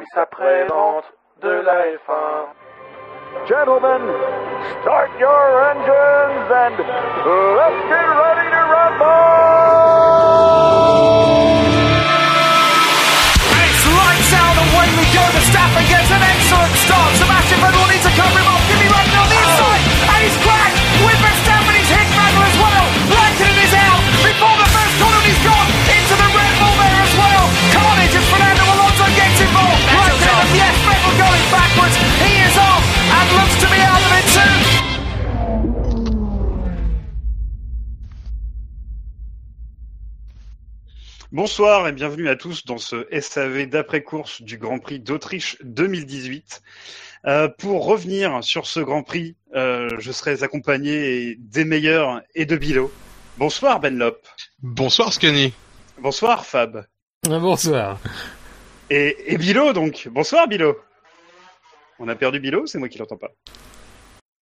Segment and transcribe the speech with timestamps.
[0.00, 1.04] service après-vente
[1.42, 2.46] de la F1.
[3.46, 4.02] Gentlemen,
[4.82, 6.78] start your engines and
[7.56, 10.00] let's get ready to rumble!
[41.42, 46.60] Bonsoir et bienvenue à tous dans ce SAV d'après-course du Grand Prix d'Autriche 2018.
[47.24, 52.58] Euh, pour revenir sur ce Grand Prix, euh, je serai accompagné des meilleurs et de
[52.58, 52.92] Bilo.
[53.38, 54.18] Bonsoir Benlop.
[54.62, 55.54] Bonsoir Scanny.
[55.98, 56.84] Bonsoir Fab.
[57.26, 57.98] Bonsoir.
[58.90, 60.08] Et, et Bilo donc.
[60.12, 60.76] Bonsoir Bilo.
[61.98, 63.30] On a perdu Bilo, c'est moi qui l'entends pas.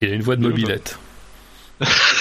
[0.02, 0.98] Il a une voix de mobilette.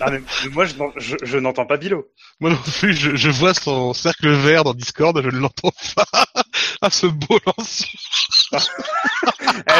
[0.00, 0.20] Ah, mais,
[0.52, 2.08] moi je, n'en- je- je n'entends pas Bilo.
[2.40, 6.04] Moi non plus, je, je vois son cercle vert dans Discord, je ne l'entends pas.
[6.82, 8.58] Ah, ce beau lancement.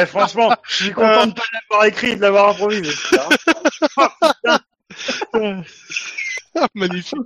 [0.00, 2.92] Eh, franchement, je suis content de pas l'avoir écrit et de l'avoir improvisé.
[6.56, 7.18] Ah, magnifique.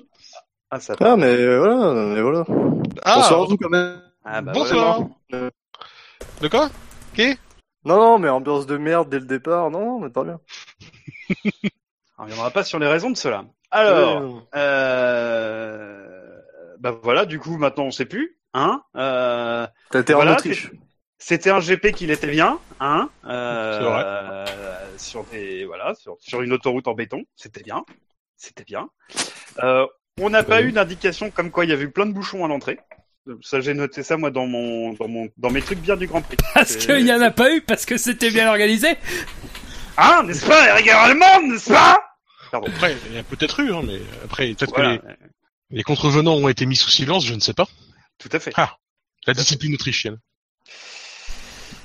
[0.71, 2.45] Ah, ça Ah, mais voilà, mais voilà.
[3.05, 4.03] Ah, Bonsoir à vous quand même.
[4.25, 5.01] Ah, bah, bonsoir.
[5.31, 5.51] voilà.
[6.41, 6.71] De quoi?
[7.87, 10.41] Non, non, mais ambiance de merde dès le départ, non, non, mais pas bien.
[12.19, 13.45] On reviendra pas sur les raisons de cela.
[13.71, 16.39] Alors, euh...
[16.79, 18.83] bah voilà, du coup, maintenant on sait plus, hein.
[18.97, 19.67] Euh...
[19.91, 20.71] T'as été voilà, en Autriche.
[21.19, 23.09] C'était un GP qui l'était bien, hein.
[23.27, 23.79] Euh...
[23.79, 24.03] C'est vrai.
[24.07, 27.85] euh, Sur des, voilà, sur, sur une autoroute en béton, c'était bien,
[28.37, 28.89] c'était bien.
[29.63, 29.87] Euh,
[30.21, 32.49] on n'a pas eu d'indication comme quoi il y avait eu plein de bouchons à
[32.49, 32.79] l'entrée.
[33.43, 36.21] Ça, j'ai noté ça moi dans mon, dans mon, dans mes trucs bien du Grand
[36.21, 36.37] Prix.
[36.55, 38.89] Parce qu'il n'y en a pas eu, parce que c'était bien organisé.
[39.97, 42.01] Hein, n'est-ce pas, les rigueurs allemandes, n'est-ce pas
[42.51, 42.67] Pardon.
[42.69, 45.15] Après, il y a peut-être eu, hein, mais après, peut-être Voilà, que les,
[45.79, 47.67] les contrevenants ont été mis sous silence, je ne sais pas.
[48.19, 48.53] tout à fait.
[49.27, 50.19] La discipline autrichienne.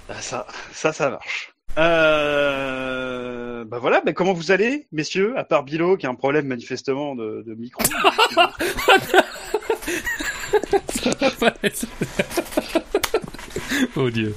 [0.10, 1.54] Ah, Ça, ça, ça marche.
[1.78, 3.64] Euh...
[3.66, 7.16] Bah voilà, bah comment vous allez, messieurs, à part Bilo qui a un problème manifestement
[7.16, 7.84] de, de micro?
[13.96, 14.36] oh dieu.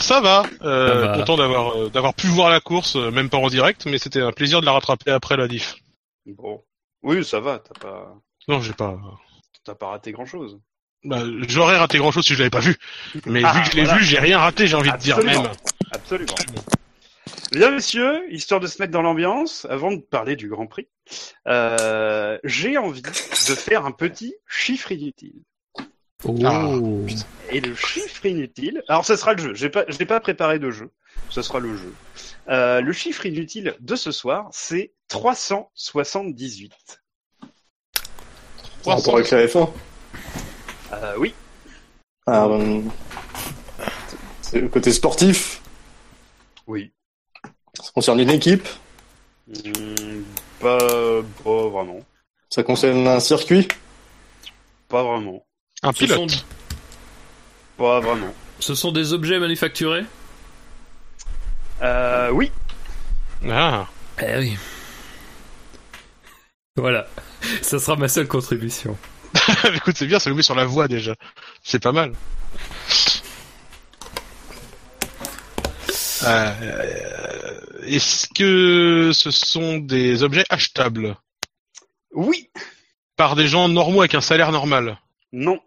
[0.00, 1.18] Ça va, euh, Ça va.
[1.18, 4.20] content d'avoir euh, d'avoir pu voir la course, euh, même pas en direct, mais c'était
[4.20, 5.76] un plaisir de la rattraper après la diff.
[6.26, 6.62] bon,
[7.02, 8.14] oui, ça va, t'as pas,
[8.46, 8.96] Non, j'ai pas.
[9.64, 10.58] t'as pas raté grand chose.
[11.04, 12.76] Bah, j'aurais raté grand chose si je l'avais pas vu.
[13.26, 13.98] Mais Ah, vu que je l'ai voilà.
[13.98, 15.42] vu, j'ai rien raté, j'ai envie de dire Absolument.
[15.42, 15.52] même.
[15.92, 16.34] Absolument.
[17.52, 20.88] Bien, messieurs, histoire de se mettre dans l'ambiance, avant de parler du Grand Prix,
[21.46, 23.08] euh, j'ai envie de
[23.54, 25.42] faire un petit chiffre inutile.
[26.24, 26.36] Oh.
[26.44, 26.72] Ah,
[27.52, 29.54] Et le chiffre inutile, alors ce sera le jeu.
[29.54, 30.90] J'ai pas, je n'ai pas préparé de jeu.
[31.30, 31.94] Ce sera le jeu.
[32.48, 36.72] Euh, le chiffre inutile de ce soir, c'est 378.
[38.84, 39.70] Par rapport avec la F1.
[40.92, 41.34] Euh, oui.
[42.26, 42.82] Ah, euh,
[44.42, 45.62] c'est le côté sportif.
[46.66, 46.92] Oui.
[47.74, 48.66] Ça concerne une équipe.
[49.46, 50.24] Hmm,
[50.58, 50.78] pas,
[51.44, 52.00] pas vraiment.
[52.50, 53.68] Ça concerne un circuit.
[54.88, 55.44] Pas vraiment.
[55.82, 56.44] Un Ce sont, pilote.
[57.76, 58.34] Pas vraiment.
[58.58, 60.04] ce sont des objets manufacturés?
[61.82, 62.50] Euh, oui.
[63.48, 63.86] Ah.
[64.20, 64.56] Eh oui.
[66.76, 67.06] Voilà.
[67.62, 68.96] Ça sera ma seule contribution.
[69.74, 71.14] Écoute, c'est bien, ça nous met sur la voie déjà.
[71.62, 72.12] C'est pas mal.
[76.24, 81.16] Euh, Est-ce que ce sont des objets achetables?
[82.12, 82.48] Oui.
[83.16, 84.98] par des gens normaux avec un salaire normal?
[85.32, 85.60] Non.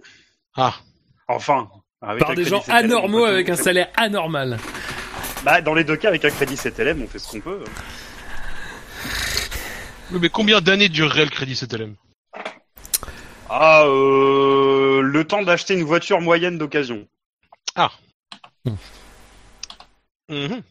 [0.55, 0.75] Ah,
[1.27, 1.69] Enfin.
[2.01, 4.57] Avec Par des gens anormaux avec un salaire anormal.
[5.43, 7.63] Bah, dans les deux cas, avec un crédit CTLM, on fait ce qu'on peut.
[10.11, 11.95] Oui, mais combien d'années durerait le crédit CTLM
[13.49, 17.07] Ah, euh, le temps d'acheter une voiture moyenne d'occasion.
[20.29, 20.61] Mhm.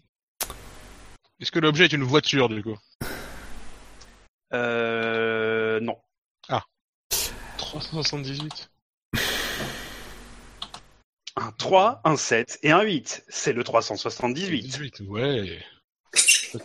[1.40, 2.78] Est-ce que l'objet est une voiture du coup?
[4.52, 5.96] Euh, non.
[7.58, 8.69] 378
[11.36, 13.24] Un 3, un 7 et un 8.
[13.28, 14.62] C'est le 378.
[14.62, 15.58] 18, ouais.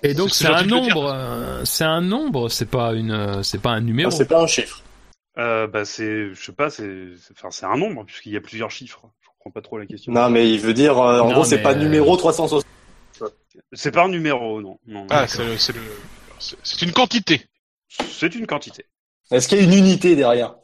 [0.02, 3.72] Et donc C'est un nombre, euh, c'est un nombre, c'est pas une, euh, c'est pas
[3.72, 4.10] un numéro.
[4.12, 4.82] Ah, c'est pas un chiffre.
[5.38, 8.72] Euh, bah, c'est, je sais pas, c'est, enfin, c'est un nombre, puisqu'il y a plusieurs
[8.72, 9.02] chiffres.
[9.22, 10.12] Je comprends pas trop la question.
[10.14, 12.66] Non, mais il veut dire, euh, en Non, gros, c'est pas euh, numéro 360.
[13.74, 14.80] C'est pas un numéro, non.
[14.88, 15.82] non Ah, c'est le, c'est le,
[16.40, 17.46] c'est- c'est une quantité.
[18.10, 18.86] c'est une quantité.
[19.32, 20.56] Est-ce qu'il y a une unité derrière?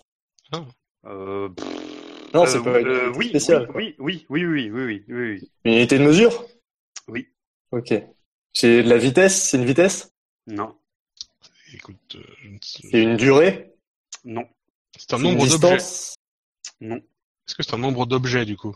[1.06, 1.68] Euh, pff,
[2.34, 3.70] Non, Euh, c'est pas euh, oui, spéciale.
[3.76, 5.52] oui, oui, oui, oui, oui, oui, oui, oui.
[5.66, 6.46] Une unité de mesure?
[7.08, 7.28] Oui.
[7.72, 7.94] Ok.
[8.54, 9.50] C'est de la vitesse?
[9.50, 10.12] C'est une vitesse?
[10.48, 10.76] Non,
[11.74, 13.72] Écoute, euh, je ne sais- C'est une durée?
[14.26, 14.46] Non,
[14.98, 15.78] c'est un nombre d'objets.
[15.78, 16.16] distance?
[16.82, 18.76] Non, Est-ce que c'est un nombre d'objets du coup?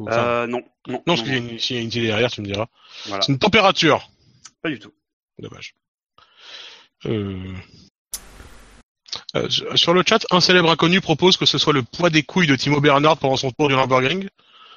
[0.00, 0.58] Euh, non,
[0.88, 2.46] non, Non, parce qu'il y a une, s'il y a une unité derrière, tu me
[2.46, 2.66] diras.
[3.06, 3.22] Voilà.
[3.22, 4.10] C'est une température.
[4.62, 4.92] pas du tout.
[5.38, 5.74] Dommage.
[7.06, 7.54] Euh...
[9.36, 12.46] euh, sur le chat, un célèbre inconnu propose que ce soit le poids des couilles
[12.46, 14.28] de Timo Bernard pendant son tour du Nürburgring.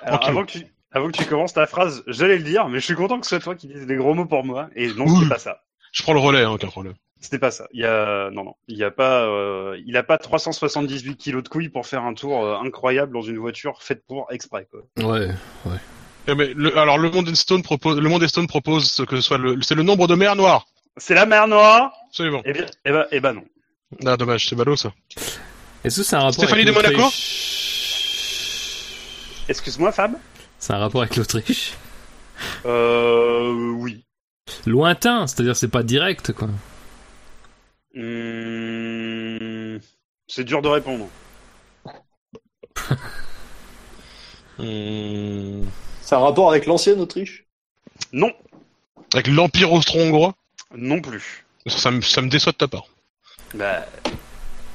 [0.02, 2.86] Alors, avant que, tu, avant que tu commences ta phrase, j'allais le dire, mais je
[2.86, 4.70] suis content que ce soit toi qui dises des gros mots pour moi.
[4.76, 5.62] Et non, c'était pas ça.
[5.92, 6.94] Je prends le relais, hein, aucun problème.
[7.22, 7.66] C'était pas ça.
[7.74, 11.42] Il y a, non, non, il y a pas, euh, il a pas 378 kilos
[11.44, 14.82] de couilles pour faire un tour euh, incroyable dans une voiture faite pour exprès, quoi.
[15.10, 15.30] Ouais.
[16.28, 19.38] Eh ben, le- alors le monde Stone propose, le monde Stone propose que ce soit
[19.38, 20.66] le, c'est le nombre de mers noires.
[20.98, 22.42] C'est la mer Noire Absolument.
[22.46, 23.44] Eh bien, eh ben, eh ben non.
[24.06, 24.94] Ah, dommage, c'est ballot ça.
[25.84, 27.32] Est-ce que c'est un rapport Stéphanie avec de Monaco l'Autriche
[29.48, 30.14] Excuse-moi, Fab.
[30.58, 31.74] C'est un rapport avec l'Autriche
[32.66, 34.04] Euh, oui.
[34.66, 36.50] Lointain, c'est-à-dire c'est pas direct, quoi.
[37.96, 39.80] Hum,
[40.28, 41.08] C'est dur de répondre.
[44.60, 45.66] Hum,
[46.02, 47.46] C'est un rapport avec l'ancienne Autriche?
[48.12, 48.32] Non,
[49.14, 50.36] Avec l'Empire austro-hongrois?
[50.76, 51.46] non plus.
[51.68, 52.88] Ça, me, ça me déçoit de ta part.
[53.56, 53.86] Bah,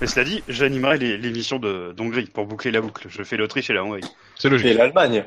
[0.00, 3.06] mais cela dit, j'animerai les- l'émission de d'Hongrie pour boucler la boucle.
[3.10, 4.00] Je fais l'Autriche et la Hongrie.
[4.38, 4.66] C'est logique.
[4.68, 5.24] Et l'Allemagne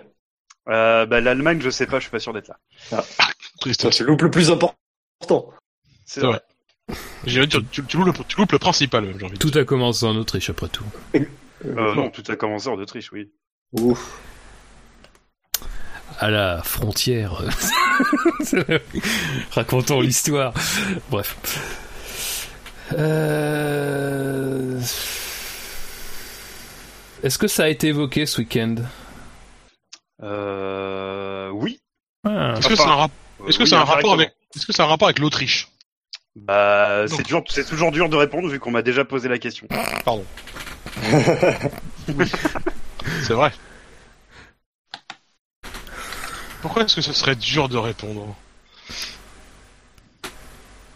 [0.70, 2.58] Euh, bah, l'Allemagne, je sais pas, je suis pas sûr d'être là.
[3.60, 3.82] Triste.
[3.82, 4.76] Ça, C'est le le plus important.
[6.06, 6.42] C'est vrai.
[7.26, 9.34] J'ai envie de dire, tu, tu loupes le, tu loupes le principal, même, j'ai envie
[9.36, 9.62] de Tout dire.
[9.62, 10.84] a commencé en Autriche, après tout.
[11.16, 13.32] Euh, non, tout a commencé en Autriche, oui.
[13.74, 14.20] Ouf.
[16.20, 17.42] À la frontière.
[19.52, 20.54] Racontons l'histoire.
[21.10, 21.38] Bref.
[22.92, 24.80] Euh...
[27.24, 28.76] Est-ce que ça a été évoqué ce week-end?
[30.22, 31.80] Euh, oui.
[32.26, 32.56] Ah.
[32.58, 33.12] Est-ce que c'est un, rap-
[33.48, 35.70] est-ce que oui, c'est un rapport avec, est-ce que c'est un rapport avec l'Autriche?
[36.36, 39.68] Bah, c'est dur, c'est toujours dur de répondre vu qu'on m'a déjà posé la question.
[43.24, 43.52] C'est vrai.
[46.62, 48.36] Pourquoi est-ce que ce serait dur de répondre?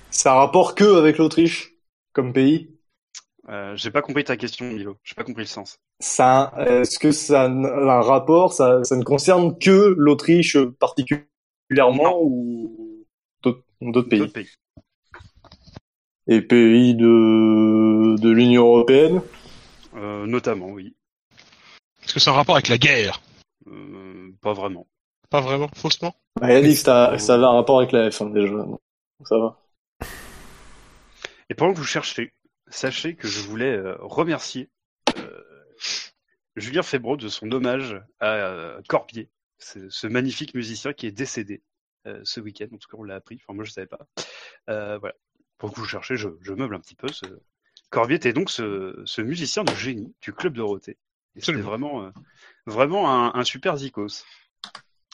[0.10, 1.74] C'est un rapport que avec l'Autriche?
[2.18, 2.68] Comme pays?
[3.48, 4.98] Euh, j'ai pas compris ta question, Milo.
[5.04, 5.78] J'ai pas compris le sens.
[6.00, 13.06] ça, Est-ce que ça a un rapport ça, ça ne concerne que l'Autriche particulièrement ou
[13.44, 14.20] d'autres d'autres pays?
[14.20, 14.50] D'autres pays.
[16.28, 19.22] Et pays de, de l'Union Européenne?
[19.96, 20.96] Euh, notamment, oui.
[22.04, 23.22] Est-ce que c'est un rapport avec la guerre?
[23.68, 24.88] Euh, pas vraiment.
[25.30, 26.16] Pas vraiment, faussement?
[26.42, 28.56] Bah, Il a dit que ça, ça avait un rapport avec la F1 déjà.
[28.56, 28.82] donc
[29.24, 29.60] Ça va.
[31.50, 32.34] Et pendant que vous cherchez,
[32.68, 34.70] sachez que je voulais euh, remercier
[35.18, 35.42] euh,
[36.56, 39.30] Julien Febro de son hommage à euh, Corbier,
[39.60, 41.64] ce, ce magnifique musicien qui est décédé
[42.06, 42.68] euh, ce week-end.
[42.74, 43.40] En tout cas, on l'a appris.
[43.44, 44.08] Enfin, moi, je savais pas.
[44.70, 45.16] Euh, voilà.
[45.58, 47.08] Pendant que vous cherchez, je, je meuble un petit peu.
[47.08, 47.26] Ce...
[47.90, 50.98] Corbier était donc ce, ce musicien de génie du club Dorothée.
[51.38, 52.10] C'était vraiment, euh,
[52.66, 54.26] vraiment un, un super zikos.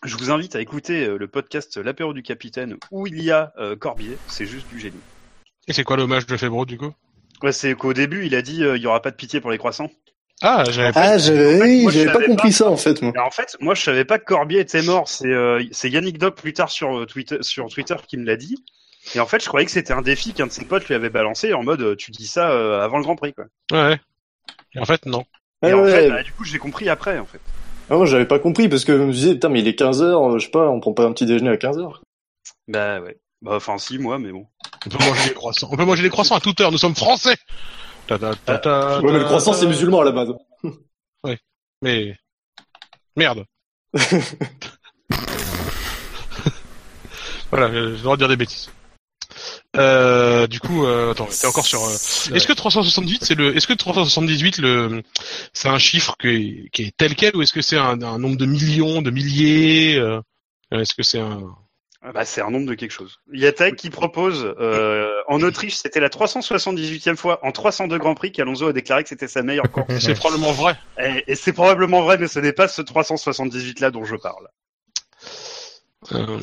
[0.03, 3.75] Je vous invite à écouter le podcast L'apéro du capitaine où il y a euh,
[3.75, 4.18] Corbier.
[4.27, 5.00] C'est juste du génie.
[5.68, 6.94] Et c'est quoi l'hommage de Febro du coup?
[7.42, 9.52] Ouais, c'est qu'au début, il a dit euh, il y aura pas de pitié pour
[9.52, 9.90] les croissants.
[10.42, 11.02] Ah, j'avais pas.
[11.02, 12.54] Ah, j'avais oui, moi, je j'avais pas compris pas.
[12.56, 13.14] ça en fait, moi.
[13.26, 15.07] En fait, moi, je savais pas que Corbier était mort.
[15.07, 18.35] C'est euh, c'est Yannick Doc plus tard sur euh, Twitter, sur Twitter qui me l'a
[18.35, 18.64] dit.
[19.16, 21.09] Et en fait, je croyais que c'était un défi qu'un de ses potes lui avait
[21.09, 23.45] balancé en mode tu dis ça euh, avant le Grand Prix quoi.
[23.71, 23.99] Ouais.
[24.76, 25.23] Et en fait, non.
[25.61, 27.40] Et Ouais, en ouais, fait, bah, du coup, j'ai compris après en fait.
[27.90, 30.40] Ah, moi, j'avais pas compris parce que je me disais, putain, mais il est 15h,
[30.40, 31.99] je sais pas, on prend pas un petit déjeuner à 15h.
[32.68, 33.18] Bah ouais.
[33.44, 34.47] Bah enfin si moi, mais bon.
[34.85, 35.68] On peut manger des croissants.
[35.71, 36.71] On peut manger des croissants à toute heure.
[36.71, 37.35] Nous sommes français.
[38.07, 40.33] Ta ta ta ta Ouais, mais le croissant, c'est musulman à la base.
[41.81, 42.16] Mais
[43.18, 43.44] merde.
[47.52, 48.69] voilà, j'ai le droit de dire des bêtises.
[49.76, 51.83] Euh, du coup, euh, attends, t'es encore sur.
[51.83, 51.92] euh,
[52.33, 55.04] Est-ce que 378 c'est le Est-ce que 378 le
[55.52, 58.18] c'est un chiffre qui est, qui est tel quel ou est-ce que c'est un, un
[58.19, 60.21] nombre de millions, de milliers euh,
[60.71, 61.42] Est-ce que c'est un
[62.12, 63.19] Bah c'est un nombre de quelque chose.
[63.31, 67.98] Il y a Tech qui propose euh, en Autriche, c'était la 378e fois en 302
[67.98, 70.00] Grands Prix qu'Alonso a déclaré que c'était sa meilleure course.
[70.00, 70.76] C'est probablement vrai.
[71.00, 74.48] et et c'est probablement vrai, mais ce n'est pas ce 378 là dont je parle.
[76.12, 76.40] Euh...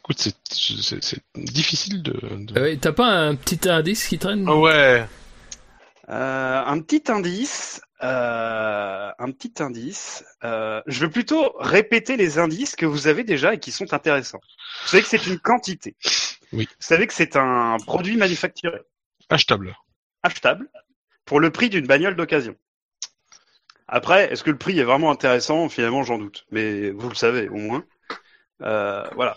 [0.00, 2.12] Écoute, c'est difficile de.
[2.36, 4.46] de- ouais, T'as pas un petit indice qui traîne?
[4.48, 5.04] Ah ouais.
[6.10, 10.24] Euh, un petit indice, euh, un petit indice.
[10.42, 14.40] Euh, je vais plutôt répéter les indices que vous avez déjà et qui sont intéressants.
[14.82, 15.96] Vous savez que c'est une quantité.
[16.52, 16.66] Oui.
[16.66, 18.80] Vous savez que c'est un produit manufacturé,
[19.28, 19.76] Achetable.
[20.22, 20.70] achetable,
[21.26, 22.56] pour le prix d'une bagnole d'occasion.
[23.86, 25.68] Après, est-ce que le prix est vraiment intéressant?
[25.68, 26.46] Finalement, j'en doute.
[26.50, 27.84] Mais vous le savez, au moins.
[28.62, 29.36] Euh, voilà.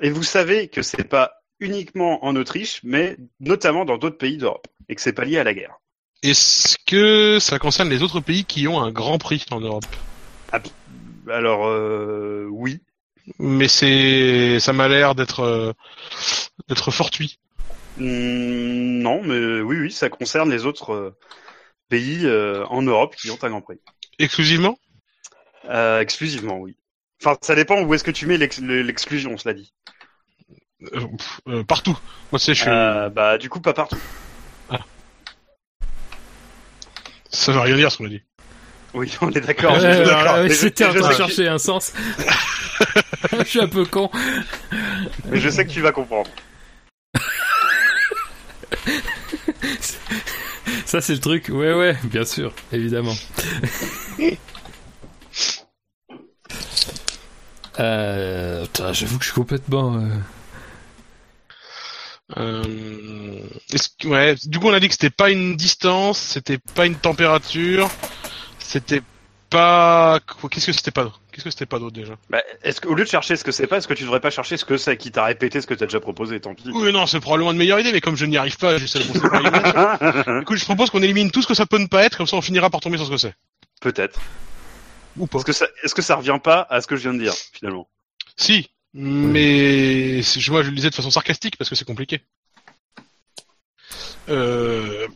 [0.00, 4.66] Et vous savez que c'est pas uniquement en Autriche, mais notamment dans d'autres pays d'Europe,
[4.88, 5.78] et que c'est pas lié à la guerre.
[6.22, 9.84] Est-ce que ça concerne les autres pays qui ont un grand prix en Europe?
[11.28, 12.80] Alors, euh, oui.
[13.38, 15.72] Mais c'est, ça m'a l'air d'être, euh,
[16.68, 17.38] d'être fortuit.
[17.96, 21.16] Hmm, non, mais oui, oui, ça concerne les autres euh,
[21.88, 22.26] pays
[22.68, 23.78] en Europe qui ont un grand prix.
[24.18, 24.78] Exclusivement?
[26.00, 26.76] Exclusivement, oui.
[27.22, 29.72] Enfin, ça dépend où est-ce que tu mets l'ex- le- l'exclusion, cela dit.
[30.82, 31.98] Euh, pff, euh, Partout.
[32.32, 33.98] Moi, sais, je suis, Euh, bah, du coup, pas partout.
[37.32, 38.22] ça veut rien dire ce qu'on a dit.
[38.92, 39.72] Oui, on est d'accord.
[39.74, 40.34] Ouais, suis ouais, d'accord.
[40.34, 41.92] ouais, Mais je- J'étais en je train de sais que- chercher un sens.
[43.38, 44.10] Je suis un peu con.
[45.26, 46.30] Mais je sais que tu vas comprendre.
[50.86, 51.48] Ça, c'est le truc.
[51.50, 53.14] Ouais, ouais, bien sûr, évidemment.
[57.78, 59.94] Euh, putain, j'avoue que je suis complètement.
[59.96, 60.08] euh,
[62.36, 62.62] Euh,
[63.98, 66.94] que- ouais, du coup, on a dit que c'était pas une distance, c'était pas une
[66.96, 67.88] température,
[68.58, 69.02] c'était
[69.48, 70.20] pas,
[70.50, 72.14] qu'est-ce que c'était pas, qu'est-ce que c'était pas d'autre déjà?
[72.28, 74.20] Bah, est-ce que, au lieu de chercher ce que c'est pas, est-ce que tu devrais
[74.20, 76.70] pas chercher ce que c'est qui t'a répété ce que t'as déjà proposé, tant pis.
[76.72, 79.18] Oui, non, c'est probablement une meilleure idée, mais comme je n'y arrive pas, j'essaie de
[79.18, 80.42] par l'image.
[80.42, 82.36] Écoute, je propose qu'on élimine tout ce que ça peut ne pas être, comme ça
[82.36, 83.34] on finira par tomber sur ce que c'est.
[83.80, 84.20] Peut-être.
[85.16, 85.38] Ou pas.
[85.38, 87.34] Est-ce que ça, est-ce que ça revient pas à ce que je viens de dire,
[87.52, 87.88] finalement?
[88.36, 92.20] Si, mais moi je le disais de façon sarcastique parce que c'est compliqué.
[94.28, 95.06] Euh...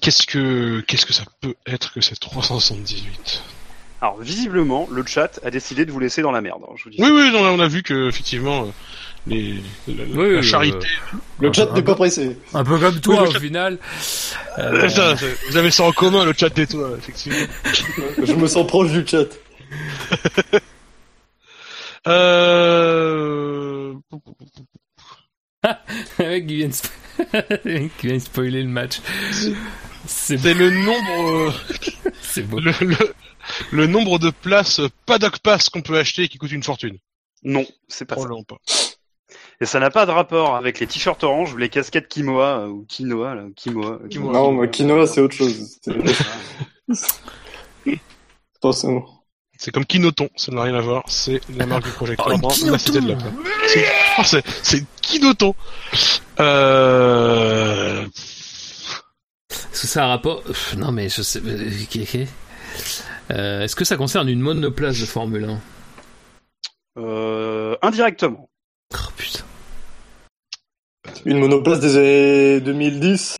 [0.00, 3.42] Qu'est-ce que qu'est-ce que ça peut être que c'est 378
[4.00, 6.90] Alors, visiblement, le chat a décidé de vous laisser dans la merde, hein, je vous
[6.90, 6.96] dis.
[7.00, 8.70] Oui oui, non, on a vu que effectivement euh,
[9.26, 9.54] les
[9.88, 10.86] la, la- Oui, la oui, charité.
[11.40, 12.38] Le chat n'est pas pressé.
[12.54, 13.78] Un peu comme toi, Oui, au chat- final.
[14.58, 15.14] Euh, Ça,
[15.48, 17.38] vous avez ça en commun le chat et toi effectivement.
[18.22, 19.26] Je me sens proche du chat.
[22.06, 23.94] Euh...
[26.18, 26.90] le mec qui vient de spo-
[27.64, 29.00] le mec qui vient de spoiler le match.
[30.06, 31.52] C'est C'est le nombre euh,
[32.22, 32.58] c'est beau.
[32.60, 32.96] le, le,
[33.72, 36.96] le nombre de places paddock pass qu'on peut acheter qui coûte une fortune.
[37.42, 38.28] Non, c'est pas ça.
[38.48, 38.56] Pas.
[39.60, 42.68] Et ça n'a pas de rapport avec les t-shirts orange ou les casquettes Kimoa, euh,
[42.68, 43.98] ou Quinoa, là, Kimoa.
[44.02, 44.32] euh, Kimoa.
[44.32, 45.78] Non, moi, quinoa, c'est autre chose.
[45.82, 45.92] C'est
[48.56, 49.04] Attention.
[49.62, 52.48] C'est comme Kinoton, ça n'a rien à voir, c'est la marque du projecteur Oh, dans
[52.48, 52.72] Kinoton.
[52.72, 53.32] la cité de la Peur.
[53.68, 53.84] C'est
[54.18, 55.54] oh, c'est- c'est Kinoton.
[56.40, 58.06] Euh...
[59.50, 61.42] Est-ce que ça a un rapport Pff, Non, mais je sais.
[63.30, 65.60] Euh, Est-ce que ça concerne une monoplace de Formule 1
[66.98, 68.48] Euh, indirectement.
[68.94, 69.44] Oh putain.
[71.26, 73.36] Une monoplace des années 2010.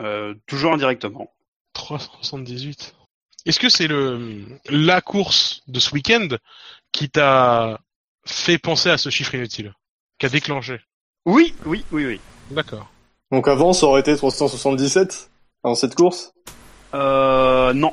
[0.00, 1.30] Euh, toujours indirectement.
[1.74, 2.94] 378.
[3.46, 6.28] Est-ce que c'est le la course de ce week-end
[6.92, 7.78] qui t'a
[8.24, 9.72] fait penser à ce chiffre inutile
[10.18, 10.80] Qui a déclenché?
[11.24, 12.20] Oui, oui, oui, oui.
[12.50, 12.90] D'accord.
[13.30, 15.30] Donc avant, ça aurait été 377
[15.64, 16.32] dans cette course?
[16.94, 17.92] Euh, non,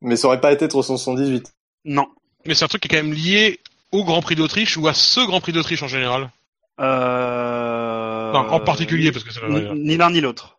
[0.00, 1.52] Mais ça aurait pas été 378.
[1.84, 2.06] non.
[2.44, 3.58] Mais c'est un truc qui est quand même lié
[3.90, 6.30] au Grand Prix d'Autriche ou à ce Grand Prix d'Autriche en général?
[6.78, 8.32] Euh...
[8.32, 10.58] Enfin, En particulier, parce que c'est Ni, ni l'un ni l'autre.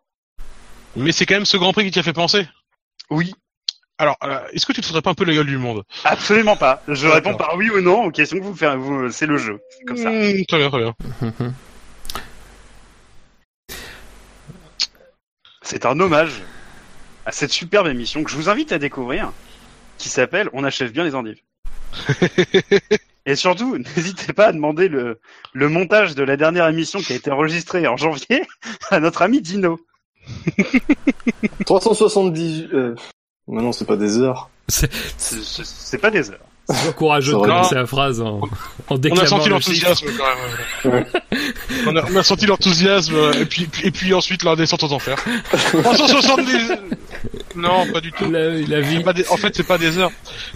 [0.97, 2.45] Mais c'est quand même ce Grand Prix qui t'y a fait penser?
[3.09, 3.33] Oui,
[3.99, 5.83] Alors, euh, est-ce que tu te foutrais pas un peu la gueule du monde?
[6.03, 6.83] Absolument pas.
[6.87, 8.75] Je réponds par oui ou non aux questions que vous faites.
[8.75, 9.59] Vous, c'est le jeu.
[9.69, 10.11] C'est comme ça.
[10.11, 10.95] Mmh, Très bien, très bien.
[15.63, 16.43] C'est un hommage
[17.25, 19.33] à cette superbe émission que je vous invite à découvrir,
[19.97, 21.41] qui s'appelle On achève bien les endives.
[23.25, 25.19] Et surtout, n'hésitez pas à demander le,
[25.51, 28.43] le montage de la dernière émission qui a été enregistrée en janvier
[28.91, 29.77] à notre ami Dino.
[31.65, 32.67] 370...
[32.73, 32.95] Euh...
[33.47, 34.49] Mais non, c'est pas des heures.
[34.67, 36.39] C'est- C'est c'est pas des heures.
[36.69, 38.49] C'est courageux de commencer la phrase en, en
[38.89, 41.05] On déclamant a senti l'enthousiasme quand même.
[41.87, 44.91] on, a, on a senti l'enthousiasme euh, et puis, et puis ensuite la descente aux
[44.91, 45.15] enfers.
[45.83, 46.73] 370
[47.55, 48.29] Non, pas du tout.
[48.29, 48.97] La, la vie.
[48.97, 50.11] C'est pas des- En fait, c'est pas des heures.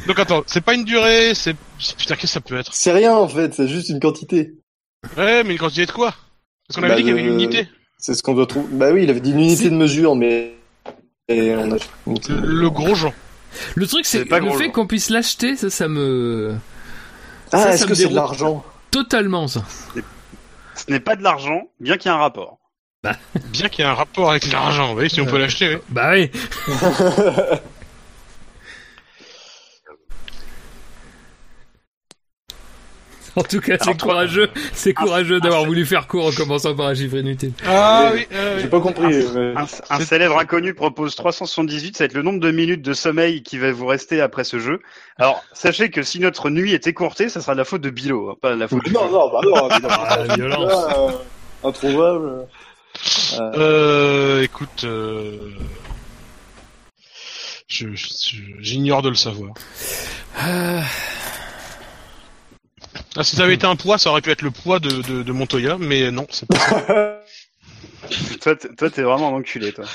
[0.05, 1.55] Donc attends, c'est pas une durée, c'est...
[1.97, 2.73] Putain, qu'est-ce que ça peut être?
[2.73, 4.51] C'est rien en fait, c'est juste une quantité.
[5.17, 6.13] Ouais, mais une quantité de quoi?
[6.67, 7.67] Parce qu'on avait Bah, dit qu'il y avait une unité.
[7.97, 8.67] C'est ce qu'on doit trouver.
[8.71, 10.55] Bah oui, il avait dit une unité de mesure, mais...
[11.27, 11.75] Et on a...
[12.07, 13.13] Le, le gros Jean.
[13.75, 16.55] Le truc, c'est le gros, fait qu'on puisse l'acheter, ça, ça me.
[17.51, 19.63] Ah, Ça, ça est-ce me que c'est de l'argent Totalement, ça.
[20.75, 22.57] Ce n'est pas de l'argent, bien qu'il y ait un rapport.
[23.51, 25.81] Bien qu'il y ait un rapport avec l'argent, vous voyez, si on peut l'acheter, oui.
[25.89, 26.31] Bah oui.
[33.37, 36.95] En tout cas, c'est courageux, c'est courageux d'avoir voulu faire court en commençant par un
[36.95, 37.53] chiffre inutile.
[37.65, 39.05] Ah oui, euh, J'ai pas compris.
[39.33, 42.93] mais- Un, un célèbre inconnu propose 378, ça va être le nombre de minutes de
[42.93, 44.81] sommeil qui va vous rester après ce jeu.
[45.17, 48.31] Alors, sachez que si notre nuit est écourtée, ça sera de la faute de Bilo,
[48.31, 49.11] hein, pas de la faute Non, jeu.
[49.11, 49.67] non, bah non.
[49.69, 49.87] mais non.
[49.89, 50.71] Ah, la violence.
[50.71, 52.47] Là, euh, introuvable.
[53.39, 55.37] Euh, euh, écoute, euh,
[57.69, 59.53] je- je- j'ignore de le savoir.
[60.37, 60.81] Ah,
[63.17, 65.23] Ah, si ça avait été un poids, ça aurait pu être le poids de, de,
[65.23, 67.19] de Montoya, mais non, c'est pas ça.
[68.41, 69.85] Toi, t'es- toi, t'es vraiment un enculé, toi.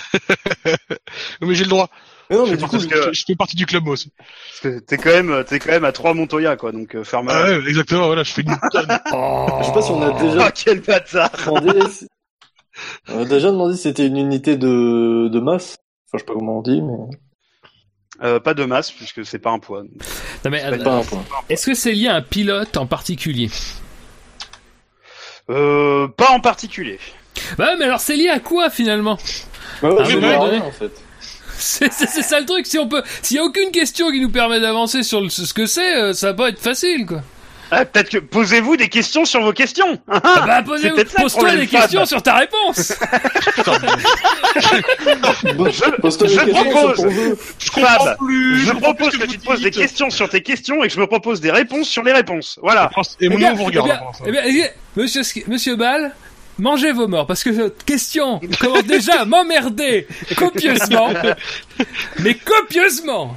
[1.42, 1.90] Mais j'ai le droit.
[2.30, 3.84] Mais non, Je mais fais, du coup, partie, que- je- je fais partie du club
[3.84, 4.10] moi aussi.
[4.16, 7.28] Parce que t'es quand même, t'es quand même à 3 Montoya, quoi, donc euh, ferme
[7.30, 8.52] Ah ouais, exactement, voilà, je fais une
[9.12, 9.46] oh.
[9.60, 11.80] je sais pas si on a déjà quel bâtard demandé.
[13.08, 15.76] On a déjà demandé si c'était une unité de, de masse.
[16.08, 16.94] Enfin, je sais pas comment on dit, mais
[18.22, 19.82] euh, Pas de masse, puisque c'est pas un poids.
[19.82, 21.24] Non, mais, point.
[21.48, 23.50] est-ce que c'est lié à un pilote en particulier
[25.50, 26.98] Euh, pas en particulier.
[27.58, 29.18] Bah, mais alors c'est lié à quoi finalement
[29.82, 30.14] Bah ouais, Ah, oui,
[30.52, 30.90] oui, en fait.
[31.58, 32.66] C'est ça le truc.
[32.66, 35.52] Si on peut, s'il y a aucune question qui nous permet d'avancer sur le- ce
[35.54, 37.22] que c'est, euh, ça va pas être facile, quoi.
[37.70, 39.98] Ah, peut-être que posez-vous des questions sur vos questions.
[40.08, 41.80] Ah bah, posez- pose-toi des Fab.
[41.80, 42.92] questions sur ta réponse.
[44.56, 46.00] Je-
[46.52, 47.36] propose-.
[47.72, 48.70] Fab, plus, je
[49.18, 51.50] que tu te poses des questions sur tes questions et que je me propose des
[51.50, 52.58] réponses sur les réponses.
[52.62, 52.90] Voilà.
[53.20, 53.90] Et mon Eh bien, nom vous regarde.
[54.26, 54.68] eh bien, eh bien,
[55.48, 56.12] monsieur Ball,
[56.58, 60.06] mangez vos morts parce que cette question commence déjà à m'emmerder
[60.36, 61.10] copieusement,
[62.20, 63.36] mais copieusement.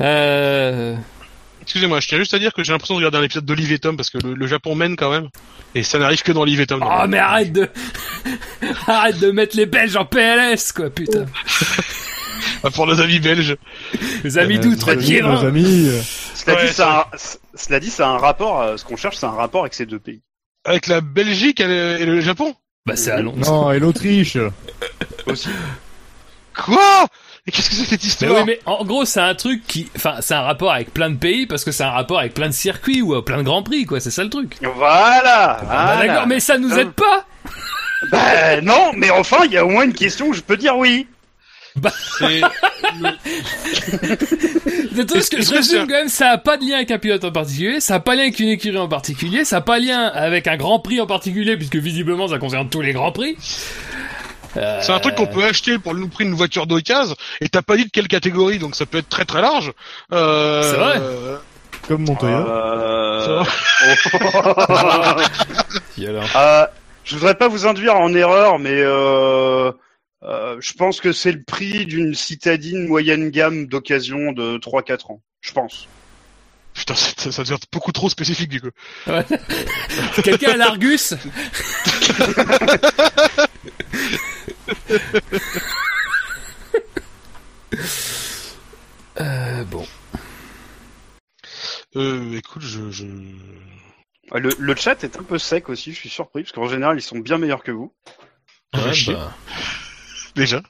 [0.00, 0.96] Euh...
[1.62, 3.78] Excusez-moi, je tiens juste à dire que j'ai l'impression de regarder un épisode d'Olive et
[3.78, 5.28] Tom parce que le, le Japon mène quand même.
[5.74, 6.82] Et ça n'arrive que dans Olive et Tom.
[6.84, 7.68] Oh mais arrête de
[8.86, 11.26] arrête de mettre les Belges en PLS quoi putain.
[12.62, 13.56] Ah, Pour nos amis belges.
[14.22, 15.88] Les amis d'outre nos amis.
[15.88, 16.00] euh,
[16.34, 18.60] Cela Ouais, dit, ça a un- c- cela dit, c'est un rapport.
[18.60, 20.20] euh, ce qu'on cherche, c'est un rapport avec ces deux pays.
[20.66, 22.54] Avec la Belgique et le, et le Japon?
[22.86, 23.46] Bah c'est à Londres.
[23.46, 24.36] Non, et l'Autriche.
[25.26, 25.48] Aussi.
[26.54, 27.06] Quoi?
[27.46, 29.62] Mais qu'est-ce que c'est que cette Mais histoire oui, mais en gros, c'est un truc
[29.66, 32.34] qui, enfin, c'est un rapport avec plein de pays parce que c'est un rapport avec
[32.34, 33.98] plein de circuits ou euh, plein de grands prix, quoi.
[34.00, 34.56] C'est ça le truc.
[34.62, 35.58] Voilà.
[35.62, 36.06] Bah, voilà.
[36.06, 37.24] d'accord, mais ça nous aide pas.
[38.10, 40.76] Bah, non, mais enfin, il y a au moins une question où je peux dire
[40.76, 41.06] oui.
[42.18, 42.40] C'est-
[44.94, 46.08] C'est tout ce que je résume quand même.
[46.08, 47.80] Ça a pas de lien avec un pilote en particulier.
[47.80, 49.44] Ça a pas de lien avec une écurie en particulier.
[49.44, 52.68] Ça a pas de lien avec un grand prix en particulier puisque visiblement ça concerne
[52.68, 53.36] tous les grands prix.
[54.56, 57.62] Euh, C'est un truc qu'on peut acheter pour nous prendre une voiture d'occasion et t'as
[57.62, 59.72] pas dit de quelle catégorie donc ça peut être très très large.
[60.12, 60.96] Euh, C'est vrai.
[61.00, 61.36] euh,
[61.86, 62.38] Comme Montoya.
[62.38, 63.44] Euh...
[66.06, 66.66] Alors Euh,
[67.04, 69.70] je voudrais pas vous induire en erreur, mais euh,
[70.22, 75.20] euh, je pense que c'est le prix d'une citadine moyenne gamme d'occasion de 3-4 ans.
[75.40, 75.86] Je pense.
[76.74, 78.70] Putain, c'est- ça, ça devient beaucoup trop spécifique du coup.
[80.22, 81.14] Quelqu'un à l'Argus?
[89.20, 89.86] Euh, bon.
[91.96, 93.04] Euh, écoute, je, je...
[94.32, 97.02] Le, le chat est un peu sec aussi, je suis surpris, parce qu'en général, ils
[97.02, 97.92] sont bien meilleurs que vous.
[98.72, 99.14] Ah, Ouais, chier.
[99.14, 99.34] bah.
[100.36, 100.62] déjà.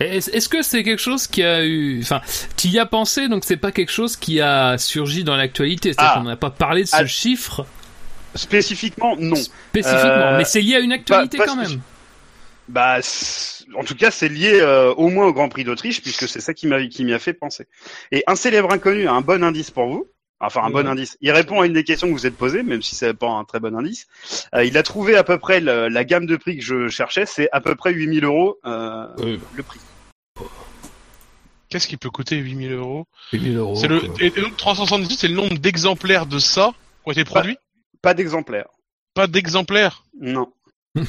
[0.00, 2.20] Est-ce est-ce que c'est quelque chose qui a eu, enfin,
[2.56, 6.12] tu y as pensé, donc c'est pas quelque chose qui a surgi dans l'actualité, c'est-à-dire
[6.16, 6.18] Ah.
[6.18, 7.06] qu'on n'a pas parlé de ce Ah.
[7.06, 7.66] chiffre
[8.34, 9.34] Spécifiquement, non.
[9.36, 11.80] spécifiquement, Euh, mais c'est lié à une actualité pas quand même.
[12.68, 12.98] Bah,
[13.76, 16.54] en tout cas, c'est lié euh, au moins au Grand Prix d'Autriche, puisque c'est ça
[16.54, 17.66] qui m'a qui m'y a fait penser.
[18.12, 20.06] Et un célèbre inconnu a un bon indice pour vous.
[20.42, 21.18] Enfin, un bon indice.
[21.20, 23.44] Il répond à une des questions que vous êtes posées, même si c'est pas un
[23.44, 24.06] très bon indice.
[24.54, 27.26] Euh, il a trouvé à peu près le- la gamme de prix que je cherchais,
[27.26, 29.38] c'est à peu près 8000 euros euh, Oui.
[29.54, 29.80] le prix.
[31.68, 33.06] Qu'est-ce qui peut coûter 8000 euros?
[33.32, 33.76] 8000 euros.
[33.76, 36.70] C'est le et donc 378, c'est le nombre d'exemplaires de ça
[37.04, 37.58] qui ont été produits?
[38.02, 38.68] Pas d'exemplaire.
[39.14, 40.04] Pas d'exemplaires.
[40.18, 40.52] Non.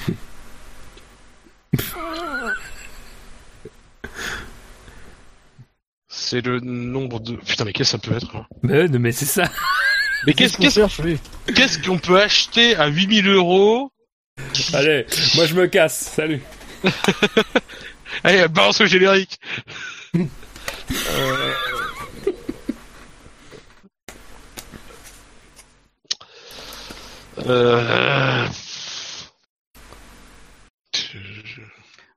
[6.07, 7.35] C'est le nombre de.
[7.35, 9.43] Putain, mais qu'est-ce que ça peut être hein Mais, non, mais c'est ça.
[10.27, 13.91] Mais qu'est-ce qu'on peut acheter à 8000 euros
[14.73, 16.11] Allez, moi je me casse.
[16.15, 16.43] Salut.
[18.23, 19.39] Allez, balance le générique.
[20.15, 21.53] Euh...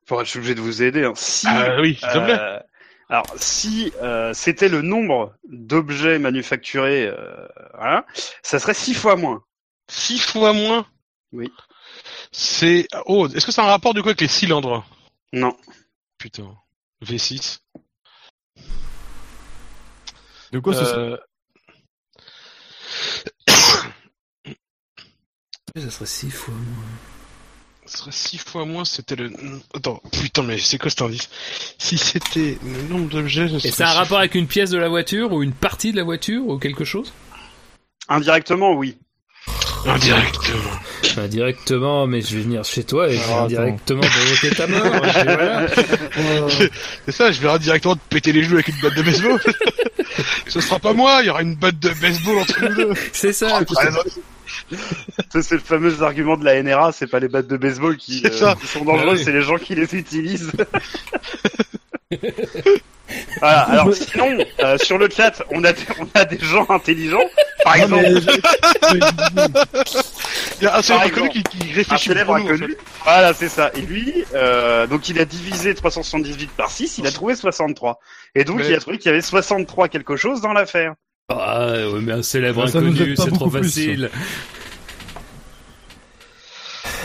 [0.07, 1.05] Faudrait, je suis obligé de vous aider.
[1.05, 1.12] hein.
[1.16, 2.38] Si, Ah oui, s'il te plaît.
[2.38, 2.61] euh,
[3.09, 8.07] alors, si euh, c'était le nombre d'objets manufacturés, euh, voilà,
[8.42, 9.42] ça serait six fois moins.
[9.90, 10.87] Six fois moins?
[11.33, 11.50] Oui.
[12.33, 14.85] C'est oh, est-ce que c'est un rapport du coup avec les cylindres?
[15.33, 15.57] Non.
[16.18, 16.55] Putain.
[17.05, 17.61] V6.
[20.53, 21.16] De quoi ce Euh,
[25.76, 26.84] Ça serait six fois moins.
[27.87, 29.32] Ce serait six fois moins, c'était le...
[29.74, 31.28] Attends, putain, mais c'est quoi cet indice?
[31.78, 33.46] Si c'était le nombre d'objets...
[33.46, 35.96] Et serait c'est un rapport avec une pièce de la voiture ou une partie de
[35.96, 37.12] la voiture ou quelque chose?
[38.08, 38.96] Indirectement, oui.
[39.87, 40.70] Indirectement.
[41.16, 43.47] Bah, directement, mais je vais venir chez toi et je Ah, vais attends.
[43.49, 44.83] directement provoquer ta mort.
[44.83, 45.66] voilà.
[47.07, 49.40] C'est ça, je verrai directement te péter les joues avec une batte de baseball.
[50.49, 52.92] Ce sera pas moi, il y aura une batte de baseball entre nous deux.
[53.12, 53.61] C'est ça.
[53.61, 53.64] Ah,
[55.42, 58.38] c'est le fameux argument de la NRA, c'est pas les battes de baseball qui, qui
[58.38, 59.23] sont dangereuses, Ah oui.
[59.25, 60.53] c'est les gens qui les utilisent.
[63.40, 67.18] voilà, alors sinon, euh, sur le chat, on a, des, on a des gens intelligents.
[67.62, 68.40] Par Non, exemple,
[68.92, 69.00] mais-
[70.60, 72.54] Il y a un seul Par inconnu qui, qui un réfléchit célèbre pour nous, en
[72.54, 72.72] inconnu.
[72.72, 72.78] fait.
[73.04, 73.70] Voilà, c'est ça.
[73.74, 77.98] Et lui, euh, donc il a divisé 378 par 6, il a trouvé 63.
[78.34, 80.94] Et donc Mais- il a trouvé qu'il y avait 63 quelque chose dans l'affaire.
[81.28, 84.10] Ah, ouais, mais un célèbre Ça nous inconnu, aide pas c'est trop beaucoup plus, facile.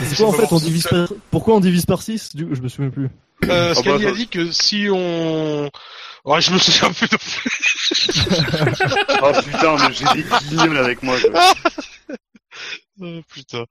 [0.04, 1.08] C'est quoi en fait on divise par...
[1.32, 2.48] Pourquoi on divise par 6 du...
[2.54, 3.10] Je me souviens plus.
[3.46, 5.70] Euh, Ah bah, Scully a ça- dit que si on...
[6.26, 7.50] Ouais, je me souviens plus plus.
[9.22, 11.16] Oh putain, mais j'ai des guignols avec moi.
[13.02, 13.64] Oh, putain.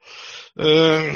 [0.59, 1.13] Euh...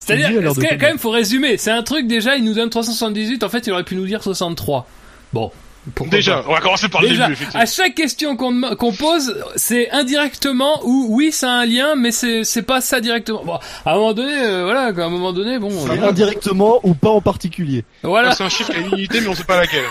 [0.00, 1.56] C'est-à-dire, ce de quand même, faut résumer.
[1.56, 4.22] C'est un truc, déjà, il nous donne 378, en fait, il aurait pu nous dire
[4.22, 4.86] 63.
[5.32, 5.52] Bon.
[5.94, 6.48] Pourquoi Déjà, pas.
[6.48, 7.62] on va commencer par le Déjà, début, effectivement.
[7.62, 12.10] à chaque question qu'on qu'on pose, c'est indirectement ou oui, ça a un lien, mais
[12.12, 13.44] c'est c'est pas ça directement.
[13.44, 15.70] Bon, à un moment donné, euh, voilà, à un moment donné, bon,
[16.02, 17.84] indirectement ou pas en particulier.
[18.02, 19.84] voilà, C'est un chiffre qui a une unité, mais on sait pas laquelle.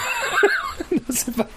[1.10, 1.48] c'est pas.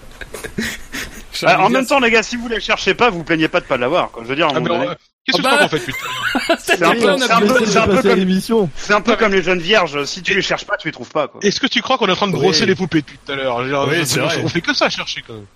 [1.44, 3.60] Ah, envie en même temps, les gars, si vous la cherchez pas, vous plaignez pas
[3.60, 4.10] de pas l'avoir.
[4.22, 4.94] Je veux dire, à un Ah, moment donné, euh,
[5.26, 5.68] Qu'est-ce que Ah tu crois bah.
[5.68, 8.70] qu'on fait, putain c'est c'est un peu- un un comme- l'émission.
[8.76, 10.04] c'est un peu comme les jeunes vierges.
[10.04, 11.26] Si tu les cherches pas, tu les trouves pas.
[11.28, 11.40] Quoi.
[11.42, 12.66] Est-ce que tu crois qu'on est en train de brosser Oui.
[12.68, 14.40] les poupées depuis tout à l'heure Oui, on- c'est on, vrai.
[14.44, 15.46] on fait que ça à chercher, quand même.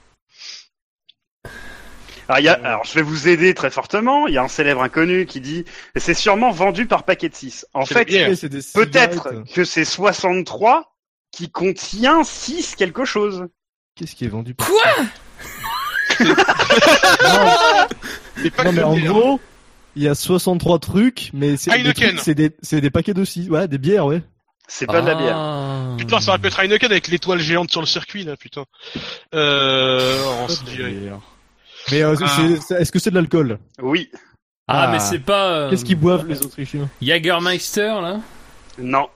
[2.28, 4.26] Alors, il y a, alors, je vais vous aider très fortement.
[4.28, 5.64] Il y a un célèbre inconnu qui dit
[5.96, 7.66] c'est sûrement vendu par paquet de 6.
[7.74, 8.04] En fait,
[8.74, 10.94] peut-être que c'est 63
[11.33, 13.46] qui contient 6 quelque chose.
[13.96, 14.83] Qu'est-ce qui est vendu par Quoi
[18.64, 19.40] Non mais en gros,
[19.96, 22.09] il y a 63 trucs, mais c'est des, Heineken.
[22.09, 24.22] trucs, c'est des, c'est des paquets de 6, ouais, des bières, ouais.
[24.68, 25.37] C'est pas de la bière.
[25.37, 25.94] Ah.
[25.98, 28.64] Putain, ça aurait pu être Heineken avec l'étoile géante sur le circuit, là, putain.
[29.35, 30.22] Euh...
[30.42, 30.94] on se dirait.
[31.90, 32.81] Mais euh, c'est- Ah.
[32.81, 34.11] est-ce que c'est de l'alcool Oui.
[34.68, 35.00] Ah, mais Ah.
[35.00, 35.48] c'est pas.
[35.53, 38.20] euh, Qu'est-ce qu'ils boivent les Autrichiens Jagermeister, là
[38.79, 39.09] Non.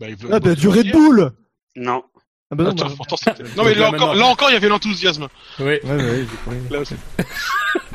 [0.00, 0.90] Bah, il veut- Ah bah du Red.
[0.92, 1.32] Bull
[1.74, 2.02] Non.
[2.50, 3.16] Ah bah non, Attends, bah- pourtant,
[3.56, 5.26] non mais là là, encore, maintenant- là encore, il y avait l'enthousiasme.
[5.58, 5.64] Oui.
[5.64, 6.56] Ouais, ouais, ouais.
[6.70, 6.78] Là.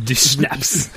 [0.00, 0.90] Du schnapps.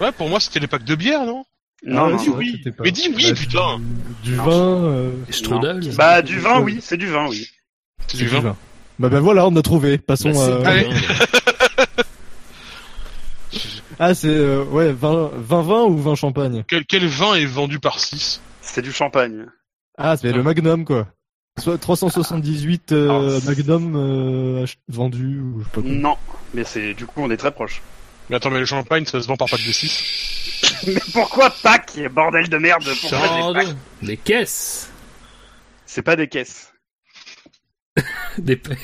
[0.00, 1.44] Ouais, pour moi, c'était les packs de bière, non?
[1.84, 2.62] Non, Ah, vrai, oui.
[2.76, 3.80] pas- Mais dis oui, Bah, putain.
[4.24, 4.48] Du, vin.
[4.84, 5.80] euh, Strudel.
[5.96, 6.78] Bah, du vin, oui.
[6.82, 7.46] C'est du vin, oui.
[8.08, 8.56] C'est du vin.
[8.98, 9.98] Bah bah voilà, on a trouvé.
[9.98, 10.30] Passons.
[10.32, 10.88] Bah, euh, Allez.
[13.98, 16.64] Ah c'est euh, ouais, vin, vin vin ou vin champagne?
[16.68, 19.46] Quel, quel vin est vendu par 6 C'est du champagne.
[19.96, 21.08] Ah c'est le Magnum quoi.
[21.58, 23.44] Soit 378 euh, Ah.
[23.46, 25.82] Magnum euh, ou je sais pas quoi.
[25.84, 26.16] Non.
[26.54, 27.82] Mais c'est, du coup, on est très proche.
[28.28, 31.98] Mais attends, mais le champagne, ça se vend par pack de 6 Mais pourquoi Pâques,
[32.12, 33.66] bordel de merde Pourquoi des.
[33.66, 34.90] Pâques Des caisses.
[35.86, 36.72] C'est pas des caisses.
[38.38, 38.74] Des pa-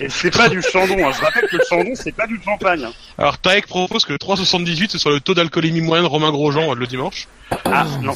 [0.00, 0.96] Et c'est pas du chandon.
[1.06, 1.12] Hein.
[1.16, 2.84] Je rappelle que le chandon, c'est pas du champagne.
[2.84, 2.92] hein.
[3.16, 6.74] Alors, Taek propose que le 378, ce soit le taux d'alcoolémie moyen de Romain Grosjean
[6.74, 7.28] le dimanche.
[7.64, 8.12] Ah, non.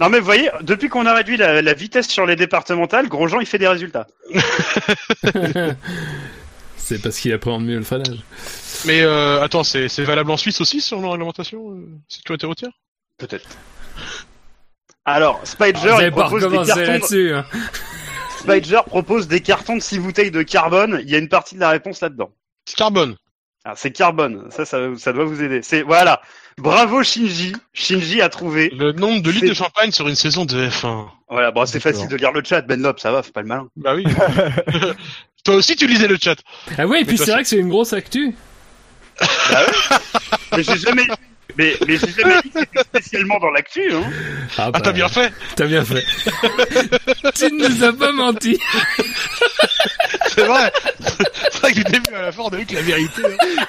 [0.00, 3.38] Non, mais vous voyez, depuis qu'on a réduit la, la vitesse sur les départementales, Grosjean,
[3.40, 4.06] il fait des résultats.
[6.76, 8.18] C'est parce qu'il appréhende mieux le fanage.
[8.84, 12.72] Mais euh, attends, c'est c'est valable en Suisse aussi sur la réglementation euh, sécurité routière
[13.16, 13.48] Peut-être.
[15.06, 16.80] Alors, Spider, allez il pas propose des cartons.
[16.82, 17.32] là-dessus.
[17.34, 17.44] Hein.
[18.44, 21.00] Spider propose des cartons de 6 bouteilles de carbone.
[21.02, 22.30] Il y a une partie de la réponse là-dedans.
[22.76, 23.16] Carbone.
[23.64, 24.46] Ah, c'est carbone.
[24.50, 25.60] Ça, ça, ça doit vous aider.
[25.62, 26.20] C'est voilà.
[26.58, 27.54] Bravo Shinji.
[27.72, 28.68] Shinji a trouvé.
[28.70, 31.06] Le nombre de litres C'est- de champagne sur une saison de F1.
[31.30, 31.50] Voilà.
[31.50, 32.60] Bon, c'est facile de lire le chat.
[32.62, 33.66] Ben Lop, ça va, fais pas le malin.
[33.76, 34.04] Bah oui.
[35.44, 36.36] Toi aussi, tu lisais le chat.
[36.78, 38.34] Ah oui, et puis c'est vrai que c'est une grosse actu.
[40.56, 41.06] Mais j'ai jamais.
[41.56, 43.82] Mais, mais j'ai jamais dit que c'était spécialement dans l'actu.
[43.92, 44.02] Hein.
[44.58, 45.32] Ah, Ah, t'as bien fait.
[45.54, 46.04] T'as bien fait.
[47.36, 48.58] tu ne nous as pas menti.
[50.28, 50.72] C'est vrai.
[51.52, 53.22] C'est vrai que du début à la fin, on a vu que la vérité.
[53.24, 53.64] hein.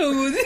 [0.00, 0.38] Oh mon Dieu.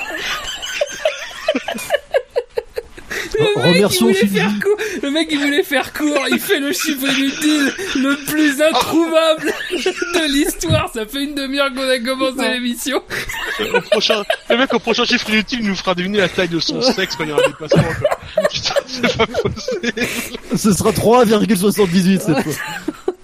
[3.35, 4.77] Le mec, il Remercions voulait faire court.
[5.03, 6.19] Le mec, il voulait faire court.
[6.31, 10.91] Il fait le chiffre inutile le plus introuvable de l'histoire.
[10.95, 13.03] Ça fait une demi-heure qu'on a commencé l'émission.
[13.75, 16.81] Au prochain, le mec au prochain chiffre inutile nous fera deviner la taille de son
[16.81, 17.83] sexe quand il y a un dépassement.
[18.53, 19.93] Putain, c'est pas possible.
[20.57, 22.53] Ce sera 3,78 cette fois.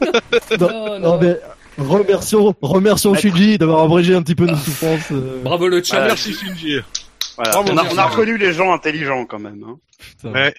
[0.60, 0.98] non, Oh, non.
[0.98, 1.36] non, mais
[1.76, 5.10] Remercions, remercions Shinji d'avoir abrégé un petit peu nos souffrances.
[5.10, 6.06] euh, Bravo le Ah, chat.
[6.06, 6.76] merci Shinji.
[7.36, 7.50] Voilà.
[7.52, 9.64] Bravo, on, a, on a reconnu les gens intelligents quand même.
[9.68, 9.76] Hein.
[9.98, 10.32] putain.
[10.32, 10.54] Ouais.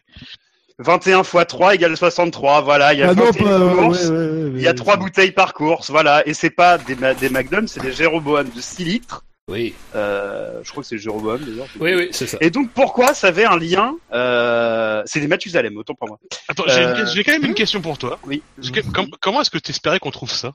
[0.79, 2.93] 21 x 3 égale 63, voilà.
[2.93, 4.75] Il y a, Ah non, 21 pas, ouais, courses, ouais, ouais, il y a ouais,
[4.75, 6.27] 3 bouteilles par course, voilà.
[6.27, 9.23] Et c'est pas des, des Magnum, c'est des Jéroboam de 6 litres.
[9.47, 11.67] Oui, Euh, je crois que c'est Jéroboam d'ailleurs.
[11.79, 12.37] oui, oui, c'est ça.
[12.41, 15.03] Et donc pourquoi ça avait un lien euh...
[15.05, 16.19] C'est des Mathusalem, autant pour moi.
[16.49, 18.17] Attends, j'ai Euh, j'ai quand même une question pour toi.
[18.25, 18.41] Oui.
[18.57, 20.53] Parce que- com- comment est-ce que t'espérais qu'on trouve ça?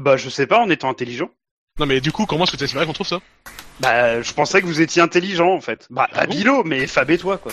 [0.00, 1.28] Bah je sais pas, en étant intelligent.
[1.80, 3.20] Non mais du coup, comment est-ce que t'espérais qu'on trouve ça?
[3.80, 5.86] Bah je pensais que vous étiez intelligent en fait.
[5.88, 7.52] Bah Ah pas Bilo, mais Fab et toi quoi.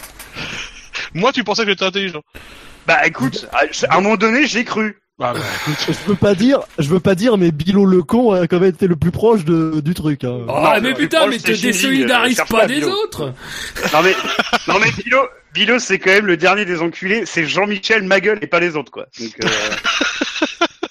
[1.13, 2.21] Moi, tu pensais que j'étais intelligent
[2.85, 3.59] Bah écoute, à
[3.89, 4.99] à un moment donné j'ai cru.
[5.17, 5.39] Bah, bah,
[5.87, 8.69] Je veux pas dire, je veux pas dire, mais Bilo le con a quand même
[8.69, 10.25] été le plus proche de, du truc.
[10.25, 10.41] Hein.
[10.47, 12.91] Oh, Non, mais le putain, mais c'est te Shinji, euh, cherche pas pas, des Bilo.
[12.91, 13.33] autres.
[13.93, 14.13] Non mais
[14.67, 15.19] non mais Bilo,
[15.53, 17.23] Bilo c'est quand même le dernier des enculés.
[17.25, 19.05] C'est Jean-Michel ma gueule et pas les autres quoi.
[19.19, 19.47] Donc, euh,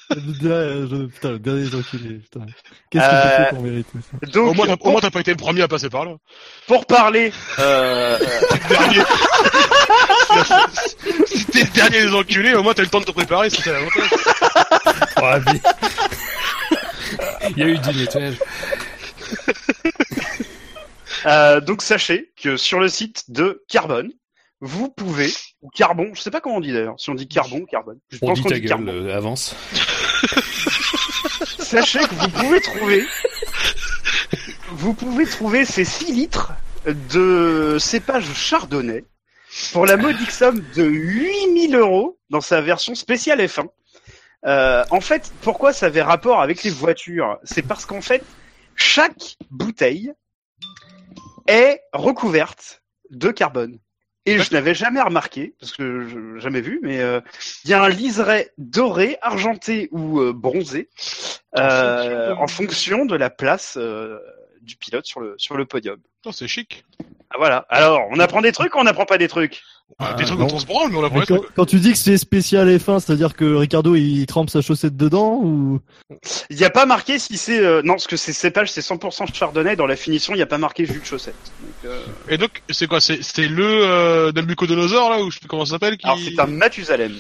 [0.15, 2.47] je- putain, le dernier des enculés, putain.
[2.91, 5.01] Qu'est-ce que Euh, j'ai fait pour mériter ça donc au moins, t'as- au pour, moins,
[5.01, 6.13] t'as pas été le premier à passer par là.
[6.67, 9.03] pour parler, euh, Le dernier.
[11.27, 13.67] si t'es le dernier des enculés, au moins t'as le temps de te préparer, c'est
[13.67, 14.11] l'avantage.
[15.23, 15.31] Oh.
[17.51, 18.37] Il y a eu du nettoyage.
[21.27, 24.11] euh, donc sachez que sur le site de Carbone,
[24.61, 27.59] vous pouvez ou Carbon, je sais pas comment on dit d'ailleurs, si on dit Carbon
[27.59, 27.99] ou Carbone.
[28.11, 28.87] Je On pense dit qu'on ta dit gueule, Carbon.
[28.89, 29.55] euh, avance.
[31.59, 33.07] Sachez que vous pouvez trouver,
[34.71, 36.53] vous pouvez trouver ces 6 litres
[36.87, 39.05] de cépage chardonnay
[39.73, 43.67] pour la modique somme de 8000 euros dans sa version spéciale F1.
[44.45, 47.39] Euh, en fait, pourquoi ça avait rapport avec les voitures?
[47.43, 48.23] C'est parce qu'en fait,
[48.77, 50.13] chaque bouteille
[51.49, 53.79] est recouverte de carbone.
[54.27, 57.21] Et je n'avais jamais remarqué, parce que je jamais vu, mais euh,
[57.65, 60.89] il y a un liseré doré, argenté ou euh, bronzé
[61.57, 64.19] euh, en fonction de la place euh,
[64.67, 65.97] du pilote sur le sur le podium.
[66.23, 66.85] Putain, c'est chic.
[67.31, 67.67] Ah, voilà.
[67.71, 69.63] Alors, on apprend des trucs ou on n'apprend pas des trucs?
[69.99, 71.55] Ah, Ah, des trucs dont on se branle, mais on apprend Mais des quand, trucs.
[71.55, 75.35] quand tu dis que c'est spécial F1, c'est-à-dire que Ricardo il trempe sa chaussette dedans
[75.43, 75.81] ou?
[76.51, 79.33] Il n'y a pas marqué si c'est euh, non, parce que c'est cépage, c'est 100%
[79.35, 79.77] chardonnay.
[79.77, 81.35] Dans la finition, il n'y a pas marqué jus de chaussette.
[81.61, 83.01] Donc, euh, Et donc, c'est quoi?
[83.01, 86.07] C'est c'est le euh, Nabucodonosor, là, ou je sais plus comment ça s'appelle qui...
[86.07, 87.15] Alors, c'est un Mathusalem.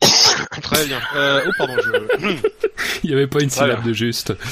[0.62, 1.00] Très bien.
[1.14, 2.28] Euh, oh, pardon, je...
[3.04, 3.74] Il y avait pas une Voilà.
[3.74, 4.32] syllabe de juste.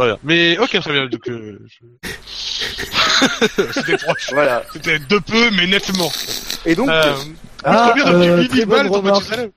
[0.00, 0.18] Très bien.
[0.24, 1.06] Mais, ok, très bien.
[1.06, 2.08] Donc, euh, je-
[3.72, 4.30] C'était proche.
[4.32, 4.62] Voilà.
[4.72, 6.10] C'était de peu, mais nettement.
[6.64, 7.14] Et donc, Euh,
[7.62, 9.24] Ah, euh, très bonne remarque.
[9.28, 9.50] Mathusalem.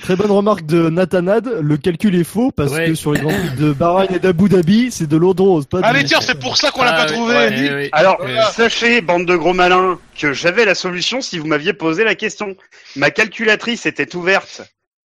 [0.00, 2.86] Très bonne remarque de Nathanad, le calcul est faux parce Ouais.
[2.86, 5.66] que sur les grands prix de Bahreïn et d'Abu Dhabi, c'est de l'eau de rose,
[5.66, 7.34] pas de Allez, tiens, c'est pour ça qu'on l'a Ah, pas oui, trouvé.
[7.34, 7.72] ouais, Nick.
[7.74, 7.88] oui.
[7.90, 8.18] alors,
[8.52, 12.54] sachez, bande de gros malins, que j'avais la solution si vous m'aviez posé la question.
[12.94, 14.62] Ma calculatrice était ouverte.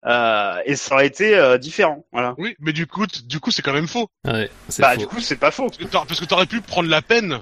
[0.06, 2.34] Euh, et ça aurait été euh, différent, voilà.
[2.38, 4.08] Oui, mais du coup, du coup, c'est quand même faux.
[4.24, 4.98] Ouais, Bah faux.
[5.00, 5.66] du coup c'est pas faux.
[5.90, 7.40] Parce que t'aurais- pu prendre la peine,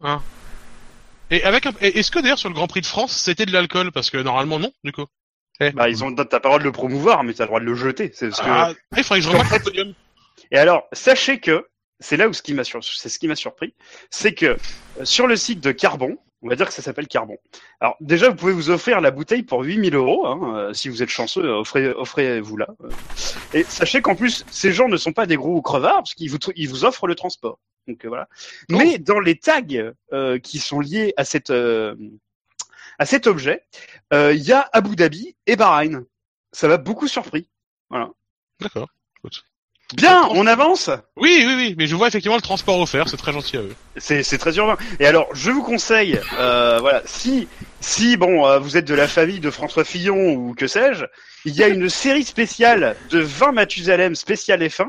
[0.00, 0.22] hein.
[1.30, 1.72] Et avec un...
[1.82, 3.92] et Est-ce que d'ailleurs sur le Grand Prix de France, c'était de l'alcool?
[3.92, 5.04] Parce que normalement non, du coup.
[5.74, 7.64] Bah ils ont t'as pas le droit de le promouvoir, mais t'as le droit de
[7.66, 8.10] le jeter.
[8.14, 9.94] C'est que Ah, il faudrait que je remarque le podium.
[10.50, 11.66] Et alors, sachez que
[12.00, 12.82] c'est là où ce qui m'a sur...
[12.82, 13.74] c'est ce qui m'a surpris,
[14.08, 14.56] c'est que euh,
[15.04, 17.36] sur le site de Carbon, on va dire que ça s'appelle Carbon.
[17.80, 21.02] Alors déjà, vous pouvez vous offrir la bouteille pour 8000 euros, hein, euh, si vous
[21.02, 22.68] êtes chanceux, euh, offrez, offrez-vous là.
[22.82, 22.88] euh.
[23.54, 26.38] Et sachez qu'en plus, ces gens ne sont pas des gros crevards parce qu'ils vous,
[26.54, 27.58] ils vous offrent le transport.
[27.88, 28.28] Donc euh, voilà.
[28.70, 29.62] Mais dans les tags
[30.12, 31.96] euh, qui sont liés à cette euh,
[32.98, 33.64] à cet objet,
[34.12, 36.04] il y a Abu Dhabi et Bahreïn.
[36.52, 37.48] Ça m'a beaucoup surpris.
[38.60, 38.88] D'accord.
[39.94, 40.90] Bien, on avance.
[41.16, 43.74] Oui, oui, oui, mais je vois effectivement le transport offert, c'est très gentil à eux.
[43.96, 44.76] C'est c'est très urbain.
[45.00, 47.48] Et alors, je vous conseille, euh, voilà, si
[47.80, 51.06] si bon, euh, vous êtes de la famille de François Fillon ou que sais-je,
[51.46, 54.84] il y a une série spéciale de 20 Mathusalem spécial F1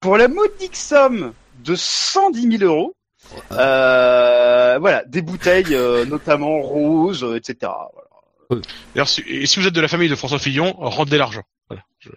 [0.00, 1.32] pour la modique somme
[1.62, 2.96] de 110 000 euros.
[3.52, 7.70] Euh, voilà, des bouteilles euh, notamment roses, euh, etc.
[8.48, 8.62] Voilà.
[8.94, 11.42] D'ailleurs, si, et si vous êtes de la famille de François Fillon, rendez l'argent.
[11.68, 11.84] Voilà.
[12.00, 12.10] Je-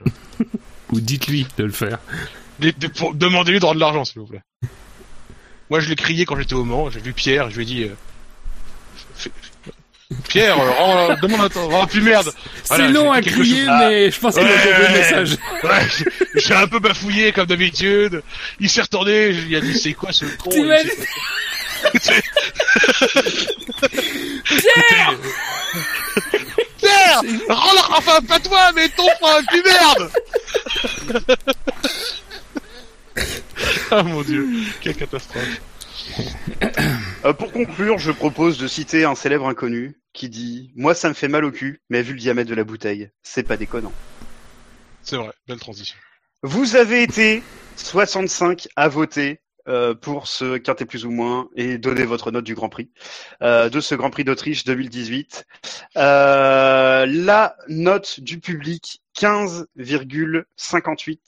[0.93, 1.99] Ou dites-lui de le faire.
[2.59, 4.41] de- de- pour- Demandez-lui de rendre l'argent, s'il vous plaît.
[5.69, 7.83] Moi, je l'ai crié quand j'étais au Mans, j'ai vu Pierre, je lui ai dit...
[7.83, 7.95] euh,
[10.27, 12.31] Pierre, euh, euh, demande à rends plus merde.
[12.67, 13.75] Voilà, c'est long à crier, chose.
[13.79, 15.37] mais je pense qu'il a Ouais, compris le message.
[15.63, 16.05] Ouais, j'ai-
[16.39, 18.21] j'ai un peu bafouillé comme d'habitude.
[18.59, 20.51] Il s'est retourné, il a dit c'est quoi ce con?
[24.45, 25.17] Pierre
[27.49, 27.95] Rends leur...
[27.97, 30.11] Enfin, pas toi, mais ton frère, plus merde
[33.91, 34.47] Ah mon dieu,
[34.81, 35.61] quelle catastrophe.
[37.25, 41.13] Euh, pour conclure, je propose de citer un célèbre inconnu qui dit Moi, ça me
[41.13, 43.93] fait mal au cul, mais vu le diamètre de la bouteille, c'est pas déconnant.
[45.01, 45.97] C'est vrai, belle transition.
[46.41, 47.43] Vous avez été
[47.77, 52.55] 65 à voter euh, pour ce quintet plus ou moins et donner votre note du
[52.55, 52.89] Grand Prix
[53.41, 55.45] euh, de ce Grand Prix d'Autriche 2018.
[55.97, 61.19] Euh, la note du public 15,58.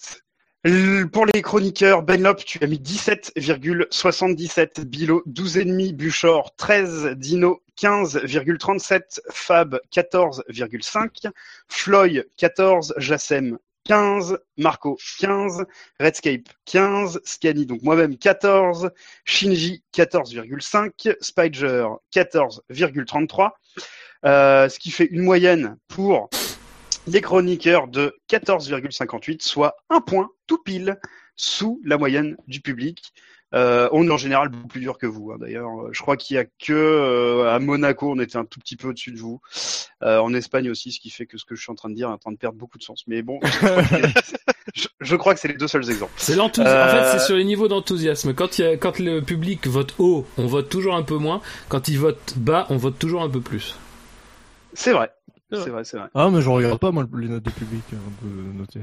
[0.63, 9.19] L- Pour les chroniqueurs, Benlop, tu as mis 17,77, Bilo 12,5, Buchor 13, Dino 15,37,
[9.31, 11.29] Fab 14,5,
[11.67, 15.65] Floyd 14, Jassem 15, Marco 15,
[15.99, 18.89] Redscape 15, Scani donc moi-même 14,
[19.25, 23.51] Shinji 14,5, Spider 14,33,
[24.25, 26.29] euh, ce qui fait une moyenne pour
[27.05, 30.99] les chroniqueurs de 14,58, soit un point tout pile
[31.35, 33.13] sous la moyenne du public.
[33.53, 35.31] Euh, on est en général beaucoup plus dur que vous.
[35.31, 38.59] hein, D'ailleurs, je crois qu'il y a que euh, à Monaco, on était un tout
[38.59, 39.39] petit peu au-dessus de vous.
[40.03, 41.95] Euh, en Espagne aussi, ce qui fait que ce que je suis en train de
[41.95, 43.03] dire est en train de perdre beaucoup de sens.
[43.07, 43.39] Mais bon,
[44.99, 46.11] je crois que, c'est les deux seuls exemples.
[46.17, 46.77] C'est l'enthousiasme.
[46.77, 48.33] En fait, c'est sur les niveaux d'enthousiasme.
[48.33, 51.41] Quand, il y a- quand le public vote haut, on vote toujours un peu moins.
[51.69, 53.75] Quand il vote bas, on vote toujours un peu plus.
[54.73, 55.11] C'est vrai.
[55.51, 56.09] C'est vrai, c'est vrai.
[56.13, 58.81] Ah, mais je regarde pas, moi, les notes de public, on peut noter.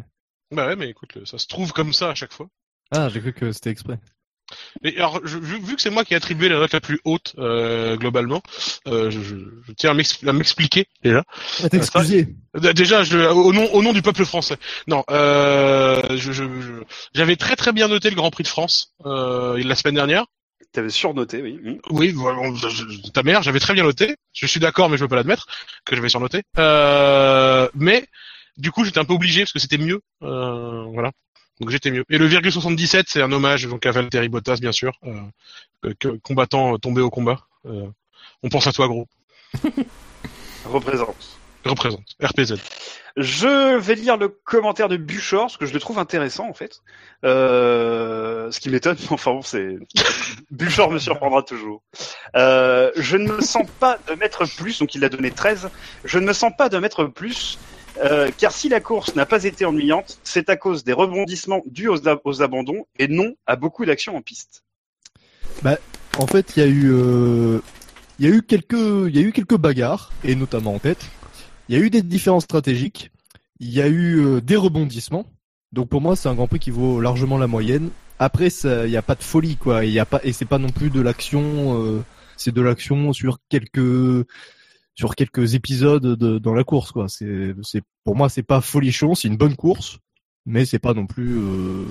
[0.52, 2.46] Bah ouais, mais écoute, ça se trouve comme ça à chaque fois.
[2.90, 3.98] Ah, j'ai cru que c'était exprès.
[4.84, 7.00] Et alors, je- vu, vu que c'est moi qui ai attribué la note la plus
[7.04, 8.42] haute euh, globalement,
[8.88, 9.36] euh, je, je-
[9.66, 11.24] je tiens à m'ex- à m'expliquer déjà.
[11.62, 12.28] Ah, t'excuser.
[12.60, 14.56] D- Déjà, je, au nom au nom du peuple français.
[14.86, 16.82] Non, euh, je- je- je-
[17.14, 20.24] j'avais très très bien noté le Grand Prix de France euh, la semaine dernière.
[20.72, 21.58] T'avais surnoté, oui.
[21.62, 21.76] Hmm.
[21.90, 22.54] Oui, bon,
[23.12, 24.16] ta mère, j'avais très bien noté.
[24.32, 25.46] Je suis d'accord, mais je veux pas l'admettre
[25.84, 26.42] que j'avais surnoté.
[26.58, 28.06] Euh, mais
[28.56, 30.00] du coup, j'étais un peu obligé parce que c'était mieux.
[30.22, 31.10] Euh, voilà.
[31.60, 32.04] Donc j'étais mieux.
[32.10, 36.18] Et le virgule 77, c'est un hommage donc à Valtteri Bottas, bien sûr, euh, que-
[36.22, 37.46] combattant euh, tombé au combat.
[37.66, 37.86] Euh,
[38.42, 39.06] on pense à toi, gros.
[40.64, 41.38] Représente.
[41.64, 42.16] Représente.
[42.20, 42.56] RPZ.
[43.16, 46.80] Je vais lire le commentaire de Buchor, parce que je le trouve intéressant en fait.
[47.24, 49.76] Euh, ce qui m'étonne, mais enfin bon, c'est
[50.50, 51.82] Buchor me surprendra toujours.
[52.36, 55.70] Euh, je ne me sens pas de mettre plus, donc il a donné 13.
[56.04, 57.58] Je ne me sens pas de mettre plus,
[57.98, 61.88] euh, car si la course n'a pas été ennuyante, c'est à cause des rebondissements dus
[61.88, 64.64] aux, ab- aux abandons et non à beaucoup d'actions en piste.
[66.18, 67.60] En fait, il y a eu, euh,
[68.18, 71.04] il y a eu quelques, il y a eu quelques bagarres, et notamment en tête.
[71.68, 73.10] Il y a eu des différences stratégiques.
[73.60, 75.24] Il y a eu euh, des rebondissements.
[75.72, 77.90] Donc pour moi, c'est un Grand Prix qui vaut largement la moyenne.
[78.18, 79.84] Après, il n'y a pas de folie, quoi.
[79.84, 82.04] Il y a pas, et c'est pas non plus de l'action.
[82.36, 84.26] c'est de l'action sur quelques,
[84.94, 87.08] sur quelques épisodes de, dans la course, quoi.
[87.08, 89.14] C'est, c'est, pour moi, c'est pas folichon.
[89.14, 89.98] C'est une bonne course,
[90.46, 91.84] mais c'est pas non plus, euh,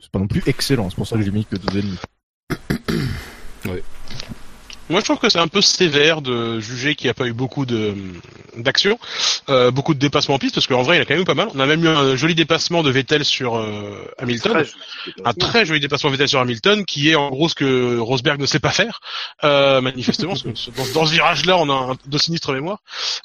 [0.00, 0.90] c'est pas non plus excellent.
[0.90, 1.98] C'est pour ça que j'ai mis que deux ennemis.
[4.90, 7.32] Moi, je trouve que c'est un peu sévère de juger qu'il n'y a pas eu
[7.32, 7.94] beaucoup de
[8.56, 8.98] d'action,
[9.48, 11.24] euh, beaucoup de dépassements en piste, parce qu'en vrai, il y a quand même eu
[11.26, 11.48] pas mal.
[11.54, 14.52] On a même eu un joli dépassement de Vettel sur euh, Hamilton.
[14.52, 14.66] Très
[15.24, 18.46] un très joli dépassement Vettel sur Hamilton, qui est en gros ce que Rosberg ne
[18.46, 19.00] sait pas faire,
[19.44, 20.32] euh, manifestement.
[20.44, 22.78] parce que dans, dans ce virage-là, on a un, de sinistre mémoire.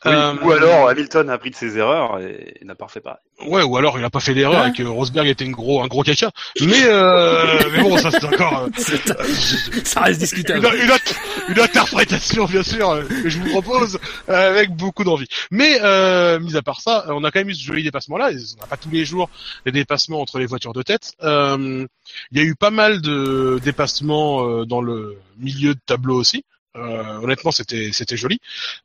[0.05, 3.01] Oui, Euh, Ou alors Hamilton a appris de ses erreurs et, et n'a pas refait
[3.01, 3.17] pareil.
[3.47, 5.81] Ouais, ou alors il a pas fait d'erreur Hein et que Rosberg était une gros,
[5.83, 6.29] un gros caca.
[6.61, 8.69] Mais, euh, mais bon, ça c'est encore euh,
[9.83, 10.65] Ça reste une, discutable.
[10.81, 11.15] une autre-
[11.49, 15.27] une interprétation, bien sûr, euh, que je vous propose euh, avec beaucoup d'envie.
[15.51, 18.31] Mais, euh, mis à part ça, on a quand même eu ce joli dépassement-là.
[18.31, 19.29] et On n'a pas tous les jours
[19.65, 21.13] des dépassements entre les voitures de tête.
[21.23, 21.85] Euh,
[22.31, 26.43] Il y a eu pas mal de dépassements euh, dans le milieu de tableau aussi.
[26.75, 28.39] Euh, honnêtement, c'était c'était joli.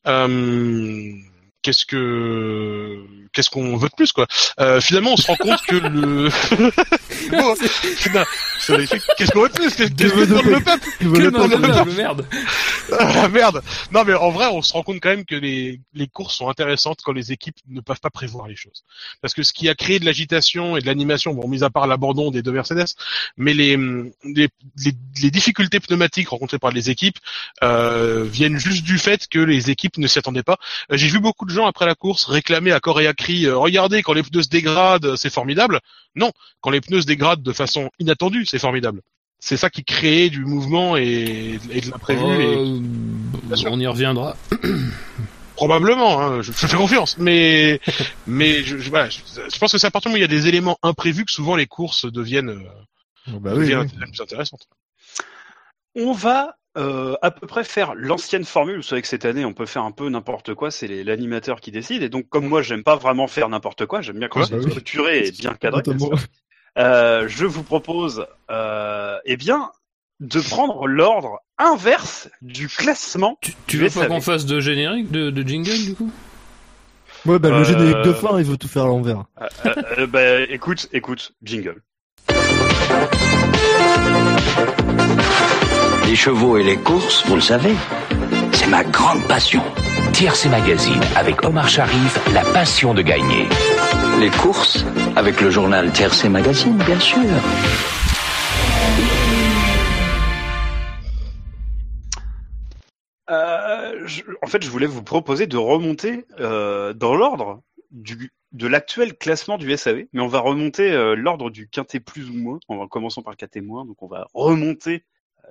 [0.06, 1.12] Euh,
[1.62, 4.26] Qu'est-ce que qu'est-ce qu'on veut de plus quoi
[4.60, 6.30] euh, Finalement, on se rend compte que le
[9.16, 12.26] qu'est-ce qu'on veut de plus Qu'est-ce que demande le peuple Que le merde.
[12.98, 15.80] ah, la merde Non mais en vrai, on se rend compte quand même que les,
[15.92, 18.84] les courses sont intéressantes quand les équipes ne peuvent pas prévoir les choses.
[19.20, 21.86] Parce que ce qui a créé de l'agitation et de l'animation, bon, mis à part
[21.86, 22.94] l'abandon des deux Mercedes,
[23.36, 23.76] mais les,
[24.24, 24.92] les, les,
[25.22, 27.18] les difficultés pneumatiques rencontrées par les équipes
[27.62, 30.58] euh, viennent juste du fait que les équipes ne s'y attendaient pas.
[30.90, 33.46] Euh, J'ai vu beaucoup de gens après la course réclamer à corps et à cri
[33.46, 35.80] euh, Regardez, quand les pneus se dégradent, c'est formidable».
[36.16, 39.00] Non, quand les pneus se dégradent de façon inattendue, c'est formidable.
[39.38, 42.22] C'est ça qui crée du mouvement et, et de l'imprévu.
[42.24, 42.80] Euh,
[43.66, 44.36] on y reviendra.
[45.56, 47.80] Probablement, hein, je, je fais confiance, mais
[48.26, 49.18] mais je, je- voilà, je,
[49.52, 51.24] je pense que c'est à partir du moment où il y a des éléments imprévus
[51.26, 54.06] que souvent les courses deviennent, euh, Bah oui, deviennent oui.
[54.10, 54.66] plus intéressantes.
[55.94, 58.76] On va euh, à peu près faire l'ancienne formule.
[58.76, 60.70] Vous savez que cette année, on peut faire un peu n'importe quoi.
[60.70, 62.02] C'est l'animateur qui décide.
[62.02, 64.00] Et donc, comme moi, j'aime pas vraiment faire n'importe quoi.
[64.00, 64.70] J'aime bien quand Ouais, c'est bah oui.
[64.70, 65.82] structuré et bien cadré.
[66.78, 69.70] Euh, je vous propose, euh, eh bien,
[70.20, 73.38] de prendre l'ordre inverse du classement.
[73.66, 76.10] Tu, veux pas qu'on fasse de générique, de, de jingle du coup?
[77.26, 79.24] Ouais, bah, le Euh, générique de fin, il veut tout faire à l'envers.
[79.66, 81.82] Euh, bah, écoute, écoute, jingle.
[86.10, 87.72] Les chevaux et les courses, vous le savez,
[88.52, 89.62] c'est ma grande passion.
[90.12, 93.46] TRC Magazine avec Omar Sharif, la passion de gagner.
[94.18, 94.84] Les courses,
[95.14, 97.20] avec le journal TRC Magazine, bien sûr.
[103.30, 104.08] Euh,
[104.42, 109.76] en fait, je voulais vous proposer de remonter euh, dans l'ordre de l'actuel classement du
[109.76, 112.58] SAV, mais on va remonter euh, l'ordre du quintet plus ou moins.
[112.68, 115.04] Va commencer par le quintet moins, donc on va remonter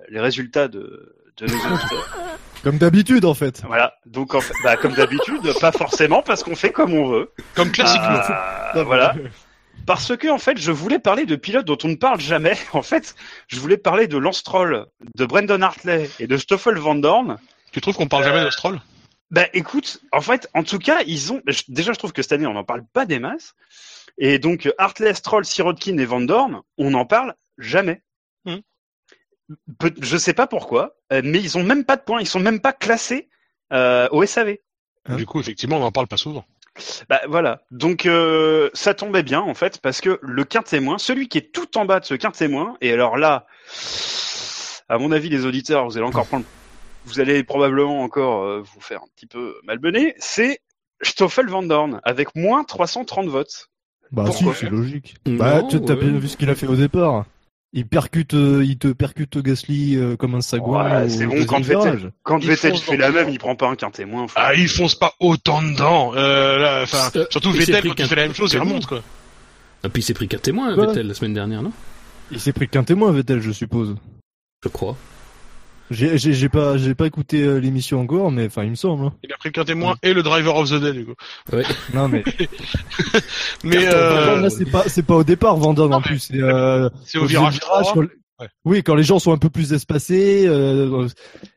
[0.10, 2.38] les résultats de, de nos auditeurs.
[2.64, 3.62] Comme d'habitude, en fait.
[3.66, 3.94] Voilà.
[4.06, 7.32] Donc, en fait, bah, comme d'habitude, pas forcément parce qu'on fait comme on veut.
[7.56, 8.20] Comme classiquement.
[8.28, 9.16] Ah, voilà.
[9.86, 12.56] Parce que en fait, je voulais parler de pilotes dont on ne parle jamais.
[12.74, 13.16] En fait,
[13.48, 14.86] je voulais parler de Lance Stroll,
[15.16, 17.38] de Brendan Hartley et de Stoffel Van Dorn.
[17.72, 18.80] Tu trouves qu'on parle jamais de Stroll?
[19.32, 21.42] Bah écoute, en fait, en tout cas, ils ont.
[21.68, 23.54] Déjà, je trouve que cette année, on n'en parle pas des masses.
[24.18, 28.02] Et donc, Hartley, Stroll, Sirotkin et Van Dorn, on n'en parle jamais.
[28.46, 28.58] Hmm.
[30.02, 32.22] Je sais pas pourquoi, euh, mais ils ont même pas de points.
[32.22, 33.30] Ils sont même pas classés
[33.74, 34.58] euh, au SAV.
[35.06, 36.46] Hein Du coup, effectivement, on n'en parle pas souvent.
[37.10, 37.62] Bah voilà.
[37.72, 41.52] Donc euh, ça tombait bien en fait parce que le quint témoin, celui qui est
[41.52, 43.46] tout en bas de ce quint témoin, et alors là,
[44.88, 46.46] à mon avis, les auditeurs, vous allez encore prendre,
[47.06, 50.60] vous allez probablement encore euh, vous faire un petit peu malmener, c'est
[51.02, 53.70] Stoffel Van Dorn avec moins 330 votes.
[54.12, 54.54] Bah, Pourquoi?
[54.54, 55.16] si, c'est logique.
[55.28, 55.96] Non, bah, tu as ouais.
[55.96, 57.26] bien vu ce qu'il a fait au départ.
[57.72, 61.08] Il percute, euh, il te percute Gasly euh, comme un sagouin.
[61.08, 61.98] C'est bon, quand virage.
[62.04, 64.28] Vettel- Quand il fait la même, il prend pas un quint témoin.
[64.28, 66.14] faut- Ah, ils foncent pas autant dedans.
[66.16, 68.88] Euh, là, enfin, Euh, surtout il Vettel, quand il fait la même chose, il remonte,
[68.88, 69.04] quoi.
[69.84, 71.72] Et puis il s'est pris qu'un témoin, Vettel, la semaine dernière, non?
[72.32, 73.96] Il s'est pris qu'un témoin, Vettel, je suppose.
[74.64, 74.98] Je crois.
[75.92, 79.06] J'ai, pas, j'ai pas écouté euh, l'émission encore, mais enfin, il me semble.
[79.06, 79.14] hein.
[79.24, 81.16] Il a pris qu'un témoin et le driver of the day, du coup.
[81.94, 82.24] Non, mais
[83.64, 86.20] Mais, euh, là, c'est pas, c'est pas au départ, Vandam Non, en plus.
[86.20, 87.84] C'est, euh, c'est au virage 3.
[87.94, 88.02] quand-
[88.42, 88.48] Ouais.
[88.64, 90.46] Oui, quand les gens sont un peu plus espacés.
[90.48, 91.08] euh,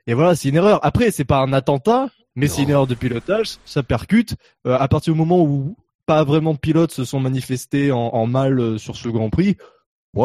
[0.09, 0.81] et voilà, c'est une erreur.
[0.83, 3.51] Après, c'est pas un attentat, mais c'est une erreur de pilotage.
[3.65, 4.35] Ça percute.
[4.67, 5.77] Euh, à partir du moment où
[6.07, 9.57] pas vraiment de pilotes se sont manifestés en, en mal sur ce Grand Prix,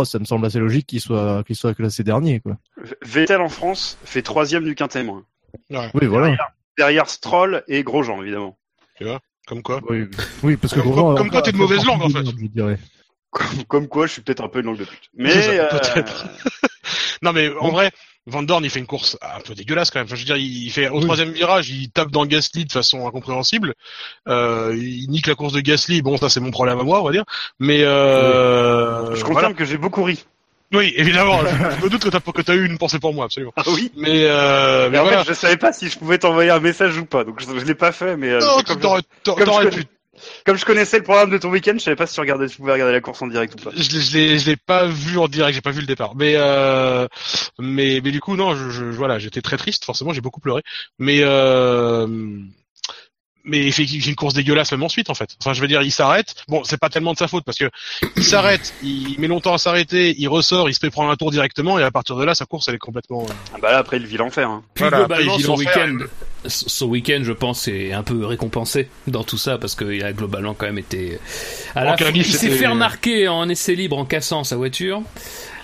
[0.06, 2.40] ça me semble assez logique qu'il soit, qu'il soit classé dernier.
[2.40, 2.58] Quoi.
[3.04, 5.24] Vettel en France fait troisième du quint témoin.
[5.70, 6.36] Ouais, Oui, voilà.
[6.78, 8.58] Derrière Stroll et Grosjean évidemment.
[9.48, 9.80] comme quoi.
[9.90, 10.08] Oui,
[10.44, 12.26] oui, parce que Comme- Grosjean comme quoi, t'es de mauvaise langue, en fait.
[12.26, 12.78] Je dirais.
[13.32, 15.10] Comme, comme quoi, je suis peut-être un peu une langue de pute.
[15.16, 16.28] Mais ça, euh, peut-être.
[17.24, 17.92] Non, mais en vrai,
[18.30, 20.06] Van Dorn, il fait une course un peu dégueulasse quand même.
[20.06, 21.04] Enfin, je veux dire, il fait au Oui.
[21.04, 23.74] troisième virage, il tape dans Gasly de façon incompréhensible.
[24.28, 26.02] Euh, il nique la course de Gasly.
[26.02, 27.24] Bon, ça c'est mon problème à moi, on va dire.
[27.60, 29.54] Mais euh, je confirme voilà.
[29.54, 30.26] que j'ai beaucoup ri.
[30.74, 31.40] Oui, évidemment.
[31.46, 31.48] je,
[31.80, 33.54] je me doute que t'as que t'as eu une pensée pour moi, absolument.
[33.56, 33.90] Ah oui.
[33.96, 35.24] Mais, euh, mais Mais en voilà.
[35.24, 37.64] fait, je savais pas si je pouvais t'envoyer un message ou pas, donc je, je
[37.66, 38.18] l'ai pas fait.
[38.18, 39.80] Mais euh, Non, comme, t'aurais, t'aurais- comme je.
[40.46, 42.58] Comme je connaissais le programme de ton week-end, je savais pas si tu regardais, tu
[42.58, 43.72] pouvais regarder la course en direct ou pas.
[43.76, 46.16] Je je l'ai, je l'ai pas vu en direct, j'ai pas vu le départ.
[46.16, 47.08] Mais, euh,
[47.60, 50.64] mais, mais du coup, non, je, je, voilà, j'étais très triste, forcément, j'ai beaucoup pleuré.
[51.00, 52.08] Mais, euh,
[53.48, 55.30] mais il fait, il fait une course dégueulasse même ensuite, en fait.
[55.42, 56.36] Enfin, je veux dire, il s'arrête.
[56.48, 57.70] Bon, c'est pas tellement de sa faute parce que
[58.16, 61.32] il s'arrête, il met longtemps à s'arrêter, il ressort, il se fait prendre un tour
[61.32, 63.24] directement et à partir de là, sa course, elle est complètement.
[63.24, 64.50] euh, Ah bah là, après, il vit l'enfer.
[64.50, 64.64] Hein.
[64.74, 66.06] Puis Voilà, globalement, après, il son vit l'enfer, week-end,
[66.46, 70.54] son week-end, je pense, est un peu récompensé dans tout ça parce qu'il a globalement
[70.54, 71.20] quand même été.
[71.76, 75.02] À la il s'est fait remarquer en essai libre en cassant sa voiture.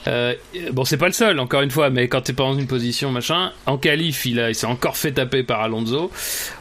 [0.07, 0.33] Euh,
[0.71, 3.11] bon, c'est pas le seul, encore une fois, mais quand t'es pas dans une position
[3.11, 6.11] machin, en qualif, il, a, il s'est encore fait taper par Alonso.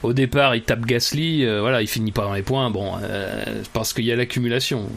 [0.03, 2.71] Au départ, il tape Gasly, euh, voilà, il finit pas dans les points.
[2.71, 4.89] Bon, euh, parce qu'il y a l'accumulation.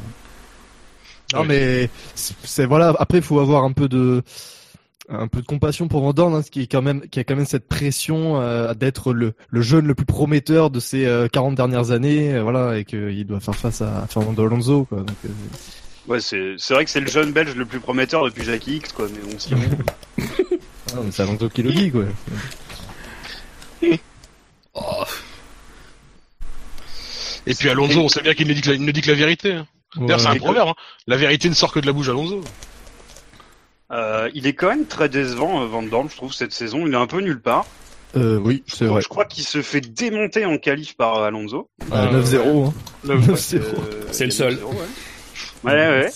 [1.33, 2.93] Non, mais c'est voilà.
[2.99, 4.21] Après, il faut avoir un peu de
[5.09, 7.35] un peu de compassion pour Van Dorn, hein, qui est quand même qui a quand
[7.35, 11.55] même cette pression euh, d'être le, le jeune le plus prometteur de ces euh, 40
[11.55, 14.85] dernières années, euh, voilà, et qu'il doit faire face à Fernando Alonso.
[14.85, 15.29] Quoi, euh,
[16.07, 18.91] Ouais, c'est c'est vrai que c'est le jeune belge le plus prometteur depuis Jackie X,
[18.91, 19.07] quoi.
[19.11, 19.61] Mais on s'y rend.
[20.19, 22.03] ah, mais c'est Alonso qui le dit, quoi.
[24.77, 25.03] Oh,
[27.47, 29.07] Et puis Alonso, on sait bien qu'il ne dit que la, il ne dit que
[29.09, 29.53] la vérité.
[29.53, 29.67] hein.
[29.95, 30.69] D'ailleurs, c'est un proverbe.
[30.69, 30.75] Hein.
[31.07, 32.41] La vérité ne sort que de la bouche d'Alonso.
[33.91, 36.85] Euh, il est quand même très décevant, euh, Van Dorn, je trouve, cette saison.
[36.85, 37.65] Il est un peu nulle part.
[38.17, 39.01] Euh, oui, c'est vrai.
[39.01, 41.69] Je crois qu'il se fait démonter en qualif par Alonso.
[41.93, 42.65] Euh, 9-0.
[42.67, 42.73] Hein.
[43.05, 43.57] Le- 9-0.
[43.61, 44.55] Euh, C'est le seul.
[44.55, 44.75] 9-0, Ouais,
[45.73, 46.03] ouais.
[46.05, 46.09] ouais.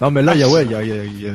[0.00, 1.28] Non, mais là, il y a, ouais, il y a, il y a, il y
[1.28, 1.32] a,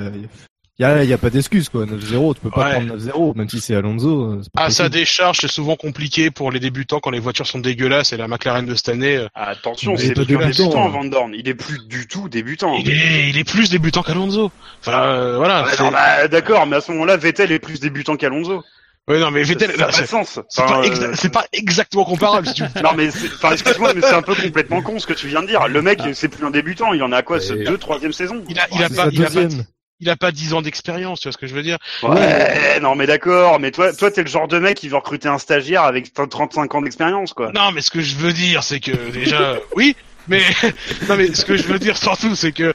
[0.79, 1.85] il y a, il y a pas d'excuse, quoi.
[1.85, 2.71] 9-0, tu peux pas Ouais.
[2.85, 4.33] prendre 9-0, même si c'est Alonso.
[4.33, 7.47] euh, c'est pas À sa décharge, c'est souvent compliqué pour les débutants quand les voitures
[7.47, 9.15] sont dégueulasses et la McLaren de cette année.
[9.17, 10.89] euh, Ah, Attention, c'est plus débutant, débutant.
[10.89, 11.33] Van Dorn.
[11.33, 12.75] Il est plus du tout débutant.
[12.75, 14.51] Il est, il est plus débutant qu'Alonso.
[14.81, 15.65] Enfin, euh, voilà.
[15.79, 18.63] Ah, bah, D'accord, mais à ce moment-là, Vettel est plus débutant qu'Alonso.
[19.07, 20.39] Ouais, non, mais Vettel, Ça n'a là, pas de c'est sens.
[20.49, 22.47] c'est Enfin, pas, euh, exa- c'est pas exactement comparable.
[22.47, 22.81] si tu veux.
[22.83, 25.41] Non mais c'est- enfin excuse-moi mais c'est un peu complètement con ce que tu viens
[25.41, 25.67] de dire.
[25.69, 28.43] Le mec c'est plus un débutant, il en a quoi, ce Et- deux troisième saison?
[28.49, 29.63] Il a, il a pas, il a pas, deuxième.
[30.01, 31.77] il a pas 10 ans d'expérience, tu vois ce que je veux dire?
[32.03, 35.29] Ouais, non mais d'accord, mais toi toi t'es le genre de mec qui veut recruter
[35.29, 37.51] un stagiaire avec 35 ans d'expérience quoi.
[37.53, 39.95] Non, mais ce que je veux dire, c'est que déjà, oui,
[40.27, 40.41] mais
[41.09, 42.73] non, mais ce que je veux dire surtout, c'est que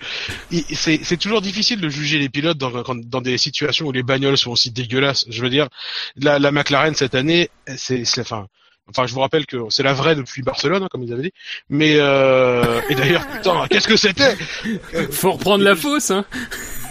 [0.74, 4.38] c'est c'est toujours difficile de juger les pilotes dans, dans des situations où les bagnoles
[4.38, 5.24] sont aussi dégueulasses.
[5.28, 5.68] Je veux dire,
[6.16, 8.46] la, la McLaren cette année, c'est, c'est, enfin.
[8.88, 11.32] Enfin, je vous rappelle que c'est la vraie depuis Barcelone, hein, comme ils avaient dit.
[11.70, 14.36] Mais euh, et d'ailleurs, putain, qu'est-ce que c'était?
[15.12, 16.24] Faut reprendre la fausse, hein.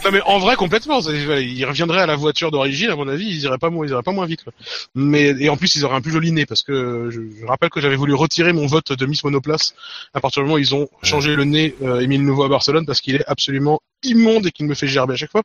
[0.03, 3.41] Non mais en vrai complètement, ils reviendraient à la voiture d'origine à mon avis, ils
[3.43, 4.43] iraient pas moins, ils iraient pas moins vite.
[4.43, 4.51] quoi.
[4.95, 7.69] Mais et en plus ils auraient un plus joli nez parce que je, je rappelle
[7.69, 9.75] que j'avais voulu retirer mon vote de Miss Monoplace
[10.15, 12.85] à partir du moment où ils ont changé le nez euh, Émile Nouveau à Barcelone
[12.87, 15.43] parce qu'il est absolument immonde et qu'il me fait gerber à chaque fois.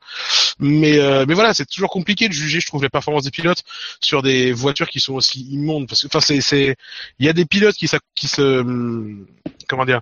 [0.59, 3.63] Mais euh, mais voilà, c'est toujours compliqué de juger, je trouve, les performances des pilotes
[4.01, 6.77] sur des voitures qui sont aussi immondes parce que enfin c'est c'est
[7.19, 9.27] il y a des pilotes qui s'a- qui se hum,
[9.69, 10.01] comment dire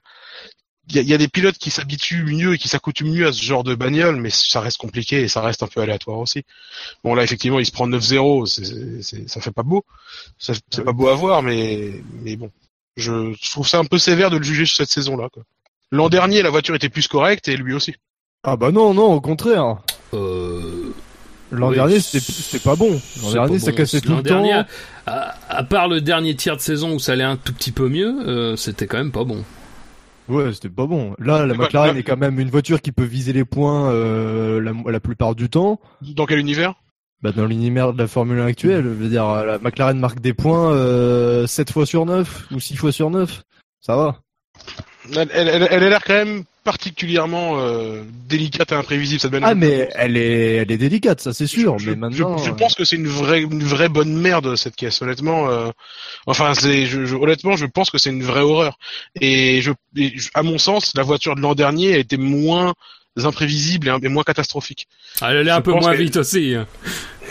[0.88, 3.26] il y a, il y a des pilotes qui s'habituent mieux et qui s'accoutument mieux
[3.26, 6.18] à ce genre de bagnole, mais ça reste compliqué et ça reste un peu aléatoire
[6.18, 6.44] aussi.
[7.02, 9.84] Bon là effectivement il se prend 9-0, c'est, c'est, c'est- ça fait pas beau,
[10.38, 12.50] c'est pas beau à voir, mais mais bon,
[12.96, 15.28] je, je trouve ça un peu sévère de le juger sur cette saison-là.
[15.32, 15.42] Quoi.
[15.90, 17.94] L'an dernier la voiture était plus correcte et lui aussi.
[18.42, 19.78] Ah bah non, non, au contraire.
[20.12, 20.92] Euh...
[21.50, 23.00] L'an Oui, dernier, c'est- c'était pas bon.
[23.22, 23.76] L'an dernier, ça bon.
[23.76, 24.64] cassait tout le dernier, temps.
[25.06, 27.88] À, à part le dernier tiers de saison où ça allait un tout petit peu
[27.88, 29.44] mieux, euh, c'était quand même pas bon.
[30.28, 31.14] Ouais, c'était pas bon.
[31.18, 34.60] Là, la quoi, McLaren est quand même une voiture qui peut viser les points euh,
[34.60, 35.80] la, la plupart du temps.
[36.00, 36.74] Dans quel univers?
[37.22, 40.34] Bah, dans l'univers de la Formule 1 actuelle, je veux dire, la McLaren marque des
[40.34, 43.42] points euh, 7 fois sur 9 ou 6 fois sur 9.
[43.80, 44.20] Ça va.
[45.14, 49.50] elle, elle, elle- elle a l'air quand même particulièrement euh, délicate et imprévisible cette bagnole.
[49.50, 51.78] Ah, mais elle est, elle est délicate, ça c'est sûr.
[51.78, 54.56] Je, mais je- maintenant, je euh, pense que c'est une vraie, une vraie bonne merde
[54.56, 55.00] cette caisse.
[55.02, 55.70] Honnêtement, euh,
[56.26, 58.78] enfin, c'est, je, je- honnêtement, je pense que c'est une vraie horreur.
[59.20, 62.74] Et, je, et à mon sens, la voiture de l'an dernier a été moins
[63.22, 64.88] imprévisible et, moins catastrophique.
[65.20, 66.54] Ah, Elle allait Je un peu moins que- vite aussi.
[66.56, 66.66] hein.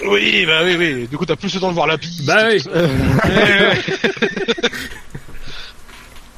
[0.07, 1.07] Oui, bah oui, oui.
[1.07, 2.25] Du coup, t'as plus le temps de voir la piste.
[2.25, 2.63] Bah oui.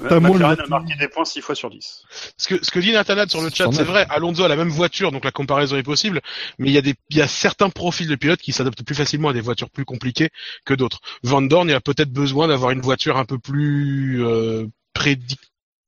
[0.10, 2.04] T'as moins McLaren le- a marqué des points 6 fois sur 10.
[2.38, 3.84] Ce que, ce que dit Nathanad sur le chat, c'est est.
[3.84, 4.06] vrai.
[4.10, 6.22] Alonso a la même voiture, donc la comparaison est possible.
[6.60, 8.96] Mais il y a des, il y a certains profils de pilotes qui s'adaptent plus
[8.96, 10.30] facilement à des voitures plus compliquées
[10.66, 11.00] que d'autres.
[11.24, 14.66] Van Dorn, il a peut-être besoin d'avoir une voiture un peu plus euh,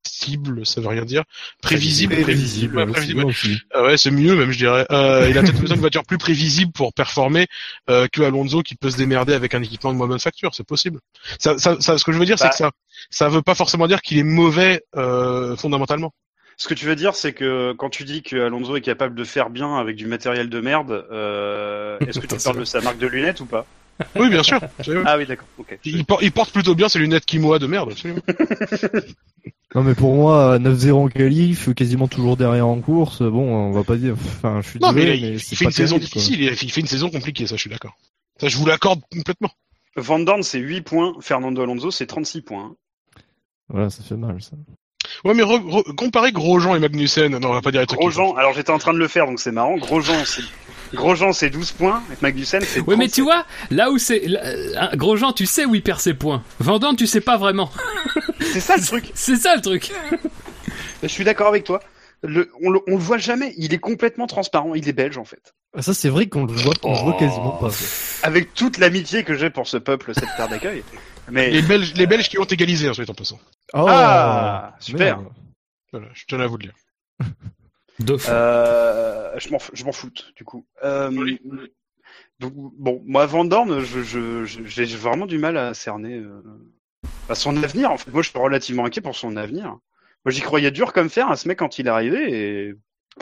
[0.08, 1.24] prédictible, ça veut rien dire.
[1.62, 2.86] Prévisible, prévisible.
[3.74, 4.86] Ah ouais, c'est mieux même, je dirais.
[4.91, 7.47] Euh, il a peut-être besoin d'une voiture plus prévisible pour performer
[7.89, 10.53] euh, que Alonso qui peut se démerder avec un équipement de moins bonne facture.
[10.55, 10.99] C'est possible.
[11.39, 12.49] Ça, ça, ça- ce que je veux dire, c'est Bah.
[12.51, 12.72] que ça,
[13.10, 16.14] ça veut pas forcément dire qu'il est mauvais euh, fondamentalement.
[16.60, 19.24] Ce que tu veux dire, c'est que quand tu dis que Alonso est capable de
[19.24, 22.97] faire bien avec du matériel de merde, euh, est-ce que tu parles de sa marque
[22.97, 23.66] de lunettes ou pas?
[24.16, 24.60] Oui, bien sûr.
[25.06, 25.48] Ah oui, d'accord.
[25.58, 25.80] Ok.
[25.86, 28.22] Il, por- il porte plutôt bien ses lunettes Kimoa de merde, absolument.
[29.76, 33.22] Non, mais pour moi, 9-0 en qualif, quasiment toujours derrière en course.
[33.22, 34.14] Bon, on va pas dire.
[34.14, 36.41] Enfin, je suis Non, mais désolé, mais il c'est fait pas une saison terrible, difficile,
[36.41, 37.98] il, il fait une saison compliquée, ça je suis d'accord.
[38.39, 39.52] Ça je vous l'accorde complètement.
[39.98, 41.14] Van Dorn, c'est 8 points.
[41.20, 42.76] Fernando Alonso, c'est 36 points.
[43.70, 44.52] Voilà, ça fait mal, ça.
[45.26, 48.00] Ouais, mais re- re- comparer Grosjean et Magnussen, non, on va pas dire les trucs.
[48.00, 49.76] Grosjean, alors j'étais en train de le faire, donc c'est marrant.
[49.78, 50.41] Grosjean, c'est
[50.94, 52.02] Grosjean, c'est 12 points.
[52.12, 53.14] Et Magnussen, c'est Oui, mais 37.
[53.14, 54.20] tu vois, là où c'est.
[54.28, 56.44] là, euh, Grosjean, tu sais où il perd ses points.
[56.60, 57.72] Vendôme, tu sais pas vraiment.
[58.42, 59.12] c'est ça le truc.
[59.16, 59.92] C'est ça le truc.
[61.04, 61.80] Je suis d'accord avec toi.
[62.24, 63.54] Le, on, le, on le voit jamais.
[63.58, 64.74] Il est complètement transparent.
[64.74, 65.54] Il est belge en fait.
[65.78, 67.20] Ah, Ça, c'est vrai qu'on le voit, on le voit Oh.
[67.20, 67.70] quasiment pas.
[68.24, 70.84] Avec toute l'amitié que j'ai pour ce peuple, cette terre d'accueil.
[71.30, 73.40] Mais Les Belges, les Belges qui ont égalisé ensuite en passant.
[73.74, 75.18] Oh, Ah, super.
[75.20, 75.28] merde.
[75.92, 76.74] Voilà, je tenais à vous le dire.
[78.00, 78.34] Deux fois.
[78.34, 80.66] Euh, je m'en je m'en foute du coup.
[80.84, 81.39] Euh, Oui.
[82.39, 86.41] donc, bon, moi Van Dorn, je, je, je- j'ai vraiment du mal à cerner euh,
[87.30, 87.91] à son avenir.
[87.91, 89.66] En fait, moi, je suis relativement inquiet pour son avenir.
[90.26, 92.74] Moi, j'y croyais dur comme fer à ce mec quand il est arrivé et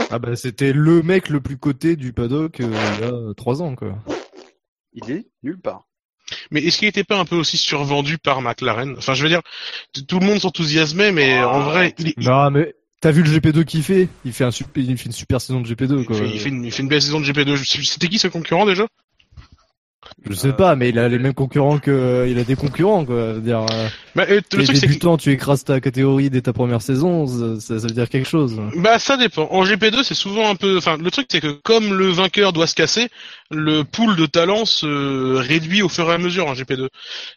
[0.09, 3.61] Ah bah, c'était le mec le plus coté du paddock euh, il y a 3
[3.61, 3.97] ans, quoi.
[4.93, 5.88] il est nulle part.
[6.49, 8.95] Mais est-ce qu'il était pas un peu aussi survendu par McLaren?
[8.97, 9.41] Enfin, je veux dire,
[10.07, 12.73] tout le monde s'enthousiasmait, mais Ah, en vrai, il, il- Non, mais
[13.06, 14.08] t'as vu le GP2 qu'il fait?
[14.26, 16.18] Il fait, un super, il fait une super saison de GP2, il quoi.
[16.18, 17.56] fait, il fait une, il fait une belle saison de GP2.
[17.56, 18.88] Je- C'était qui ce concurrent déjà?
[20.28, 23.30] Je sais pas, mais il a les mêmes concurrents que, il a des concurrents, quoi.
[23.30, 26.53] Je veux Dire, euh, bah, euh, Le truc, que tu écrases ta catégorie dès ta
[26.53, 27.28] première saison,
[27.60, 28.60] ça, veut dire quelque chose.
[28.78, 29.47] Bah ça dépend.
[29.51, 30.78] En GP2 c'est souvent un peu.
[30.78, 33.10] Enfin le truc c'est que comme le vainqueur doit se casser,
[33.51, 36.88] le pool de talents se réduit au fur et à mesure en GP2.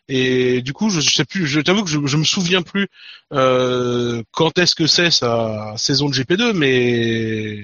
[0.08, 1.46] Et du coup je, je sais plus.
[1.46, 2.86] Je t'avoue que je, je me souviens plus
[3.32, 7.58] euh, quand est-ce que c'est sa saison de GP2, mais.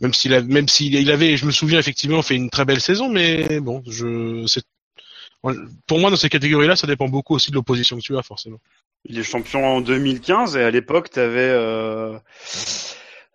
[0.00, 2.80] Même s'il a, même s'il il avait, je me souviens effectivement fait une très belle
[2.80, 4.64] saison, mais bon, je, c'est,
[5.86, 8.58] pour moi dans ces catégories-là, ça dépend beaucoup aussi de l'opposition que tu as forcément.
[9.04, 12.18] Il est champion en 2015 et à l'époque, t'avais euh,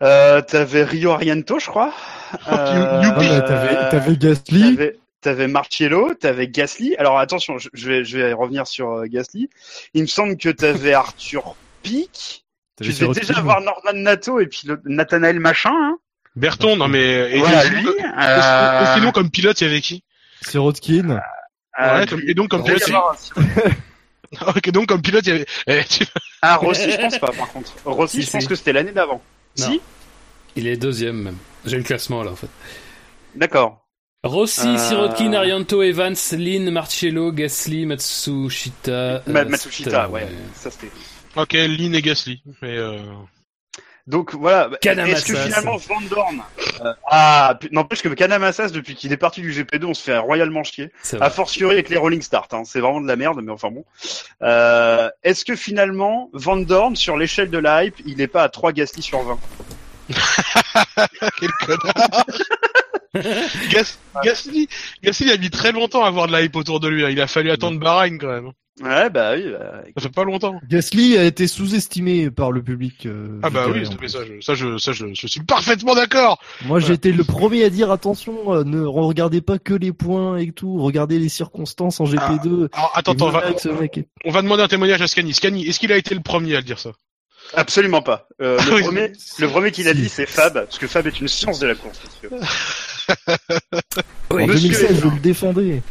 [0.01, 1.93] euh, t'avais Rio Ariento, je crois.
[2.47, 3.01] Euh.
[3.01, 4.75] Ah, bah, t'avais, t'avais Gasly.
[4.75, 6.95] T'avais, t'avais Marcello, t'avais Gasly.
[6.97, 9.49] Alors attention, je, je vais, je vais revenir sur euh, Gasly.
[9.93, 12.43] Il me semble que t'avais Arthur Pic.
[12.75, 15.71] T'avais Tu devais déjà avoir Norman Nato et puis le, Nathanael Machin.
[15.71, 15.97] Hein.
[16.35, 17.87] Berton, non mais, et, Voilà, et- lui.
[18.19, 20.03] Euh, sinon comme pilote, il y avait qui?
[20.41, 21.09] Sirotkin.
[21.79, 22.83] euh, Ouais, comme- et donc comme pilote,
[24.47, 26.05] ok, donc comme pilote, il y avait, eh, tu-
[26.41, 27.71] Ah, Rossi, je pense pas, par contre.
[27.85, 28.47] Rossi, Si, je pense si.
[28.47, 29.21] que c'était l'année d'avant.
[29.59, 29.65] Non.
[29.65, 29.81] Si?
[30.55, 31.37] Il est deuxième même.
[31.65, 32.47] J'ai le classement là en fait.
[33.35, 33.85] D'accord.
[34.23, 39.21] Rossi, Euh, Sirotkin, Arianto, Evans, Lin, Marcello, Gasly, Matsushita.
[39.27, 40.27] Ma- euh, Matsushita, ouais.
[40.55, 40.91] Ça, c'était.
[41.35, 42.97] ok, Lynn et Gasly, mais euh...
[44.07, 45.17] Donc voilà, Kanamassas.
[45.17, 46.41] est-ce que finalement Van Dorn,
[46.83, 50.17] euh, ah, pu- n'empêche que Kanamassas depuis qu'il est parti du GP2, on se fait
[50.17, 50.91] royalement chier.
[51.19, 52.63] A fortiori avec les Rolling Start, hein.
[52.65, 53.83] c'est vraiment de la merde, mais enfin bon.
[54.43, 58.49] Euh, est-ce que finalement Van Dorn sur l'échelle de la hype, il est pas à
[58.49, 59.39] 3 Gasly sur 20
[61.39, 62.25] quel connard
[63.71, 64.67] Gas- Gasly,
[65.03, 67.05] Gasly a mis très longtemps à avoir de la hype autour de lui.
[67.05, 67.09] hein.
[67.09, 68.51] Il a fallu attendre Bahreïn quand même.
[68.81, 69.45] Ouais, bah oui.
[69.57, 70.59] bah, Ça fait pas longtemps.
[70.69, 73.05] Gasly a été sous-estimé par le public.
[73.05, 76.41] euh, Ah bah oui, mais ça, je, ça, je, ça, je, je suis parfaitement d'accord.
[76.65, 80.35] Moi, j'ai été le premier à dire attention, euh, ne regardez pas que les points
[80.35, 82.67] et tout, regardez les circonstances en GP2.
[82.73, 83.39] Alors attends, on va,
[84.25, 85.33] on va demander un témoignage à Scani.
[85.33, 86.91] Scani, est-ce qu'il a été le premier à le dire ça?
[87.53, 88.27] Absolument pas.
[88.41, 91.19] Euh, Ah le, premier, le premier qu'il a dit, c'est Fab, parce que Fab est
[91.19, 91.99] une science de la course.
[92.05, 92.29] monsieur.
[94.29, 95.81] En Oui, Monsieur 2016, est- je le défendais.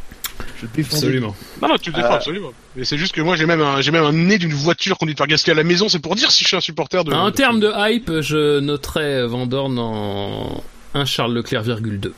[0.59, 0.97] Je le défendais.
[0.97, 1.37] Absolument.
[1.63, 2.17] Non, non, tu le défends Euh.
[2.17, 2.51] absolument.
[2.77, 5.17] Mais c'est juste que moi j'ai même un, j'ai même un nez d'une voiture conduite
[5.19, 5.89] par Gasly à la maison.
[5.89, 7.13] C'est pour dire si je suis un supporter de.
[7.13, 10.63] En termes de hype, je noterais Van Dorn en
[10.95, 12.13] 1 Charles Leclerc, virgule 2.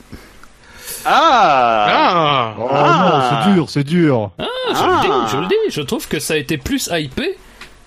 [1.05, 2.55] Ah, Ah.
[2.59, 3.11] Oh Ah.
[3.11, 4.31] non, c'est dur, c'est dur.
[4.39, 5.01] Ah, je Ah.
[5.03, 5.71] le dis, je le dis.
[5.75, 7.37] Je trouve que ça a été plus hypé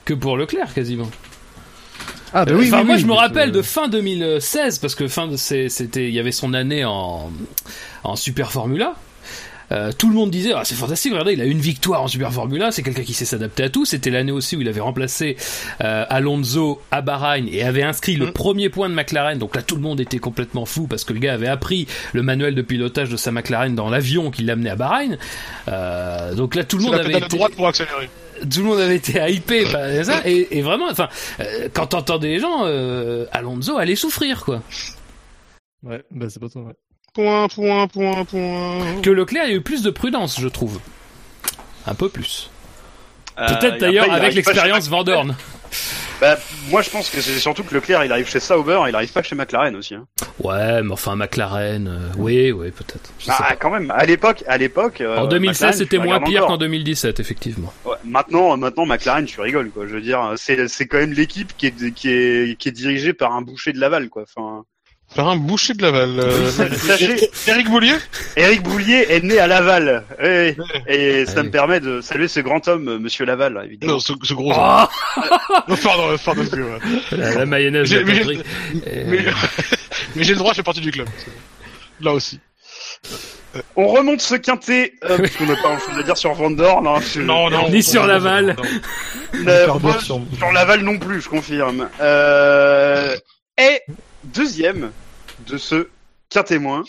[0.04, 1.10] que pour Leclerc quasiment.
[2.32, 4.94] Ah bah oui, enfin, oui, moi, oui, je me rappelle euh, de fin 2016 parce
[4.94, 7.30] que fin de c'était, il y avait son année en
[8.04, 8.94] en Super Formula.
[9.72, 12.32] Euh, tout le monde disait ah c'est fantastique regardez il a une victoire en Super
[12.32, 15.36] Formula c'est quelqu'un qui sait s'adapter à tout c'était l'année aussi où il avait remplacé
[15.80, 18.32] euh, Alonso à Bahreïn et avait inscrit le Mm.
[18.32, 21.20] premier point de McLaren donc là tout le monde était complètement fou parce que le
[21.20, 24.74] gars avait appris le manuel de pilotage de sa McLaren dans l'avion qui l'amenait à
[24.76, 25.18] Bahreïn
[25.68, 28.10] Euh, donc là tout le monde la avait pédale été droite pour accélérer.
[28.48, 30.20] Tout le monde avait été hypé par ça.
[30.26, 31.08] Et, et vraiment enfin
[31.40, 34.62] euh, quand t'entendais les gens euh, Alonso allait souffrir quoi.
[35.82, 36.74] Ouais, bah c'est pas ça, ouais.
[37.14, 39.00] Point, point, point, point.
[39.02, 40.78] que Leclerc a eu plus de prudence je trouve.
[41.86, 42.50] Un peu plus.
[43.38, 45.34] Euh, peut-être d'ailleurs il avec l'expérience chez- Van Dorn
[46.20, 46.36] Bah,
[46.68, 49.22] moi, je pense que c'est surtout que Leclerc, il arrive chez Sauber, il arrive pas
[49.22, 49.94] chez McLaren aussi.
[49.94, 50.06] Hein.
[50.40, 53.90] ouais mais enfin McLaren euh, oui oui peut-être Ah, quand même.
[53.90, 55.00] À l'époque, à l'époque.
[55.00, 59.40] euh, en 2016 McLaren, c'était moins pire qu'en 2017 effectivement Ouais, maintenant, maintenant, McLaren, tu
[59.40, 59.86] rigoles, quoi.
[59.86, 63.12] Je veux dire, c'est, c'est quand même l'équipe qui est, qui est, qui est dirigée
[63.14, 64.22] par un boucher de Laval, quoi.
[64.22, 64.64] Enfin,
[65.16, 66.20] Par un boucher de Laval.
[66.20, 66.50] Euh...
[66.76, 67.94] sachez, Eric Boulier
[68.36, 70.04] Eric Boulier est né à Laval.
[70.88, 73.94] Et ça Ah me permet de saluer ce grand homme, euh, Monsieur Laval, évidemment.
[73.94, 74.52] Non, ce, ce gros.
[74.54, 74.84] Oh
[75.68, 76.78] Non, pardon, pardon, excusez-moi.
[77.12, 78.40] la, la mayonnaise J'ai- de mais- Patrick.
[78.86, 79.18] Euh, Mais,
[80.16, 81.08] mais j'ai le droit, je fais partie du club.
[82.00, 82.38] Là aussi.
[83.74, 86.52] On remonte ce quintet, euh, parce qu'on n'a pas grand chose à dire sur Van
[86.52, 86.86] Dorn.
[86.86, 87.68] Hein, je- Non, non.
[87.68, 88.54] Ni sur Laval.
[89.46, 91.88] Euh, moi, sur- sur Laval non plus, je confirme.
[92.00, 93.16] Euh,
[93.60, 93.80] et
[94.24, 94.90] deuxième
[95.46, 95.88] de ce
[96.28, 96.84] qu'un témoin,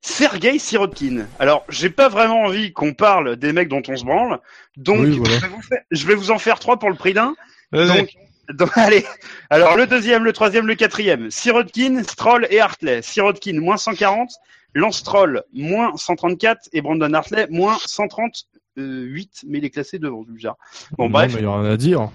[0.00, 1.26] Sergei Sirotkin.
[1.38, 4.40] Alors, j'ai pas vraiment envie qu'on parle des mecs dont on se branle,
[4.76, 5.34] donc Oui, voilà.
[5.36, 7.34] je, vais vous faire- je vais vous en faire trois pour le prix d'un.
[7.72, 8.10] Donc,
[8.52, 9.04] donc, allez.
[9.50, 11.30] Alors, le deuxième, le troisième, le quatrième.
[11.30, 13.00] Sirotkin, Stroll et Hartley.
[13.02, 14.30] Sirotkin, moins 140.
[14.74, 16.68] Lance Stroll, moins 134.
[16.72, 19.42] Et Brandon Hartley, moins 138.
[19.46, 20.56] Mais il est classé devant, c'est bizarre.
[20.98, 21.32] Bon, Non, bref.
[21.34, 22.10] mais il y a rien à dire.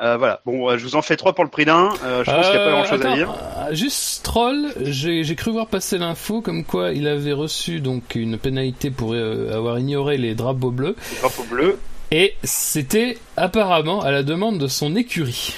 [0.00, 0.40] Euh, voilà.
[0.46, 1.90] Bon, euh, je vous en fais trois pour le prix d'un.
[2.04, 3.30] Euh, je pense qu'il n'y a pas Euh, grand chose à dire.
[3.58, 8.14] euh, Juste Stroll, j'ai j'ai cru voir passer l'info comme quoi il avait reçu donc
[8.14, 11.78] une pénalité pour euh, avoir ignoré les drapeaux bleus Drapeau bleu.
[12.10, 15.54] et c'était apparemment à la demande de son écurie.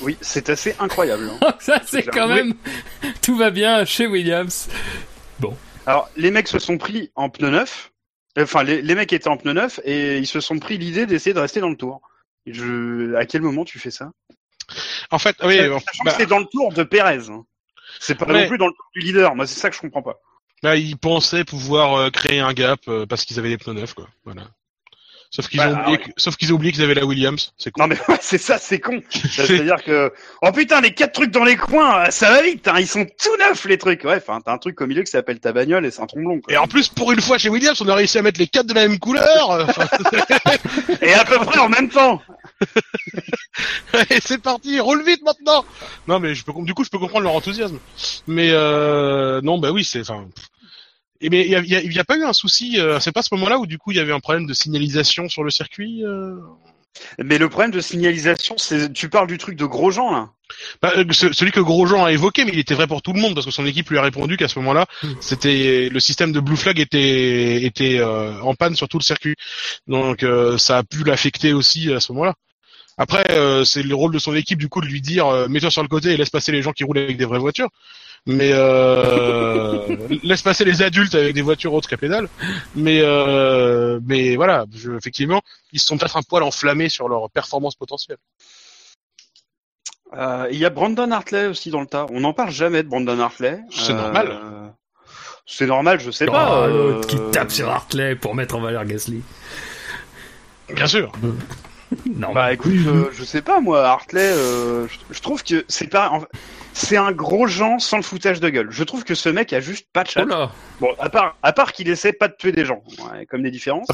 [0.00, 1.30] Oui, c'est assez incroyable.
[1.42, 1.52] hein.
[1.60, 2.34] Ça c'est quand Oui.
[2.34, 2.54] même
[3.22, 4.68] tout va bien chez Williams.
[5.84, 7.90] Alors, les mecs se sont pris en pneu neuf.
[8.38, 11.34] Enfin, les, les mecs étaient en pneu neuf et ils se sont pris l'idée d'essayer
[11.34, 12.00] de rester dans le tour.
[12.46, 13.14] Je...
[13.14, 14.10] À quel moment tu fais ça?
[15.10, 17.28] En fait, oui, Sachant bah, que c'est dans le tour de Pérez.
[17.28, 17.44] hein.
[18.00, 18.42] C'est pas Ouais.
[18.42, 19.34] non plus dans le tour du leader.
[19.34, 20.18] Moi, c'est ça que je comprends pas.
[20.62, 23.94] bah, ils pensaient pouvoir euh, créer un gap euh, parce qu'ils avaient les pneus neufs,
[23.94, 24.08] quoi.
[24.24, 24.48] Voilà.
[25.34, 27.54] Sauf qu'ils Bah, ont oublié, que- sauf qu'ils ont oublié qu'ils avaient la Williams.
[27.56, 27.80] C'est con.
[27.82, 29.00] Non mais ouais, c'est ça, c'est con.
[29.10, 30.12] C'est-à-dire que
[30.42, 32.68] oh putain les quatre trucs dans les coins, euh, ça va vite.
[32.68, 34.04] Hein, ils sont tout neufs les trucs.
[34.04, 36.40] Ouais, enfin t'as un truc au milieu qui s'appelle ta bagnole et c'est un tromblon.
[36.42, 36.52] Quoi.
[36.52, 38.66] Et en plus, pour une fois chez Williams, on a réussi à mettre les quatre
[38.66, 39.66] de la même couleur.
[41.00, 42.20] Et à peu près en même temps.
[44.10, 45.64] et c'est parti, roule vite maintenant.
[46.06, 47.78] Non, mais je peux, du coup, je peux comprendre leur enthousiasme.
[48.26, 50.26] Mais euh, non, bah oui, c'est, enfin.
[51.22, 52.78] Et mais il y a, il y a- il y a pas eu un souci.
[52.80, 54.52] euh, c'est pas à ce moment-là où du coup il y avait un problème de
[54.54, 56.04] signalisation sur le circuit.
[56.04, 56.34] euh
[57.18, 60.30] Mais le problème de signalisation, c'est tu parles du truc de Grosjean là.
[60.82, 63.20] Bah, euh, ce- celui que Grosjean a évoqué, mais il était vrai pour tout le
[63.20, 64.86] monde parce que son équipe lui a répondu qu'à ce moment-là,
[65.20, 69.36] c'était le système de blue flag était était euh, en panne sur tout le circuit.
[69.86, 72.34] Donc euh, ça a pu l'affecter aussi à ce moment-là.
[72.98, 75.70] Après, euh, c'est le rôle de son équipe du coup de lui dire euh, mets-toi
[75.70, 77.68] sur le côté et laisse passer les gens qui roulent avec des vraies voitures.
[78.26, 82.28] Mais euh, laisse passer les adultes avec des voitures autres qu'à pédale.
[82.76, 85.42] Mais euh, mais voilà, je, effectivement,
[85.72, 88.18] ils se sont peut-être un poil enflammés sur leur performance potentielle.
[90.16, 92.06] Euh, Il y a Brandon Hartley aussi dans le tas.
[92.10, 93.60] On n'en parle jamais de Brandon Hartley.
[93.70, 94.38] C'est Euh, normal.
[95.44, 96.68] C'est normal, je sais Oh, pas.
[96.68, 99.22] l'autre euh, qui tape sur Hartley pour mettre en valeur Gasly.
[100.72, 101.10] Bien sûr.
[102.06, 102.32] Non.
[102.32, 106.08] Bah écoute, euh, je sais pas moi, Hartley, euh, je, je trouve que c'est pas,
[106.08, 106.24] en-
[106.74, 108.68] c'est un gros Jean sans le foutage de gueule.
[108.70, 110.24] Je trouve que ce mec a juste pas de chat.
[110.24, 110.50] là
[110.80, 113.50] Bon, à part, à part qu'il essaie pas de tuer des gens, ouais, comme des
[113.50, 113.86] différences.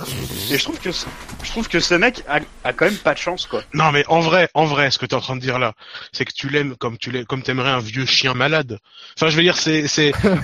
[0.50, 1.06] Et je trouve que, ce-
[1.42, 3.62] je trouve que ce mec a, a quand même pas de chance quoi.
[3.74, 5.74] Non, mais en vrai, en vrai, ce que t'es en train de dire là,
[6.12, 8.78] c'est que tu l'aimes comme tu l'aimes, comme t'aimerais un vieux chien malade.
[9.16, 10.12] Enfin, je veux dire, c'est, c'est,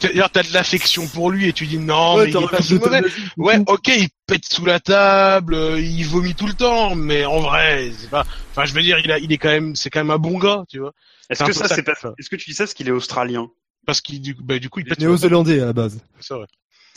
[0.00, 3.02] t'as, de l'affection pour lui et tu dis non, mais il est pas si mauvais.
[3.36, 7.40] Ouais, ok, il pète sous la table, euh, il vomit tout le temps, mais en
[7.40, 8.24] vrai, c'est pas.
[8.50, 10.38] Enfin, je veux dire, il a, il est quand même, c'est quand même un bon
[10.38, 10.92] gars, tu vois.
[11.32, 13.48] Est-ce que ça ça c'est pas, est-ce que tu dis ça parce qu'il est australien
[13.86, 15.98] Parce qu'il, du, bah, du coup, il table, Néo-zélandais à la base.
[16.20, 16.46] c'est vrai.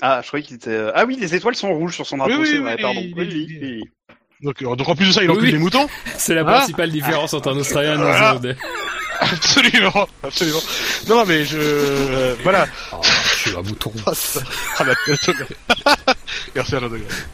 [0.02, 0.70] Ah, je croyais qu'il était.
[0.72, 2.34] euh, Ah oui, les étoiles sont rouges sur son drapeau.
[2.38, 3.02] Oui, oui, oui, pardon.
[3.16, 3.82] oui.
[4.42, 5.52] Donc, euh, donc en plus de ça, il Oui, encule oui.
[5.54, 5.88] des moutons.
[6.18, 6.58] C'est la Ah.
[6.60, 8.56] principale différence entre un Australien et un Néo-Zélandais.
[9.22, 10.60] Absolument, absolument.
[11.08, 12.68] Non, mais je, euh, voilà.
[12.92, 13.94] Oh, je suis un mouton.
[14.78, 14.94] Ah, bah,
[16.54, 17.26] Merci Alain Degas.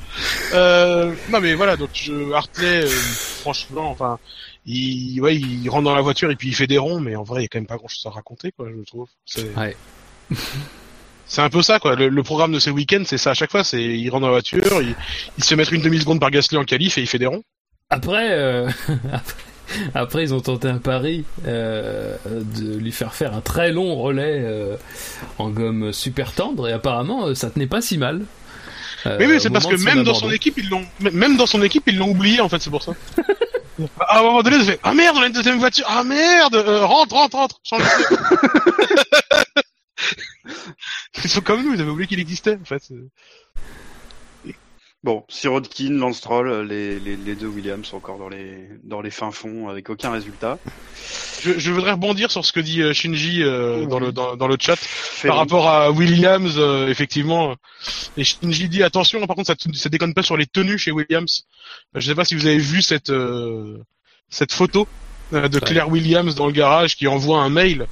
[0.53, 4.19] Euh, non mais voilà, donc je, Hartley, euh, franchement, enfin,
[4.65, 7.23] il, ouais, il rentre dans la voiture et puis il fait des ronds, mais en
[7.23, 9.07] vrai, il y a quand même pas grand chose à raconter, quoi, je trouve.
[9.25, 9.75] C'est, Ouais.
[11.25, 11.95] c'est un peu ça, quoi.
[11.95, 13.63] Le, le programme de ces week-ends, c'est ça à chaque fois.
[13.63, 14.95] C'est, il rentre dans la voiture, il,
[15.37, 17.43] il se fait mettre une demi-seconde par Gasly en qualif et il fait des ronds.
[17.89, 18.69] Après, euh,
[19.95, 24.41] après, ils ont tenté un pari euh, de lui faire faire un très long relais
[24.43, 24.77] euh,
[25.37, 28.25] en gomme super tendre et apparemment euh, ça tenait pas si mal.
[29.03, 31.83] Mais oui, c'est parce que même dans son équipe, ils l'ont, même dans son équipe,
[31.87, 32.93] ils l'ont oublié, en fait, c'est pour ça.
[33.99, 36.55] à un moment donné, ça fait, ah merde, on a une deuxième voiture, ah merde,
[36.55, 37.87] euh, rentre, rentre, rentre, change de-
[41.23, 42.81] Ils sont comme nous, ils avaient oublié qu'il existait, en fait.
[45.03, 49.01] Bon, Sirotkin, Lance Stroll, euh, les, les, les deux Williams sont encore dans les, dans
[49.01, 50.59] les fins fonds avec aucun résultat.
[51.41, 54.47] Je, je voudrais rebondir sur ce que dit euh, Shinji euh, dans le dans, dans
[54.47, 54.77] le chat
[55.23, 55.39] par long.
[55.41, 57.55] rapport à Williams, euh, effectivement.
[58.15, 61.45] Et Shinji dit attention, par contre, ça, ça déconne pas sur les tenues chez Williams.
[61.95, 63.79] Euh, Je sais pas si vous avez vu cette euh,
[64.29, 64.87] cette photo
[65.33, 67.87] euh, de Claire Williams dans le garage qui envoie un mail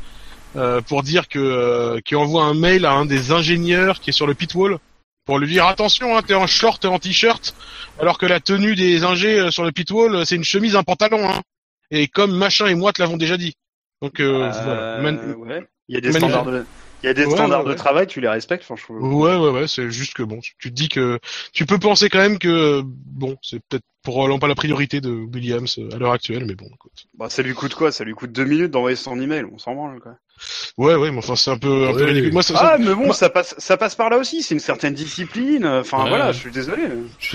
[0.56, 4.14] euh, pour dire que euh, qui envoie un mail à un des ingénieurs qui est
[4.14, 4.78] sur le pit wall
[5.30, 7.54] pour lui dire attention, hein, t'es en short, et en t-shirt,
[8.00, 10.76] alors que la tenue des ingés euh, sur le pit wall, euh, c'est une chemise,
[10.76, 11.30] un pantalon.
[11.30, 11.42] Hein.
[11.92, 13.54] Et comme machin et moi te l'avons déjà dit.
[14.02, 15.02] Donc euh, Euh, voilà.
[15.04, 15.68] Man- ouais.
[15.88, 16.66] Il y a des Manu- standards de,
[17.04, 17.76] il y a des Ouais, standards ouais, de ouais.
[17.76, 18.96] travail, tu les respectes, franchement.
[18.98, 21.20] Ouais, ouais, ouais, c'est juste que bon, tu te dis que
[21.54, 25.78] tu peux penser quand même que bon, c'est peut-être probablement pas la priorité de Williams
[25.78, 27.06] euh, à l'heure actuelle, mais bon, écoute.
[27.14, 27.92] Bah, ça lui coûte quoi?
[27.92, 30.16] Ça lui coûte deux minutes d'envoyer son email, on s'en branle, quoi.
[30.78, 32.06] Ouais, ouais, mais enfin c'est un peu, un peu Ouais.
[32.06, 32.34] ridicule.
[32.34, 34.54] Moi, ça, Ah, ça- mais bon, moi- ça passe, ça passe par là aussi, c'est
[34.54, 36.10] une certaine discipline, enfin, Ouais.
[36.10, 36.84] voilà, je suis désolé.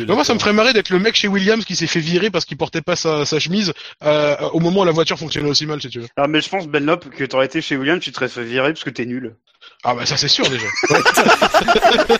[0.08, 2.44] moi, ça me ferait marrer d'être le mec chez Williams qui s'est fait virer parce
[2.44, 3.72] qu'il portait pas sa, sa chemise
[4.04, 6.06] euh, au moment où la voiture fonctionnait aussi mal, si tu veux.
[6.16, 8.72] Ah, mais je pense, Benlop, que t'aurais été chez William, tu te serais fait virer
[8.72, 9.34] parce que t'es nul.
[9.82, 10.66] Ah bah ça c'est sûr déjà.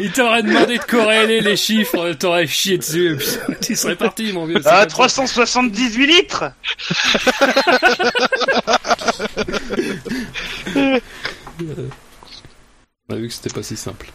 [0.00, 3.26] Il t'aurait demandé de corréler les chiffres, t'aurais chié dessus et puis
[3.62, 4.56] tu serais parti, mon vieux.
[4.64, 4.86] Ah, comme ça.
[4.86, 6.44] 378 litres!
[13.08, 14.10] On a vu que c'était pas si simple.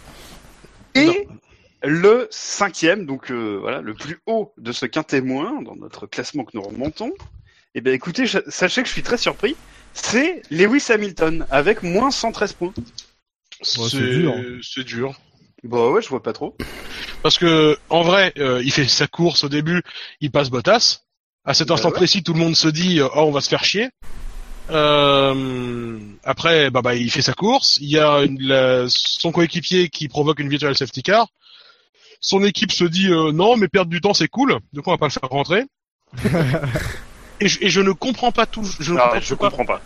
[0.96, 1.28] Et
[1.84, 6.44] le cinquième, donc euh, voilà, le plus haut de ce quintet moins dans notre classement
[6.44, 7.12] que nous remontons.
[7.76, 9.56] Eh bien, écoutez, je- sachez que je suis très surpris.
[9.94, 12.74] C'est Lewis Hamilton avec moins 113 points.
[13.62, 14.34] c'est dur.
[14.62, 15.14] C'est dur.
[15.64, 16.56] Bah ouais, je vois pas trop.
[17.22, 19.84] Parce que en vrai, euh, il fait sa course au début,
[20.22, 21.02] il passe Bottas.
[21.46, 21.96] À cet Bah instant ouais.
[21.96, 23.90] précis, tout le monde se dit euh, oh on va se faire chier.
[24.72, 27.78] Euh, après, bah, bah il fait sa course.
[27.82, 31.28] Il y a une- la- son coéquipier qui provoque une virtual safety car.
[32.22, 34.98] son équipe se dit euh, non, mais perdre du temps c'est cool, donc on va
[34.98, 35.64] pas le faire rentrer.
[37.40, 38.64] et, je, et je ne comprends pas tout.
[38.80, 39.50] Je ne Ah, comprends je pas.
[39.50, 39.82] comprends pas.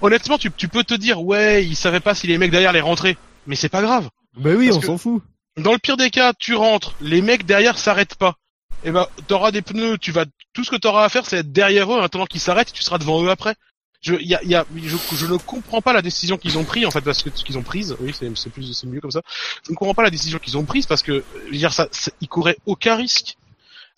[0.00, 2.80] Honnêtement, tu, tu peux te dire ouais, il savait pas si les mecs derrière les
[2.80, 3.16] rentraient,
[3.48, 4.08] mais c'est pas grave.
[4.36, 5.22] Bah oui, Parce on s'en fout.
[5.56, 8.36] Dans le pire des cas, tu rentres, les mecs derrière s'arrêtent pas.
[8.84, 10.24] Et ben, t'auras des pneus, tu vas,
[10.54, 12.72] tout ce que t'auras à faire, c'est être derrière eux, en attendant qu'ils s'arrêtent, et
[12.72, 13.54] tu seras devant eux après.
[14.02, 16.84] Je, y a, y a, je, je ne comprends pas la décision qu'ils ont prise,
[16.86, 19.12] en fait, parce que ce qu'ils ont prise, oui, c'est, c'est plus, c'est mieux comme
[19.12, 19.22] ça.
[19.64, 21.86] Je ne comprends pas la décision qu'ils ont prise parce que, je veux dire, ça,
[21.92, 23.36] ça- ils couraient aucun risque.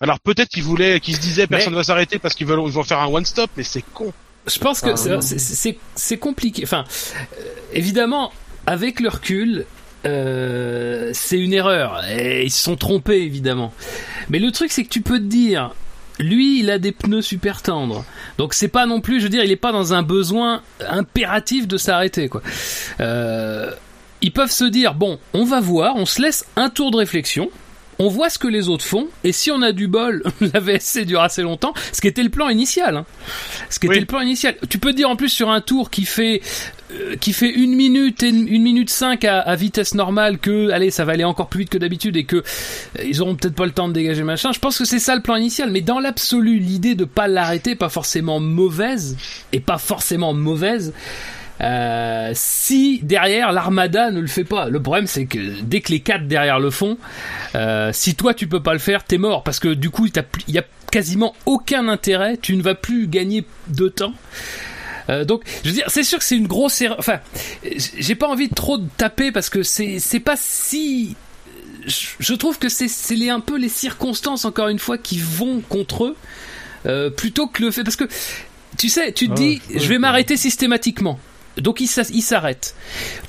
[0.00, 2.82] Alors peut-être qu'ils voulaient, qu'ils se disaient, personne va s'arrêter parce qu'ils veulent, ils vont
[2.82, 4.12] faire un one stop, mais c'est con.
[4.46, 5.20] Je pense que Ah,
[5.94, 6.62] c'est compliqué.
[6.64, 6.84] Enfin,
[7.38, 8.30] euh, évidemment,
[8.66, 9.64] avec le recul,
[10.04, 12.04] euh, c'est une erreur.
[12.10, 13.72] Et ils se sont trompés, évidemment.
[14.28, 15.70] Mais le truc, c'est que tu peux te dire,
[16.18, 18.04] lui, il a des pneus super tendres.
[18.38, 21.66] Donc c'est pas non plus, je veux dire, il est pas dans un besoin impératif
[21.66, 22.42] de s'arrêter, quoi.
[23.00, 23.70] Euh,
[24.22, 27.50] ils peuvent se dire, bon, on va voir, on se laisse un tour de réflexion.
[28.00, 31.04] On voit ce que les autres font, et si on a du bol, la VSC
[31.04, 32.96] dure assez longtemps, ce qui était le plan initial.
[32.96, 33.06] Hein.
[33.70, 34.56] Ce qui était le plan initial.
[34.68, 36.40] Tu peux dire en plus sur un tour qui fait
[37.20, 41.04] qui fait une minute et une minute cinq à, à vitesse normale que allez ça
[41.04, 42.42] va aller encore plus vite que d'habitude et que euh,
[43.04, 44.52] ils auront peut-être pas le temps de dégager machin.
[44.52, 45.70] Je pense que c'est ça le plan initial.
[45.70, 49.16] Mais dans l'absolu, l'idée de pas l'arrêter pas forcément mauvaise
[49.52, 50.92] et pas forcément mauvaise.
[51.60, 56.00] Euh, si derrière l'armada ne le fait pas, le problème c'est que dès que les
[56.00, 56.98] quatre derrière le font,
[57.54, 60.54] euh, si toi tu peux pas le faire, t'es mort parce que du coup il
[60.54, 64.14] y a quasiment aucun intérêt, tu ne vas plus gagner de temps.
[65.10, 66.96] Euh, donc, je veux dire, c'est sûr que c'est une grosse erreur.
[66.98, 67.20] Enfin,
[67.98, 71.16] j'ai pas envie de trop de taper parce que c'est c'est pas si.
[72.18, 75.60] Je, trouve que c'est c'est les un peu les circonstances encore une fois qui vont
[75.68, 76.16] contre eux
[76.86, 78.08] euh, plutôt que le fait parce que
[78.78, 81.20] tu sais, tu te Ah, dis, je vais m'arrêter systématiquement.
[81.58, 82.74] Donc il s'as- il s'arrête.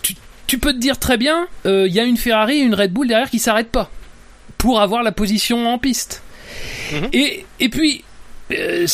[0.02, 0.16] Tu,
[0.48, 2.94] tu peux te dire très bien, euh, il y a une Ferrari et une Red
[2.94, 3.92] Bull derrière qui s'arrêtent pas
[4.58, 6.24] pour avoir la position en piste.
[6.94, 7.10] Mhm.
[7.14, 8.04] Et, et puis,
[8.52, 8.86] euh,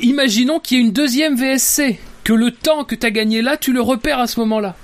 [0.00, 3.56] imaginons qu'il y ait une deuxième VSC, que le temps que tu as gagné là,
[3.56, 4.76] tu le repères à ce moment-là.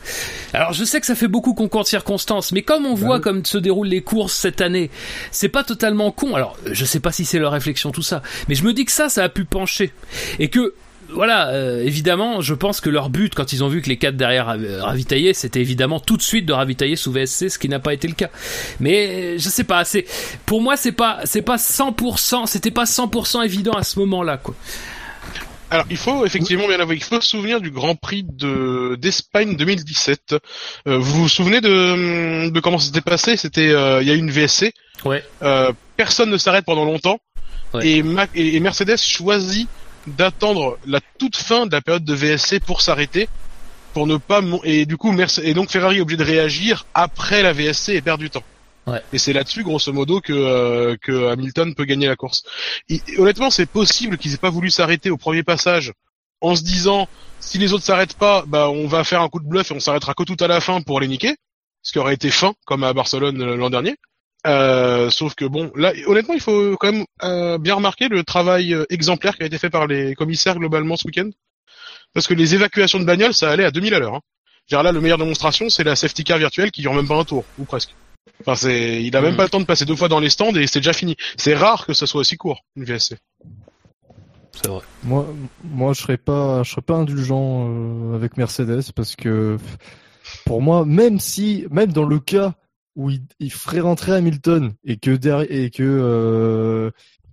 [0.53, 3.23] Alors je sais que ça fait beaucoup concours de circonstances, mais comme on voit oui.
[3.23, 4.91] comme se déroulent les courses cette année,
[5.31, 6.35] c'est pas totalement con.
[6.35, 8.93] Alors je sais pas si c'est leur réflexion tout ça, mais je me dis que
[8.93, 9.93] ça, ça a pu pencher.
[10.39, 10.75] Et que
[11.11, 14.17] voilà, euh, évidemment, je pense que leur but, quand ils ont vu que les quatre
[14.17, 17.79] derrière euh, ravitaillaient, c'était évidemment tout de suite de ravitailler sous VSC, ce qui n'a
[17.79, 18.29] pas été le cas.
[18.81, 20.05] Mais euh, je sais pas, c'est
[20.47, 24.55] pour moi c'est pas c'est pas 100%, c'était pas 100% évident à ce moment-là quoi.
[25.71, 29.55] Alors, il faut effectivement bien avouer, il faut se souvenir du Grand Prix de d'Espagne
[29.55, 30.35] 2017.
[30.87, 33.37] Euh, vous vous souvenez de, de comment c'était passé?
[33.37, 34.73] C'était, euh, il y a eu une VSC.
[35.05, 35.23] Ouais.
[35.43, 37.19] Euh, personne ne s'arrête pendant longtemps.
[37.75, 37.87] Ouais.
[37.87, 39.69] Et, Ma- et et Mercedes choisit
[40.17, 43.29] d'attendre la toute fin de la période de VSC pour s'arrêter,
[43.93, 47.53] pour ne pas et du coup et donc Ferrari est obligé de réagir après la
[47.53, 48.45] VSC et perd du temps.
[48.87, 49.03] Ouais.
[49.13, 52.43] Et c'est là-dessus, grosso modo, que, euh, que Hamilton peut gagner la course.
[52.89, 55.93] Et, honnêtement, c'est possible qu'ils aient pas voulu s'arrêter au premier passage
[56.41, 57.07] en se disant
[57.41, 59.81] si les autres s'arrêtent pas, bah on va faire un coup de bluff et on
[59.81, 61.37] s'arrêtera que tout à la fin pour les niquer,
[61.83, 63.97] ce qui aurait été fin comme à Barcelone euh, l'an dernier.
[64.47, 68.73] Euh, sauf que bon, là, honnêtement, il faut quand même euh, bien remarquer le travail
[68.73, 71.29] euh, exemplaire qui a été fait par les commissaires globalement ce week-end,
[72.15, 74.15] parce que les évacuations de bagnoles, ça allait à 2000 à l'heure.
[74.15, 74.21] Hein.
[74.69, 77.09] Je veux dire, là, le meilleure démonstration, c'est la safety car virtuelle qui dure même
[77.09, 77.95] pas un tour, ou presque.
[78.41, 79.37] Enfin, c'est, il a même Mhm.
[79.37, 81.17] pas le temps de passer deux fois dans les stands et c'est déjà fini.
[81.37, 83.17] C'est rare que ce soit aussi court une VSC.
[84.53, 84.83] C'est vrai.
[85.03, 85.27] Moi,
[85.65, 89.57] moi, je serais pas, je serais pas indulgent euh, avec Mercedes parce que
[90.45, 92.55] pour moi, même si, même dans le cas
[92.99, 96.91] où il, il ferait rentrer Hamilton et que derrière et que euh,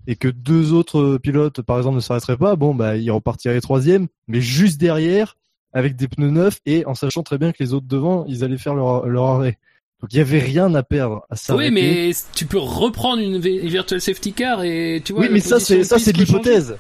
[0.08, 4.08] et que deux autres pilotes, par exemple, ne s'arrêteraient pas, bon, bah, il repartirait troisième,
[4.28, 5.36] mais juste derrière
[5.74, 8.60] avec des pneus neufs et en sachant très bien que les autres devant, ils allaient
[8.60, 9.58] faire leur, leur arrêt.
[10.02, 11.74] Donc il y avait rien à perdre à s'arrêter.
[11.74, 15.24] Oui, mais tu peux reprendre une virtual safety car et tu vois.
[15.24, 16.78] oui, mais ça c'est ça piste c'est de l'hypothèse.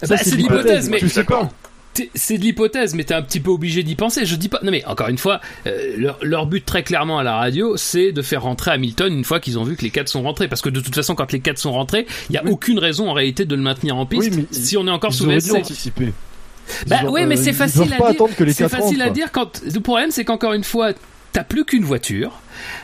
[0.00, 1.50] Bah, Ça, c'est de l'hypothèse, mais Tu sais pas.
[2.14, 4.24] C'est de l'hypothèse, mais t'es un petit peu obligé d'y penser.
[4.24, 4.60] Je dis pas.
[4.62, 8.12] Non, mais encore une fois, euh, leur, leur but très clairement à la radio, c'est
[8.12, 10.48] de faire rentrer Hamilton une fois qu'ils ont vu que les quatre sont rentrés.
[10.48, 12.50] Parce que de toute façon, quand les quatre sont rentrés, il y a Oui.
[12.52, 15.26] aucune raison en réalité de le maintenir en piste Oui, si on est encore sous
[15.26, 15.52] VSC.
[15.56, 16.12] anticiper.
[16.86, 18.06] Bah ouais, mais euh, c'est facile à pas dire.
[18.06, 20.92] attendre que les C'est facile rentrent, à dire quand le problème c'est qu'encore une fois
[21.32, 22.40] t'as plus qu'une voiture.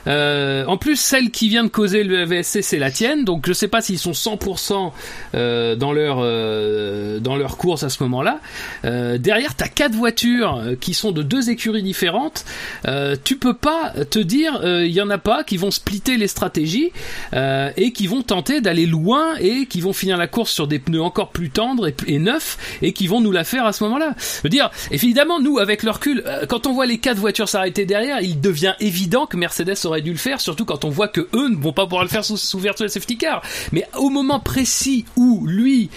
[0.07, 3.53] Euh, en plus celle qui vient de causer le VSC c'est la tienne donc je
[3.53, 4.93] sais pas s'ils sont 100%
[5.35, 8.41] euh, dans leur euh, dans leur course à ce moment-là.
[8.85, 12.45] Euh, derrière t'as quatre voitures euh, qui sont de deux écuries différentes.
[12.87, 16.29] Euh, tu peux pas te dire il y en a pas qui vont splitter les
[16.29, 16.93] stratégies
[17.33, 21.03] et qui vont tenter d'aller loin et qui vont finir la course sur des pneus
[21.03, 24.15] encore plus tendres et, neufs et qui vont nous la faire à ce moment-là.
[24.19, 27.87] Je veux dire, évidemment, nous, avec le recul, quand on voit les quatre voitures s'arrêter
[27.87, 31.09] derrière, il devient évident que Mercedes Mercedes aurait dû le faire, surtout quand on voit
[31.09, 33.43] que eux ne vont pas pouvoir le faire sous, sous virtual safety car.
[33.73, 35.91] Mais au moment précis où lui,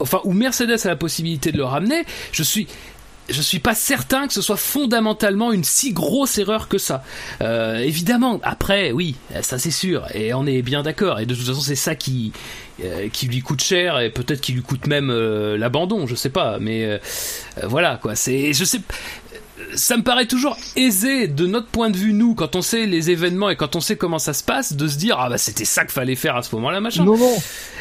[0.00, 2.66] enfin où Mercedes a la possibilité de le ramener, je suis
[3.28, 7.04] je suis pas certain que ce soit fondamentalement une si grosse erreur que ça.
[7.40, 11.20] Euh, évidemment, après, oui, ça c'est sûr, et on est bien d'accord.
[11.20, 12.32] Et de toute façon, c'est ça qui
[12.82, 16.30] euh, qui lui coûte cher et peut-être qui lui coûte même euh, l'abandon, je sais
[16.30, 16.58] pas.
[16.58, 17.00] Mais
[17.62, 18.16] voilà quoi.
[18.16, 18.80] C'est, je sais,
[19.74, 23.10] ça me paraît toujours aisé de notre point de vue nous, quand on sait les
[23.10, 25.64] événements et quand on sait comment ça se passe, de se dire ah bah c'était
[25.64, 27.04] ça qu'il fallait faire à ce moment-là, machin.
[27.04, 27.34] Non, non.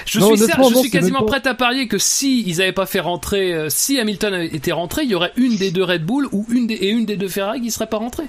[0.06, 1.98] Je Non, suis, cer- honnêtement, je non, suis quasiment même pas- prêt à parier que
[1.98, 5.58] si ils avaient pas fait rentrer, euh, si Hamilton été rentré, il y aurait une
[5.58, 7.98] des deux Red Bull ou une des, et une des deux Ferrari qui serait pas
[7.98, 8.26] rentrée.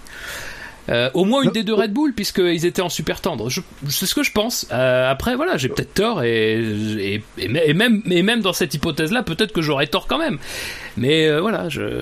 [0.88, 1.52] Euh, au moins une Non.
[1.52, 3.48] des deux Red Bull puisqu'ils étaient en super tendre.
[3.88, 4.66] C'est ce que je pense.
[4.72, 8.52] Euh, après voilà, j'ai peut-être tort et, et, et, me- et même et même dans
[8.52, 10.38] cette hypothèse-là, peut-être que j'aurais tort quand même.
[10.96, 12.00] Mais euh, voilà, je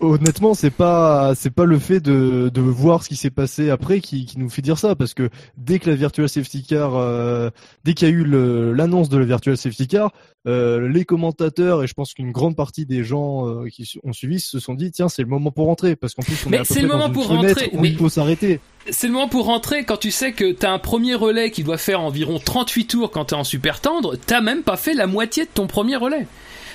[0.00, 4.00] Honnêtement, c'est pas c'est pas le fait de, de voir ce qui s'est passé après
[4.00, 7.50] qui, qui nous fait dire ça parce que dès que la virtual safety car euh,
[7.82, 10.12] dès qu'il y a eu l'annonce de la virtual safety car
[10.46, 14.38] euh, les commentateurs et je pense qu'une grande partie des gens euh, qui ont suivi
[14.38, 16.62] se sont dit tiens c'est le moment pour rentrer parce qu'en plus on Mais est
[16.62, 18.60] près le moment pour rentrer, où mais- il faut s'arrêter.
[18.90, 21.76] c'est le moment pour rentrer quand tu sais que t'as un premier relais qui doit
[21.76, 25.42] faire environ 38 tours quand t'es en super tendre, t'as même pas fait la moitié
[25.44, 26.28] de ton premier relais.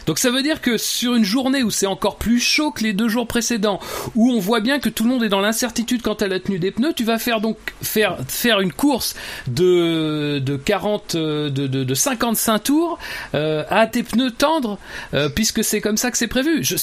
[0.05, 2.93] Donc ça veut dire que sur une journée où c'est encore plus chaud que les
[2.93, 3.79] deux jours précédents,
[4.15, 6.59] où on voit bien que tout le monde est dans l'incertitude quant à la tenue
[6.59, 9.15] des pneus, tu vas faire donc faire faire une course
[9.47, 12.99] de de 40 euh, de de, de 55 tours
[13.35, 14.77] euh, à tes pneus tendres,
[15.13, 16.63] euh, puisque c'est comme ça que c'est prévu.
[16.63, 16.75] Je,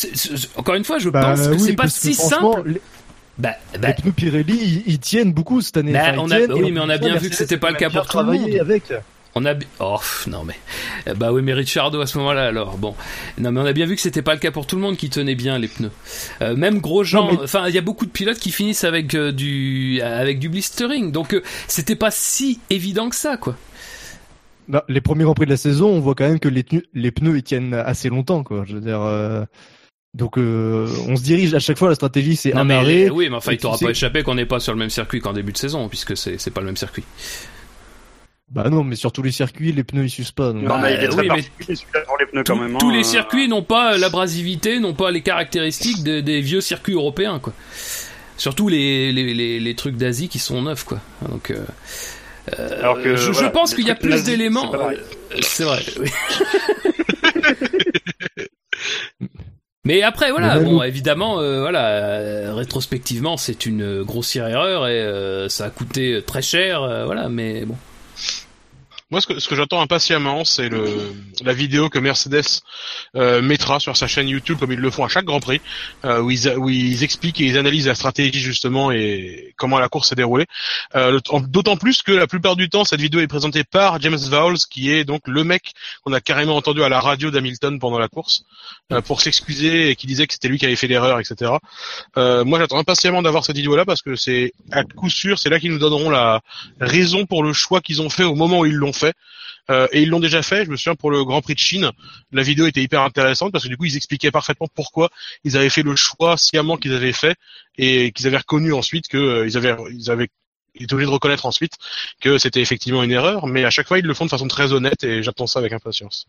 [0.56, 2.62] encore une fois, je Bah, pense que oui, c'est pas si simple.
[2.66, 2.80] Les,
[3.38, 5.92] Bah, bah, les pneus Pirelli ils, ils tiennent beaucoup cette année.
[5.92, 7.90] Bah, Enfin, on a- oui, mais on a bien vu que c'était pas le cas
[7.90, 8.60] pour tout le travaillé monde.
[8.60, 8.92] avec.
[9.34, 10.56] On a oh non mais
[11.06, 12.94] Euh, bah oui mais à ce moment-là alors bon
[13.38, 14.96] non mais on a bien vu que c'était pas le cas pour tout le monde
[14.96, 15.92] qui tenait bien les pneus
[16.42, 16.80] Euh, même
[17.20, 20.38] Non, mais- enfin il y a beaucoup de pilotes qui finissent avec euh, du avec
[20.40, 23.56] du blistering donc euh, c'était pas si évident que ça quoi
[24.68, 26.64] Bah, les premiers Grands Prix de la saison, on voit quand même que les,
[26.94, 28.64] les pneus ils tiennent assez longtemps, quoi.
[28.68, 29.00] Je veux dire,
[30.14, 31.88] donc euh, on se dirige à chaque fois.
[31.88, 33.10] La stratégie, c'est un mais arrêt.
[33.10, 35.32] oui mais enfin il t'aura pas échappé qu'on n'est pas sur le même circuit qu'en
[35.32, 37.04] début de saison puisque c'est c'est pas le même circuit
[38.52, 40.52] Bah non, mais sur tous les circuits, les pneus ils s'usent pas.
[40.52, 40.62] donc.
[40.64, 42.78] Non, mais il est Bah, très oui, mais particulier pour les pneus tous, quand même.
[42.78, 42.94] tous hein.
[42.96, 47.52] les circuits n'ont pas l'abrasivité n'ont pas les caractéristiques de- des vieux circuits européens quoi
[48.36, 50.98] surtout les les, les, les trucs d'Asie qui sont neufs quoi
[51.28, 51.64] donc euh,
[52.58, 54.72] euh, Alors que, je, je voilà, pense les qu'il y a plus d'éléments.
[54.72, 55.84] c'est euh, C'est vrai.
[56.00, 56.08] oui.
[59.84, 64.86] Mais après, voilà, même- bon, évidemment, euh, voilà, euh, rétrospectivement, c'est une euh, grossière erreur
[64.86, 67.76] et euh, ça a coûté très cher, euh, voilà, mais bon.
[69.10, 72.62] Moi, ce que, ce que j'attends impatiemment, c'est le la vidéo que Mercedes
[73.16, 75.60] euh, mettra sur sa chaîne YouTube, comme ils le font à chaque Grand Prix,
[76.04, 79.88] euh, où, ils, où ils expliquent et ils analysent la stratégie justement et comment la
[79.88, 80.46] course s'est déroulée.
[80.94, 84.58] Euh, D'autant plus que la plupart du temps, cette vidéo est présentée par James Vowles,
[84.70, 85.72] qui est donc le mec
[86.04, 88.44] qu'on a carrément entendu à la radio d'Hamilton pendant la course,
[88.92, 91.52] euh, pour s'excuser et qui disait que c'était lui qui avait fait l'erreur, etc.
[92.16, 95.58] Euh, moi, j'attends impatiemment d'avoir cette vidéo-là parce que c'est à coup sûr, c'est là
[95.58, 96.40] qu'ils nous donneront la
[96.80, 98.99] raison pour le choix qu'ils ont fait au moment où ils l'ont fait.
[99.70, 100.64] Euh, et ils l'ont déjà fait.
[100.64, 101.90] Je me souviens pour le Grand Prix de Chine,
[102.32, 105.10] la vidéo était hyper intéressante parce que du coup ils expliquaient parfaitement pourquoi
[105.44, 107.36] ils avaient fait le choix sciemment qu'ils avaient fait
[107.78, 110.28] et qu'ils avaient reconnu ensuite que euh, ils avaient ils avaient
[110.74, 111.74] ils étaient obligés de reconnaître ensuite
[112.20, 114.72] que c'était effectivement une erreur, mais à chaque fois ils le font de façon très
[114.72, 116.26] honnête et j'attends ça avec impatience.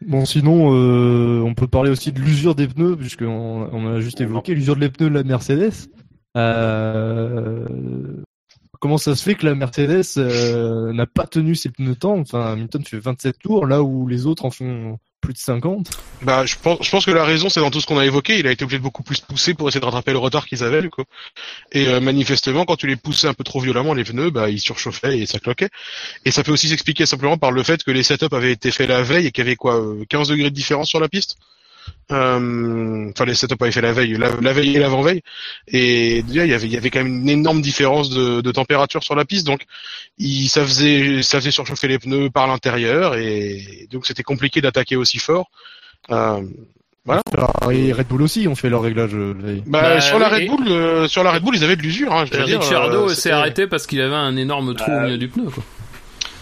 [0.00, 4.20] Bon, sinon, euh, on peut parler aussi de l'usure des pneus, puisqu'on on a juste
[4.20, 5.72] évoqué l'usure des pneus de la Mercedes.
[6.36, 7.66] Euh,
[8.80, 12.52] comment ça se fait que la Mercedes euh, n'a pas tenu ses pneus temps Enfin,
[12.52, 15.90] Hamilton fait 27 tours, là où les autres en font plus de 50.
[16.22, 18.38] Bah, je pense, je pense que la raison, c'est dans tout ce qu'on a évoqué.
[18.38, 20.62] Il a été obligé de beaucoup plus pousser pour essayer de rattraper le retard qu'ils
[20.62, 21.02] avaient, coup.
[21.72, 24.60] Et euh, manifestement, quand tu les poussais un peu trop violemment, les pneus, bah, ils
[24.60, 25.70] surchauffaient et ça cloquait.
[26.24, 28.88] Et ça peut aussi s'expliquer simplement par le fait que les setups avaient été faits
[28.88, 31.36] la veille et qu'il y avait quoi, euh, 15 degrés de différence sur la piste?
[32.10, 35.22] Euh, Enfin, les setups avaient fait la veille, la, la veille et l'avant-veille.
[35.66, 38.50] Et déjà, il y avait, il y avait quand même une énorme différence de, de
[38.52, 39.62] température sur la piste, donc
[40.18, 44.96] il, ça faisait, ça faisait surchauffer les pneus par l'intérieur et donc c'était compliqué d'attaquer
[44.96, 45.50] aussi fort.
[46.10, 46.40] Euh,
[47.04, 47.22] voilà.
[47.72, 49.34] Et Red Bull aussi ont fait leur réglage euh.
[49.66, 51.82] Bah, Bah, sur la oui, Red Bull, euh, sur la Red Bull, ils avaient de
[51.82, 52.12] l'usure.
[52.12, 55.44] Hein, Ricciardo euh, s'est arrêté parce qu'il avait un énorme trou au milieu du pneu,
[55.44, 55.64] quoi.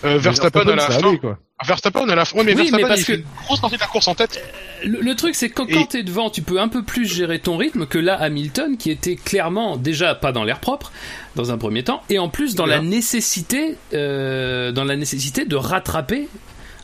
[0.05, 1.17] Euh, Verstappen à la fin.
[1.17, 1.39] quoi.
[1.65, 2.37] Verstappen à la fin.
[2.39, 4.09] Ouais, mais Oui, Verstappen mais parce il fait que- une grosse partie de la course
[4.09, 4.43] en tête.
[4.85, 7.07] Le, le truc, c'est que quand, Et- quand t'es devant, tu peux un peu plus
[7.07, 10.93] gérer ton rythme que là, Hamilton, qui était clairement déjà pas dans l'air propre,
[11.35, 15.57] dans un premier temps, et en plus dans la nécessité, euh, dans la nécessité de
[15.57, 16.29] rattraper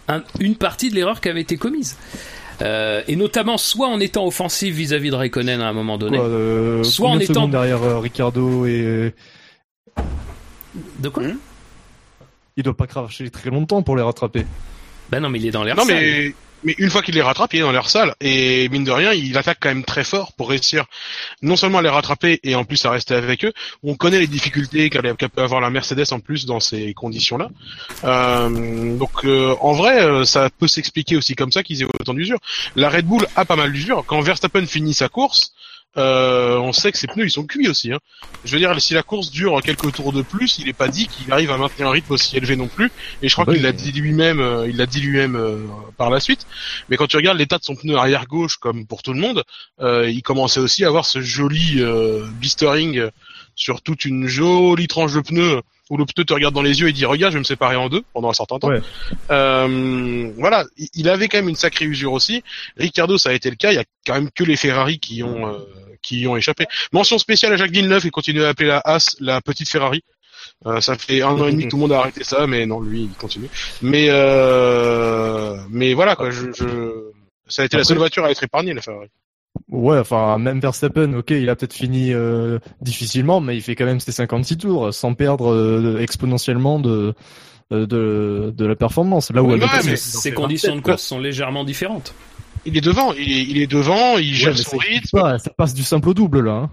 [0.08, 1.96] un- une partie de l'erreur qui avait été commise.
[2.62, 6.16] Euh, et notamment soit en étant offensif vis-à-vis de Raikkonen à un moment donné.
[6.16, 9.12] Quoi, euh, Soit en étant- derrière euh, Ricardo et
[10.98, 11.24] De quoi?
[12.56, 14.46] Il doit pas cracher très longtemps pour les rattraper.
[15.10, 15.94] Ben non, mais il est dans l'air Non sale.
[15.94, 16.34] mais
[16.64, 19.12] mais une fois qu'il les rattrape, il est dans l'air sale et mine de rien,
[19.12, 20.84] il attaque quand même très fort pour réussir
[21.42, 23.52] non seulement à les rattraper et en plus à rester avec eux.
[23.82, 27.50] On connaît les difficultés qu'a qu'a peut avoir la Mercedes en plus dans ces conditions-là.
[28.04, 32.14] Euh, donc euh, en vrai, euh, ça peut s'expliquer aussi comme ça qu'ils aient autant
[32.14, 32.38] d'usure.
[32.76, 34.04] La Red Bull a pas mal d'usure.
[34.06, 35.52] Quand Verstappen finit sa course,
[35.96, 37.92] euh, on sait que ses pneus ils sont cuits aussi.
[37.92, 37.98] Hein.
[38.44, 41.06] Je veux dire, si la course dure quelques tours de plus, il est pas dit
[41.08, 42.90] qu'il arrive à maintenir un rythme aussi élevé non plus.
[43.22, 43.54] Et je crois oui.
[43.54, 45.58] qu'il l'a dit lui-même, euh, il l'a dit lui-même euh,
[45.98, 46.46] par la suite.
[46.88, 49.44] Mais quand tu regardes l'état de son pneu arrière gauche, comme pour tout le monde,
[49.80, 53.02] euh, il commençait aussi à avoir ce joli euh, blistering
[53.54, 56.88] sur toute une jolie tranche de pneu où le pneu te regarde dans les yeux
[56.88, 58.68] et dit regarde, je vais me séparer en deux pendant un certain temps.
[58.68, 58.80] Ouais.
[59.30, 62.42] Euh, voilà, il- il avait quand même une sacrée usure aussi.
[62.76, 63.72] Ricardo, ça a été le cas.
[63.72, 65.58] Il y a quand même que les Ferrari qui ont euh,
[66.02, 66.66] qui y ont échappé.
[66.92, 70.02] Mention spéciale à Jacques Villeneuve, il continue à appeler la As la petite Ferrari.
[70.66, 72.66] Euh, ça fait un an et demi que tout le monde a arrêté ça, mais
[72.66, 73.48] non, lui, il continue.
[73.80, 77.10] Mais euh, mais voilà quoi, je, je...
[77.48, 79.08] ça a été la seule voiture à être épargnée, la Ferrari.
[79.70, 83.84] Ouais, enfin, même Verstappen, ok, il a peut-être fini euh, difficilement, mais il fait quand
[83.84, 87.14] même ses 56 tours sans perdre euh, exponentiellement de,
[87.70, 89.30] de, de la performance.
[89.30, 90.92] Là où Oui, elle mais il en ses conditions de 27, quoi.
[90.94, 92.14] course sont légèrement différentes.
[92.66, 95.20] Il est devant, il est, il est devant, il Ouais, gère son ça, rythme.
[95.20, 96.52] pas, ça passe du simple au double là.
[96.52, 96.70] Hein.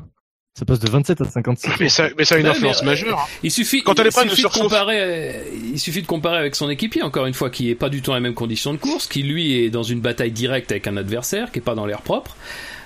[0.57, 1.69] Ça passe de 27 à 56.
[1.79, 3.19] Mais ça, mais ça a une Ouais, influence mais, euh, majeure.
[3.19, 3.23] hein.
[3.43, 4.63] Il suffit, Quand elle est il pas de suffit de surchauffe.
[4.63, 7.87] comparer, euh, il suffit de comparer avec son équipier, encore une fois, qui est pas
[7.89, 10.71] du tout dans les mêmes conditions de course, qui lui est dans une bataille directe
[10.71, 12.35] avec un adversaire, qui est pas dans l'air propre,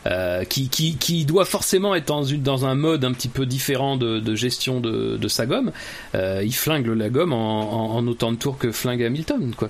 [0.05, 3.47] euh, qui, qui, qui doit forcément être dans, une, dans un mode un petit peu
[3.47, 5.71] différent de, de gestion de, de sa gomme.
[6.13, 9.69] Euh, il flingue la gomme en, en, en autant de tours que flingue Hamilton, quoi.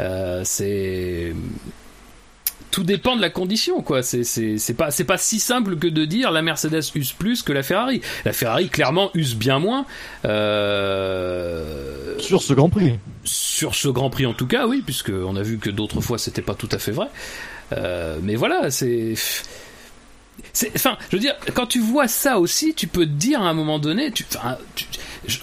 [0.00, 1.32] Euh, c'est
[2.76, 4.02] tout dépend de la condition, quoi.
[4.02, 7.42] C'est c'est c'est pas c'est pas si simple que de dire la Mercedes use plus
[7.42, 8.02] que la Ferrari.
[8.26, 9.86] La Ferrari clairement use bien moins.
[10.26, 12.98] Euh, Sur ce Grand Prix.
[13.24, 16.18] sur ce Grand Prix en tout cas, oui, puisque on a vu que d'autres fois
[16.18, 17.06] c'était pas tout à fait vrai.
[17.72, 19.14] Euh, mais voilà, c'est.
[20.74, 23.54] Enfin, je veux dire, quand tu vois ça aussi, tu peux te dire à un
[23.54, 24.24] moment donné, tu,
[24.74, 24.86] tu-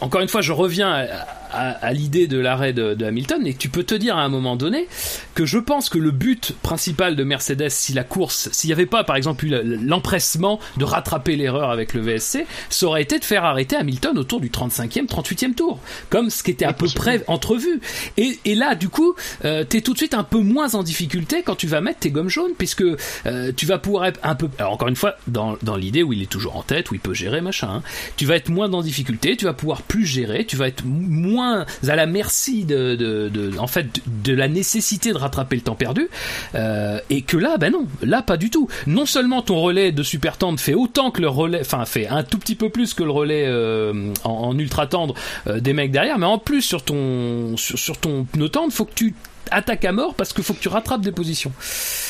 [0.01, 1.03] encore une fois, je reviens à,
[1.51, 4.29] à- à l'idée de l'arrêt de, de Hamilton, et tu peux te dire à un
[4.29, 4.87] moment donné
[5.35, 8.87] que je pense que le but principal de Mercedes, si la course, s'il n'y avait
[8.87, 13.43] pas par exemple l'empressement de rattraper l'erreur avec le VSC, ça aurait été de faire
[13.45, 15.79] arrêter Hamilton autour du 35e, 38e tour,
[16.09, 17.81] comme ce qui était à peu près entrevu.
[18.17, 19.13] Et, et là, du coup,
[19.45, 22.09] euh, t'es tout de suite un peu moins en difficulté quand tu vas mettre tes
[22.11, 22.83] gommes jaunes, puisque
[23.27, 26.13] euh, tu vas pouvoir être un peu, alors encore une fois, dans, dans l'idée où
[26.13, 27.83] il est toujours en tête, où il peut gérer, machin, hein,
[28.17, 31.65] tu vas être moins en difficulté, tu vas pouvoir plus gérer, tu vas être moins
[31.87, 35.61] à la merci de, de, de- en fait, de, de la nécessité de rattraper le
[35.63, 36.07] temps perdu,
[36.55, 38.67] euh, et que là, ben non, là pas du tout.
[38.87, 42.23] Non seulement ton relais de super tendre fait autant que le relais, enfin fait un
[42.23, 45.15] tout petit peu plus que le relais euh, en, en ultra tendre
[45.47, 48.85] euh, des mecs derrière, mais en plus sur ton sur, sur ton pneu tendre, faut
[48.85, 49.15] que tu
[49.51, 51.51] attaques à mort parce qu'il faut que tu rattrapes des positions.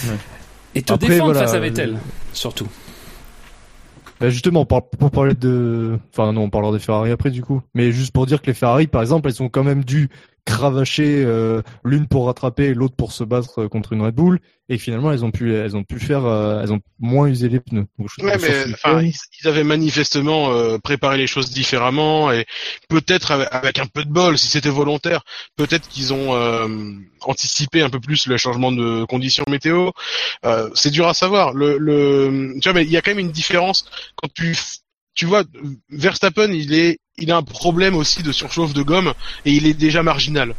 [0.06, 0.16] Ouais.
[0.76, 1.98] Et te Après, défendre voilà, face à Vettel,
[2.34, 2.68] surtout.
[4.24, 6.00] Bah justement, pour, pour parler de...
[6.14, 7.62] Enfin non, on parlera des Ferrari après du coup.
[7.74, 10.10] Mais juste pour dire que les Ferrari, par exemple, elles ont quand même dû
[10.46, 14.40] cravacher euh, l'une pour rattraper l'autre pour se battre euh, contre une Red Bull.
[14.70, 17.60] Et finalement, elles ont pu, elles ont pu faire, euh, elles ont moins usé les
[17.60, 17.86] pneus.
[18.00, 22.32] Donc, je trouve Ouais, mais enfin, ils, ils avaient manifestement euh, préparé les choses différemment
[22.32, 22.46] et
[22.90, 25.24] peut-être avec, avec un peu de bol, si c'était volontaire,
[25.58, 26.68] peut-être qu'ils ont euh,
[27.22, 29.92] anticipé un peu plus le changement de conditions météo.
[30.46, 31.54] Euh, c'est dur à savoir.
[31.54, 33.86] Le, le, tu vois, mais il y a quand même une différence
[34.16, 34.56] quand tu,
[35.14, 35.44] tu vois,
[35.90, 39.14] Verstappen, il est, il a un problème aussi de surchauffe de gomme
[39.46, 40.56] et il est déjà marginal,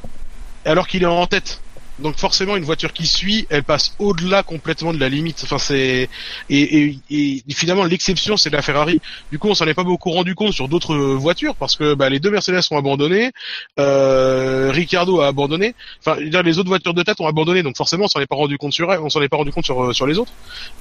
[0.65, 1.61] alors qu'il est en tête.
[2.01, 5.43] Donc forcément, une voiture qui suit, elle passe au-delà complètement de la limite.
[5.45, 6.09] Enfin, c'est
[6.51, 9.01] et, et, et finalement l'exception, c'est la Ferrari.
[9.31, 12.09] Du coup, on s'en est pas beaucoup rendu compte sur d'autres voitures parce que bah,
[12.11, 13.31] les deux Mercedes ont abandonné,
[13.79, 15.77] euh, Ricardo a abandonné.
[16.01, 18.59] Enfin, les autres voitures de tête ont abandonné, donc forcément, on s'en est pas rendu
[18.59, 20.33] compte sur elle, on s'en est pas rendu compte sur sur les autres.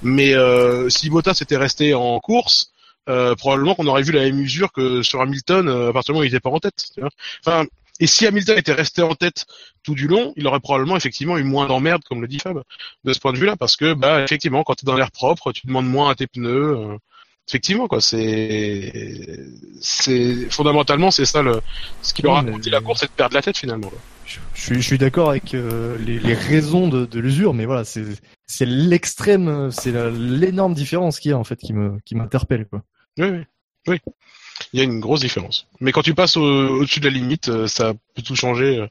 [0.01, 2.72] Mais euh, si Bottas était resté en course,
[3.09, 6.17] euh, probablement qu'on aurait vu la même usure que sur Hamilton euh, à partir du
[6.17, 6.85] moment où il était pas en tête.
[6.93, 7.09] tu vois.
[7.45, 7.65] Enfin,
[7.99, 9.45] et si Hamilton était resté en tête
[9.83, 12.63] tout du long, il aurait probablement effectivement eu moins d'emmerdes, comme le dit Fab,
[13.03, 15.51] de ce point de vue-là, parce que bah effectivement, quand tu es dans l'air propre,
[15.51, 16.75] tu demandes moins à tes pneus.
[16.77, 16.97] euh,
[17.47, 18.91] effectivement, quoi, c'est
[19.81, 21.61] c'est fondamentalement c'est ça le
[22.01, 23.89] ce qui leur a coûté la course, c'est de perdre la tête finalement.
[23.89, 24.01] quoi.
[24.25, 27.65] Je, je suis, je suis d'accord avec euh, les, les raisons de, de l'usure, mais
[27.65, 28.03] voilà, c'est
[28.45, 32.83] c'est l'extrême, c'est l'énorme différence qu'il y a en fait qui me qui m'interpelle quoi.
[33.17, 33.43] Oui, oui,
[33.87, 33.99] oui.
[34.71, 35.67] Il y a une grosse différence.
[35.79, 38.87] Mais quand tu passes au- au-dessus de la limite, euh, ça peut tout changer euh,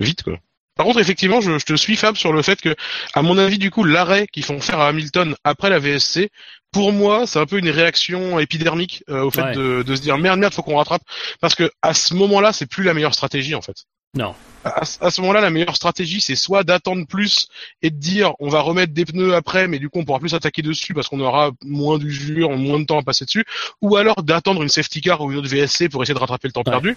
[0.00, 0.38] vite, quoi.
[0.74, 2.74] Par contre, effectivement, je, je te suis Fab sur le fait que,
[3.14, 6.30] à mon avis, du coup, l'arrêt qu'ils font faire à Hamilton après la VSC,
[6.70, 9.54] pour moi, c'est un peu une réaction épidermique euh, au fait Ouais.
[9.54, 11.02] de, de se dire merde, merde, faut qu'on rattrape,
[11.40, 13.86] parce que à ce moment-là, c'est plus la meilleure stratégie en fait.
[14.14, 14.34] Non.
[14.64, 17.48] À, ce- à ce moment-là, la meilleure stratégie, c'est soit d'attendre plus
[17.82, 20.34] et de dire on va remettre des pneus après, mais du coup on pourra plus
[20.34, 23.44] attaquer dessus parce qu'on aura moins d'usure, moins de temps à passer dessus,
[23.82, 26.52] ou alors d'attendre une safety car ou une autre VSC pour essayer de rattraper le
[26.52, 26.70] temps Ouais.
[26.72, 26.96] perdu.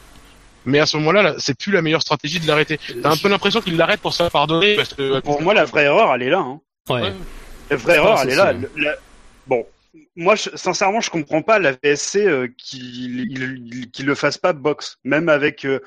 [0.65, 2.79] Mais à ce moment-là, là, c'est plus la meilleure stratégie de l'arrêter.
[3.03, 5.65] T'as un peu l'impression qu'il l'arrête pour se faire pardonner parce que Pour moi, la
[5.65, 6.39] vraie erreur, elle est là.
[6.39, 6.59] Hein.
[6.89, 7.13] Ouais.
[7.69, 8.49] La vraie erreur, elle est là.
[8.49, 8.61] hein.
[8.75, 8.95] Le- la-
[9.47, 9.65] Bon,
[10.15, 14.53] moi, je- sincèrement, je comprends pas la VSC euh, qu'il il- qu'il le fasse pas
[14.53, 15.79] box, même avec, euh,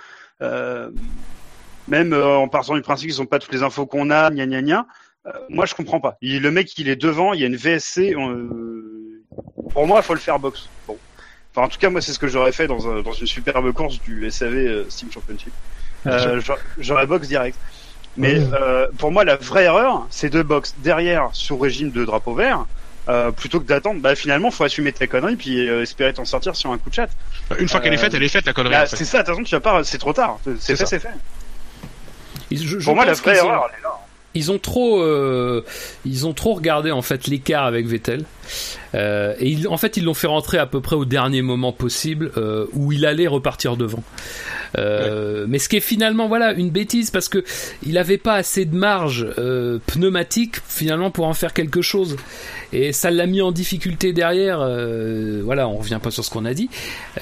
[1.88, 4.46] même euh, en partant du principe qu'ils ont pas toutes les infos qu'on a, gna
[4.46, 4.86] gna gna.
[5.26, 6.16] Euh, moi, je comprends pas.
[6.20, 8.14] Il, le mec, il est devant, il y a une VSC.
[8.14, 9.22] euh,
[9.72, 10.68] pour moi, il faut le faire box.
[10.86, 10.98] Bon.
[11.54, 13.72] Enfin, en tout cas, moi, c'est ce que j'aurais fait dans, un- dans une superbe
[13.72, 15.52] course du SAV euh, Steam Championship.
[16.06, 16.40] Euh,
[16.78, 17.58] j'aurais- box direct.
[18.16, 22.34] Mais euh, pour moi, la vraie erreur, c'est de box derrière sous régime de drapeau
[22.34, 22.66] vert,
[23.08, 24.00] euh, plutôt que d'attendre.
[24.00, 26.94] Bah finalement, faut assumer tes conneries puis euh, espérer t'en sortir sur un coup de
[26.94, 27.08] chat.
[27.58, 28.76] une fois qu'elle est Euh, faite, elle est faite la connerie.
[28.76, 28.96] En fait.
[28.96, 29.20] c'est ça.
[29.20, 29.82] Attention, tu vas pas.
[29.84, 30.38] C'est trop tard.
[30.60, 30.86] C'est fait, ça.
[30.86, 31.08] c'est fait.
[32.50, 33.91] Ils- je- je Pour moi, la vraie ont- erreur, elle est là.
[34.34, 35.62] Ils ont trop, euh,
[36.06, 38.24] ils ont trop regardé en fait l'écart avec Vettel,
[38.94, 41.72] Euh, et ils- en fait ils l'ont fait rentrer à peu près au dernier moment
[41.72, 44.02] possible euh, où il allait repartir devant.
[44.78, 47.44] Euh, Mais ce qui est finalement voilà une bêtise parce que
[47.86, 52.16] il avait pas assez de marge euh, pneumatique finalement pour en faire quelque chose,
[52.72, 54.60] et ça l'a mis en difficulté derrière.
[54.60, 56.68] euh, voilà, on revient pas sur ce qu'on a dit,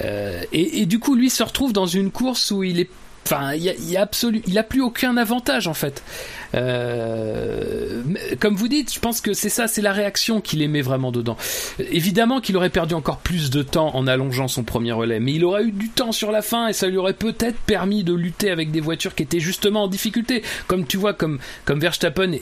[0.05, 2.89] Euh, et, et du coup lui se retrouve dans une course où il est
[3.27, 6.03] Enfin, il y a, y a absolu, il a plus aucun avantage en fait.
[6.55, 8.03] Euh,
[8.39, 11.37] comme vous dites, je pense que c'est ça, c'est la réaction qu'il aimait vraiment dedans.
[11.79, 15.45] Évidemment qu'il aurait perdu encore plus de temps en allongeant son premier relais, mais il
[15.45, 18.51] aurait eu du temps sur la fin et ça lui aurait peut-être permis de lutter
[18.51, 20.43] avec des voitures qui étaient justement en difficulté.
[20.67, 22.33] Comme tu vois, comme comme Verstappen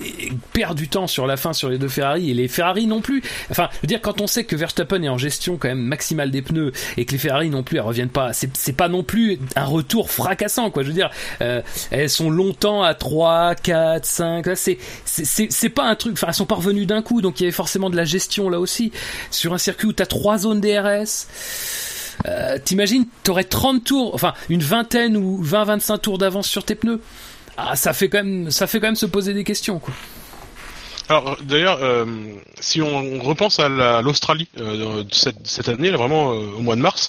[0.52, 3.22] perd du temps sur la fin sur les deux Ferrari et les Ferrari non plus.
[3.51, 6.30] Enfin, je veux dire quand on sait que Verstappen est en gestion quand même maximale
[6.30, 9.39] des pneus et que les Ferrari non plus elles reviennent pas, c'est pas non plus
[9.56, 10.82] un retour fracassant quoi.
[10.82, 11.10] Je veux dire,
[11.40, 14.46] euh, elles sont longtemps à 3, 4, 5.
[14.46, 16.14] Là, c'est pas un truc.
[16.14, 18.48] Enfin, elles sont pas revenues d'un coup, donc il y avait forcément de la gestion
[18.50, 18.92] là aussi
[19.30, 21.26] sur un circuit où t'as trois zones DRS.
[22.26, 27.00] Euh, T'imagines, t'aurais 30 tours, enfin une vingtaine ou 20-25 tours d'avance sur tes pneus.
[27.56, 29.94] Ah, ça fait quand même, ça fait quand même se poser des questions, quoi.
[31.09, 32.05] Alors d'ailleurs, euh,
[32.60, 36.60] si on repense à la- l'Australie euh, de cette, cette année, là, vraiment euh, au
[36.60, 37.09] mois de mars,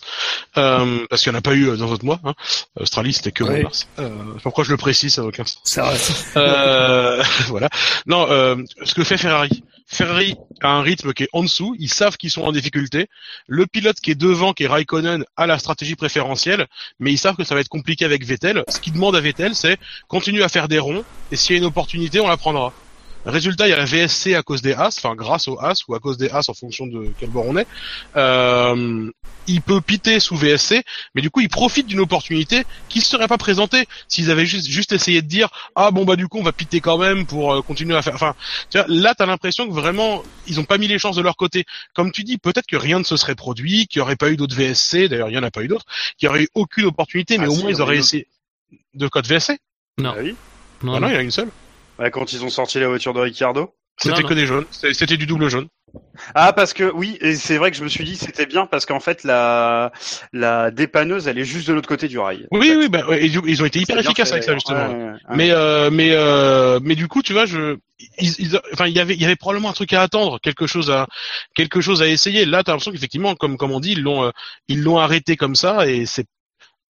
[0.57, 2.19] euh, parce qu'il n'y en a pas eu dans d'autres mois.
[2.23, 2.33] Hein.
[2.79, 3.87] Australie, c'était que au mois de mars.
[3.99, 4.09] Euh,
[4.43, 5.59] pourquoi je le précise, ça n'a aucun sens.
[5.65, 5.91] Ça,
[6.37, 7.69] Euh, voilà.
[8.05, 9.63] Non, euh, ce que fait Ferrari.
[9.91, 11.75] Ferrari a un rythme qui est en dessous.
[11.79, 13.07] Ils savent qu'ils sont en difficulté.
[13.47, 16.67] Le pilote qui est devant, qui est Raikkonen, a la stratégie préférentielle,
[16.99, 18.63] mais ils savent que ça va être compliqué avec Vettel.
[18.69, 19.77] Ce qu'ils demandent à Vettel, c'est
[20.07, 22.71] continue à faire des ronds, et s'il y a une opportunité, on la prendra.
[23.25, 25.95] Résultat, il y a la VSC à cause des As, enfin grâce aux As ou
[25.95, 27.67] à cause des As en fonction de quel bord on est.
[28.15, 29.11] Euh,
[29.47, 30.83] il peut piter sous VSC,
[31.15, 34.67] mais du coup, il profite d'une opportunité qui ne serait pas présentée s'ils avaient juste,
[34.67, 37.53] juste essayé de dire ah bon bah du coup on va piter quand même pour
[37.53, 38.15] euh, continuer à faire.
[38.15, 38.35] Enfin,
[38.69, 41.35] tu vois, là t'as l'impression que vraiment ils ont pas mis les chances de leur
[41.35, 41.65] côté.
[41.95, 44.37] Comme tu dis, peut-être que rien ne se serait produit, qu'il y aurait pas eu
[44.37, 45.09] d'autres VSC.
[45.09, 45.85] D'ailleurs, il y en a pas eu d'autres.
[46.17, 48.27] Qu'il y aurait eu aucune opportunité, mais Ah au si, moins ils auraient essayé
[48.93, 49.57] de code VSC.
[49.97, 50.13] Non.
[50.15, 50.35] Ah oui?
[50.83, 51.07] Non, Ah non, non.
[51.09, 51.49] il y en a une seule.
[51.99, 53.73] Ouais, quand ils ont sorti la voiture de Ricciardo.
[54.01, 54.65] C'était que des jaunes.
[54.71, 55.67] C'était du double jaune.
[56.35, 58.85] Ah parce que oui, et c'est vrai que je me suis dit c'était bien parce
[58.85, 59.91] qu'en fait la
[60.33, 62.45] la dépanneuse elle est juste de l'autre côté du rail.
[62.51, 64.87] Oui, oui, bah, ouais, ils ont été hyper efficaces avec ça justement.
[64.87, 65.17] Ouais, ouais, ouais.
[65.35, 67.77] Mais euh, mais euh, mais du coup, tu vois, je,
[68.19, 70.67] ils, ils- enfin, il y avait il y avait probablement un truc à attendre, quelque
[70.67, 71.07] chose à
[71.55, 72.45] quelque chose à essayer.
[72.45, 74.31] Là, t'as l'impression qu'effectivement, comme comme on dit, ils l'ont euh,
[74.67, 76.27] ils l'ont arrêté comme ça et c'est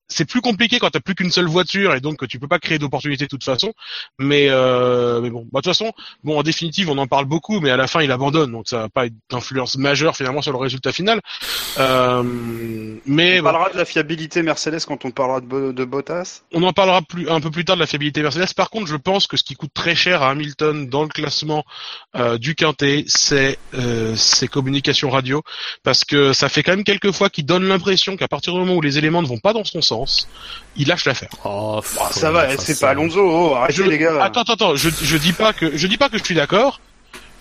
[0.09, 2.59] c'est plus compliqué quand t'as plus qu'une seule voiture et donc que tu peux pas
[2.59, 3.73] créer d'opportunités de toute façon.
[4.17, 5.91] Mais euh, mais bon, bah, de toute façon,
[6.23, 8.79] bon en définitive, on en parle beaucoup, mais à la fin, il abandonne, donc ça
[8.79, 11.21] va pas être d'influence majeure finalement sur le résultat final.
[11.77, 12.23] Euh,
[13.05, 16.41] mais On parlera de la fiabilité Mercedes quand on parlera de Bottas.
[16.53, 18.53] on en parlera plus un peu plus tard de la fiabilité Mercedes.
[18.55, 21.63] Par contre, je pense que ce qui coûte très cher à Hamilton dans le classement
[22.15, 25.43] euh, du quintet, c'est euh, ses communications radio,
[25.83, 28.75] parce que ça fait quand même quelques fois qu'il donne l'impression qu'à partir du moment
[28.75, 29.98] où les éléments ne vont pas dans son sens,
[30.75, 31.29] il lâche l'affaire.
[31.45, 33.19] Oh, Ah, ça va, c'est pas Alonso.
[33.21, 34.23] Oh, arrêtez Je- les gars.
[34.23, 34.75] Attends, attends, attends.
[34.75, 36.79] Je, je dis pas que je dis pas que je suis d'accord.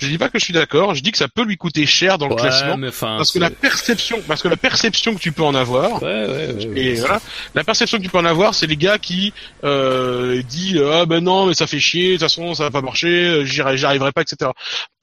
[0.00, 0.94] Je dis pas que je suis d'accord.
[0.94, 2.76] Je dis que ça peut lui coûter cher dans le Ouais, classement.
[2.76, 6.08] mais Parce que la perception, parce que la perception que tu peux en avoir, Ouais,
[6.24, 6.80] ouais, ouais, ouais.
[6.80, 7.20] et voilà,
[7.56, 9.32] la perception que tu peux en avoir, c'est les gars qui
[9.64, 12.80] euh, disent ah ben non mais ça fait chier, de toute façon ça va pas
[12.80, 14.52] marcher, j'y arri- j'y arriverai pas, etc.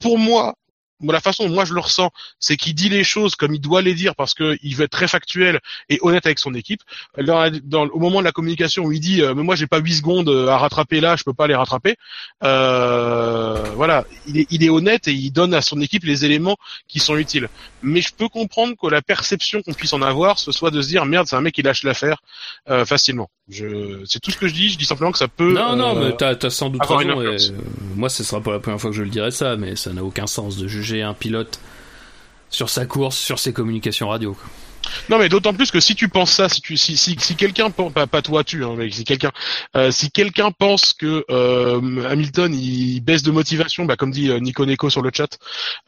[0.00, 0.54] Pour moi,
[1.02, 2.10] la façon dont moi je le ressens,
[2.40, 4.90] c'est qu'il dit les choses comme il doit les dire parce que il veut être
[4.92, 6.80] très factuel et honnête avec son équipe.
[7.18, 9.78] Dans, dans- au moment de la communication où il dit, euh, mais moi j'ai pas
[9.78, 11.96] 8 secondes à rattraper là, je peux pas les rattraper.
[12.44, 16.56] Euh, voilà, il est, il est honnête et il donne à son équipe les éléments
[16.88, 17.48] qui sont utiles.
[17.82, 20.88] Mais je peux comprendre que la perception qu'on puisse en avoir, ce soit de se
[20.88, 22.18] dire merde, c'est un mec qui lâche l'affaire
[22.70, 23.28] euh, facilement.
[23.48, 24.70] Je, c'est tout ce que je dis.
[24.70, 25.52] Je dis simplement que ça peut.
[25.52, 27.20] Non, non, euh, mais t'as as sans doute raison.
[27.22, 27.38] et, euh,
[27.94, 30.02] moi, ce sera pas la première fois que je le dirai ça, mais ça n'a
[30.02, 31.60] aucun sens de juger un pilote
[32.50, 34.36] sur sa course, sur ses communications radio.
[35.08, 37.70] Non, mais d'autant plus que si tu penses ça, si tu, si, si, si quelqu'un
[37.70, 39.32] pense, pas, pas toi tu, hein, mais si quelqu'un,
[39.76, 44.38] euh, si quelqu'un pense que euh, Hamilton il baisse de motivation, bah comme dit euh,
[44.38, 45.38] Nico Neko sur le chat,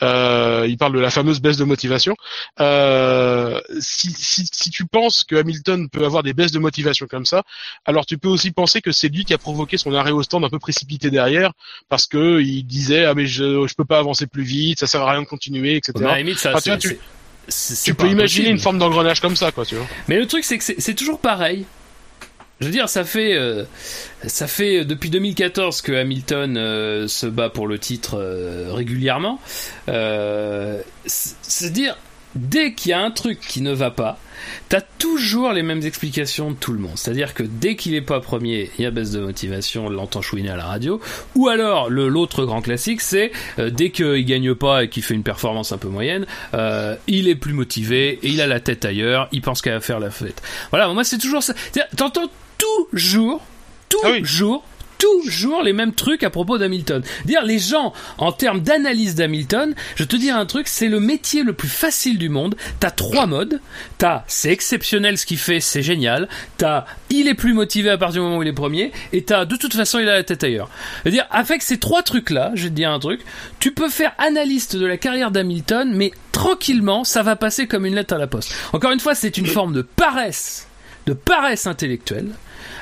[0.02, 2.14] euh, il parle de la fameuse baisse de motivation.
[2.60, 7.26] Euh, si, si, si tu penses que Hamilton peut avoir des baisses de motivation comme
[7.26, 7.42] ça,
[7.84, 10.44] alors tu peux aussi penser que c'est lui qui a provoqué son arrêt au stand
[10.44, 11.52] un peu précipité derrière,
[11.88, 15.02] parce que il disait ah mais je, je peux pas avancer plus vite, ça sert
[15.02, 15.92] à rien de continuer, etc.
[16.00, 16.98] Mais à la limite, ça, tu vois, tu- c'est
[17.84, 19.86] tu peux imaginer une forme d'engrenage comme ça, quoi, tu vois.
[20.08, 21.64] Mais le truc, c'est que c'est c'est toujours pareil.
[22.60, 23.64] Je veux dire, ça fait, euh,
[24.26, 29.38] ça fait depuis 2014 que Hamilton euh, se bat pour le titre euh, régulièrement.
[29.88, 31.96] Euh, C'est-à-dire,
[32.34, 34.18] dès qu'il y a un truc qui ne va pas,
[34.68, 36.96] t'as toujours les mêmes explications de tout le monde.
[36.96, 40.22] C'est-à-dire que dès qu'il est pas premier, il y a baisse de motivation, on l'entend
[40.22, 41.00] chouiner à la radio.
[41.34, 45.14] Ou alors, le l'autre grand classique, c'est euh, dès qu'il gagne pas et qu'il fait
[45.14, 48.84] une performance un peu moyenne, euh, il est plus motivé et il a la tête
[48.84, 50.42] ailleurs, il pense qu'à faire la fête.
[50.70, 51.54] Voilà, moi c'est toujours ça.
[51.72, 52.30] C'est-à-dire, T'entends
[52.92, 53.40] toujours,
[53.88, 54.64] toujours,
[55.12, 57.02] toujours les mêmes trucs à propos d'Hamilton.
[57.24, 61.42] Dire les gens, en termes d'analyse d'Hamilton, je te dis un truc, c'est le métier
[61.42, 62.56] le plus facile du monde.
[62.80, 63.60] T'as trois modes.
[63.98, 66.28] T'as c'est exceptionnel ce qu'il fait, c'est génial.
[66.56, 68.92] T'as il est plus motivé à partir du moment où il est premier.
[69.12, 70.68] Et t'as de toute façon il a la tête ailleurs.
[71.02, 73.20] C'est-à-dire avec ces trois trucs-là, je vais te dire un truc,
[73.60, 77.94] tu peux faire analyste de la carrière d'Hamilton, mais tranquillement, ça va passer comme une
[77.94, 78.52] lettre à la poste.
[78.72, 80.68] Encore une fois, c'est une forme de paresse
[81.08, 82.28] de paresse intellectuelle.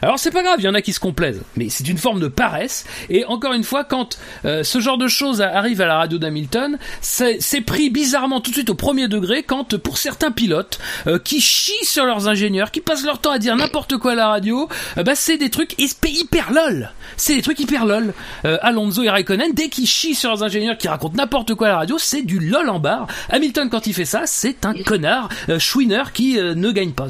[0.02, 2.20] Alors c'est pas grave, il y en a qui se complaisent, mais c'est une forme
[2.20, 2.84] de paresse.
[3.08, 6.78] Et encore une fois, quand euh, ce genre de choses arrive à la radio d'Hamilton,
[7.00, 11.40] c'est pris bizarrement tout de suite au premier degré quand pour certains pilotes euh, qui
[11.40, 14.68] chient sur leurs ingénieurs, qui passent leur temps à dire n'importe quoi à la radio,
[14.98, 16.90] euh, bah c'est des trucs hyper, lol.
[17.16, 18.12] C'est des trucs hyper lol.
[18.44, 21.76] Alonso et Raikkonen, dès qu'ils chient sur leurs ingénieurs, qui racontent n'importe quoi à la
[21.78, 23.06] radio, c'est du lol en barre.
[23.30, 25.28] Hamilton quand il fait ça, c'est un connard
[25.58, 27.06] chouineur qui ne gagne pas.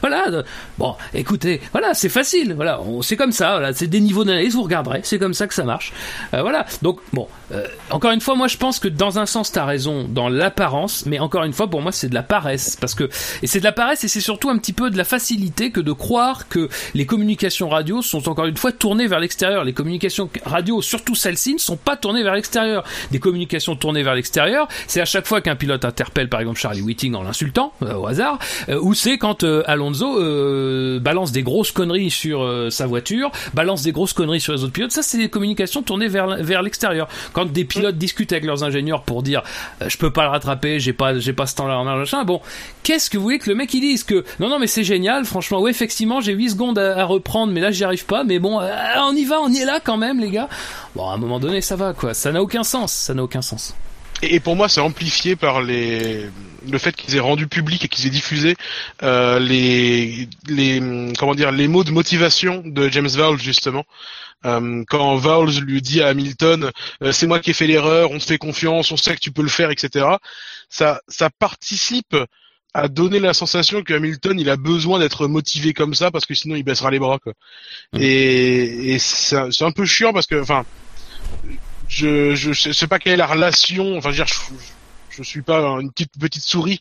[0.00, 0.44] Voilà.
[0.78, 2.54] Bon, écoutez, voilà, c'est facile.
[2.54, 3.52] Voilà, c'est comme ça.
[3.52, 4.54] Voilà, c'est des niveaux d'analyse.
[4.54, 5.00] Vous regarderez.
[5.02, 5.92] C'est comme ça que ça marche.
[6.34, 6.66] Euh, voilà.
[6.82, 10.06] Donc bon, euh, encore une fois, moi je pense que dans un sens t'as raison
[10.08, 13.08] dans l'apparence, mais encore une fois pour moi c'est de la paresse parce que
[13.42, 15.80] et c'est de la paresse et c'est surtout un petit peu de la facilité que
[15.80, 19.64] de croire que les communications radio sont encore une fois tournées vers l'extérieur.
[19.64, 22.84] Les communications radio, surtout celles-ci, ne sont pas tournées vers l'extérieur.
[23.10, 26.82] Des communications tournées vers l'extérieur, c'est à chaque fois qu'un pilote interpelle par exemple Charlie
[26.82, 30.18] Whiting en l'insultant euh, au hasard, euh, ou c'est quand euh, Alonso
[31.00, 34.72] balance des grosses conneries sur euh, sa voiture, balance des grosses conneries sur les autres
[34.72, 34.92] pilotes.
[34.92, 37.08] Ça, c'est des communications tournées vers vers l'extérieur.
[37.32, 39.42] Quand des pilotes discutent avec leurs ingénieurs pour dire
[39.82, 42.24] euh, je peux pas le rattraper, j'ai pas j'ai pas ce temps-là, machin.
[42.24, 42.40] Bon,
[42.82, 45.24] qu'est-ce que vous voulez que le mec il dise que non non mais c'est génial,
[45.24, 48.24] franchement, ouais effectivement j'ai 8 secondes à, à reprendre, mais là j'y arrive pas.
[48.24, 48.70] Mais bon, euh,
[49.02, 50.48] on y va, on y est là quand même les gars.
[50.94, 52.14] Bon, à un moment donné ça va quoi.
[52.14, 53.74] Ça n'a aucun sens, ça n'a aucun sens.
[54.22, 56.26] Et, et pour moi, c'est amplifié par les
[56.70, 58.56] le fait qu'ils aient rendu public et qu'ils aient diffusé
[59.02, 60.82] euh, les les
[61.18, 63.84] comment dire les mots de motivation de James Vowles justement.
[64.46, 66.70] Euh, quand Vowles lui dit à Hamilton,
[67.02, 69.32] euh, c'est moi qui ai fait l'erreur, on te fait confiance, on sait que tu
[69.32, 70.06] peux le faire, etc.
[70.68, 72.16] Ça ça participe
[72.74, 76.34] à donner la sensation que Hamilton il a besoin d'être motivé comme ça parce que
[76.34, 77.32] sinon il baissera les bras quoi.
[77.96, 80.66] Et, et c'est un- c'est un peu chiant parce que enfin
[81.88, 83.96] je, je sais pas quelle est la relation.
[83.96, 84.54] Enfin, je, veux dire, je,
[85.10, 86.80] je suis pas une petite petite souris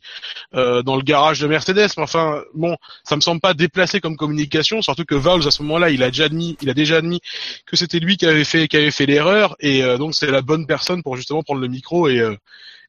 [0.54, 4.16] euh, dans le garage de Mercedes, mais enfin, bon, ça me semble pas déplacé comme
[4.16, 4.82] communication.
[4.82, 7.22] Surtout que Vowles à ce moment-là, il a déjà admis, il a déjà admis
[7.66, 10.42] que c'était lui qui avait fait qui avait fait l'erreur, et euh, donc c'est la
[10.42, 12.36] bonne personne pour justement prendre le micro et euh,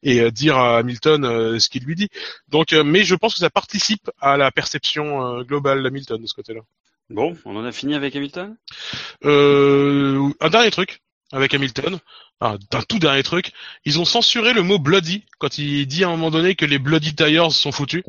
[0.01, 2.09] et euh, dire à Hamilton euh, ce qu'il lui dit.
[2.47, 6.27] Donc, euh, mais je pense que ça participe à la perception euh, globale d'Hamilton de
[6.27, 6.61] ce côté-là.
[7.09, 8.55] Bon, on en a fini avec Hamilton?
[9.25, 11.01] Euh, un dernier truc
[11.31, 11.99] avec Hamilton,
[12.41, 13.51] un, un tout dernier truc,
[13.85, 16.79] ils ont censuré le mot bloody quand il dit à un moment donné que les
[16.79, 18.03] bloody tires sont foutus.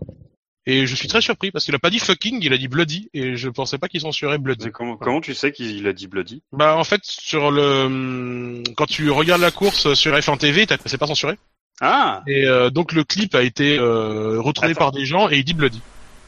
[0.67, 3.09] Et je suis très surpris parce qu'il a pas dit fucking, il a dit bloody
[3.15, 4.67] et je pensais pas qu'il censurait bloody.
[4.67, 6.43] Mais comment, comment tu sais qu'il a dit bloody?
[6.53, 10.99] Bah en fait sur le hum, quand tu regardes la course sur F1 TV, c'est
[10.99, 11.39] pas censuré.
[11.81, 14.75] Ah Et euh, donc le clip a été euh, Attends.
[14.75, 15.81] par des gens et il dit bloody.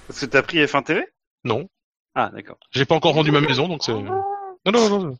[0.08, 1.04] Parce que t'as pris F1 TV
[1.44, 1.68] Non,
[2.14, 2.56] Ah, d'accord.
[2.70, 3.92] j'ai pas encore vendu ma maison donc c'est.
[3.92, 4.22] Non
[4.64, 5.02] non non.
[5.04, 5.18] non.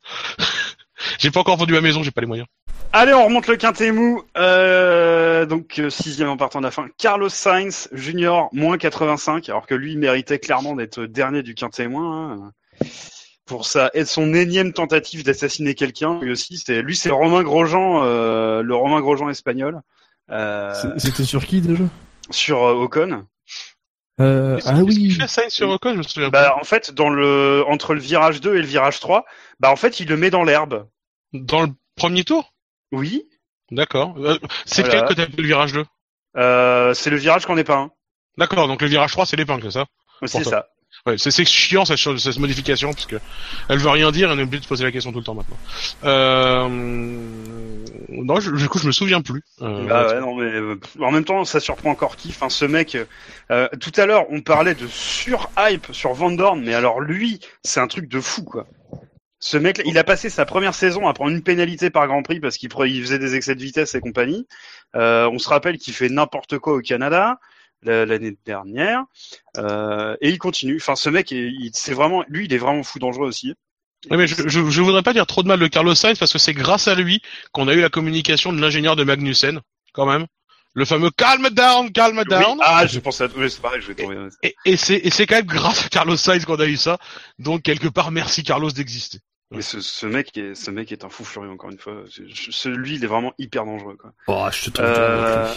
[1.19, 2.49] J'ai pas encore vendu ma maison, j'ai pas les moyens.
[2.93, 4.23] Allez, on remonte le quintet mou.
[4.37, 6.89] Euh, donc euh, sixième en partant de la fin.
[6.99, 12.33] Carlos Sainz Junior moins 85, alors que lui méritait clairement d'être dernier du quintet moins.
[12.33, 12.53] hein.
[13.47, 16.59] Pour et son énième tentative d'assassiner quelqu'un, lui aussi.
[16.59, 19.81] C'est lui, c'est le Romain Grosjean, euh, le Romain Grosjean espagnol.
[20.31, 21.85] Euh, C'était sur qui déjà?
[22.31, 23.27] sur euh, Ocon.
[24.21, 25.11] Euh, Ah qu'est-ce oui.
[25.13, 28.41] fait Sainz sur Ocon Je me souviens Bah, en fait, dans le entre le virage
[28.41, 29.25] 2 et le virage 3,
[29.61, 30.87] bah en fait, il le met dans l'herbe.
[31.33, 32.53] Dans le premier tour?
[32.93, 33.29] Oui.
[33.71, 34.15] D'accord.
[34.19, 35.01] Euh, c'est Voilà.
[35.03, 35.85] lequel que t'appelles le virage 2
[36.37, 37.91] Euh, c'est le virage qu'on n'est pas un.
[38.39, 39.87] D'accord, donc le virage 3 c'est l'épingle, c'est ça?
[40.27, 40.69] C'est ça.
[41.05, 43.17] Ouais, c'est chiant cette, modification parce que
[43.69, 45.25] elle veut rien dire et on est obligé de se poser la question tout le
[45.25, 45.59] temps maintenant.
[46.05, 46.69] Euh...
[48.09, 49.43] Non, du coup je me souviens plus.
[49.63, 52.29] Euh, mais euh, en même temps, ça surprend encore qui.
[52.29, 52.97] Enfin, ce mec.
[53.81, 57.89] tout à l'heure, on parlait de sur-hype sur Van Dorn, mais alors lui, c'est un
[57.89, 58.69] truc de fou, quoi.
[59.41, 62.39] Ce mec, il a passé sa première saison à prendre une pénalité par Grand Prix
[62.39, 64.47] parce qu'il faisait des excès de vitesse et compagnie.
[64.95, 67.41] On se rappelle qu'il fait n'importe quoi au Canada
[67.83, 69.05] l'année dernière,
[69.59, 70.77] euh, et il continue.
[70.77, 71.35] Enfin, ce mec,
[71.73, 73.55] c'est vraiment, lui, il est vraiment fou dangereux aussi.
[74.11, 76.33] Ouais, mais je, je, je voudrais pas dire trop de mal de Carlos Sainz parce
[76.33, 77.23] que c'est grâce à lui
[77.53, 79.61] qu'on a eu la communication de l'ingénieur de Magnussen,
[79.93, 80.27] quand même.
[80.75, 82.59] Le fameux calm down, calm Oui, down.
[82.63, 84.17] ah, je pensais à oui, c'est pareil, je vais tomber.
[84.43, 86.99] Et, et c'est et c'est quand même grâce à Carlos Sainz qu'on a eu ça.
[87.39, 89.19] Donc quelque part merci Carlos d'exister.
[89.51, 92.05] Mais ce, ce mec est, ce mec est un fou furieux encore une fois.
[92.51, 94.13] Celui, il est vraiment hyper dangereux, quoi.
[94.27, 95.53] Oh, je te trouve Euh,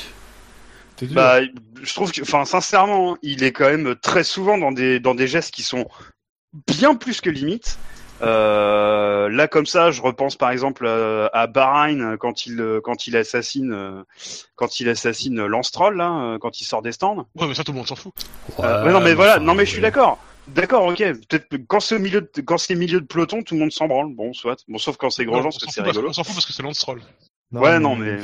[1.14, 1.40] Bah,
[1.82, 5.28] je trouve que, enfin, sincèrement, il est quand même très souvent dans des dans des
[5.28, 5.88] gestes qui sont
[6.68, 7.78] bien plus que limites.
[8.22, 13.08] Euh, là, comme ça, je repense par exemple euh, à Bahreïn quand il euh, quand
[13.08, 14.04] il assassine euh,
[14.56, 17.28] quand il assassine Lance Stroll, là, euh, quand il sort des stands.
[17.36, 18.14] Ouais, mais ça tout le monde s'en fout.
[18.60, 20.18] Euh, Ouais, non, mais voilà, non, mais je suis d'accord.
[20.48, 20.98] D'accord, ok.
[21.00, 23.72] Peut-être que quand c'est au milieu de, quand c'est milieu de peloton, tout le monde
[23.72, 24.14] s'en branle.
[24.14, 24.64] Bon, soit.
[24.68, 26.10] Bon, sauf quand c'est Grosjean, on parce que s'en c'est fout parce- rigolo.
[26.10, 27.02] on s'en fout parce que c'est Lance Stroll.
[27.52, 28.18] ouais, non, mais.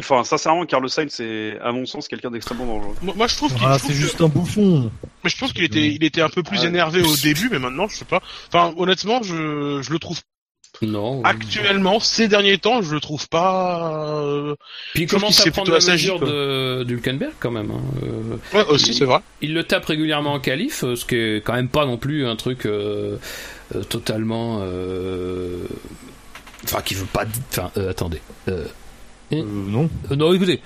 [0.00, 2.94] Enfin, sincèrement, Carlos Sainz, c'est, à mon sens, quelqu'un d'extrêmement dangereux.
[3.02, 4.90] Moi, moi, je trouve qu'il Ah, c'est que- juste un bouffon.
[5.24, 6.66] Mais je pense qu'il était, il était un peu plus Ouais.
[6.66, 8.20] énervé au début, mais maintenant, je sais pas.
[8.52, 10.18] Enfin, honnêtement, je, je le trouve
[10.82, 11.22] Non.
[11.24, 14.16] actuellement, ces derniers temps, je le trouve pas.
[14.22, 14.54] euh,
[14.94, 17.70] Puis il je commence à s'est prendre la mesure de d'Hulkenberg quand même.
[17.70, 17.80] hein.
[18.02, 19.18] Euh, Ouais, aussi, c'est vrai.
[19.42, 22.26] il le tape régulièrement en qualif, euh, ce qui est quand même pas non plus
[22.26, 23.16] un truc euh,
[23.74, 24.60] euh, totalement.
[24.62, 25.64] euh,
[26.64, 27.24] Enfin, qui veut pas.
[27.50, 28.20] Enfin, euh, attendez.
[29.32, 29.90] Euh, Euh, non.
[30.10, 30.60] euh, non, écoutez.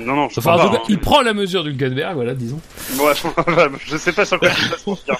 [0.00, 0.86] Non, non, je Enfin, en crois tout pas, cas, hein.
[0.90, 2.60] il prend la mesure d'Hulkenberg, voilà, disons.
[3.00, 3.12] Ouais,
[3.86, 5.16] je sais pas sur quoi tu vas se ça.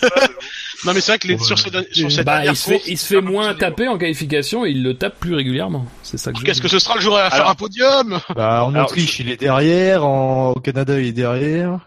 [0.85, 1.41] Non, mais c'est vrai que les, Ouais.
[1.45, 3.89] sur, ce, sur cette Bah, dernière il se fait, course, il se fait moins taper
[3.89, 5.87] en qualification et il le tape plus régulièrement.
[6.05, 8.21] C'est ça que je Qu'est-ce que ce sera le jour à faire Alors- un podium?
[8.37, 10.05] Bah, en Alors, Autriche, il est derrière.
[10.07, 10.53] En...
[10.53, 11.81] Au Canada, il est derrière.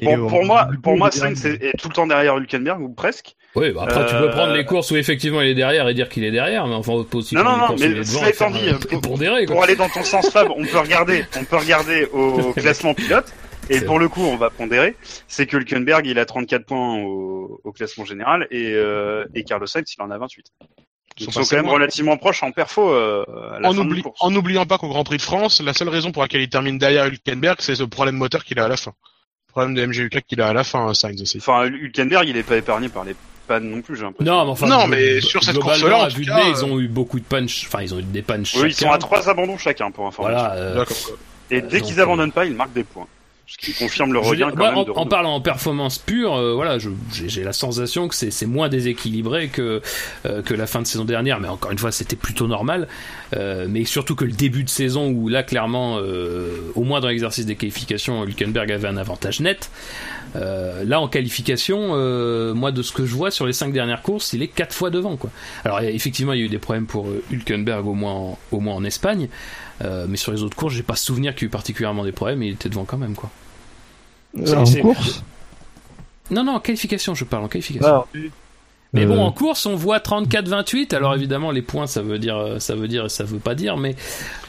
[0.00, 1.10] Et Pour, pour moi, pour moi.
[1.10, 3.34] Sainz est, est tout le temps derrière Hülkenberg, ou presque.
[3.54, 5.94] Oui, bah après, tu peux Euh, prendre les courses où effectivement il est derrière et
[5.94, 8.50] dire qu'il est derrière, mais enfin, on peut aussi Non, non, non, mais cela étant
[8.50, 8.70] dit,
[9.02, 9.64] pondérer, Pour quoi.
[9.64, 13.26] aller dans ton sens, Fab, on peut regarder, on peut regarder au classement pilote.
[13.68, 14.94] Et pour le coup, on va pondérer.
[15.26, 19.66] C'est que Hülkenberg, il a 34 points au, au classement général et, euh, et Carlos
[19.66, 20.46] Sainz, il en a 28.
[21.18, 23.24] Ils sont quand même relativement proches en perfo euh,
[23.54, 25.88] à la en, fin oubli- en n'oubliant pas qu'au Grand Prix de France, la seule
[25.88, 28.76] raison pour laquelle il termine derrière Hülkenberg, c'est ce problème moteur qu'il a à la
[28.76, 28.92] fin.
[29.56, 31.38] Le problème de MGU4 qu'il a à la fin, Sainz aussi.
[31.38, 33.14] Enfin, Hülkenberg, il est pas épargné par les
[33.48, 34.30] pannes non plus, j'ai l'impression.
[34.30, 36.50] Non, mais enfin, Non, mais sur cette course-là, en à tout vue de cas, nez,
[36.50, 38.74] euh, ils ont eu beaucoup de punch, enfin, ils ont eu des punch Eux, ils
[38.74, 40.38] sont à trois abandons chacun pour information.
[40.38, 40.52] Voilà.
[40.56, 40.96] euh, D'accord.
[41.50, 43.06] Et dès qu'ils abandonnent pas, ils marquent des points.
[43.48, 45.08] Ce qui confirme le quand même en, de en Renault.
[45.08, 46.78] parlant en performance pure, euh, voilà,
[47.12, 49.80] j'ai la sensation que c'est moins déséquilibré que
[50.26, 52.88] euh, que la fin de saison dernière, mais encore une fois, c'était plutôt normal.
[53.36, 57.08] Euh, mais surtout que le début de saison où là, clairement, euh, au moins dans
[57.08, 59.70] l'exercice des qualifications, Hülkenberg avait un avantage net.
[60.34, 64.02] Euh, là, en qualification, euh, moi, de ce que je vois sur les cinq dernières
[64.02, 65.30] courses, il est quatre fois devant, quoi.
[65.64, 68.74] Alors, effectivement, il y a eu des problèmes pour Hülkenberg, au moins, en, au moins
[68.74, 69.28] en Espagne.
[69.84, 72.12] Euh, mais sur les autres courses, j'ai pas souvenir qu'il y a eu particulièrement des
[72.12, 73.30] problèmes et il était devant quand même, quoi.
[74.38, 75.22] Euh, c'est- en course
[76.30, 77.88] Non, non, en qualification, je parle en qualification.
[77.88, 78.04] Ah,
[78.92, 80.94] mais bon, euh, en course, on voit 34-28.
[80.94, 83.76] Alors évidemment, les points, ça veut dire, euh, ça veut dire ça veut pas dire,
[83.76, 83.94] mais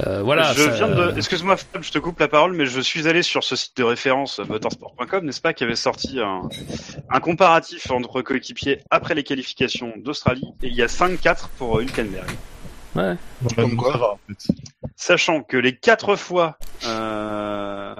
[0.05, 0.53] euh, voilà.
[0.53, 1.17] je ça- viens de.
[1.17, 3.83] Excuse-moi, Fab, je te coupe la parole, mais je suis allé sur ce site de
[3.83, 6.43] référence motorsport.com, n'est-ce pas, qui avait sorti un,
[7.09, 12.29] un comparatif entre coéquipiers après les qualifications d'Australie, et il y a 5-4 pour Hülkenberg.
[12.97, 13.15] Ouais.
[13.55, 14.17] Comme quoi.
[14.95, 17.95] Sachant que les quatre fois euh,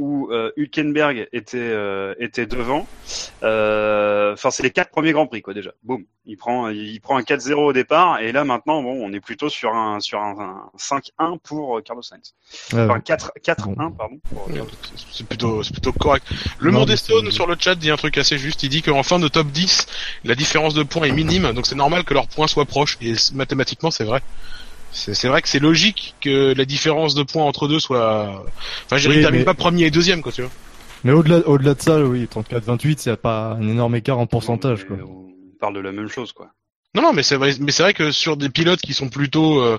[0.00, 2.86] où euh, Hülkenberg était euh, était devant,
[3.42, 5.70] euh, enfin c'est les quatre premiers grands prix quoi déjà.
[5.82, 9.20] Boum, il prend il prend un 4-0 au départ et là maintenant bon on est
[9.20, 12.34] plutôt sur un sur un, un 5-1 pour euh, Carlos Sainz.
[12.72, 13.00] Ouais, Enfin ouais.
[13.04, 13.90] 4 4-1 Bon.
[13.92, 14.18] pardon.
[14.50, 14.62] Euh,
[15.12, 16.26] C'est plutôt, c'est plutôt correct.
[16.58, 18.62] Le Non, monde mais Stone c'est- sur le chat dit un truc assez juste.
[18.62, 19.86] Il dit qu'en fin de top 10,
[20.24, 22.96] la différence de points est minime, donc c'est normal que leurs points soient proches.
[23.02, 24.20] Et mathématiquement, c'est vrai.
[24.92, 28.44] C'est c'est vrai que c'est logique que la différence de points entre deux soit.
[28.86, 30.50] Enfin, je dirais, Oui, il termine mais- pas premier et deuxième, quoi, tu vois.
[31.04, 34.96] Mais au-delà, au-delà de ça, oui, 34-28, c'est pas un énorme écart en pourcentage, quoi.
[35.02, 36.50] On parle de la même chose, quoi.
[36.94, 39.60] Non, non, mais c'est vrai, mais c'est vrai que sur des pilotes qui sont plutôt,
[39.60, 39.78] euh,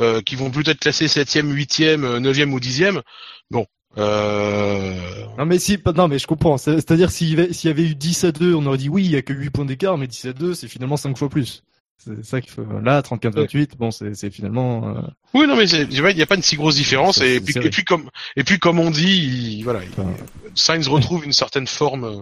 [0.00, 3.02] euh, qui vont plutôt être classés septième, huitième, euh, neuvième ou dixième,
[3.50, 3.66] bon,
[3.98, 4.94] euh,
[5.38, 6.56] Non, mais si, non, mais je comprends.
[6.58, 8.88] C'est- C'est-à-dire, s'il y, avait, s'il y avait eu 10 à 2, on aurait dit
[8.88, 11.16] oui, il y a que 8 points d'écart, mais 10 à 2, c'est finalement 5
[11.18, 11.62] fois plus.
[12.04, 12.64] C'est ça qu'il faut.
[12.82, 15.00] Là, 34-28, bon, c'est, c'est finalement, euh,
[15.34, 17.52] oui, non, mais il n'y a pas une si grosse différence, C'est- et c'est puis,
[17.52, 17.66] serré.
[17.66, 20.12] et puis comme, et puis comme on dit, il- voilà, il- Enfin,
[20.54, 22.20] Sainz retrouve une certaine forme euh,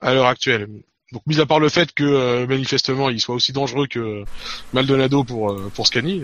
[0.00, 0.68] à l'heure actuelle.
[1.12, 4.24] Donc, mis à part le fait que euh, manifestement il soit aussi dangereux que
[4.72, 6.22] Maldonado pour euh, pour Scani,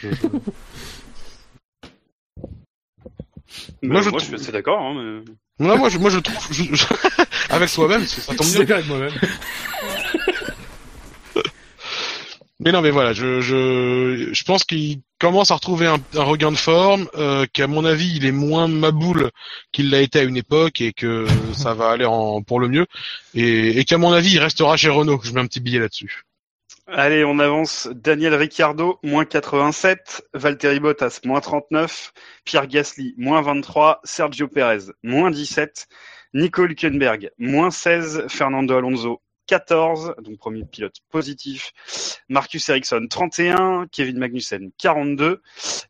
[0.00, 0.08] je-
[3.82, 4.80] Moi, je moi, je suis assez d'accord.
[4.80, 4.94] Hein,
[5.58, 5.66] mais...
[5.66, 6.84] Non, moi je, moi je trouve je- je-
[7.50, 8.76] avec soi-même, ça tombe bien.
[8.76, 9.12] avec moi-même.
[12.60, 16.50] Mais non, mais voilà, je je je pense qu'il commence à retrouver un, un regain
[16.50, 19.30] de forme, euh, qu'à mon avis il est moins maboule
[19.70, 22.86] qu'il l'a été à une époque et que ça va aller en pour le mieux
[23.34, 25.20] et, et qu'à mon avis il restera chez Renault.
[25.22, 26.24] Je mets un petit billet là-dessus.
[26.90, 27.86] Allez, on avance.
[27.94, 30.26] Daniel Ricciardo, moins 87.
[30.32, 32.12] Valtteri Bottas, moins 39.
[32.44, 34.00] Pierre Gasly, moins 23.
[34.04, 35.86] Sergio Perez, moins 17.
[36.32, 38.24] Nico Hülkenberg, moins 16.
[38.28, 40.14] Fernando Alonso, 14.
[40.22, 41.72] Donc premier pilote positif.
[42.28, 43.86] Marcus Ericsson, 31.
[43.90, 45.42] Kevin Magnussen, 42.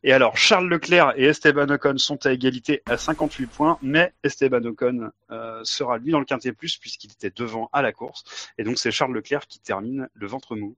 [0.03, 3.77] Et alors, Charles Leclerc et Esteban Ocon sont à égalité à 58 points.
[3.83, 7.91] Mais Esteban Ocon euh, sera lui dans le quintet plus puisqu'il était devant à la
[7.91, 8.23] course.
[8.57, 10.75] Et donc c'est Charles Leclerc qui termine le ventre mou.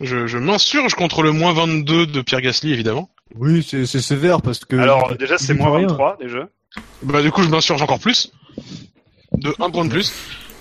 [0.00, 3.10] Je, je m'insurge contre le moins 22 de Pierre Gasly évidemment.
[3.36, 4.74] oui, c'est, sévère parce que.
[4.76, 5.86] Alors déjà c'est moins peut rien.
[5.86, 6.48] 23 déjà.
[7.02, 8.32] Bah du coup je m'insurge encore plus
[9.32, 10.12] de un point de plus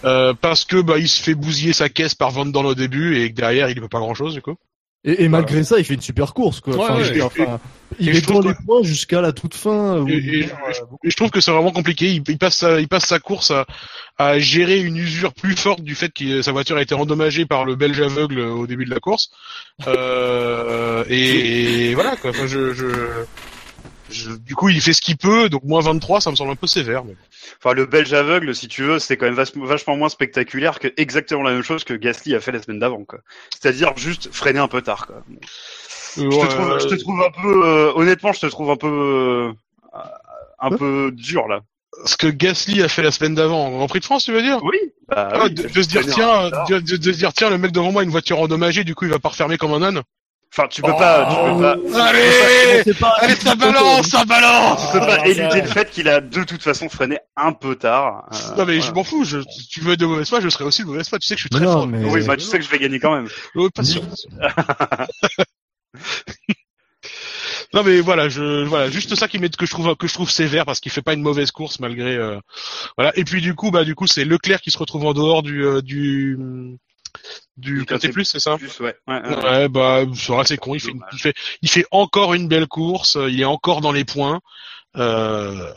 [0.05, 3.17] euh, parce que bah il se fait bousiller sa caisse par Van Dorn au début
[3.17, 4.55] et que derrière il ne peut pas grand chose du coup.
[5.05, 6.75] Et, et malgré ça, il fait une super course, quoi.
[6.75, 7.03] Ouais, Enfin, ouais.
[7.03, 7.59] je veux dire, enfin,
[7.99, 9.97] il est dans les points jusqu'à la toute fin.
[9.99, 10.59] où Et, il et- perd,
[11.03, 12.05] et- et je trouve que c'est vraiment compliqué.
[12.09, 13.65] Il, il passe sa, il passe sa course à,
[14.17, 17.65] à gérer une usure plus forte du fait que sa voiture a été endommagée par
[17.65, 19.29] le Belge aveugle au début de la course.
[19.87, 22.29] Euh, et, et voilà quoi.
[22.29, 22.85] Enfin, je, je,
[24.09, 25.49] je- du coup, il fait ce qu'il peut.
[25.49, 27.03] Donc moins 23, ça me semble un peu sévère.
[27.05, 27.15] Mais...
[27.59, 30.87] Enfin le Belge aveugle si tu veux c'est quand même vach- vachement moins spectaculaire que
[30.97, 33.19] exactement la même chose que Gasly a fait la semaine d'avant quoi.
[33.51, 35.23] C'est-à-dire juste freiner un peu tard quoi.
[36.15, 38.87] Je te trouve, je te trouve un peu euh, honnêtement je te trouve un peu
[38.87, 39.51] euh,
[40.59, 41.61] un peu dur là.
[42.05, 44.41] Ce que Gasly a fait la semaine d'avant en Grand Prix de France, tu veux
[44.41, 44.59] dire?
[44.63, 44.77] Oui.
[45.07, 47.91] Bah, Ah, oui, de, se dire tiens, de- de se dire tiens, le mec devant
[47.91, 50.01] moi a une voiture endommagée, du coup il va pas refermer comme un âne.
[50.55, 51.61] Enfin tu peux pas tu peux
[51.91, 54.85] pas Allez, c'est pas- allez, ça balance, ça balance.
[54.91, 58.25] tu peux pas éluder le fait qu'il a de toute façon freiné un peu tard.
[58.31, 58.79] Euh, Non mais voilà.
[58.81, 60.87] je m'en fous, je, si tu veux être de mauvaise foi, je serai aussi de
[60.87, 61.87] mauvaise foi, tu sais que je suis très non, fort.
[61.87, 63.27] mais- Oui bah tu sais que je vais gagner quand même.
[63.55, 64.03] Oh, pas sûr.
[64.07, 64.29] pas sûr.
[67.73, 70.29] non mais voilà, je voilà, juste ça qui met que je trouve que je trouve
[70.29, 72.39] sévère parce qu'il fait pas une mauvaise course malgré euh,
[72.97, 73.11] voilà.
[73.17, 75.65] Et puis du coup bah du coup c'est Leclerc qui se retrouve en dehors du
[75.65, 76.37] euh, du
[77.57, 78.95] du Du côté plus, c'est ça Plus, ouais.
[79.07, 79.43] Ouais, ouais, ouais.
[79.43, 83.17] Ouais, bah c'est assez con, il fait, il fait il fait encore une belle course,
[83.29, 84.41] il est encore dans les points.
[84.95, 85.71] Euh,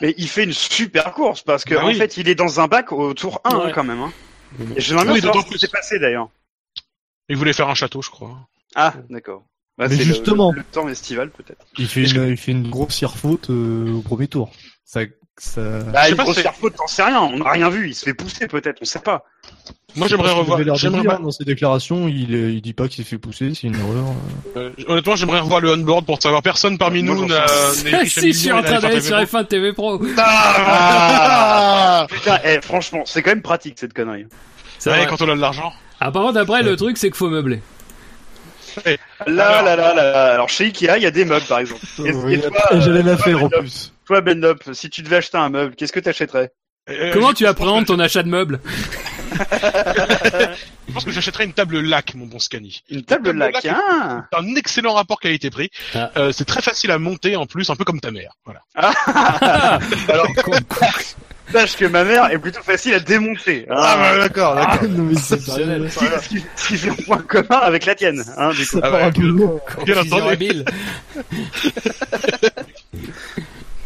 [0.00, 1.94] Mais il fait une super course parce que Bah en oui.
[1.96, 3.64] fait il est dans un bac au tour 1 Ouais.
[3.66, 4.00] hein, quand même.
[4.00, 4.12] Hein.
[4.76, 5.68] Et ce qui s'est plus.
[5.68, 6.28] passé d'ailleurs.
[7.28, 8.48] il voulait faire un château, je crois.
[8.74, 9.44] Ah d'accord.
[9.78, 10.52] Bah, Mais c'est le- justement.
[10.52, 11.64] le, le temps estival peut-être.
[11.78, 14.50] Il fait une, il fait une grossière faute euh, au premier tour.
[14.84, 15.00] Ça,
[15.38, 15.60] ça...
[15.92, 17.20] Bah, sais une pas, grosse c'est- faute, t'en sais rien.
[17.20, 17.88] On n'a rien vu.
[17.88, 18.78] Il se fait pousser peut-être.
[18.80, 19.24] On sait pas.
[19.94, 22.88] Moi j'aimerais revoir, j'aimerais dire, pas- hein, dans ses déclarations, il, euh, il dit pas
[22.88, 24.14] qu'il s'est fait pousser, c'est une erreur.
[24.56, 28.38] euh, honnêtement j'aimerais revoir le on-board pour savoir personne parmi nous n'a sais si, je
[28.38, 29.42] suis en train d'aller sur Favreau.
[29.42, 30.00] F1 TV Pro.
[30.16, 34.26] Ah Putain, eh, franchement, c'est quand même pratique cette connerie.
[34.78, 35.06] C'est Ouais, vrai.
[35.06, 35.72] quand on a de l'argent.
[36.00, 37.60] Ah, par contre, après, le truc, c'est qu'il faut meubler.
[39.26, 40.32] Là, Alors- là, là, là.
[40.32, 41.82] Alors chez Ikea, il y a des meubles par exemple.
[41.98, 42.40] Oui,
[42.78, 43.92] J'allais la faire en plus.
[44.12, 45.98] Toi, Ben si tu devais acheter un meuble, qu'est-ce que
[46.90, 48.60] Euh, Comment je- tu appréhendes ton achat de meubles
[50.86, 52.82] Je pense que j'achèterais une table lac, mon bon Scani.
[52.90, 53.54] Une table table lac.
[53.54, 53.64] lac.
[53.64, 55.70] hein C'est un excellent rapport qualité-prix.
[55.94, 56.10] Ah.
[56.18, 58.32] Euh, c'est très facile à monter en plus, un peu comme ta mère.
[58.44, 58.60] Voilà.
[60.08, 60.26] Alors,
[61.50, 63.64] sache que ma mère est plutôt facile à démonter.
[63.70, 63.74] hein.
[63.96, 65.90] bah, d'accord, Ah, non, mais c'est Exceptionnel.
[65.90, 68.22] Ce qui- fait un point commun avec la tienne.
[68.36, 68.78] Hein, du coup.
[68.78, 69.10] Ça Ah ouais.
[69.86, 70.64] Bien entendu.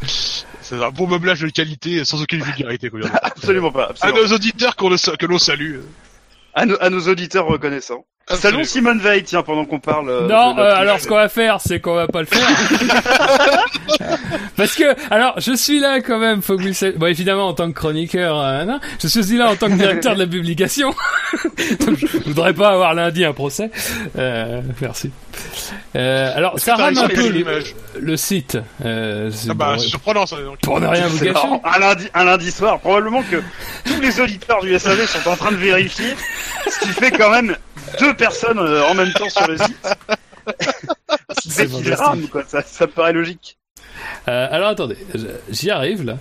[0.09, 2.91] C'est un bon meublage de qualité, sans aucune vulgarité.
[2.91, 3.01] quoi.
[3.23, 3.85] Absolument pas.
[3.87, 5.81] À absolument nos auditeurs qu'on le sa- que l'on salue.
[6.55, 8.05] À, à nos auditeurs reconnaissants.
[8.35, 10.09] Salon Simone Veil, tiens, pendant qu'on parle.
[10.11, 12.45] euh, Non, euh, alors ce qu'on va faire, c'est qu'on va pas le faire.
[14.57, 14.85] Parce que,
[15.15, 16.97] alors, je suis là quand même, faut que vous le sachiez.
[16.99, 19.75] Bon, évidemment, en tant que chroniqueur, euh, non, je suis aussi là en tant que
[19.75, 20.93] directeur de la publication.
[21.87, 23.71] Donc, je voudrais pas avoir lundi un procès.
[24.19, 25.13] Euh, merci.
[25.95, 27.63] Euh, alors, ça rame un peu le,
[28.01, 28.59] le site.
[28.85, 30.37] Euh, Ah bah, bon, c'est surprenant ça.
[30.41, 30.59] donc.
[30.63, 31.63] pour ne rien vous marrant.
[31.65, 33.37] Un lundi, un lundi soir, probablement que
[33.85, 36.15] tous les auditeurs du SAV sont en train de vérifier,
[36.69, 37.55] ce qui fait quand même
[37.99, 39.89] deux personnes euh, en même temps sur le site.
[41.39, 42.45] C'est qu'il rame, quoi.
[42.45, 43.59] Ça, ça me paraît logique.
[44.29, 44.97] Euh, alors attendez,
[45.49, 46.19] j'y arrive là.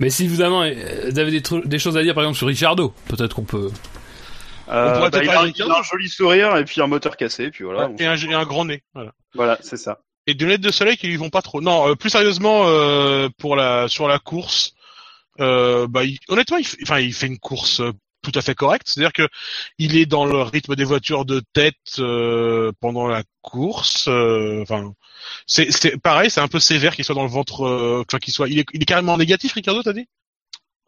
[0.00, 3.34] Mais si vous avez, vous avez des, choses à dire par exemple sur Richardo, peut-être
[3.34, 3.70] qu'on peut.
[4.68, 7.16] Euh, pourrait bah, il, a, parler il a un joli sourire et puis un moteur
[7.16, 7.90] cassé, puis voilà.
[7.98, 8.82] Et un, et un grand nez.
[8.94, 9.12] Voilà.
[9.34, 10.00] Voilà, c'est ça.
[10.26, 11.60] Et des lunettes de soleil qui lui vont pas trop.
[11.60, 14.74] Non, euh, plus sérieusement, euh, pour la sur la course,
[15.40, 17.92] euh, bah, il- honnêtement, il, fait- enfin, il fait une course euh,
[18.22, 18.88] tout à fait correcte.
[18.88, 19.28] C'est-à-dire que
[19.78, 24.08] il est dans le rythme des voitures de tête euh, pendant la course.
[24.08, 24.92] euh, Enfin,
[25.46, 27.64] c'est c'est pareil, c'est un peu sévère qu'il soit dans le ventre.
[27.66, 28.48] euh, qu'il soit.
[28.48, 30.08] Il est, il est carrément négatif, Ricardo, t'as dit?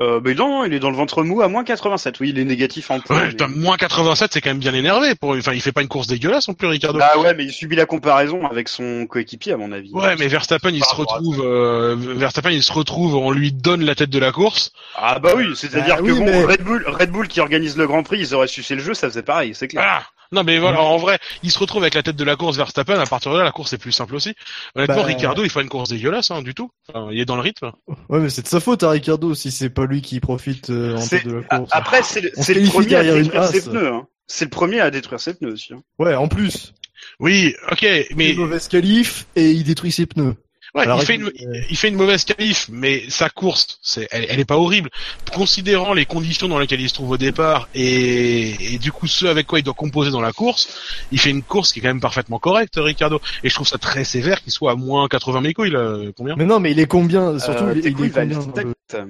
[0.03, 2.21] Euh, mais non, non, il est dans le ventre mou à moins 87.
[2.21, 3.21] Oui, il est négatif en point.
[3.21, 5.15] Ouais, mais- moins 87, c'est quand même bien énervé.
[5.15, 6.99] Pour, enfin, il fait pas une course dégueulasse non plus, Ricardo.
[6.99, 9.93] Bah ouais, mais il subit la comparaison avec son coéquipier, à mon avis.
[9.93, 13.95] Ouais, mais Verstappen, il se retrouve, euh, Verstappen, il se retrouve, on lui donne la
[13.95, 14.73] tête de la course.
[14.97, 17.77] Ah bah oui, c'est-à-dire Bah que oui, bon, mais- Red Bull, Red Bull qui organise
[17.77, 19.85] le Grand Prix, ils auraient sucé le jeu, ça faisait pareil, c'est clair.
[19.87, 20.03] Ah
[20.33, 22.99] non, mais voilà, en vrai, il se retrouve avec la tête de la course Verstappen.
[22.99, 24.35] À partir de là, la course est plus simple aussi.
[24.75, 26.71] Honnêtement, Bah- Ricardo, il fait une course dégueulasse, hein, du tout.
[26.89, 27.73] Enfin, il est dans le rythme.
[28.09, 30.97] Ouais, mais c'est de sa faute à Ricardo si c'est pas lui qui profite euh,
[30.97, 31.71] en tête de la course.
[31.73, 32.31] Après, c'est le,
[32.69, 33.89] premier à détruire ses pneus.
[33.89, 34.07] Hein.
[34.27, 35.75] C'est le premier à détruire ses pneus aussi.
[35.75, 35.83] Hein.
[35.99, 36.73] Ouais, en plus,
[37.19, 40.37] Oui, ok, mais une mauvaise qualif et il détruit ses pneus.
[40.75, 44.09] Ouais, Alors, il fait une, euh, il fait une mauvaise qualif, mais sa course, c'est,
[44.11, 44.91] elle, elle est pas horrible.
[45.33, 49.27] Considérant les conditions dans lesquelles il se trouve au départ et, et du coup ce
[49.27, 50.69] avec quoi il doit composer dans la course,
[51.13, 53.21] il fait une course qui est quand même parfaitement correcte, Ricardo.
[53.45, 55.97] Et je trouve ça très sévère qu'il soit à moins 80 mes couilles, là.
[56.17, 56.35] Combien?
[56.37, 57.39] Mais non, mais il est combien?
[57.39, 59.03] Surtout, Euh, il, il est combien le- sept.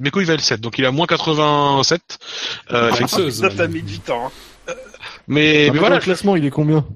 [0.00, 2.00] Mes couilles valent 7, donc il a moins 87.
[2.70, 4.26] Euh, Ah, Ça t'a mis du temps.
[4.68, 4.72] hein.
[5.26, 6.86] mais, Après, mais voilà, le classement, il est combien?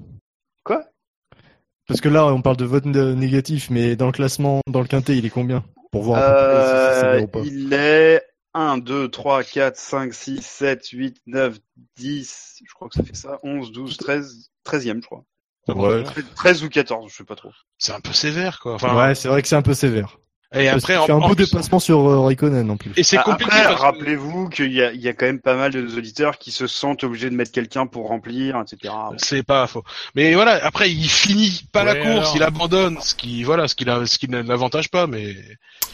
[1.87, 4.87] Parce que là, on parle de vote euh, négatif, mais dans le classement, dans le
[4.87, 6.31] quintet, il est combien Pour voir près
[6.63, 7.39] si c'est sévère Euh, ou pas.
[7.43, 8.21] il est
[8.53, 11.57] 1, 2, 3, 4, 5, 6, 7, 8, 9,
[11.97, 15.23] 10, je crois que ça fait ça, 11, 12, 13, 13e, je crois.
[15.67, 16.03] Ouais.
[16.35, 17.51] 13 ou 14, je sais pas trop.
[17.77, 18.75] c'est un peu sévère, quoi.
[18.75, 20.17] Enfin, Ouais, c'est vrai que c'est un peu sévère.
[20.53, 22.91] Et Parce après, en, fait un en beau plus- déplacement sur euh, Raikkonen en plus.
[22.95, 25.25] et c'est Ah, compliqué Après, parce que- rappelez-vous qu'il y a, il y a quand
[25.25, 28.93] même pas mal de auditeurs qui se sentent obligés de mettre quelqu'un pour remplir, etc.
[29.17, 29.83] c'est pas faux.
[30.15, 32.33] Mais voilà, après, il finit pas la course, alors.
[32.35, 35.35] il abandonne, ce qui, voilà, ce qui, l'a- ce qui ne l'avantage pas, mais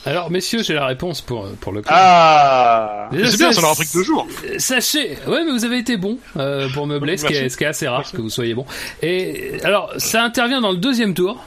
[0.05, 1.81] Alors messieurs, j'ai la réponse pour pour le.
[1.87, 4.27] Ah Déjà, c'est bien, ça- leur a pris que deux jours.
[4.57, 7.63] Sachez, ouais, mais vous avez été bon euh, pour meubler, ce qui, est, ce qui
[7.63, 8.15] est assez rare Merci.
[8.15, 8.65] que vous soyez bon.
[9.01, 11.41] Et alors, ça intervient dans le deuxième tour.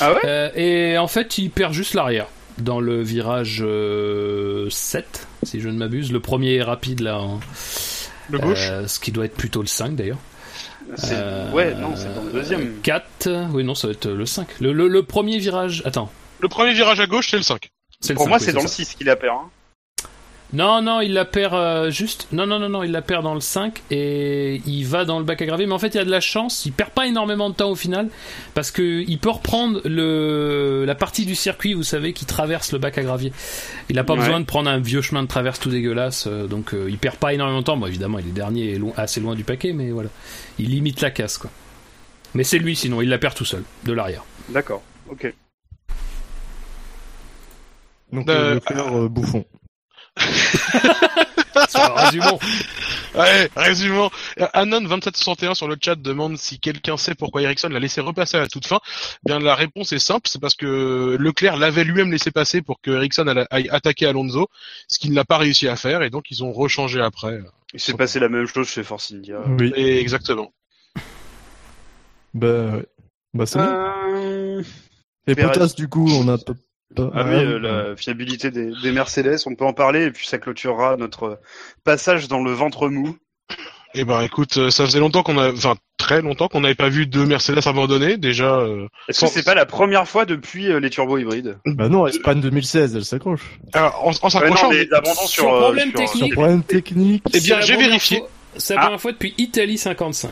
[0.00, 2.26] Ah ouais Euh, et en fait, il perd juste l'arrière
[2.58, 6.12] dans le virage euh, 7, si je ne m'abuse.
[6.12, 7.40] Le premier est rapide là, en-
[8.30, 8.68] Le gauche.
[8.70, 10.18] euh, ce qui doit être plutôt le 5 d'ailleurs.
[10.96, 12.80] C'est- Euh, Ouais, non, c'est dans le deuxième.
[12.82, 14.46] 4, oui, non, ça va être le 5.
[14.60, 16.10] Le, le, le premier virage, attends.
[16.40, 17.70] Le premier virage à gauche, c'est le 5.
[18.00, 18.74] C'est le Pour 5, moi, oui, c'est dans le ça.
[18.74, 19.34] 6 qu'il a perd.
[19.36, 19.50] Hein.
[20.52, 22.28] Non, non, il la perd euh, juste.
[22.30, 25.24] Non, non, non, non, il la perd dans le 5 et il va dans le
[25.24, 25.66] bac à gravier.
[25.66, 26.64] Mais en fait, il y a de la chance.
[26.66, 28.08] Il perd pas énormément de temps au final
[28.54, 32.78] parce que il peut reprendre le la partie du circuit, vous savez, qui traverse le
[32.78, 33.32] bac à gravier.
[33.88, 34.20] Il a pas Ouais.
[34.20, 36.26] besoin de prendre un vieux chemin de traverse tout dégueulasse.
[36.28, 37.76] euh, donc, euh, il perd pas énormément de temps.
[37.76, 40.10] Bon, évidemment, il est dernier et lo- assez loin du paquet, mais voilà,
[40.60, 41.50] il limite la casse, quoi.
[42.34, 44.24] Mais c'est lui, sinon, il la perd tout seul de l'arrière.
[44.50, 45.34] D'accord, ok.
[48.12, 49.44] Donc, Euh, euh, bouffon.
[51.96, 52.38] Résumons.
[53.14, 54.10] Ouais, résumons.
[54.38, 58.48] Anon2761 sur le chat demande si quelqu'un sait pourquoi Ericsson l'a laissé repasser à la
[58.48, 58.78] toute fin.
[59.24, 62.90] Bien, la réponse est simple, c'est parce que Leclerc l'avait lui-même laissé passer pour que
[62.90, 64.48] Ericsson aille attaquer Alonso,
[64.88, 67.40] ce qu'il n'a pas réussi à faire, et donc ils ont rechangé après.
[67.72, 69.40] Il s'est passé la même chose chez Force India.
[69.58, 69.72] Oui.
[69.76, 70.52] Et exactement.
[72.34, 72.86] Bah, ouais.
[73.32, 73.58] Bah, c'est.
[73.58, 74.62] Euh...
[75.26, 75.34] Et.
[75.34, 76.36] Potas, du coup, on a
[76.96, 80.38] Ah oui, euh, la fiabilité des, des Mercedes, on peut en parler et puis ça
[80.38, 81.40] clôturera notre
[81.84, 83.16] passage dans le ventre mou.
[83.94, 86.88] Eh ben, écoute, euh, ça faisait longtemps qu'on a, enfin, très longtemps qu'on n'avait pas
[86.90, 88.56] vu deux Mercedes abandonnés, déjà.
[88.58, 88.86] euh.
[89.08, 91.58] Est-ce que Sans- c'est pas la première fois depuis euh, les turbo hybrides?
[91.64, 93.40] Bah non, Espagne 2016, elle s'accroche.
[93.72, 96.32] Alors, en, en Ouais, s'accrochant, d'abandon sur, Sur problème sur, technique.
[96.34, 97.22] Problème technique.
[97.32, 98.22] Eh bien, j'ai vérifié.
[98.58, 98.84] C'est la Ah.
[98.84, 100.30] première fois depuis Italie 55.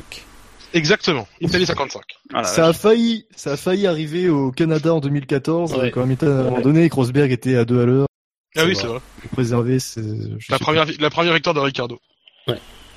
[0.75, 2.03] Exactement, Italie 55.
[2.33, 5.91] Ah, la Ça a failli, ça a failli arriver au Canada en 2014 Ouais.
[5.91, 8.07] quand Hamilton a abandonné Rosberg était à deux à l'heure
[8.57, 9.01] Ah C'est oui, c'est vrai.
[9.33, 11.99] préserver La sais première, la première victoire de Ricardo.
[12.47, 12.53] pas.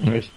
[0.06, 0.30] Oui.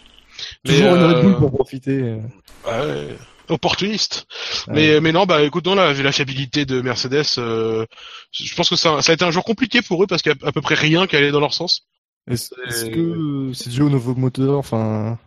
[0.65, 2.01] Mais, Toujours une Red euh, Bull pour profiter.
[2.01, 2.19] euh.
[2.67, 3.17] Ouais,
[3.49, 4.27] opportuniste.
[4.69, 4.75] Ouais.
[4.75, 7.85] Mais mais non, bah écoute, non, là, vu la fiabilité de Mercedes, euh,
[8.33, 10.35] je pense que ça, ça a été un jour compliqué pour eux parce qu'il y
[10.45, 11.83] a à peu près rien qui allait dans leur sens.
[12.31, 15.19] Est-ce est-ce que c'est dû au nouveau moteur Enfin,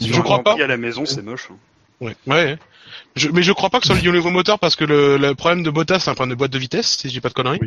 [0.00, 0.54] Je crois pas.
[0.60, 1.48] À la maison, c'est moche.
[1.50, 1.56] hein.
[2.00, 2.58] Ouais, ouais.
[3.14, 5.16] Je, mais je crois pas que ce soit lié au nouveau moteur parce que le,
[5.16, 7.34] le problème de Bottas c'est un problème de boîte de vitesse, si j'ai pas de
[7.34, 7.58] conneries.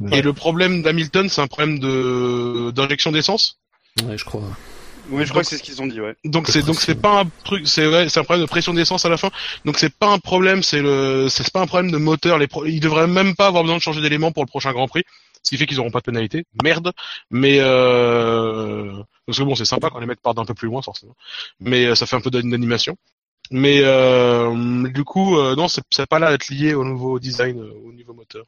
[0.00, 0.10] Oui.
[0.12, 3.58] Et le problème d'Hamilton c'est un problème de d'injection d'essence.
[4.04, 4.42] Ouais, je crois.
[5.10, 6.14] Oui, je crois que c'est ce qu'ils ont dit, ouais.
[6.24, 9.04] Donc c'est donc c'est pas un truc, c'est ouais, c'est un problème de pression d'essence
[9.04, 9.30] à la fin.
[9.66, 12.38] Donc c'est pas un problème, c'est le c'est pas un problème de moteur.
[12.38, 14.88] Les pro- ils devraient même pas avoir besoin de changer d'élément pour le prochain Grand
[14.88, 15.02] Prix,
[15.44, 16.44] ce qui fait qu'ils auront pas de pénalité.
[16.64, 16.92] Merde.
[17.30, 18.92] Mais euh...
[19.26, 21.14] parce que bon c'est sympa quand les mecs partent d'un peu plus loin forcément.
[21.60, 22.96] Mais euh, ça fait un peu d'animation.
[23.50, 27.18] Mais euh, du coup euh, non c'est c'est pas là à être lié au nouveau
[27.20, 28.44] design, euh, au niveau moteur.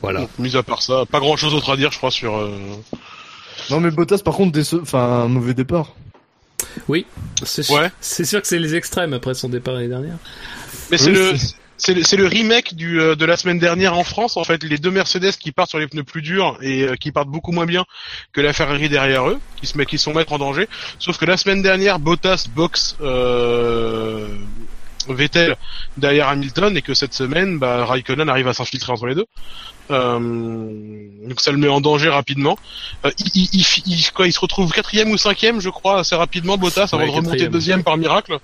[0.00, 0.20] Voilà.
[0.20, 2.36] Donc, mis à part ça, pas grand chose d'autre à dire je crois sur.
[2.36, 2.56] euh,
[3.70, 5.94] non mais Bottas par contre, déce- enfin un mauvais départ.
[7.44, 7.90] C'est sûr, Ouais.
[8.00, 10.16] c'est sûr que c'est les extrêmes après son départ l'année dernière.
[10.90, 13.58] Mais c'est Oui, le c'est- c'est le, c'est le remake du euh, de la semaine
[13.58, 16.56] dernière en France en fait les deux Mercedes qui partent sur les pneus plus durs
[16.62, 17.84] et euh, qui partent beaucoup moins bien
[18.32, 20.68] que la Ferrari derrière eux qui se met qui se sont mettre en danger
[21.00, 24.28] sauf que la semaine dernière Bottas boxe euh,
[25.08, 25.56] Vettel
[25.96, 29.26] derrière Hamilton et que cette semaine bah, Raikkonen arrive à s'infiltrer entre les deux.
[29.90, 32.56] Euh, donc ça le met en danger rapidement.
[33.04, 36.56] Euh, il, il, il, quoi, il se retrouve quatrième ou cinquième je crois assez rapidement
[36.56, 38.38] Bottas avant Ouais, de remonter deuxième par miracle.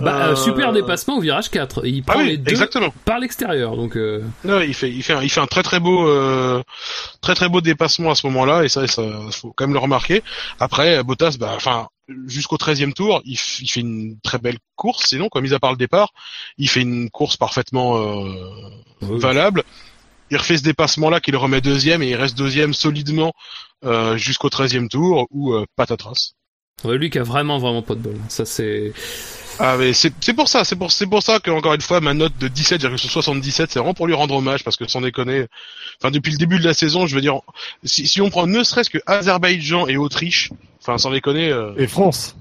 [0.00, 1.86] Bah, euh, super dépassement au virage 4.
[1.86, 2.92] Il ah prend oui les deux exactement.
[3.04, 5.80] par l'extérieur, donc euh, Ouais, il fait, il fait, un, il fait un très très
[5.80, 6.62] beau, euh,
[7.20, 10.22] très très beau dépassement à ce moment-là, et ça, ça, faut quand même le remarquer.
[10.60, 11.88] Après, Bottas, bah, enfin,
[12.26, 15.08] jusqu'au 13e tour, il, fait une très belle course.
[15.08, 16.12] Sinon, quoi, mis à part le départ,
[16.58, 18.34] il fait une course parfaitement euh,
[19.00, 19.64] valable.
[20.30, 23.32] Il refait ce dépassement-là, qu'il remet deuxième, et il reste deuxième solidement
[23.84, 26.32] euh, jusqu'au 13e tour, où euh, patatras.
[26.84, 28.16] ouais, lui qui a vraiment vraiment pas de bol.
[28.28, 28.92] Ça c'est.
[29.58, 32.00] Ah mais c'est c'est pour ça, c'est pour c'est pour ça que encore une fois
[32.00, 35.46] ma note de 17,77 c'est vraiment pour lui rendre hommage parce que sans déconner,
[36.00, 37.40] enfin depuis le début de la saison, je veux dire
[37.84, 40.50] si si on prend ne serait-ce que Azerbaïdjan et Autriche,
[40.80, 42.36] enfin sans déconner euh, Et France.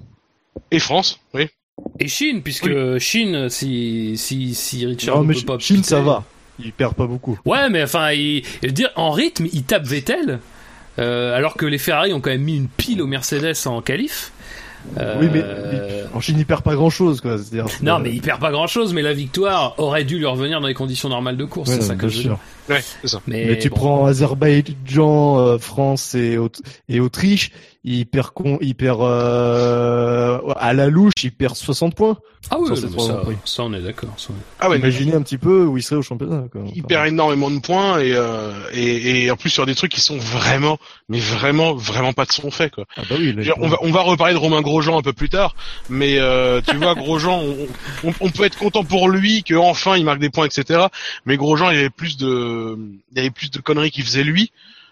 [0.72, 1.48] et France, oui.
[2.00, 6.02] Et Chine, puisque Chine, si si si Richard Non mais peut pas Chine piter- ça
[6.02, 6.24] va.
[6.60, 7.40] Il perd pas beaucoup.
[7.46, 10.40] Ouais, mais enfin, il, je veux dire, en rythme, il tape Vettel,
[11.00, 14.32] euh, alors que les Ferrari ont quand même mis une pile aux Mercedes en qualif.
[14.98, 15.44] Euh, Oui mais
[16.14, 17.38] en Chine il perd pas grand chose quoi.
[17.38, 20.60] C'est-à-dire, Non, mais il perd pas grand chose, mais la victoire aurait dû lui revenir
[20.60, 22.32] dans les conditions normales de course, ouais, c'est ça bien que je veux sûr.
[22.68, 22.76] dire.
[22.76, 23.22] Ouais, c'est ça.
[23.28, 23.76] Mais, Mais tu bon.
[23.76, 26.50] prends Azerbaïdjan, euh, France et, Aut-
[26.90, 27.52] et Autriche,
[27.84, 32.18] il perd con, il perd euh, à la louche, il perd 60 points.
[32.50, 32.88] Ah oui, ça,
[33.46, 34.10] ça, on est d'accord.
[34.60, 36.44] Ah ouais, Imaginez un petit peu où il serait au championnat.
[36.52, 36.62] Quoi.
[36.76, 40.02] il perd énormément de points et, euh, et et en plus sur des trucs qui
[40.02, 40.78] sont vraiment
[41.10, 42.86] mais vraiment vraiment pas de son fait quoi.
[42.98, 45.56] Ah bah oui, on va, on va reparler de Romain Grosjean un peu plus tard,
[45.90, 47.68] mais euh, tu vois, Grosjean, on,
[48.10, 50.86] on, on peut être content pour lui que enfin il marque des points, etc.
[51.26, 52.78] Mais Grosjean, il y avait plus de,
[53.12, 54.52] il y avait plus de conneries qu'il faisait lui.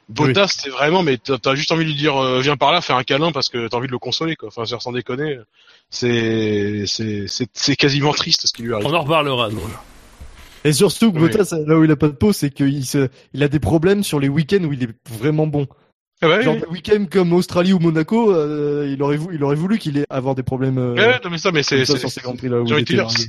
[0.10, 2.94] Bottas, c'est vraiment, mais t'as juste envie de lui dire, euh, viens par là, fais
[2.94, 4.50] un câlin parce que t'as envie de le consoler, quoi.
[4.50, 5.38] Enfin, sans déconner,
[5.92, 8.88] c'est, c'est, c'est, c'est quasiment triste ce qui lui arrive.
[8.88, 9.50] On en reparlera.
[9.50, 9.60] donc.
[10.66, 11.30] Et surtout, que Oui.
[11.30, 14.04] Bottas, là où il a pas de peau, c'est qu'il se, il a des problèmes
[14.04, 15.68] sur les week-ends où il est vraiment bon.
[16.22, 16.60] Ah ouais, Genre ouais.
[16.62, 20.06] des week-ends comme Australie ou Monaco, euh, il aurait voulu, il aurait voulu qu'il ait
[20.10, 20.78] avoir des problèmes.
[20.78, 21.86] Euh, Ouais, non, mais ça, mais c'est,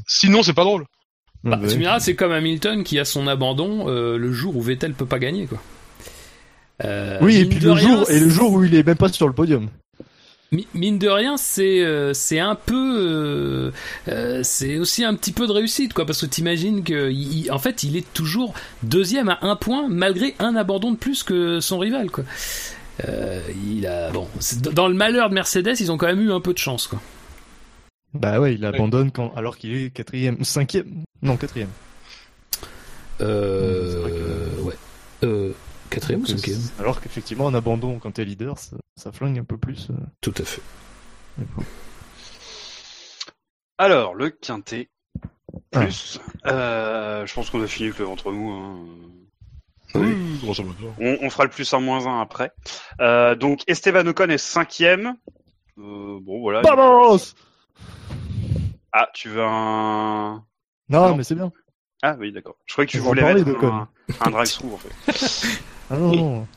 [0.07, 0.85] sinon c'est pas drôle.
[1.44, 4.57] Bah, Ouais, tu me diras, c'est comme Hamilton qui a son abandon euh, le jour
[4.57, 5.59] où Vettel peut pas gagner, quoi.
[6.85, 8.86] Euh, Oui, et mine puis de le rien, jour, et le jour où il est
[8.86, 9.69] même pas sur le podium.
[10.52, 13.70] Mi- Mine de rien, c'est euh, c'est un peu euh,
[14.09, 17.52] euh, c'est aussi un petit peu de réussite quoi parce que t'imagines que il- il-
[17.52, 18.52] en fait il est toujours
[18.82, 22.24] deuxième à un point malgré un abandon de plus que son rival quoi.
[23.09, 24.27] Euh, il a bon
[24.73, 27.01] dans le malheur de Mercedes ils ont quand même eu un peu de chance quoi.
[28.12, 31.69] Bah ouais, il abandonne quand, alors qu'il est quatrième, cinquième, non quatrième.
[33.20, 34.74] Euh, ouais.
[35.90, 39.58] Quatrième ou cinquième Alors qu'effectivement, un abandon quand t'es leader, ça, ça flingue un peu
[39.58, 39.88] plus.
[39.90, 39.94] euh.
[40.20, 40.62] Tout à fait.
[43.78, 44.88] Alors, le quintet.
[45.74, 45.80] Ah.
[45.82, 46.20] Plus.
[46.46, 48.50] Euh, je pense qu'on a fini avec le ventre mou.
[48.50, 48.78] Hein.
[49.96, 50.40] Oui.
[51.00, 52.52] On, on fera le plus un moins un après.
[53.00, 55.16] Euh, donc Esteban Ocon est cinquième.
[55.78, 56.60] Euh, bon voilà.
[56.62, 57.18] Vamos
[58.92, 60.44] Ah, tu veux un
[60.88, 61.16] Non, Non.
[61.16, 61.50] mais c'est bien.
[62.02, 62.56] Ah oui, d'accord.
[62.66, 63.88] Je croyais que tu On en voulais mettre un,
[64.20, 65.48] un drive-through en fait.
[65.90, 66.46] Ah non.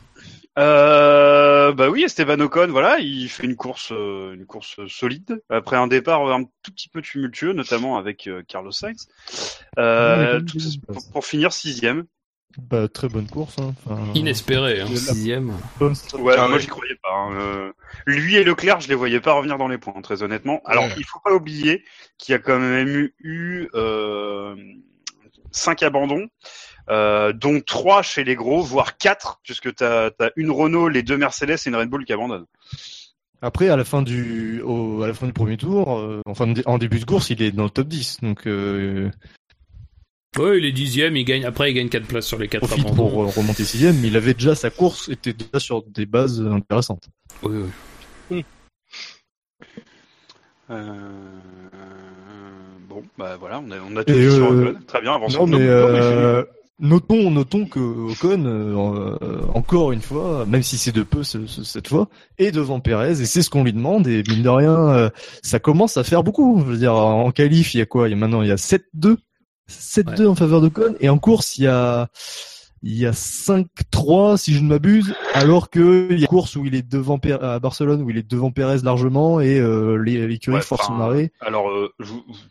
[0.56, 5.74] Euh, bah oui, Esteban Ocon, voilà, il fait une course, euh, une course solide après
[5.76, 9.08] un départ un tout petit peu tumultueux, notamment avec euh, Carlos Sainz.
[9.80, 12.04] Euh, tout- il- pour, pour finir sixième.
[12.56, 13.58] Bah, très bonne course.
[13.58, 13.74] Hein.
[13.84, 15.56] Enfin, Inespéré hein, sixième.
[15.80, 17.12] Ouais, Ah moi j'y croyais pas.
[17.12, 17.32] hein.
[17.34, 17.72] Euh,
[18.06, 20.62] lui et Leclerc, je les voyais pas revenir dans les points, très honnêtement.
[20.66, 20.94] Alors, Ouais.
[20.96, 21.82] il faut pas oublier
[22.16, 24.54] qu'il y a quand même eu, eu euh,
[25.50, 26.28] cinq abandons.
[26.90, 31.16] Euh, dont trois chez les gros, voire quatre, puisque tu as, une Renault, les deux
[31.16, 32.46] Mercedes et une Red Bull qui abandonnent.
[33.42, 36.78] Après, à la fin du, au, à la fin du premier tour, euh, enfin en
[36.78, 38.20] début de course, il est dans le top 10.
[38.22, 39.10] Donc, euh,
[40.38, 41.44] oui, il est dixième, il gagne.
[41.44, 44.16] Après, il gagne 4 places sur les 4 profite pour euh, remonter sixième, mais il
[44.16, 47.08] avait déjà sa course, était déjà sur des bases intéressantes.
[47.42, 47.64] Oui,
[48.30, 48.44] oui.
[50.70, 50.78] Euh...
[52.88, 54.74] Bon, bah voilà, on a, on a tout vu sur Ocon.
[54.86, 55.46] Très bien, avançons.
[55.46, 56.44] Non, mais, euh...
[56.78, 62.08] notons, notons que Ocon, euh, encore une fois, même si c'est de peu cette fois,
[62.38, 64.06] est devant Perez et c'est ce qu'on lui demande.
[64.06, 65.10] Et mine de rien, euh,
[65.42, 66.60] ça commence à faire beaucoup.
[66.60, 68.08] Je veux dire, en qualif, il y a quoi?
[68.08, 69.16] Il y a maintenant, il y a 7-2
[69.68, 72.08] 7-2 en faveur de Con et en course il y a
[72.86, 76.54] il y a 5-3 si je ne m'abuse alors que il y a une course
[76.56, 80.60] où il est devant à Barcelone où il est devant Perez largement et euh, l'écurie
[80.60, 81.32] force son arrêt.
[81.40, 81.94] Alors euh,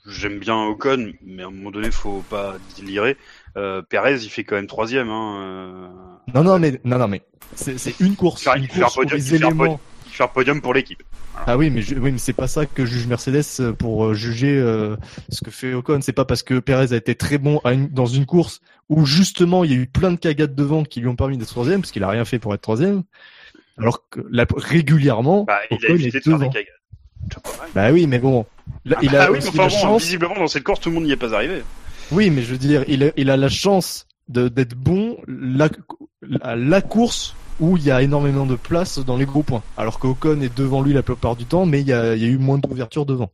[0.08, 3.16] j'aime bien Ocon mais à un moment donné faut pas délirer.
[3.56, 5.10] Euh, Perez il fait quand même troisième.
[5.10, 5.88] Hein, euh...
[6.34, 7.22] Non non mais non non mais
[7.56, 8.48] c'est une course.
[8.56, 9.80] une course podium, pour les éléments.
[10.08, 11.02] Faire podium pour l'équipe.
[11.48, 14.56] Ah oui, mais oui, mais c'est pas ça que juge Mercedes euh, pour euh, juger
[14.56, 14.96] euh,
[15.30, 16.00] ce que fait Ocon.
[16.02, 17.60] C'est pas parce que Perez a été très bon
[17.90, 21.08] dans une course où justement il y a eu plein de cagades devant qui lui
[21.08, 23.04] ont permis d'être troisième, parce qu'il a rien fait pour être troisième.
[23.80, 24.20] Alors que
[24.56, 26.52] régulièrement, bah, il Ocon a est devant.
[27.74, 28.46] Bah oui, mais bon,
[28.86, 30.04] là, il a ah, oui, aussi la chance.
[30.04, 31.64] Visiblement, dans cette course, tout le monde n'y est pas arrivé.
[32.14, 35.70] Oui, mais je veux dire, il a, la chance d'être bon la,
[36.56, 39.64] la course où il y a énormément de place dans les gros points.
[39.78, 42.58] Alors qu'Ocon est devant lui la plupart du temps, mais il y a, eu moins
[42.58, 43.32] d'ouverture devant.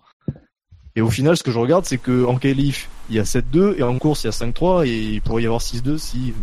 [0.96, 3.78] Et au final, ce que je regarde, c'est que en qualif, il y a 7-2
[3.78, 6.34] et en course, il y a 5-3 et il pourrait y avoir 6-2 si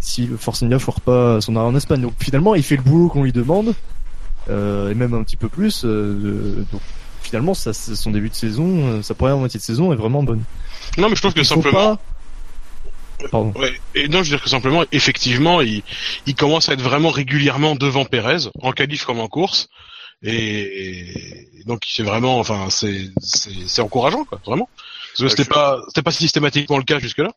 [0.00, 2.00] si Force India foire pas son arrêt en Espagne.
[2.00, 3.74] Donc finalement, il fait le boulot qu'on lui demande
[4.48, 5.82] euh, et même un petit peu plus.
[5.84, 6.80] Euh, donc
[7.30, 10.42] finalement, ça, son début de saison, euh, sa première moitié de saison est vraiment bonne.
[10.98, 11.96] Non, mais je pense que simplement.
[13.32, 15.82] Ouais, et non, je veux dire que simplement, effectivement, il,
[16.26, 19.68] il commence à être vraiment régulièrement devant Pérez, en qualif comme en course.
[20.22, 21.06] Et,
[21.66, 24.68] donc c'est vraiment, enfin, c'est c'est encourageant, quoi, vraiment.
[25.12, 27.30] Parce que c'était pas c'était pas systématiquement le cas jusque là.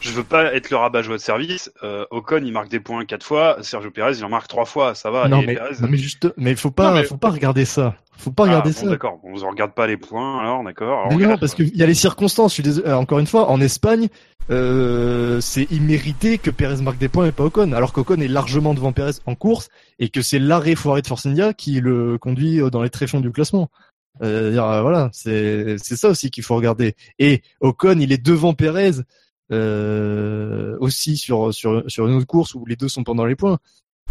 [0.00, 1.70] Je veux pas être le rabat-joie de service.
[1.84, 3.58] Euh, Ocon, il marque des points quatre fois.
[3.62, 4.96] Sergio Pérez, il en marque trois fois.
[4.96, 5.28] Ça va.
[5.28, 5.56] Non, mais,
[5.88, 7.94] mais juste, mais il faut pas, faut pas regarder ça.
[8.16, 8.86] Faut pas regarder ah, ça.
[8.88, 9.20] D'accord.
[9.22, 11.12] On ne regarde pas les points, alors, d'accord.
[11.12, 12.50] Non, parce qu'il y a les circonstances.
[12.50, 12.88] Je suis désolé.
[12.88, 14.08] Euh, encore une fois, en Espagne,
[14.50, 18.74] euh, c'est immérité que Pérez marque des points et pas Ocon, alors qu'Ocon est largement
[18.74, 19.68] devant Pérez en course
[20.00, 23.30] et que c'est l'arrêt foiré de Force India qui le conduit dans les tréfonds du
[23.30, 23.70] classement.
[24.22, 24.50] Euh,
[24.82, 26.94] voilà, c'est c'est ça aussi qu'il faut regarder.
[27.18, 28.92] Et Ocon, il est devant Pérez
[29.52, 33.58] euh, aussi sur sur sur une autre course où les deux sont pendant les points.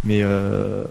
[0.04, 0.84] Mais euh,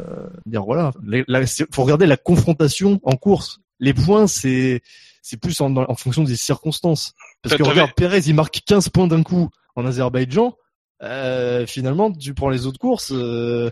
[0.46, 3.60] dire voilà, il faut regarder la confrontation en course.
[3.80, 4.82] Les points, c'est
[5.22, 7.14] c'est plus en, en, fonction des circonstances.
[7.42, 10.56] Parce que regarde, Pérez, il marque 15 points d'un coup en Azerbaïdjan.
[11.04, 13.70] Euh, finalement, tu prends les autres courses, euh,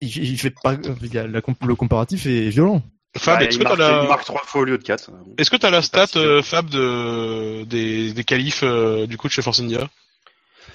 [0.00, 2.82] il, il, fait pas, le comparatif est violent.
[3.16, 4.04] Fab, est-ce que tu la...
[4.04, 5.10] marque 3 fois au lieu de 4.
[5.36, 9.28] Est-ce que tu as la stat, euh, Fab, de, des, des qualifs euh, du coup
[9.28, 9.88] de chez Force India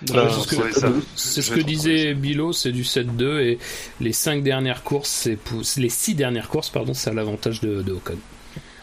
[0.06, 3.60] c'est ce que, disait Bilo, c'est du 7-2 et
[4.00, 5.28] les 5 dernières courses,
[5.64, 8.18] c'est les 6 dernières courses, pardon, c'est à l'avantage de, de Ocon.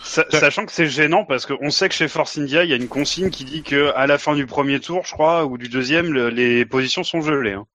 [0.03, 2.89] Sachant que c'est gênant parce qu'on sait que chez Force India, il y a une
[2.89, 6.13] consigne qui dit que à la fin du premier tour, je crois, ou du deuxième,
[6.13, 7.53] les positions sont gelées.
[7.53, 7.67] Hein.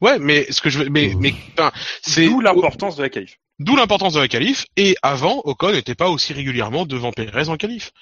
[0.00, 1.34] Ouais, mais ce que je veux, mais, mais,
[2.02, 3.38] c'est d'où l'importance de la qualif.
[3.58, 4.66] D'où l'importance de la qualif.
[4.76, 7.92] Et avant, Ocon n'était pas aussi régulièrement devant Perez en qualif.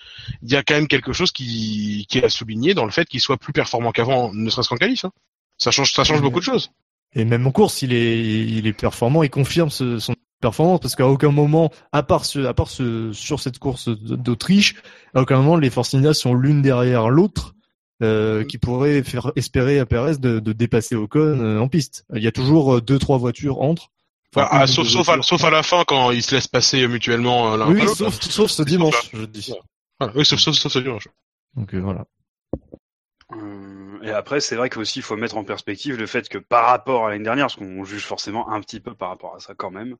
[0.43, 3.07] Il y a quand même quelque chose qui, qui est à souligner dans le fait
[3.07, 5.05] qu'il soit plus performant qu'avant, ne serait-ce qu'en qualif.
[5.05, 5.11] Hein.
[5.59, 6.71] Ça change, ça change beaucoup de choses.
[7.15, 9.23] Et même en course, il est, il est performant.
[9.23, 13.13] Il confirme ce, son performance parce qu'à aucun moment, à part ce, à part ce,
[13.13, 14.77] sur cette course d'Autriche,
[15.15, 17.55] à aucun moment les Force India sont l'une derrière l'autre.
[18.03, 22.07] Euh, qui pourrait faire espérer à Perez de, de dépasser Ocon euh, en piste.
[22.15, 23.91] Il y a toujours euh, deux trois voitures entre.
[24.35, 27.57] Enfin, ah, sauf, sauf, à, sauf, à, la fin quand ils se laissent passer mutuellement
[27.57, 29.53] l'un Oui, sauf, sauf ce dimanche, je dis.
[30.15, 31.09] oui, sauf, sauf, sauf ce dimanche.
[31.55, 32.07] Donc voilà.
[34.03, 37.07] Et après, c'est vrai qu'aussi, il faut mettre en perspective le fait que par rapport
[37.07, 39.71] à l'année dernière, parce qu'on juge forcément un petit peu par rapport à ça quand
[39.71, 39.97] même,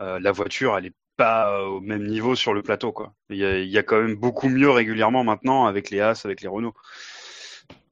[0.00, 3.14] euh, la voiture, elle est pas au même niveau sur le plateau, quoi.
[3.30, 6.24] Il y a, il y a quand même beaucoup mieux régulièrement maintenant avec les As,
[6.24, 6.74] avec les Renault.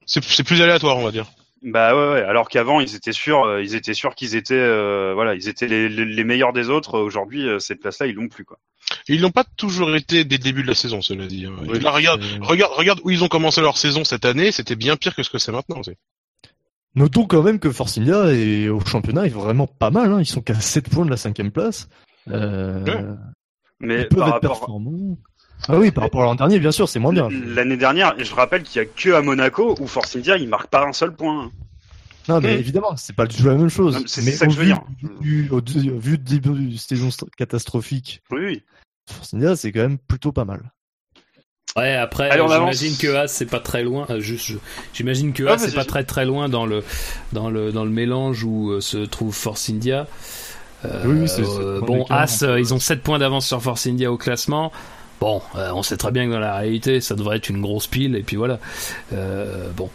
[0.05, 1.27] C'est plus aléatoire, on va dire.
[1.63, 2.21] Bah ouais, ouais.
[2.23, 5.67] alors qu'avant ils étaient sûrs, euh, ils étaient sûrs qu'ils étaient, euh, voilà, ils étaient
[5.67, 6.99] les, les, meilleurs des autres.
[6.99, 8.57] Aujourd'hui, euh, cette place-là, ils l'ont plus quoi.
[9.07, 11.45] Ils n'ont pas toujours été dès le début de la saison, cela dit.
[11.45, 11.55] Hein.
[11.89, 14.51] regarde, regarde, regarde où ils ont commencé leur saison cette année.
[14.51, 15.81] C'était bien pire que ce que c'est maintenant.
[16.95, 20.11] Notons quand même que Force India et au championnat est vraiment pas mal.
[20.11, 20.19] Hein.
[20.19, 21.87] Ils sont qu'à 7 points de la cinquième place.
[22.27, 23.15] Euh...
[23.79, 25.17] Mais ils peuvent être performants.
[25.69, 27.29] Ah oui, par rapport à l'an dernier, bien sûr, c'est moins bien.
[27.29, 30.67] L'année dernière, je rappelle qu'il y a que à Monaco où Force India, il marque
[30.67, 31.51] pas un seul point.
[32.29, 32.59] Non, mais Hmm.
[32.59, 34.01] évidemment, c'est pas du tout la même chose.
[34.07, 34.81] C'est- ça que je veux vu, dire.
[35.21, 38.63] du- au, du- vu du début de saison st- catastrophique, Oui, oui.
[39.11, 40.71] Force India, c'est quand même plutôt pas mal.
[41.75, 44.05] Ouais, après, j'imagine que As c'est pas très loin.
[44.09, 44.51] euh, juste,
[44.93, 46.83] j'imagine que Ah, As c'est pas très très loin dans le
[47.31, 50.07] dans le dans le mélange où euh, se trouve Force India.
[50.85, 54.11] Euh, Oui, oui, euh, le bon, As, ils ont 7 points d'avance sur Force India
[54.11, 54.71] au classement.
[55.23, 57.87] Bon, euh, on sait très bien que dans la réalité, ça devrait être une grosse
[57.87, 58.59] pile, et puis voilà.
[59.13, 59.89] Euh, bon.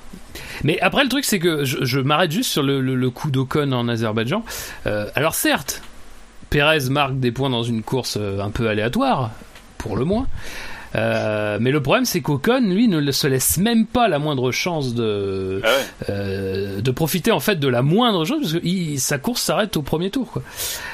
[0.64, 4.42] Mais après, le truc, c'est que je, m'arrête juste sur le, coup d'Ocon en Azerbaïdjan.
[4.86, 5.82] Euh, alors, certes,
[6.48, 9.32] Perez marque des points dans une course un peu aléatoire,
[9.76, 10.26] pour le moins.
[10.94, 14.94] Euh, mais le problème, c'est qu'Ocon, lui, ne se laisse même pas la moindre chance
[14.94, 15.74] de, Ah ouais.
[16.10, 19.76] euh, de profiter en fait de la moindre chose, parce que il- sa course s'arrête
[19.76, 20.30] au premier tour.
[20.32, 20.42] Quoi.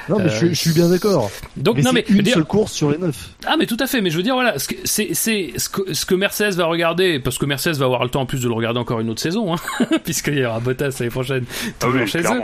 [0.08, 1.30] Non, mais Euh, je, suis- je suis bien d'accord.
[1.56, 3.30] Donc, Mais non, mais une dire- seule course sur les neuf.
[3.46, 5.68] ah mais tout à fait, mais je veux dire voilà, ce que, c'est, c'est ce,
[5.68, 8.40] que, ce que Mercedes va regarder, parce que Mercedes va avoir le temps en plus
[8.42, 9.58] de le regarder encore une autre saison, hein,
[10.04, 12.42] puisqu'il y aura Bottas l'année prochaine, Ah toujours oui, chez eux.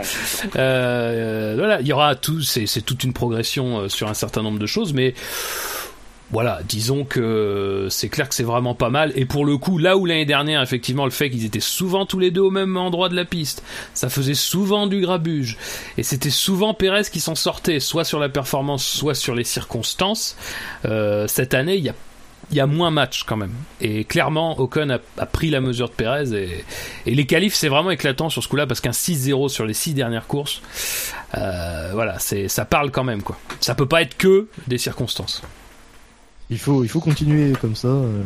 [0.55, 4.41] Euh, voilà, il y aura tout, c'est, c'est toute une progression euh, sur un certain
[4.41, 5.13] nombre de choses, mais
[6.31, 9.11] voilà, disons que c'est clair que c'est vraiment pas mal.
[9.15, 12.19] Et pour le coup, là où l'année dernière, effectivement, le fait qu'ils étaient souvent tous
[12.19, 13.63] les deux au même endroit de la piste,
[13.93, 15.57] ça faisait souvent du grabuge.
[15.97, 20.37] Et c'était souvent Pérez qui s'en sortait, soit sur la performance, soit sur les circonstances.
[20.85, 21.93] Euh, cette année, il
[22.55, 23.53] y a moins match quand même.
[23.81, 26.33] Et clairement, Ocon a, pris la mesure de Pérez.
[26.33, 26.63] Et,
[27.07, 29.95] et les qualifs, c'est vraiment éclatant sur ce coup-là parce qu'un 6-0 sur les 6
[29.95, 30.61] dernières courses,
[31.37, 33.37] euh, voilà, c'est ça parle quand même quoi.
[33.59, 35.41] Ça peut pas être que des circonstances.
[36.51, 38.23] Il faut, il faut continuer comme ça, euh,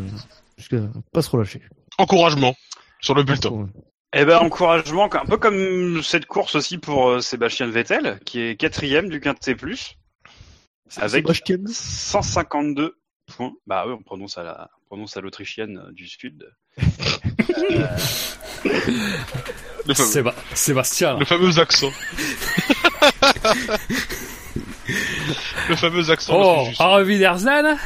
[0.57, 0.77] jusqu'à
[1.13, 1.61] pas se relâcher.
[1.97, 2.55] Encouragement
[2.99, 3.69] sur le bulletin.
[4.13, 8.55] Eh ben, encouragement, un peu comme cette course aussi pour euh, Sébastien Vettel, qui est
[8.55, 9.95] quatrième du Quintet Plus,
[10.97, 12.97] avec Sébastien 152
[13.27, 13.53] points.
[13.67, 16.49] Bah oui, on prononce à la, on prononce à l'autrichienne du Sud.
[19.87, 21.19] Le fameux, Séba- Sébastien.
[21.19, 21.91] le fameux accent.
[25.69, 26.33] le fameux accent.
[26.35, 27.77] Oh, je- au Wiedersehen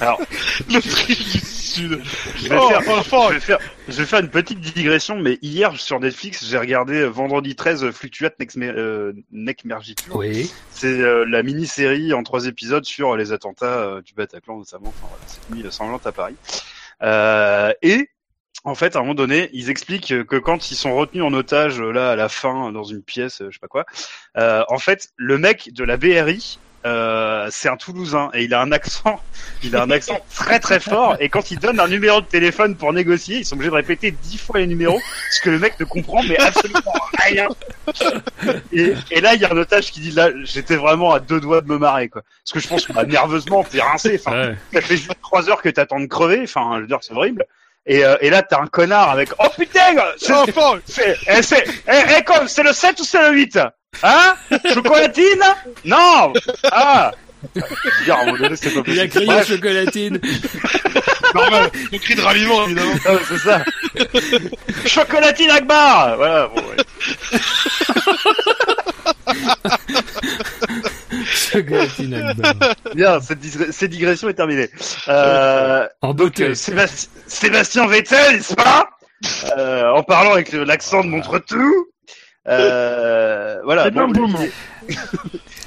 [0.00, 0.20] Alors,
[0.72, 2.02] L'Autriche du Sud.
[2.36, 2.82] je vais, Oh, faire,
[3.28, 3.58] je, vais faire,
[3.88, 7.84] je vais faire une petite digression, mais hier sur Netflix, j'ai regardé euh, vendredi 13
[7.84, 9.12] euh, Fluctuate Next, Me- euh.
[10.12, 10.50] Oui.
[10.72, 15.06] C'est euh, la mini-série en trois épisodes sur les attentats euh, du Bataclan notamment, enfin
[15.08, 16.36] voilà, cette nuit sanglante à Paris.
[17.02, 18.08] Euh, et
[18.64, 21.80] en fait, à un moment donné, ils expliquent que quand ils sont retenus en otage
[21.80, 23.86] euh, là à la fin dans une pièce, euh, je sais pas quoi,
[24.36, 28.60] euh, en fait, le mec de la BRI, euh, c'est un Toulousain et il a
[28.62, 29.20] un accent,
[29.62, 31.16] il a un accent très très fort.
[31.20, 34.10] Et quand il donne un numéro de téléphone pour négocier, ils sont obligés de répéter
[34.10, 34.98] dix fois les numéros,
[35.30, 36.80] ce que le mec ne comprend mais absolument
[37.24, 37.48] rien.
[38.72, 41.40] Et, et là, il y a un otage qui dit là, j'étais vraiment à deux
[41.40, 44.18] doigts de me marrer quoi, parce que je pense que bah, nerveusement t'es rincé.
[44.24, 44.56] Enfin, Ouais.
[44.72, 46.40] ça fait juste trois heures que t'attends de crever.
[46.44, 47.44] Enfin, je veux dire, c'est horrible.
[47.90, 51.64] Et, euh, et là, t'as un connard avec oh putain, c'est Enfin, c'est eh, c'est
[51.88, 53.58] eh, comme, c'est le 7 ou c'est le 8
[54.04, 54.34] Hein
[54.72, 55.42] Chocolatine
[55.84, 56.32] Non
[56.70, 57.10] Ah
[58.86, 60.20] Il a crié Bref, chocolatine.
[61.34, 61.70] normal.
[61.90, 62.92] Le cri de ralliement, évidemment.
[63.06, 63.64] ah, c'est ça.
[64.86, 66.76] Chocolatine Akbar Voilà, bon, ouais.
[72.94, 74.68] Bien, cette, digre- cette digression est terminée.
[75.08, 76.44] Euh, En donc, beauté.
[76.44, 78.88] euh, Sébastien, Sébastien Vettel, n'est-ce pas?
[79.56, 81.86] Euh, En parlant avec le- l'accent de Montretout.
[82.48, 83.84] Euh, voilà.
[83.84, 84.96] C'est un bon, bon il- mot.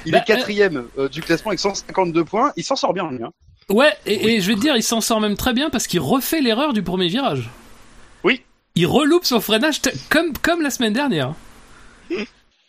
[0.06, 2.52] Il Bah, est quatrième euh, du classement avec 152 points.
[2.56, 3.22] Il s'en sort bien, lui.
[3.22, 3.30] Hein.
[3.70, 6.00] Ouais, et, et je vais te dire, il s'en sort même très bien parce qu'il
[6.00, 7.48] refait l'erreur du premier virage.
[8.22, 8.42] Oui.
[8.74, 11.32] Il reloupe son freinage t- comme, comme la semaine dernière.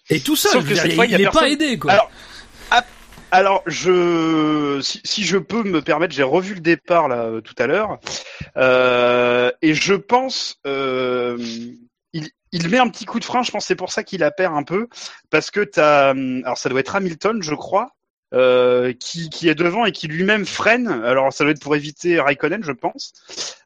[0.09, 1.91] Et tout seul, Sauf je que veux cette dire, fois, il n'est pas aidé, quoi.
[1.93, 2.11] Alors,
[3.31, 7.67] alors je, si, je peux me permettre, j'ai revu le départ là euh, tout à
[7.67, 7.99] l'heure,
[8.57, 11.37] euh, et je pense, euh,
[12.13, 13.43] il, met un petit coup de frein.
[13.43, 14.87] Je pense c'est pour ça qu'il la perd un peu,
[15.29, 17.91] parce que t'as, alors ça doit être Hamilton, je crois.
[18.31, 20.87] qui, est devant et qui lui-même freine.
[20.87, 23.13] Alors ça doit être pour éviter Raikkonen, je pense.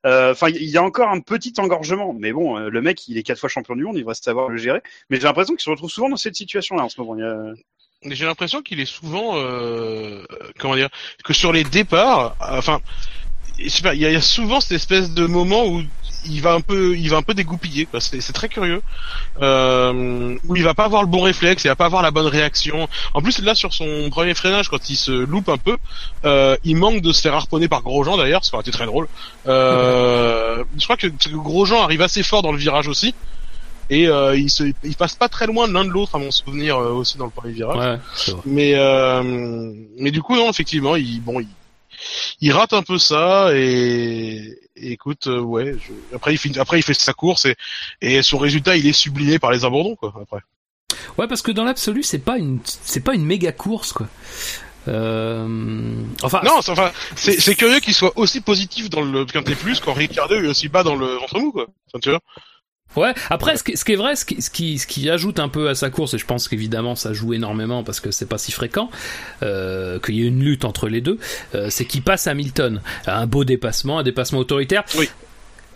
[0.03, 3.39] Enfin, il y a encore un petit engorgement, mais bon, le mec, il est quatre
[3.39, 4.81] fois champion du monde, il devrait savoir le gérer.
[5.09, 7.15] Mais j'ai l'impression qu'il se retrouve souvent dans cette situation-là en ce moment.
[8.05, 10.23] J'ai l'impression qu'il est souvent, euh,
[10.57, 10.87] comment dire,
[11.25, 12.79] que sur les départs, enfin,
[13.57, 15.83] il y, a- souvent cette espèce de moment où
[16.25, 17.89] il va un peu, il va un peu dégoupiller.
[17.99, 18.81] c'est très curieux.
[19.41, 22.27] Euh, où il va pas avoir le bon réflexe, il va pas avoir la bonne
[22.27, 22.87] réaction.
[23.13, 25.77] En plus, là, sur son premier freinage, quand il se loupe un peu,
[26.25, 29.07] euh, il manque de se faire harponner par Grosjean d'ailleurs, ça aurait été très drôle.
[29.47, 33.15] Euh, je crois que, que Grosjean arrive assez fort dans le virage aussi.
[33.89, 36.77] Et euh, il se, il passe pas très loin l'un de l'autre à mon souvenir
[36.77, 37.77] euh, aussi dans le premier virage.
[37.77, 38.33] Ouais.
[38.45, 41.47] Mais euh, mais du coup non effectivement il bon il,
[42.41, 45.73] il rate un peu ça et, et écoute, euh, ouais.
[45.79, 47.55] je- Après, il fait, après, il fait sa course et,
[48.01, 50.13] et son résultat, il est sublimé par les abandons, quoi.
[50.21, 50.39] Après.
[51.17, 54.07] Ouais, parce que dans l'absolu, c'est pas une, c'est pas une méga course, quoi.
[54.87, 56.03] Euh...
[56.23, 59.79] Enfin, Non, c'est- enfin, c'est c'est curieux qu'il soit aussi positif dans le Quintet Plus
[59.81, 61.65] quand Ricciardo est aussi bas dans le ventre mou, quoi.
[61.87, 62.19] Enfin, tu vois.
[62.95, 65.39] Ouais, après, ce qui, ce qui est vrai, ce qui, ce, qui, ce qui ajoute
[65.39, 68.25] un peu à sa course, et je pense qu'évidemment ça joue énormément parce que c'est
[68.25, 68.89] pas si fréquent,
[69.43, 71.19] euh, qu'il y ait une lutte entre les deux,
[71.53, 72.81] euh, c'est qu'il passe Hamilton.
[73.05, 74.83] Un beau dépassement, un dépassement autoritaire.
[74.97, 75.07] Oui.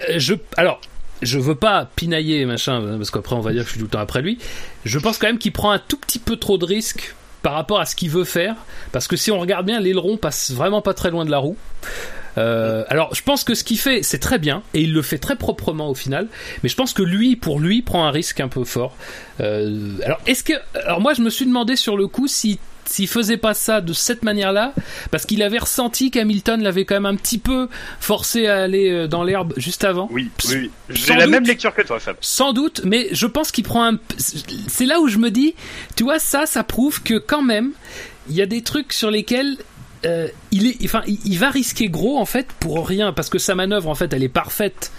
[0.09, 0.81] Euh, je, alors,
[1.21, 3.91] je veux pas pinailler, machin, parce qu'après on va dire que je suis tout le
[3.91, 4.39] temps après lui.
[4.83, 7.79] Je pense quand même qu'il prend un tout petit peu trop de risques par rapport
[7.79, 8.55] à ce qu'il veut faire,
[8.91, 11.57] parce que si on regarde bien, l'aileron passe vraiment pas très loin de la roue.
[12.37, 15.17] Euh, alors, je pense que ce qu'il fait, c'est très bien, et il le fait
[15.17, 16.27] très proprement au final.
[16.63, 18.95] Mais je pense que lui, pour lui, prend un risque un peu fort.
[19.39, 20.53] Euh, alors, est-ce que,
[20.85, 23.93] alors moi, je me suis demandé sur le coup si s'il faisait pas ça de
[23.93, 24.73] cette manière-là,
[25.09, 27.69] parce qu'il avait ressenti qu'Hamilton l'avait quand même un petit peu
[27.99, 30.07] forcé à aller euh, dans l'herbe juste avant.
[30.11, 30.71] Oui, oui, oui.
[30.89, 31.31] J'ai la doute.
[31.31, 32.17] même lecture que toi, Fab.
[32.21, 33.99] Sans doute, mais je pense qu'il prend un.
[34.67, 35.55] C'est là où je me dis,
[35.95, 37.71] tu vois, ça, ça prouve que quand même,
[38.29, 39.57] il y a des trucs sur lesquels
[40.05, 43.55] euh, il est, enfin, il, va risquer gros en fait pour rien, parce que sa
[43.55, 44.91] manœuvre en fait, elle est parfaite.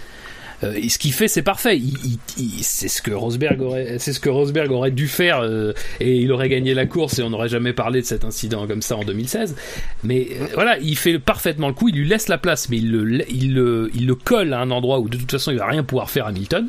[0.63, 1.81] Euh, et ce qu'il fait, c'est parfait.
[2.63, 6.33] C'est ce que Rosberg aurait, c'est ce que Rosberg aurait dû faire, euh, et il
[6.33, 9.05] aurait gagné la course, et on n'aurait jamais parlé de cet incident comme ça en
[9.05, 9.57] 2016.
[10.05, 13.31] Mais voilà, il fait parfaitement le coup, il lui laisse la place, mais il le,
[13.31, 16.11] il le, le colle à un endroit où de toute façon il va rien pouvoir
[16.11, 16.69] faire Hamilton.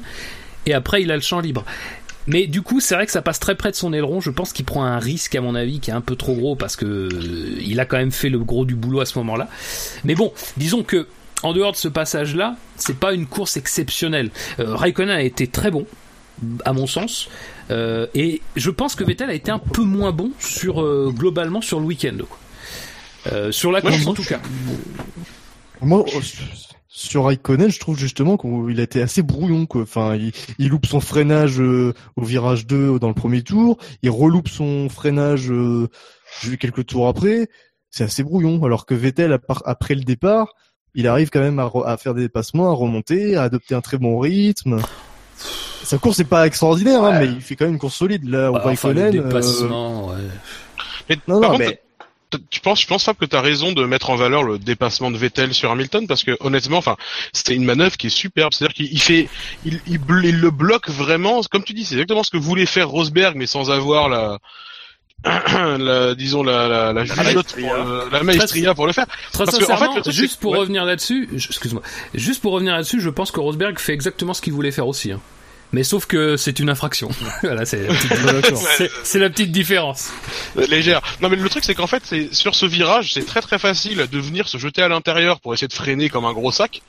[0.66, 1.64] Et après, il a le champ libre.
[2.27, 4.19] Mais du coup, c'est vrai que ça passe très près de son aileron.
[4.19, 6.56] Je pense qu'il prend un risque, à mon avis, qui est un peu trop gros
[6.56, 9.47] parce que euh, il a quand même fait le gros du boulot à ce moment-là.
[10.03, 11.07] Mais bon, disons que
[11.43, 14.31] en dehors de ce passage-là, c'est pas une course exceptionnelle.
[14.60, 15.85] Euh, Raikkonen a été très bon,
[16.65, 17.30] à mon sens,
[17.72, 21.61] Euh, et je pense que Vettel a été un peu moins bon sur euh, globalement
[21.61, 22.18] sur le week-end.
[23.31, 24.39] Euh, sur la course en tout cas.
[25.81, 26.19] Moi, euh,
[26.97, 29.65] sur Raikkonen, je trouve justement qu'il a été assez brouillon.
[29.65, 29.81] Quoi.
[29.81, 34.09] Enfin, il, il loupe son freinage euh, au virage 2 dans le premier tour, il
[34.09, 35.89] reloupe son freinage euh,
[36.59, 37.49] quelques tours après.
[37.91, 38.63] C'est assez brouillon.
[38.63, 40.53] Alors que Vettel, après le départ,
[40.93, 43.81] il arrive quand même à, re- à faire des dépassements, à remonter, à adopter un
[43.81, 44.77] très bon rythme.
[45.84, 48.27] Sa course n'est pas extraordinaire, hein, mais il fait quand même une course solide.
[48.27, 50.15] Là, au Bah, enfin, euh, dépassement, ouais.
[51.09, 51.80] Mais Non, par non, contre, mais-
[52.49, 55.12] tu penses, je pense Fab que tu as raison de mettre en valeur le dépassement
[55.12, 56.98] de Vettel sur Hamilton parce que honnêtement, enfin,
[57.34, 58.53] c'était une manœuvre qui est superbe.
[58.53, 59.28] C'est-à-dire qu'il il fait,
[59.66, 61.41] il, il, bl- il le bloque vraiment.
[61.52, 64.40] Comme tu dis, c'est exactement ce que voulait faire Rosberg, mais sans avoir la,
[65.78, 67.74] la disons la la, la, jugeote maestria.
[67.76, 69.07] pour le- la maestria pour le faire.
[69.32, 70.60] Très Parce que, en fait, sincèrement, le truc, juste pour ouais.
[70.60, 71.82] revenir là-dessus, je- excuse-moi,
[72.14, 75.12] juste pour revenir là-dessus, je pense que Rosberg fait exactement ce qu'il voulait faire aussi.
[75.12, 75.20] hein.
[75.73, 77.09] Mais sauf que c'est une infraction.
[77.41, 80.09] voilà, c'est la, petite- c'est- c'est la petite différence.
[80.69, 81.01] Légère.
[81.21, 84.07] Non mais le truc c'est qu'en fait c'est sur ce virage c'est très très facile
[84.09, 86.81] de venir se jeter à l'intérieur pour essayer de freiner comme un gros sac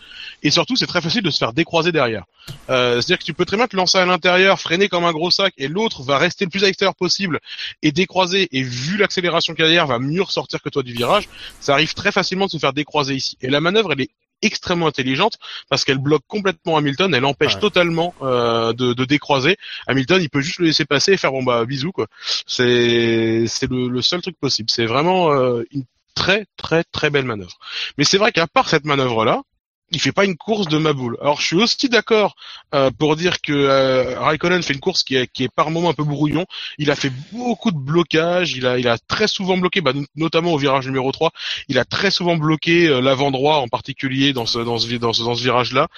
[0.42, 2.24] et surtout c'est très facile de se faire décroiser derrière.
[2.70, 5.30] Euh, C'est-à-dire que tu peux très bien te lancer à l'intérieur, freiner comme un gros
[5.32, 7.40] sac et l'autre va rester le plus à l'extérieur possible
[7.82, 10.92] et décroiser et vu l'accélération qu'il y a derrière va mieux ressortir que toi du
[10.92, 11.28] virage.
[11.60, 14.10] Ça arrive très facilement de se faire décroiser ici et la manœuvre elle est
[14.46, 15.34] extrêmement intelligente
[15.68, 17.60] parce qu'elle bloque complètement Hamilton, elle empêche Ouais.
[17.60, 19.56] totalement euh, de, de décroiser.
[19.86, 22.06] Hamilton, il peut juste le laisser passer et faire bon bah bisous quoi.
[22.46, 24.70] C'est c'est le, le seul truc possible.
[24.70, 27.58] C'est vraiment euh, une très très très belle manœuvre.
[27.98, 29.42] Mais c'est vrai qu'à part cette manœuvre là,
[29.92, 31.16] il fait pas une course de ma boule.
[31.20, 32.34] Alors je suis aussi d'accord
[32.74, 35.90] euh, pour dire que euh, Raikkonen fait une course qui est, qui est par moments
[35.90, 36.44] un peu brouillon.
[36.78, 38.54] Il a fait beaucoup de blocages.
[38.56, 41.30] Il a il a très souvent bloqué, bah, notamment au virage numéro 3.
[41.68, 45.12] Il a très souvent bloqué euh, l'avant droit en particulier dans ce dans ce dans
[45.12, 45.88] ce, dans ce virage là.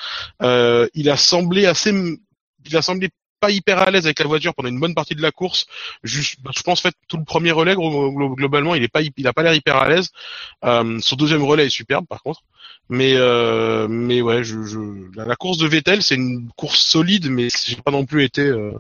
[0.43, 1.93] Euh, il a semblé assez
[2.66, 3.09] il a semblé
[3.40, 5.66] pas hyper à l'aise avec la voiture pendant une bonne partie de la course.
[6.02, 8.89] Juste, bah, je pense en fait tout le premier relais glo- glo- globalement, il est
[8.89, 10.10] pas, il a pas l'air hyper à l'aise.
[10.65, 12.43] Euh, son deuxième relais est superbe par contre.
[12.90, 14.78] Mais euh, mais ouais, je, je,
[15.15, 18.73] la, course de Vettel c'est une course solide, mais j'ai pas non plus été, euh,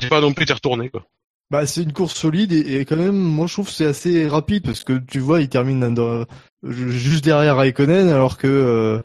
[0.00, 1.04] j'ai pas non plus été retourné quoi.
[1.50, 4.64] Bah, c'est une course solide et, quand même, moi je trouve que c'est assez rapide
[4.64, 6.24] parce que tu vois, il termine dans-
[6.62, 9.00] juste derrière Raikkonen alors que euh,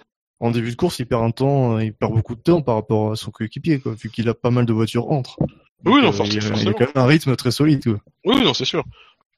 [0.45, 3.11] en début de course, il perd un temps, il perd beaucoup de temps par rapport
[3.11, 5.37] à son coéquipier, quoi, vu qu'il a pas mal de voitures entre.
[5.85, 7.83] Oui, non, euh, forcément, il, a- il quand même un rythme très solide.
[7.83, 7.99] Quoi.
[8.25, 8.83] Oui, non, c'est sûr.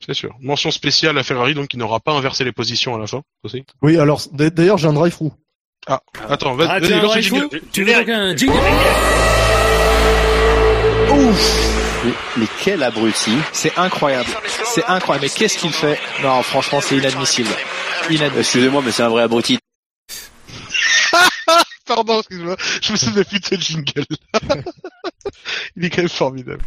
[0.05, 0.35] C'est sûr.
[0.39, 3.63] Mention spéciale à Ferrari, donc qui n'aura pas inversé les positions à la fin aussi.
[3.81, 5.31] Oui, alors d'a- d'ailleurs, j'ai un drive-through.
[5.87, 7.47] Ah, attends, vas- Ah, vas-y, tu veux un drive jingle.
[7.49, 7.61] through?
[7.71, 8.53] Tu veux donc un jingle?
[12.05, 13.31] Mais, mais quel abruti.
[13.53, 14.29] C'est incroyable.
[14.65, 15.25] C'est incroyable.
[15.25, 15.97] Mais qu'est-ce qu'il fait?
[16.23, 17.49] Non, franchement, c'est inadmissible.
[18.09, 18.39] Inadmissible.
[18.39, 19.57] Excusez-moi, mais c'est un vrai abruti.
[21.87, 24.05] Pardon, excuse-moi, je me souviens plus de ce jingle.
[25.75, 26.61] Il est quand même formidable.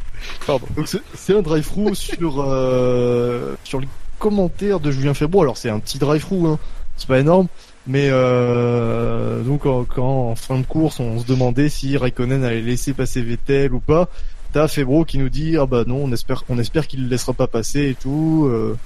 [0.47, 0.67] Pardon.
[0.77, 3.89] Donc c'est- un drive-through sur euh, sur les
[4.19, 5.43] commentaires de Julien Febro.
[5.43, 6.59] Alors c'est un petit drive-through, hein.
[6.97, 7.47] c'est pas énorme.
[7.87, 12.93] Mais euh, donc quand, en fin de course on se demandait si Raikkonen allait laisser
[12.93, 14.09] passer Vettel ou pas,
[14.53, 17.33] t'as Febro qui nous dit ah bah non on espère on espère qu'il le laissera
[17.33, 18.47] pas passer et tout.
[18.51, 18.77] Euh,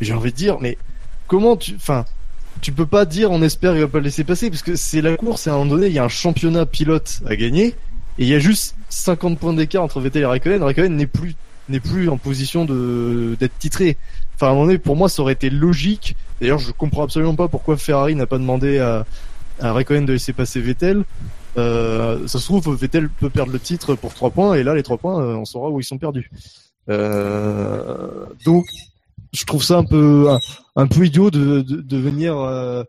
[0.00, 0.76] J'ai envie de dire mais
[1.28, 2.04] comment tu, enfin
[2.62, 5.02] tu peux pas dire on espère qu'il va pas le laisser passer parce que c'est
[5.02, 7.74] la course et à un moment donné il y a un championnat pilote à gagner
[8.18, 10.62] et il y a juste 50 points d'écart entre Vettel et Raikkonen.
[10.62, 11.34] Raikkonen n'est plus
[11.68, 13.96] n'est plus en position de d'être titré.
[14.34, 16.16] Enfin, à un moment donné, pour moi, ça aurait été logique.
[16.40, 19.06] D'ailleurs, je comprends absolument pas pourquoi Ferrari n'a pas demandé à,
[19.60, 21.04] à Raikkonen de laisser passer Vettel.
[21.56, 24.82] Euh, ça se trouve, Vettel peut perdre le titre pour 3 points, et là, les
[24.82, 26.30] 3 points, euh, on saura où ils sont perdus.
[26.88, 28.66] Euh, donc,
[29.32, 30.28] je trouve ça un peu
[30.76, 32.84] un, peu idiot de, de, venir euh,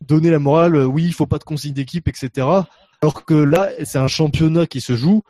[0.00, 0.76] donner la morale.
[0.76, 2.46] Oui, il faut pas de consigne d'équipe, etc.
[3.02, 5.22] Alors que là, c'est un championnat qui se joue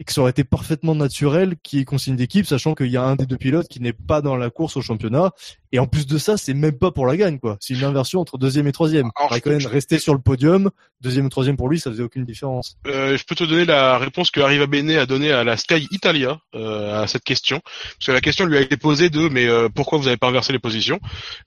[0.00, 2.96] et que ça aurait été parfaitement naturel qu'il y ait consigne d'équipe, sachant qu'il y
[2.96, 5.30] a un des deux pilotes qui n'est pas dans la course au championnat.
[5.72, 7.58] Et en plus de ça, c'est même pas pour la gagne, quoi.
[7.60, 9.10] C'est une inversion entre deuxième et troisième.
[9.14, 10.70] Raikkonen restait sur le podium,
[11.00, 12.78] deuxième et troisième pour lui, ça faisait aucune différence.
[12.86, 15.86] Euh, je peux te donner la réponse que Arriva Bene a donnée à la Sky
[15.90, 19.46] Italia euh, à cette question, parce que la question lui a été posée de mais
[19.46, 20.98] euh, pourquoi vous n'avez pas inversé les positions?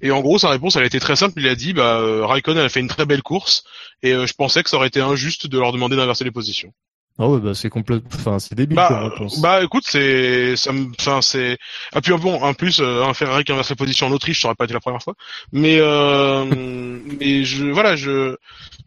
[0.01, 1.34] Et en gros, sa réponse, elle a été très simple.
[1.38, 3.63] Il a dit bah euh, Raikkonen a fait une très belle course
[4.03, 6.71] et euh, je pensais que ça aurait été injuste de leur demander d'inverser les positions.
[7.19, 9.40] Ah ouais, bah c'est complètement, enfin c'est débile Bah, comme réponse.
[9.41, 11.60] bah écoute, c'est, ça me, enfin c'est,
[11.94, 14.48] ah puis bon, en plus euh, un Ferrari qui inverse la position en Autriche, ça
[14.48, 15.14] aurait pas été la première fois,
[15.52, 16.44] mais euh,
[17.19, 18.35] mais je, voilà, je,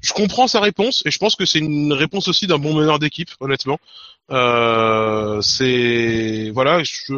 [0.01, 2.99] je comprends sa réponse et je pense que c'est une réponse aussi d'un bon meneur
[2.99, 3.79] d'équipe, honnêtement.
[4.33, 7.13] Euh, c'est, voilà, je,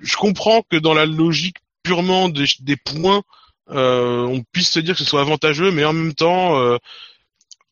[0.00, 3.22] je comprends que dans la logique purement des, des points,
[3.70, 6.60] euh, on puisse se dire que ce soit avantageux, mais en même temps.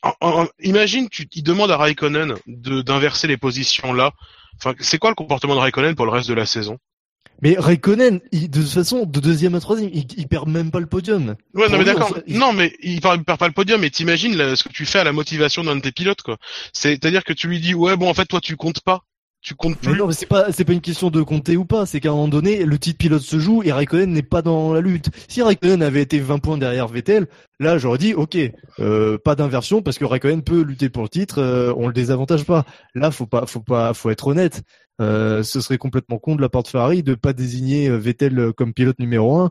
[0.03, 4.13] En- en- imagine, tu, il demande à Raikkonen de d'inverser les positions là.
[4.57, 6.79] Enfin, c'est quoi le comportement de Raikkonen pour le reste de la saison?
[7.43, 10.81] Mais Raikkonen, il- de toute façon, de deuxième à troisième, il, il perd même pas
[10.81, 11.37] le podium.
[11.55, 12.15] Ouais, non mais d'accord.
[12.27, 13.81] il- Non, mais il perd, il perd pas le podium.
[13.81, 16.37] Mais t'imagines ce que tu fais à la motivation d'un de tes pilotes, quoi.
[16.73, 19.05] C'est-à-dire que tu lui dis, ouais, bon, en fait, toi, tu comptes pas.
[19.43, 19.99] Tu comptes Mais plus.
[19.99, 21.87] non, mais c'est pas, c'est pas une question de compter ou pas.
[21.87, 24.75] C'est qu'à un moment donné, le titre pilote se joue et Raikkonen n'est pas dans
[24.75, 25.09] la lutte.
[25.29, 27.27] Si Raikkonen avait été 20 points derrière Vettel,
[27.59, 28.37] là, j'aurais dit, ok,
[28.81, 32.45] euh, pas d'inversion parce que Raikkonen peut lutter pour le titre, euh, on le désavantage
[32.45, 32.67] pas.
[32.95, 34.63] Là, faut pas, faut pas, faut être honnête.
[35.01, 38.53] Euh, ce serait complètement con de la part de Ferrari de pas désigner euh, Vettel
[38.55, 39.51] comme pilote numéro un,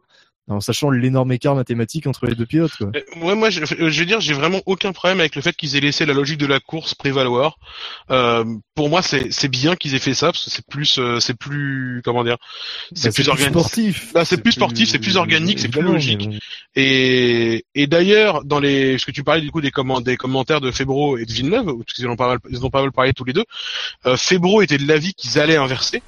[0.50, 2.76] en sachant l'énorme écart mathématique entre les deux pilotes.
[2.78, 2.92] Quoi.
[2.96, 5.76] Euh, Ouais, moi, je, je veux dire, j'ai vraiment aucun problème avec le fait qu'ils
[5.76, 7.58] aient laissé la logique de la course prévaloir.
[8.12, 8.44] Euh,
[8.76, 11.36] pour moi, c'est c'est bien qu'ils aient fait ça parce que c'est plus, euh, c'est
[11.38, 12.38] plus, comment dire,
[12.94, 13.50] c'est Bah, plus organique.
[13.54, 14.14] sportif.
[14.14, 16.28] Bah, c'est plus sportif, c'est plus organique, c'est plus logique.
[16.30, 16.40] mais.
[16.76, 20.62] Et, et d'ailleurs, dans les, ce que tu parlais du coup des, comment, des commentaires
[20.62, 23.14] de Febro et de Villeneuve, parce qu'ils ont pas mal, ils ont pas mal parlé
[23.14, 23.46] tous les deux,
[24.06, 26.02] euh, Febro était de l'avis qu'ils allaient inverser.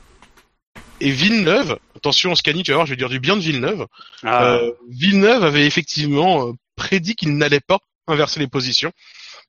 [1.02, 3.88] Et Villeneuve, attention Scani, tu vas voir, je vais dire du bien de Villeneuve.
[4.24, 4.54] Ah.
[4.54, 8.92] Euh, Villeneuve avait effectivement euh, prédit qu'il n'allait pas inverser les positions.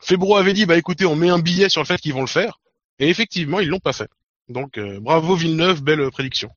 [0.00, 2.26] Febro avait dit, bah écoutez, on met un billet sur le fait qu'ils vont le
[2.26, 2.58] faire.
[2.98, 4.08] Et effectivement, ils l'ont pas fait.
[4.48, 6.50] Donc euh, bravo Villeneuve, belle prédiction.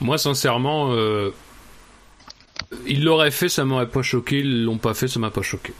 [0.00, 1.32] Moi, sincèrement, euh,
[2.86, 4.38] ils l'auraient fait, ça m'aurait pas choqué.
[4.40, 5.72] Ils l'ont pas fait, ça m'a pas choqué.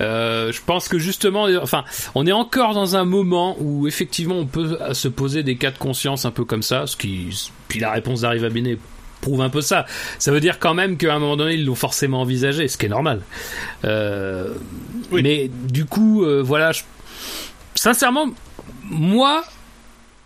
[0.00, 1.84] Euh, je pense que justement, enfin,
[2.16, 5.78] on est encore dans un moment où effectivement on peut se poser des cas de
[5.78, 7.28] conscience un peu comme ça, ce qui,
[7.68, 8.76] puis la réponse d'Arrive à Béné
[9.20, 9.86] prouve un peu ça.
[10.18, 12.86] Ça veut dire quand même qu'à un moment donné ils l'ont forcément envisagé, ce qui
[12.86, 13.20] est normal.
[13.84, 14.54] Euh,
[15.12, 16.82] Mais du coup, euh, voilà, je-
[17.76, 18.26] sincèrement,
[18.82, 19.44] moi,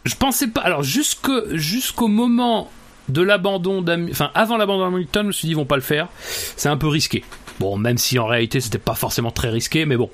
[0.05, 0.63] je pensais pas.
[0.63, 2.71] Alors jusque jusqu'au moment
[3.09, 6.09] de l'abandon enfin avant l'abandon d'Hamilton, je me suis dit ils vont pas le faire.
[6.57, 7.25] C'est un peu risqué.
[7.61, 10.11] Bon, même si en réalité c'était pas forcément très risqué, mais bon.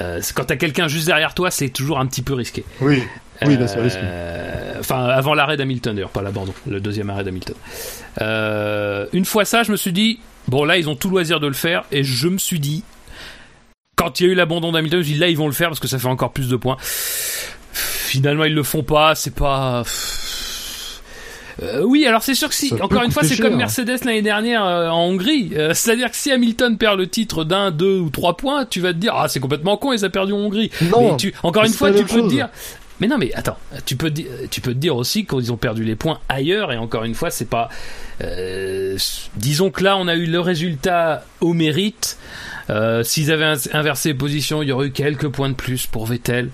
[0.00, 2.64] Euh, quand t'as quelqu'un juste derrière toi, c'est toujours un petit peu risqué.
[2.80, 3.02] Oui,
[3.44, 4.00] oui, là c'est risqué.
[4.02, 7.54] Euh, Enfin, avant l'arrêt d'Hamilton d'ailleurs, pas l'abandon, le deuxième arrêt d'Hamilton.
[8.20, 11.46] Euh, une fois ça, je me suis dit, bon là ils ont tout loisir de
[11.46, 12.82] le faire, et je me suis dit,
[13.96, 15.52] quand il y a eu l'abandon d'Hamilton, je me suis dit là ils vont le
[15.52, 16.76] faire parce que ça fait encore plus de points.
[17.72, 19.82] Finalement ils le font pas, c'est pas.
[21.62, 23.58] Euh, oui, alors c'est sûr que si, Ça encore une fois, c'est comme cher.
[23.58, 25.52] Mercedes l'année dernière euh, en Hongrie.
[25.54, 28.92] Euh, C'est-à-dire que si Hamilton perd le titre d'un, deux ou trois points, tu vas
[28.92, 30.70] te dire ah c'est complètement con, ils ont perdu en Hongrie.
[30.90, 32.48] Non, mais tu, encore une fois, tu peux te dire.
[33.00, 33.56] Mais non, mais attends,
[33.86, 34.12] tu peux,
[34.50, 37.30] tu peux te dire aussi qu'ils ont perdu les points ailleurs, et encore une fois,
[37.30, 37.68] c'est pas.
[39.36, 42.18] disons que là, on a eu le résultat au mérite.
[43.02, 46.50] S'ils avaient inversé les positions, il y aurait eu quelques points de plus pour Vettel.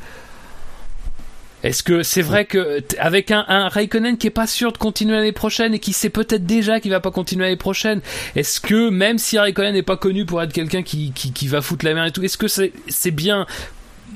[1.63, 5.15] Est-ce que c'est vrai que avec un, un Raikkonen qui est pas sûr de continuer
[5.15, 8.01] l'année prochaine et qui sait peut-être déjà qu'il va pas continuer l'année prochaine,
[8.35, 11.85] est-ce que même si Raikkonen n'est pas connu pour être quelqu'un qui, qui, va foutre
[11.85, 13.47] la merde et tout, est-ce que c'est c'est bien,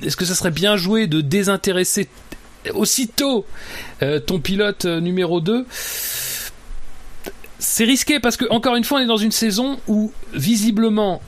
[0.03, 2.09] est-ce que ça serait bien joué de désintéresser
[2.73, 3.45] aussitôt
[4.01, 5.67] euh, ton pilote euh, numéro 2
[7.59, 11.21] c'est risqué parce que encore une fois, on est dans une saison où visiblement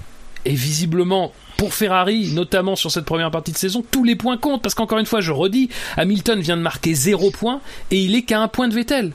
[0.46, 4.62] et visiblement pour Ferrari, notamment sur cette première partie de saison, tous les points comptent
[4.62, 7.62] parce qu'encore une fois, je redis, Hamilton vient de marquer zéro point
[7.92, 9.12] et il est qu'à un point de Vettel.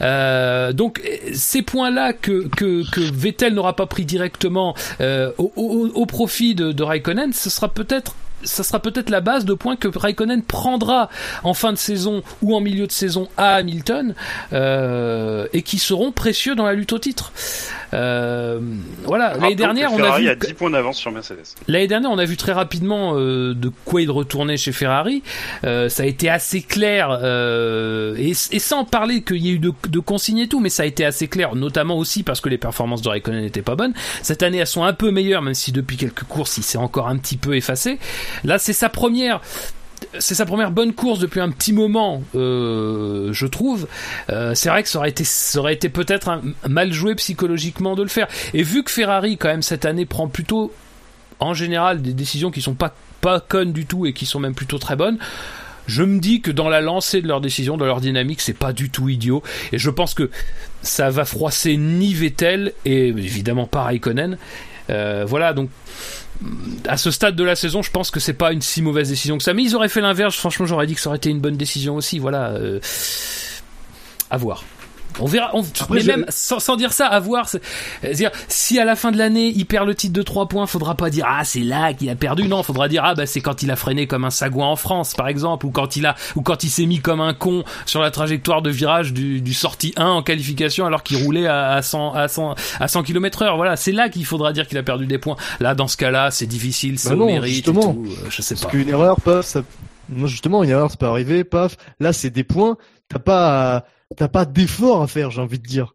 [0.00, 1.02] Euh, donc
[1.34, 6.82] ces points-là que, que, que Vettel n'aura pas pris directement euh, au, profit de, de
[6.82, 11.08] Raikkonen, ce sera peut-être ça sera peut-être la base de points que Raikkonen prendra
[11.44, 14.14] en fin de saison ou en milieu de saison à Hamilton
[14.52, 17.32] euh, et qui seront précieux dans la lutte au titre.
[17.94, 18.58] Euh,
[19.04, 20.28] voilà, l'année dernière, on a vu.
[20.28, 21.42] a 10 points d'avance sur Mercedes.
[21.68, 25.22] L'année dernière, on a vu très rapidement euh, de quoi il retournait chez Ferrari.
[25.64, 29.58] Euh, ça a été assez clair, euh, et, et, sans parler qu'il y ait eu
[29.58, 32.48] de, de, consignes et tout, mais ça a été assez clair, notamment aussi parce que
[32.48, 33.92] les performances de Raikkonen n'étaient pas bonnes.
[34.22, 37.08] Cette année, elles sont un peu meilleures, même si depuis quelques courses, il s'est encore
[37.08, 37.98] un petit peu effacé.
[38.44, 39.40] Là, c'est sa première
[40.18, 43.86] c'est sa première bonne course depuis un petit moment, euh, je trouve.
[44.30, 48.02] Euh, c'est vrai que ça aurait été, ça aurait été peut-être mal joué psychologiquement de
[48.02, 48.28] le faire.
[48.54, 50.72] Et vu que Ferrari, quand même, cette année prend plutôt,
[51.40, 54.54] en général, des décisions qui sont pas, pas connes du tout et qui sont même
[54.54, 55.18] plutôt très bonnes,
[55.86, 58.72] je me dis que dans la lancée de leurs décisions, dans leur dynamique, c'est pas
[58.72, 59.42] du tout idiot.
[59.72, 60.30] Et je pense que
[60.82, 64.38] ça va froisser ni Vettel et évidemment pas Raikkonen.
[64.90, 65.70] Euh, voilà, donc
[66.86, 69.38] à ce stade de la saison, je pense que c'est pas une si mauvaise décision
[69.38, 69.54] que ça.
[69.54, 70.36] Mais ils auraient fait l'inverse.
[70.36, 72.18] Franchement, j'aurais dit que ça aurait été une bonne décision aussi.
[72.18, 72.80] Voilà, euh,
[74.30, 74.64] à voir.
[75.20, 75.50] On verra.
[75.54, 77.48] On, Après, mais je- même sans, sans dire ça, à voir.
[77.48, 77.60] c'est-
[78.02, 80.94] c'est-à-dire, si à la fin de l'année il perd le titre de 3 points, faudra
[80.94, 82.48] pas dire ah c'est là qu'il a perdu.
[82.48, 85.14] Non, faudra dire ah bah c'est quand il a freiné comme un sagouin en France,
[85.14, 88.00] par exemple, ou quand il a ou quand il s'est mis comme un con sur
[88.00, 91.82] la trajectoire de virage du, du sortie 1 en qualification alors qu'il roulait à, à
[91.82, 93.56] 100 à 100 à 100 km heure.
[93.56, 95.36] Voilà, c'est là qu'il faudra dire qu'il a perdu des points.
[95.60, 97.94] Là, dans ce cas-là, c'est difficile, c'est Bah non, mérite et justement.
[97.94, 98.06] tout.
[98.08, 98.60] euh, Je sais pas.
[98.62, 99.62] Parce qu'une erreur, paf, ça...
[100.08, 101.76] Moi, justement, une erreur, ça peut arriver, paf.
[102.00, 102.76] Là, c'est des points.
[103.08, 103.84] T'as pas, à-
[104.16, 105.94] t'as pas d'effort à faire, j'ai envie de dire.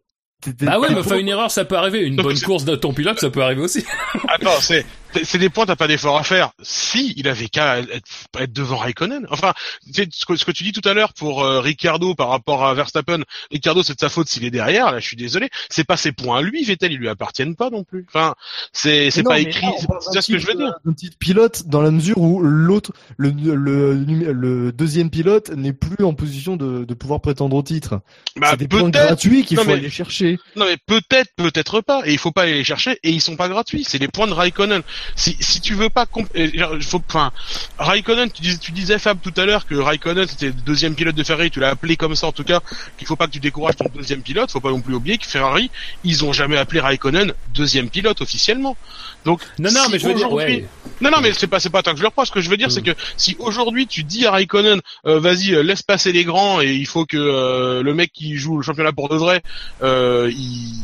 [0.60, 2.00] Bah ouais, mais enfin une erreur, ça peut arriver.
[2.06, 3.84] Une bonne course de ton pilote, ça peut arriver aussi.
[4.28, 4.86] Attends, c'est
[5.24, 6.50] c'est des points, t'as pas d'effort à faire.
[6.62, 8.06] Si, il avait qu'à être,
[8.38, 9.26] être devant Raikkonen.
[9.30, 9.54] Enfin,
[9.92, 12.74] ce que, ce que tu dis tout à l'heure pour euh, Ricardo par rapport à
[12.74, 14.92] Verstappen, Ricardo c'est de sa faute s'il est derrière.
[14.92, 15.48] Là, je suis désolé.
[15.70, 18.06] C'est pas ses points à lui, Vettel, ils lui appartiennent pas non plus.
[18.08, 18.34] Enfin,
[18.72, 19.66] c'est c'est pas écrit.
[20.12, 20.72] C'est ce que je veux dire.
[20.86, 25.72] Un petit pilote dans la mesure où l'autre, le, le, le, le deuxième pilote n'est
[25.72, 28.00] plus en position de, de pouvoir prétendre au titre.
[28.36, 30.38] Bah, c'est des points gratuits qu'il faut mais- aller chercher.
[30.56, 33.36] Non mais peut-être, peut-être pas, et il faut pas aller les chercher, et ils sont
[33.36, 33.84] pas gratuits.
[33.84, 34.82] C'est les points de Raikkonen.
[35.16, 36.06] Si si tu veux pas,
[36.36, 37.32] euh, faut, enfin,
[37.78, 41.14] Raikkonen, tu disais, tu disais Fab tout à l'heure que Raikkonen c'était le deuxième pilote
[41.14, 42.60] de Ferrari, tu l'as appelé comme ça en tout cas,
[42.96, 44.50] qu'il faut pas que tu décourages ton deuxième pilote.
[44.50, 45.70] Faut pas non plus oublier que Ferrari,
[46.04, 48.76] ils ont jamais appelé Raikkonen deuxième pilote officiellement.
[49.24, 50.66] Donc Non, non, si mais je veux dire, ouais.
[51.00, 52.28] non, non, mais c'est pas, c'est pas tant que je le reproche.
[52.28, 52.70] Ce que je veux dire, Mm.
[52.70, 56.60] c'est que si aujourd'hui tu dis à Raikkonen, euh, vas-y, euh, laisse passer les grands
[56.60, 59.42] et il faut que euh, le mec qui joue le championnat pour de vrai,
[59.82, 60.74] euh, il,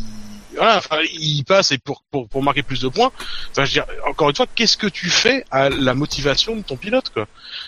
[0.57, 3.13] voilà, enfin, il passe et pour, pour pour marquer plus de points.
[3.51, 6.63] Enfin, je veux dire, encore une fois, qu'est-ce que tu fais à la motivation de
[6.63, 7.27] ton pilote, quoi?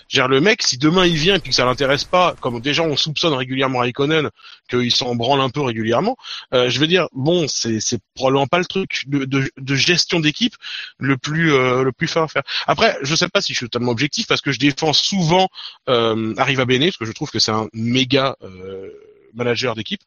[0.08, 2.34] Je veux dire, le mec, si demain il vient et puis que ça l'intéresse pas,
[2.40, 4.30] comme déjà on soupçonne régulièrement Raikkonen
[4.68, 6.16] qu'il s'en branle un peu régulièrement,
[6.54, 10.20] euh, je veux dire, bon, c'est c'est probablement pas le truc de de, de gestion
[10.20, 10.54] d'équipe
[10.98, 12.42] le plus euh, le plus fin à faire.
[12.66, 15.48] Après, je sais pas si je suis totalement objectif parce que je défends souvent
[15.88, 18.90] euh, Arriva Bene parce que je trouve que c'est un méga euh,
[19.36, 20.00] manager d'équipe.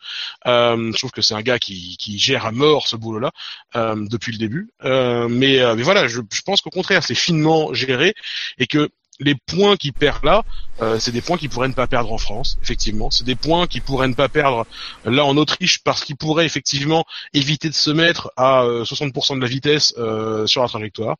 [0.48, 3.32] Euh, je trouve que c'est un gars qui, qui gère à mort ce boulot-là
[3.76, 4.70] euh, depuis le début.
[4.84, 8.14] Euh, mais, mais voilà, je, je pense qu'au contraire, c'est finement géré
[8.58, 8.90] et que
[9.20, 10.44] les points qu'il perd là,
[10.82, 13.12] euh, c'est des points qu'il pourrait ne pas perdre en France, effectivement.
[13.12, 14.66] C'est des points qu'il pourrait ne pas perdre
[15.06, 19.42] là en Autriche parce qu'il pourrait effectivement éviter de se mettre à euh, 60% de
[19.42, 21.18] la vitesse euh, sur la trajectoire.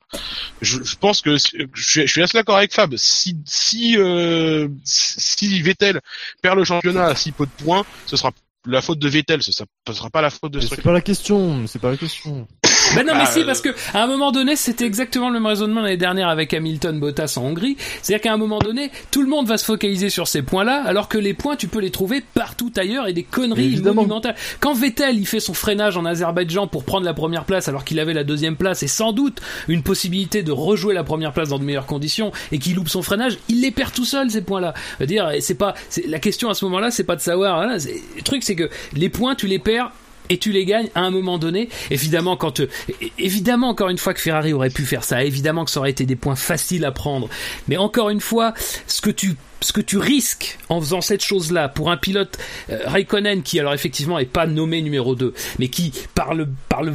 [0.62, 2.96] Je, je pense que je suis, je suis assez d'accord avec Fab.
[2.96, 6.02] Si si euh, si Vettel
[6.42, 8.32] perd le championnat à si peu de points, ce sera
[8.66, 11.66] la faute de Vettel, ce ce sera pas la faute de C'est pas la question,
[11.68, 12.48] c'est pas la question.
[12.96, 15.34] Ben non, mais Bah, si, euh, parce que à un moment donné, c'était exactement le
[15.36, 17.78] même raisonnement l'année dernière avec Hamilton, Bottas en Hongrie.
[18.02, 21.08] C'est-à-dire qu'à un moment donné, tout le monde va se focaliser sur ces points-là, alors
[21.10, 24.02] que les points, tu peux les trouver partout ailleurs et des conneries Évidemment.
[24.02, 24.36] monumentales.
[24.60, 28.00] Quand Vettel, il fait son freinage en Azerbaïdjan pour prendre la première place, alors qu'il
[28.00, 31.60] avait la deuxième place et sans doute une possibilité de rejouer la première place dans
[31.60, 34.74] de meilleures conditions, et qu'il loupe son freinage, il les perd tout seul ces points-là.
[34.98, 37.22] Je veux dire, et c'est pas, c'est la question à ce moment-là, c'est pas de
[37.22, 37.58] savoir.
[37.58, 39.92] Voilà, c'est- le truc, c'est que les points, tu les perds
[40.30, 41.70] et tu les gagnes à un moment donné.
[41.92, 42.70] Évidemment, quand euh,
[43.18, 46.06] évidemment encore une fois que Ferrari aurait pu faire ça, évidemment que ça aurait été
[46.06, 47.30] des points faciles à prendre.
[47.68, 48.54] Mais encore une fois,
[48.88, 52.38] ce que tu ce que tu risques en faisant cette chose-là pour un pilote
[52.70, 56.84] euh, Raikkonen qui alors effectivement est pas nommé numéro 2, mais qui par le par
[56.84, 56.94] le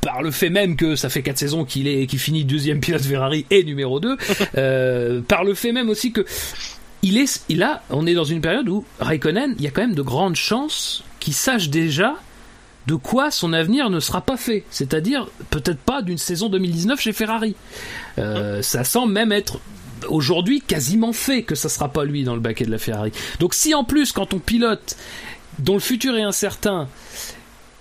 [0.00, 3.02] par le fait même que ça fait quatre saisons qu'il est qu'il finit deuxième pilote
[3.02, 4.16] Ferrari et numéro 2,
[4.58, 6.24] euh, par le fait même aussi que
[7.02, 9.82] il est il a on est dans une période où Raikkonen, il y a quand
[9.82, 12.16] même de grandes chances qu'il sache déjà
[12.86, 14.64] de quoi son avenir ne sera pas fait.
[14.70, 17.54] C'est-à-dire peut-être pas d'une saison 2019 chez Ferrari.
[18.18, 19.60] Euh, ça semble même être
[20.08, 23.12] aujourd'hui quasiment fait que ça sera pas lui dans le baquet de la Ferrari.
[23.38, 24.96] Donc si en plus quand on pilote
[25.60, 26.88] dont le futur est incertain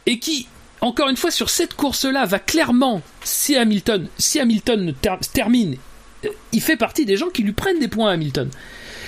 [0.05, 0.47] et qui
[0.81, 5.77] encore une fois sur cette course-là va clairement si Hamilton si Hamilton ne ter- termine
[6.25, 8.49] euh, il fait partie des gens qui lui prennent des points à Hamilton.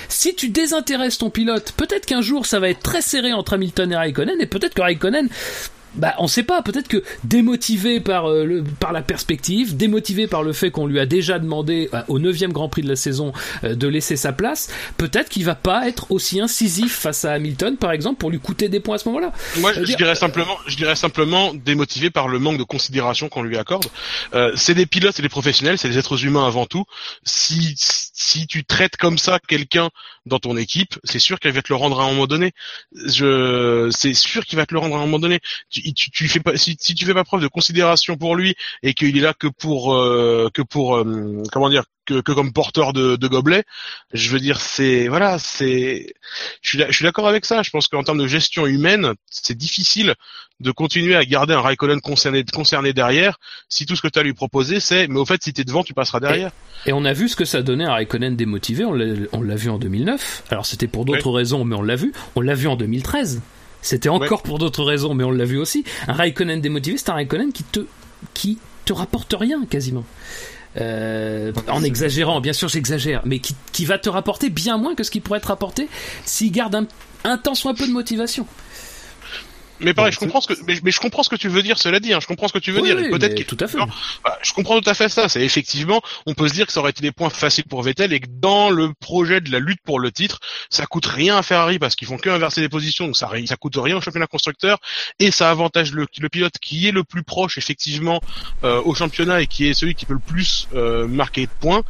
[0.09, 3.91] Si tu désintéresses ton pilote, peut-être qu'un jour ça va être très serré entre Hamilton
[3.91, 5.29] et Raikkonen et peut-être que Raikkonen
[5.95, 6.61] bah, on sait pas.
[6.61, 10.99] Peut-être que démotivé par euh, le, par la perspective, démotivé par le fait qu'on lui
[10.99, 13.33] a déjà demandé euh, au neuvième Grand Prix de la saison
[13.63, 17.77] euh, de laisser sa place, peut-être qu'il va pas être aussi incisif face à Hamilton,
[17.77, 19.31] par exemple, pour lui coûter des points à ce moment-là.
[19.57, 23.29] Moi, Je je, dire- dirais simplement, je dirais simplement démotivé par le manque de considération
[23.29, 23.85] qu'on lui accorde.
[24.33, 26.85] Euh, c'est des pilotes, c'est des professionnels, c'est des êtres humains avant tout.
[27.23, 29.89] Si si tu traites comme ça quelqu'un
[30.25, 32.51] dans ton équipe, c'est sûr qu'elle va te le rendre à un moment donné.
[32.93, 35.39] Je, c'est sûr qu'il va te le rendre à un moment donné.
[35.69, 38.55] Tu, tu, tu fais pas, si, si tu fais pas preuve de considération pour lui
[38.83, 42.53] et qu'il est là que pour euh, que pour euh, comment dire que, que comme
[42.53, 43.63] porteur de, de gobelet,
[44.13, 46.13] je veux dire c'est voilà c'est
[46.61, 47.63] je suis, je suis d'accord avec ça.
[47.63, 50.15] Je pense qu'en termes de gestion humaine, c'est difficile
[50.59, 53.39] de continuer à garder un Raikkonen concerné, concerné derrière
[53.69, 55.63] si tout ce que tu as à lui proposer c'est mais au fait si t'es
[55.63, 56.51] devant tu passeras derrière.
[56.85, 59.77] Et on a vu ce que ça donnait à Raikkonen démotivé, on l'a vu en
[59.77, 60.43] 2009.
[60.49, 62.13] Alors c'était pour d'autres raisons, mais on l'a vu.
[62.35, 63.41] On l'a vu en 2013.
[63.81, 65.83] C'était encore pour d'autres raisons, mais on l'a vu aussi.
[66.07, 67.81] Un Raikkonen démotivé, c'est un Raikkonen qui te,
[68.33, 70.05] qui te rapporte rien quasiment.
[70.77, 75.03] Euh, en exagérant, bien sûr j'exagère, mais qui, qui va te rapporter bien moins que
[75.03, 75.87] ce qui pourrait te rapporter
[76.25, 76.87] s'il garde un,
[77.23, 78.47] un tant soit peu de motivation.
[79.83, 81.77] Mais pareil, je comprends ce que, mais, mais je comprends ce que tu veux dire.
[81.77, 82.97] Cela dit, hein, je comprends ce que tu veux Oui, dire.
[82.97, 83.77] oui, peut-être tout à fait.
[83.77, 83.87] Non,
[84.23, 85.29] bah, je comprends tout à fait ça.
[85.29, 88.13] C'est effectivement, on peut se dire que ça aurait été des points faciles pour Vettel
[88.13, 90.39] et que dans le projet de la lutte pour le titre,
[90.69, 93.55] ça coûte rien à Ferrari parce qu'ils font que inverser les positions, donc ça, ça
[93.55, 94.79] coûte rien au championnat constructeur
[95.19, 98.21] et ça avantage le, le pilote qui est le plus proche effectivement
[98.63, 101.83] euh, au championnat et qui est celui qui peut le plus euh, marquer de points.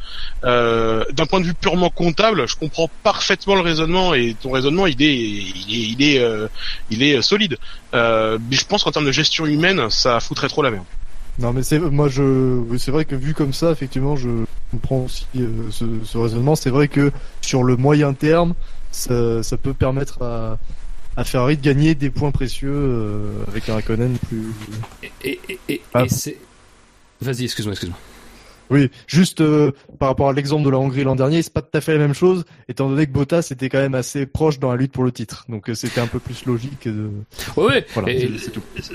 [0.44, 4.86] Euh, D'un point de vue purement comptable, je comprends parfaitement le raisonnement et ton raisonnement,
[4.86, 6.48] il est, il est, il est, euh,
[6.90, 7.58] il est solide.
[7.94, 10.84] Euh, mais je pense qu'en termes de gestion humaine, ça foutrait trop la merde.
[11.38, 14.28] Non, mais c'est moi je c'est vrai que vu comme ça, effectivement, je
[14.70, 16.54] comprends aussi euh, ce, ce raisonnement.
[16.56, 17.10] C'est vrai que
[17.40, 18.54] sur le moyen terme,
[18.92, 20.58] ça, ça peut permettre à,
[21.16, 24.44] à Ferrari de gagner des points précieux euh, avec un Raikkonen plus.
[25.24, 26.04] Et, et, et, Ah.
[26.04, 26.36] et c'est.
[27.20, 27.98] Vas-y, excuse-moi, excuse-moi.
[28.70, 31.76] Oui, juste euh, par rapport à l'exemple de la Hongrie l'an dernier, c'est pas tout
[31.76, 34.70] à fait la même chose, étant donné que Bottas était quand même assez proche dans
[34.70, 35.44] la lutte pour le titre.
[35.48, 36.88] Donc euh, c'était un peu plus logique.
[36.88, 37.10] De...
[37.56, 37.86] Ouais, ouais.
[37.94, 38.12] Voilà.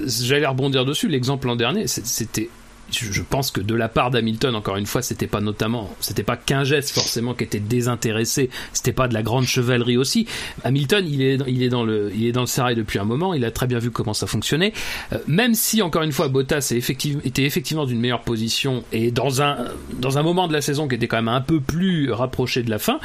[0.05, 1.07] J'allais rebondir dessus.
[1.07, 2.49] L'exemple l'an dernier, c'était.
[2.91, 6.38] Je pense que de la part d'Hamilton, encore une fois, c'était pas notamment, c'était pas
[6.38, 10.28] qu'un geste forcément qui était désintéressé, c'était pas de la grande chevalerie aussi.
[10.64, 13.34] Hamilton, il est, il est dans le, il est dans le sérail depuis un moment,
[13.34, 14.74] il a très bien vu comment ça fonctionnait.
[15.14, 19.57] Euh, même si encore une fois, Bottas était effectivement d'une meilleure position et dans un,
[19.94, 22.70] dans un moment de la saison qui était quand même un peu plus rapproché de
[22.70, 22.99] la fin,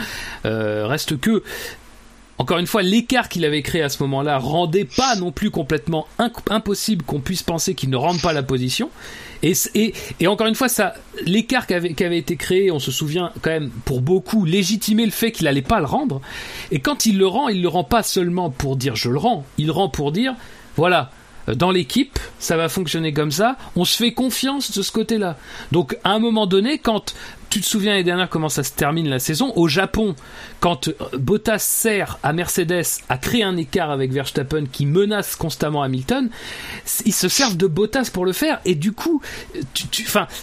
[0.44, 1.42] euh, reste que
[2.36, 6.08] encore une fois, l'écart qu'il avait créé à ce moment-là rendait pas non plus complètement
[6.50, 8.90] impossible qu'on puisse penser qu'il ne rende pas la position.
[9.44, 10.94] Et, encore une fois, ça,
[11.26, 15.32] l'écart qui avait, été créé, on se souvient quand même pour beaucoup légitimait le fait
[15.32, 16.22] qu'il allait pas le rendre.
[16.70, 19.44] Et quand il le rend, il le rend pas seulement pour dire je le rends,
[19.58, 20.34] il rend pour dire
[20.76, 21.10] voilà.
[21.46, 23.56] Dans l'équipe, ça va fonctionner comme ça.
[23.76, 25.36] On se fait confiance de ce côté-là.
[25.72, 27.14] Donc, à un moment donné, quand
[27.50, 30.14] tu te souviens l'année dernière comment ça se termine la saison au Japon,
[30.60, 35.82] quand euh, Bottas sert à Mercedes à créer un écart avec Verstappen qui menace constamment
[35.82, 36.30] Hamilton,
[37.04, 39.20] ils se servent de Bottas pour le faire et du coup,
[39.74, 39.86] tu,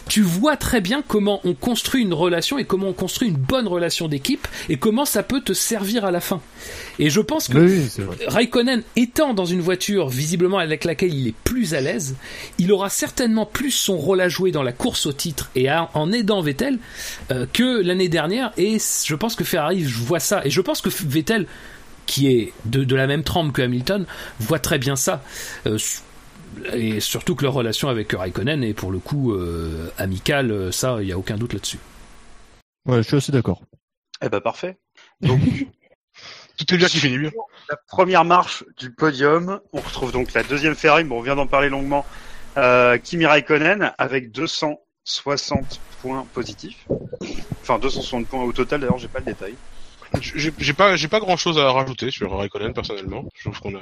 [0.07, 3.67] tu, vois très bien comment on construit une relation et comment on construit une bonne
[3.67, 6.41] relation d'équipe et comment ça peut te servir à la fin.
[6.99, 7.89] Et je pense que Oui.
[8.27, 12.15] Raikkonen étant dans une voiture visiblement avec laquelle il est plus à l'aise,
[12.57, 15.89] il aura certainement plus son rôle à jouer dans la course au titre et à-
[15.93, 16.79] en aidant Vettel
[17.31, 18.51] euh, que l'année dernière.
[18.57, 20.45] Et je pense que Ferrari voit ça.
[20.45, 21.47] Et je pense que Vettel,
[22.05, 24.05] qui est de, de la même trempe que Hamilton,
[24.39, 25.23] voit très bien ça.
[25.65, 25.77] Euh,
[26.73, 31.05] et surtout que leur relation avec Raikkonen est pour le coup euh, amicale, ça, il
[31.05, 31.79] n'y a aucun doute là-dessus.
[32.85, 33.61] Ouais, je suis assez d'accord.
[34.23, 34.77] Eh ben parfait.
[35.21, 35.39] Donc,
[36.57, 37.29] Tout est bien qui finit
[37.69, 41.47] la première marche du podium, on retrouve donc la deuxième Ferrari, bon, on vient d'en
[41.47, 42.05] parler longuement,
[42.57, 44.31] euh, Kimi Raikkonen avec
[45.11, 46.87] 260 points positifs.
[47.61, 49.55] Enfin 260 points au total, d'ailleurs j'ai pas le détail.
[50.21, 53.25] J'ai j'ai pas, j'ai pas grand chose à rajouter sur Raikkonen personnellement.
[53.35, 53.81] Je trouve qu'on a,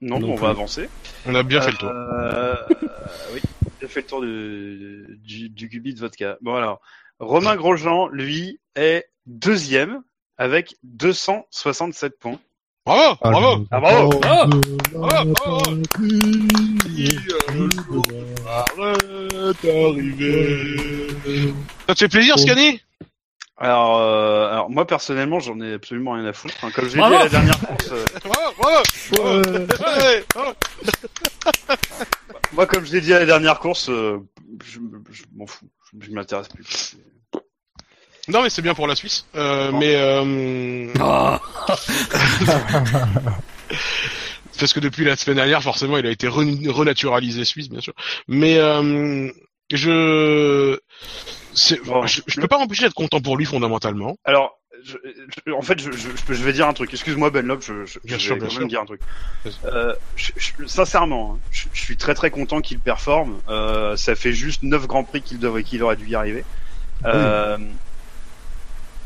[0.00, 0.42] Non, Non on plus.
[0.42, 0.88] va avancer.
[1.26, 1.90] on a bien fait le tour.
[1.90, 2.54] Euh,
[3.32, 3.40] oui,
[3.82, 6.36] on a fait le tour de, du, du Gubi de vodka.
[6.42, 6.80] Bon alors,
[7.20, 10.02] Romain Grosjean, lui, est deuxième
[10.36, 12.40] avec 267 points.
[12.86, 13.64] Bravo, bravo.
[13.70, 14.20] Ah, bravo.
[14.22, 15.62] Oh
[18.44, 18.92] Bravo,
[19.62, 21.54] d'arriver.
[21.88, 22.80] Ça te fait plaisir, Scani
[23.56, 26.54] Alors, euh, alors moi personnellement, j'en ai absolument rien à foutre.
[26.62, 26.70] hein.
[26.74, 28.82] Comme je l'ai dit à la dernière course, euh, Bravo, bravo.
[30.02, 30.52] Ouais, bravo.
[32.52, 34.18] moi comme je l'ai dit à la dernière course, euh,
[34.62, 34.78] je,
[35.10, 35.66] je m'en fous,
[35.98, 36.96] je, je m'intéresse plus.
[38.28, 39.26] Non, mais c'est bien pour la Suisse.
[39.34, 41.36] Euh, mais euh, Oh.
[44.58, 47.92] parce que depuis la semaine dernière, forcément, il a été re- renaturalisé suisse, bien sûr.
[48.28, 49.30] Mais euh,
[49.72, 50.78] je,
[51.54, 52.06] c'est- Bon.
[52.06, 54.16] je, je peux pas m'empêcher d'être content pour lui fondamentalement.
[54.24, 54.96] Alors, je,
[55.46, 56.92] je- en fait, je, je, vais dire un truc.
[56.92, 58.60] Excuse-moi Ben Lop, je, je, Bien je sûr, vais bien quand sûr.
[58.60, 59.00] même dire un truc.
[59.64, 63.38] Euh, je, je- sincèrement, hein, je, je suis très très content qu'il performe.
[63.48, 66.44] Euh, ça fait juste 9 grands prix qu'il devrait, qu'il aurait dû y arriver.
[67.06, 67.58] Euh,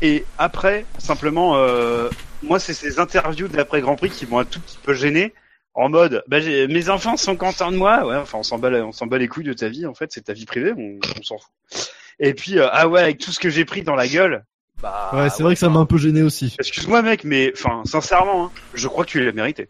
[0.01, 2.09] et après, simplement, euh,
[2.43, 5.33] moi, c'est ces interviews d'après Grand Prix qui m'ont un tout petit peu gêné.
[5.75, 8.05] En mode, bah, j'ai- mes enfants sont contents de moi.
[8.05, 9.85] Ouais, enfin, on s'en bat, on s'en bat les couilles de ta vie.
[9.85, 10.73] En fait, c'est ta vie privée.
[10.77, 11.91] On, on s'en fout.
[12.19, 14.43] Et puis, euh, ah ouais, avec tout ce que j'ai pris dans la gueule.
[14.81, 16.55] Bah, Ouais, c'est vrai que ça m'a un peu gêné aussi.
[16.59, 19.69] Excuse-moi mec, mais enfin sincèrement, hein, je crois que tu l'as mérité.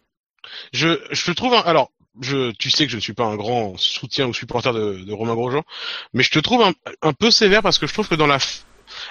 [0.72, 1.90] Je, je te trouve, un- alors,
[2.20, 5.12] je, tu sais que je ne suis pas un grand soutien ou supporter de, de
[5.12, 5.62] Romain Grosjean,
[6.12, 8.38] mais je te trouve un, un peu sévère parce que je trouve que dans la,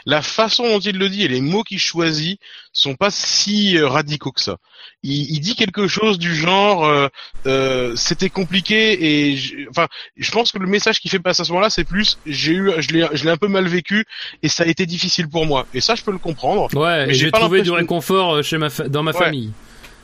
[0.10, 2.40] la façon dont il le dit et les mots qu'il choisit
[2.74, 4.58] sont pas si euh, radicaux que ça.
[5.04, 7.08] Il, il dit quelque chose du genre, euh,
[7.46, 8.78] euh, c'était compliqué
[9.30, 9.88] et, je- enfin,
[10.18, 12.72] je pense que le message qu'il fait passer à ce moment-là, c'est plus, j'ai eu,
[12.80, 14.06] je l'ai, je l'ai un peu mal vécu
[14.42, 15.68] et ça a été difficile pour moi.
[15.74, 16.68] Et ça, je peux le comprendre.
[16.76, 19.18] Ouais, Mais et j'ai trouvé du réconfort euh, chez ma fa- dans ma Ouais.
[19.26, 19.52] famille.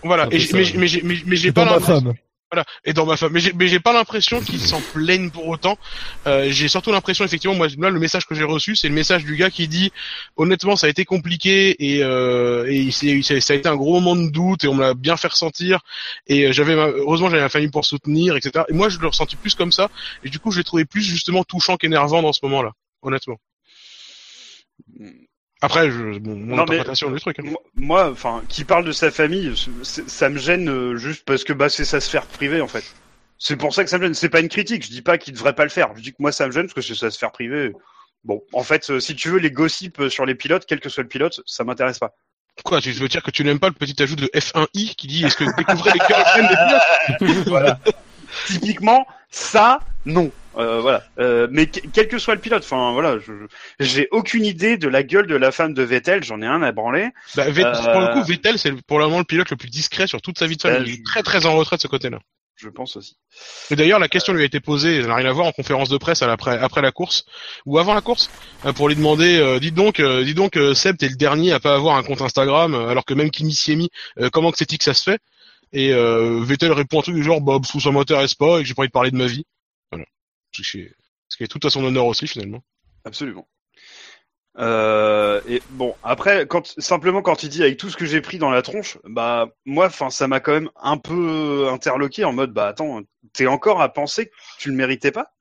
[0.04, 0.28] Voilà.
[0.32, 2.14] Et mais, mais j'ai, mais, mais j'ai Et pas l'impression.
[2.52, 3.34] Voilà, et dans ma femme.
[3.34, 5.78] Mais j'ai, pas l'impression qu'ils s'en plaignent pour autant.
[6.28, 9.26] Euh, j'ai surtout l'impression, effectivement, moi, là, le message que j'ai reçu, c'est le message
[9.26, 9.92] du gars qui dit,
[10.38, 14.30] honnêtement, ça a été compliqué et, euh, et ça a été un gros moment de
[14.30, 15.80] doute et on me l'a bien fait ressentir.
[16.28, 18.64] Et euh, j'avais, ma- heureusement, j'avais ma famille pour soutenir, etc.
[18.70, 19.90] Et moi, je le ressenti plus comme ça.
[20.24, 23.38] Et du coup, je l'ai trouvé plus justement touchant qu'énervant dans ce moment-là, honnêtement.
[25.66, 27.40] Après, je, bon, mon Non, mais- interprétation du truc.
[27.40, 27.44] hein.
[27.76, 31.70] Moi- enfin, qui parle de sa famille, ça me gêne euh, juste parce que bah
[31.70, 32.84] c'est sa sphère privée en fait.
[33.40, 34.14] C'est pour ça que ça me gêne.
[34.14, 34.84] C'est pas une critique.
[34.86, 35.90] Je dis pas qu'il devrait pas le faire.
[35.96, 37.74] Je dis que moi ça me gêne parce que c'est sa sphère privée.
[38.24, 40.90] Bon, en fait, euh, si tu veux les gossips euh, sur les pilotes, quel que
[40.90, 42.16] soit le pilote, ça m'intéresse pas.
[42.64, 45.26] Quoi, tu veux dire que tu n'aimes pas le petit ajout de F1i qui dit
[45.26, 47.48] est-ce que découvrez les girlfriends des pilotes?
[47.48, 47.80] Voilà.
[48.48, 50.32] Typiquement, ça, non.
[50.58, 51.04] Euh, voilà.
[51.20, 53.34] Euh, mais que- quel que soit le pilote, enfin voilà, je-
[53.80, 56.24] j'ai aucune idée de la gueule de la femme de Vettel.
[56.24, 57.10] J'en ai un à branler.
[57.36, 59.70] Bah, Vettel- Euh, Pour le coup, Vettel, c'est pour le moment le pilote le plus
[59.70, 60.68] discret sur toute sa vie de.
[60.68, 62.20] Euh, Il est très très en retrait de ce côté-là.
[62.58, 63.18] Je pense aussi.
[63.70, 65.90] Et d'ailleurs, la question lui a été posée, ça n'a rien à voir en conférence
[65.90, 67.26] de presse à l'après- après la course
[67.66, 68.30] ou avant la course,
[68.78, 71.76] pour lui demander, euh, dites donc, euh, dis donc, Seb, t'es le dernier à pas
[71.76, 73.90] avoir un compte Instagram, alors que même Kimi s'y est mis.
[74.22, 75.20] Euh, comment que c'est que ça se fait?
[75.74, 78.68] Et euh, Vettel répond un truc du genre, bah, que ça m'intéresse pas et que
[78.70, 79.44] j'ai pas envie de parler de ma vie.
[80.64, 82.64] Ce qui est, tout à son honneur aussi finalement.
[83.04, 83.48] Absolument.
[84.58, 88.38] Euh, et bon, après, quand simplement quand il dit avec tout ce que j'ai pris
[88.38, 92.54] dans la tronche, bah moi, enfin, ça m'a quand même un peu interloqué en mode,
[92.54, 93.02] bah attends,
[93.34, 95.34] t'es encore à penser que tu le méritais pas?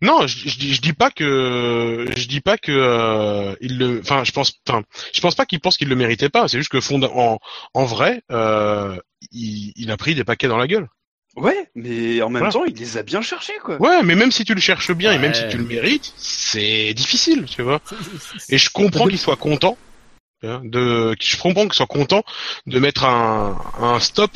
[0.00, 4.00] Non, je, je, dis- je dis pas que je dis pas que euh, il le
[4.00, 6.70] enfin je pense enfin je pense pas qu'il pense qu'il le méritait pas, c'est juste
[6.70, 7.38] que en
[7.74, 8.96] en vrai euh,
[9.32, 10.88] il, il a pris des paquets dans la gueule.
[11.36, 12.52] Ouais, mais en même Voilà.
[12.52, 13.76] temps, il les a bien cherchés, quoi.
[13.80, 16.94] Ouais, mais même si tu le cherches bien et même si tu le mérites, c'est
[16.94, 17.80] difficile, tu vois.
[18.48, 19.76] Et je comprends qu'il soit content
[20.42, 22.22] hein, de je comprends qu'il soit content
[22.66, 24.30] de mettre un, un stop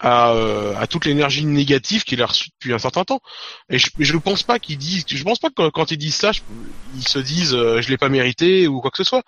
[0.00, 3.20] à, euh, à toute l'énergie négative qu'il a reçue depuis un certain temps.
[3.70, 6.32] Et je je pense pas qu'il dise je pense pas que quand ils disent ça,
[6.32, 6.42] je-
[6.92, 9.22] ils se disent euh, je l'ai pas mérité ou quoi que ce soit.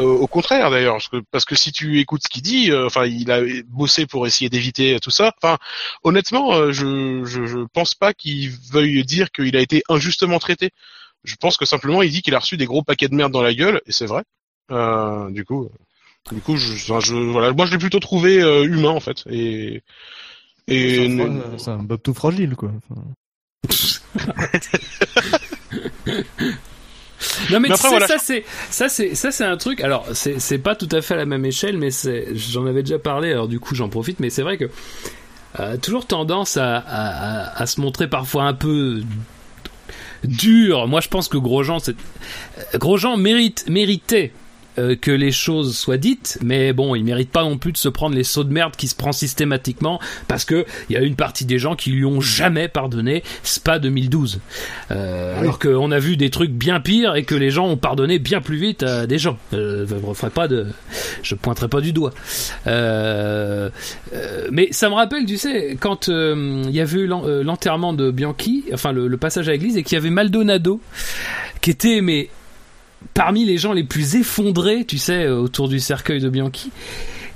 [0.00, 2.86] Euh, au contraire d'ailleurs, parce que parce que si tu écoutes ce qu'il dit, euh,
[2.86, 5.32] enfin il a bossé pour essayer d'éviter tout ça.
[5.42, 5.58] Enfin
[6.04, 10.70] honnêtement, euh, je, je je pense pas qu'il veuille dire qu'il a été injustement traité.
[11.24, 13.42] Je pense que simplement il dit qu'il a reçu des gros paquets de merde dans
[13.42, 14.22] la gueule et c'est vrai.
[14.70, 15.70] Euh, du coup,
[16.32, 19.22] du coup, je, enfin, je- voilà, moi je l'ai plutôt trouvé euh, humain en fait
[19.30, 19.82] et
[20.68, 22.72] et C'est un, c'est un Bob tout fragile, quoi.
[22.90, 23.00] Enfin,
[27.50, 29.80] Non mais, Mais tu après, sais, voilà, ça c'est ça c'est ça c'est un truc.
[29.80, 32.82] Alors c'est c'est pas tout à fait à la même échelle, mais c'est j'en avais
[32.82, 33.30] déjà parlé.
[33.32, 34.70] Alors du coup j'en profite, mais c'est vrai que
[35.58, 36.82] euh, toujours tendance à, à,
[37.56, 39.00] à, à se montrer parfois un peu
[40.24, 40.86] dur.
[40.88, 41.96] Moi je pense que Grosjean c'est
[42.74, 44.32] Grosjean mérite méritait
[44.78, 47.88] euh, que les choses soient dites, mais bon, il mérite pas non plus de se
[47.88, 51.16] prendre les sauts de merde qui se prend systématiquement parce que il y a une
[51.16, 54.40] partie des gens qui lui ont jamais pardonné Spa 2012.
[54.90, 58.18] Euh, Alors qu'on a vu des trucs bien pires et que les gens ont pardonné
[58.18, 59.38] bien plus vite à des gens.
[59.52, 60.66] Euh, je ne referai pas de,
[61.22, 62.12] je pointerai pas du doigt.
[62.66, 63.70] Euh,
[64.14, 68.10] euh, mais ça me rappelle, tu sais, quand il y avait eu l'en- l'enterrement de
[68.10, 70.80] Bianchi, enfin le, le passage à l'église, et qu'il y avait Maldonado,
[71.60, 72.28] qui était mais
[73.14, 76.70] parmi les gens les plus effondrés, tu sais, euh, autour du cercueil de Bianchi.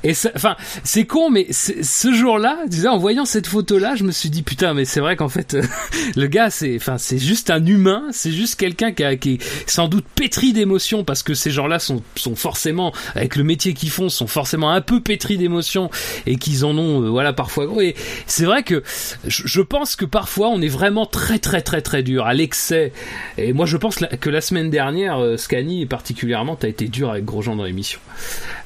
[0.03, 2.59] Et enfin, c'est con, mais ce jour-là,
[2.89, 5.57] en voyant cette photo-là, je me suis dit putain, mais c'est vrai qu'en fait,
[6.17, 9.89] le gars, c'est, enfin, c'est juste un humain, c'est juste quelqu'un qui, qui est sans
[9.89, 14.09] doute pétri d'émotions parce que ces gens-là sont, sont forcément, avec le métier qu'ils font,
[14.09, 15.91] sont forcément un peu pétris d'émotions
[16.27, 17.81] et qu'ils en ont, euh, voilà, parfois gros.
[17.81, 17.95] Et
[18.27, 18.83] c'est vrai que
[19.27, 22.93] je, je pense que parfois on est vraiment très très très très dur à l'excès.
[23.37, 27.25] Et moi, je pense que la semaine dernière, euh, Scani particulièrement, t'as été dur avec
[27.25, 28.01] Grosjean dans l'émission.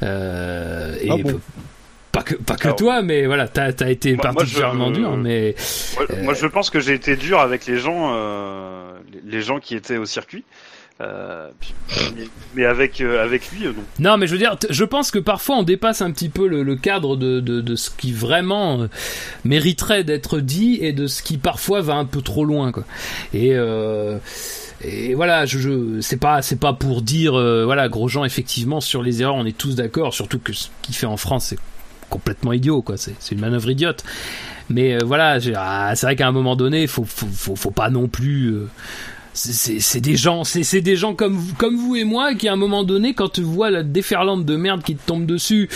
[0.02, 1.40] Euh, et Ah bon
[2.12, 5.00] pas que pas que Alors, toi, mais voilà, t'as as été moi- moi, particulièrement je-
[5.00, 5.54] dur, mais
[5.96, 9.42] Moi, Euh, moi, je pense que j'ai été dur avec les gens, euh, les les
[9.42, 10.44] gens qui étaient au circuit.
[11.00, 11.50] Euh,
[12.54, 13.82] mais, avec euh, avec lui, euh, non.
[14.12, 16.62] Non, mais je veux dire, je pense que parfois on dépasse un petit peu le,
[16.62, 18.86] le cadre de, de, de ce qui vraiment euh,
[19.44, 22.84] mériterait d'être dit et de ce qui parfois va un peu trop loin, quoi.
[23.32, 24.18] Et euh,
[24.82, 29.20] et voilà, je, je c'est pas c'est pas pour dire voilà Grosjean effectivement sur les
[29.20, 31.58] erreurs on est tous d'accord, surtout que ce qu'il fait en France c'est
[32.08, 34.04] complètement idiot quoi, c'est c'est une manœuvre idiote.
[34.70, 38.08] Mais voilà, ah, c'est vrai qu'à un moment donné, faut faut faut, faut pas non
[38.08, 38.54] plus
[39.34, 42.56] c'est- des gens, c'est des gens comme vous, comme vous et moi qui à un
[42.56, 45.68] moment donné, quand tu vois la déferlante de merde qui te tombe dessus,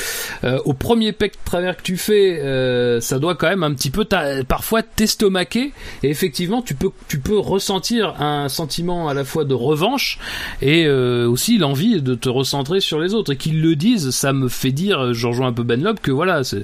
[0.44, 3.74] euh, au premier pec de travers que tu fais, euh, ça doit quand même un
[3.74, 4.06] petit peu
[4.46, 5.72] parfois t'estomaquer.
[6.02, 10.18] Et effectivement, tu peux tu peux ressentir un sentiment à la fois de revanche
[10.62, 13.32] et euh, aussi l'envie de te recentrer sur les autres.
[13.32, 16.10] Et qu'ils le disent, ça me fait dire, je rejoins un peu Ben Loeb, que
[16.12, 16.62] voilà, euh,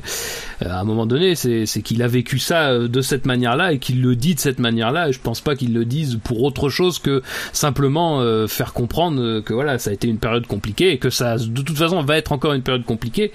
[0.60, 3.78] à un moment donné, c'est c'est qu'il a vécu ça euh, de cette manière-là et
[3.78, 5.08] qu'il le dit de cette manière-là.
[5.08, 9.20] Et je pense pas qu'il le dise pour autre chose que simplement euh, faire comprendre
[9.20, 12.02] euh, que voilà, ça a été une période compliquée et que ça, de toute façon,
[12.02, 13.32] va être encore une période compliquée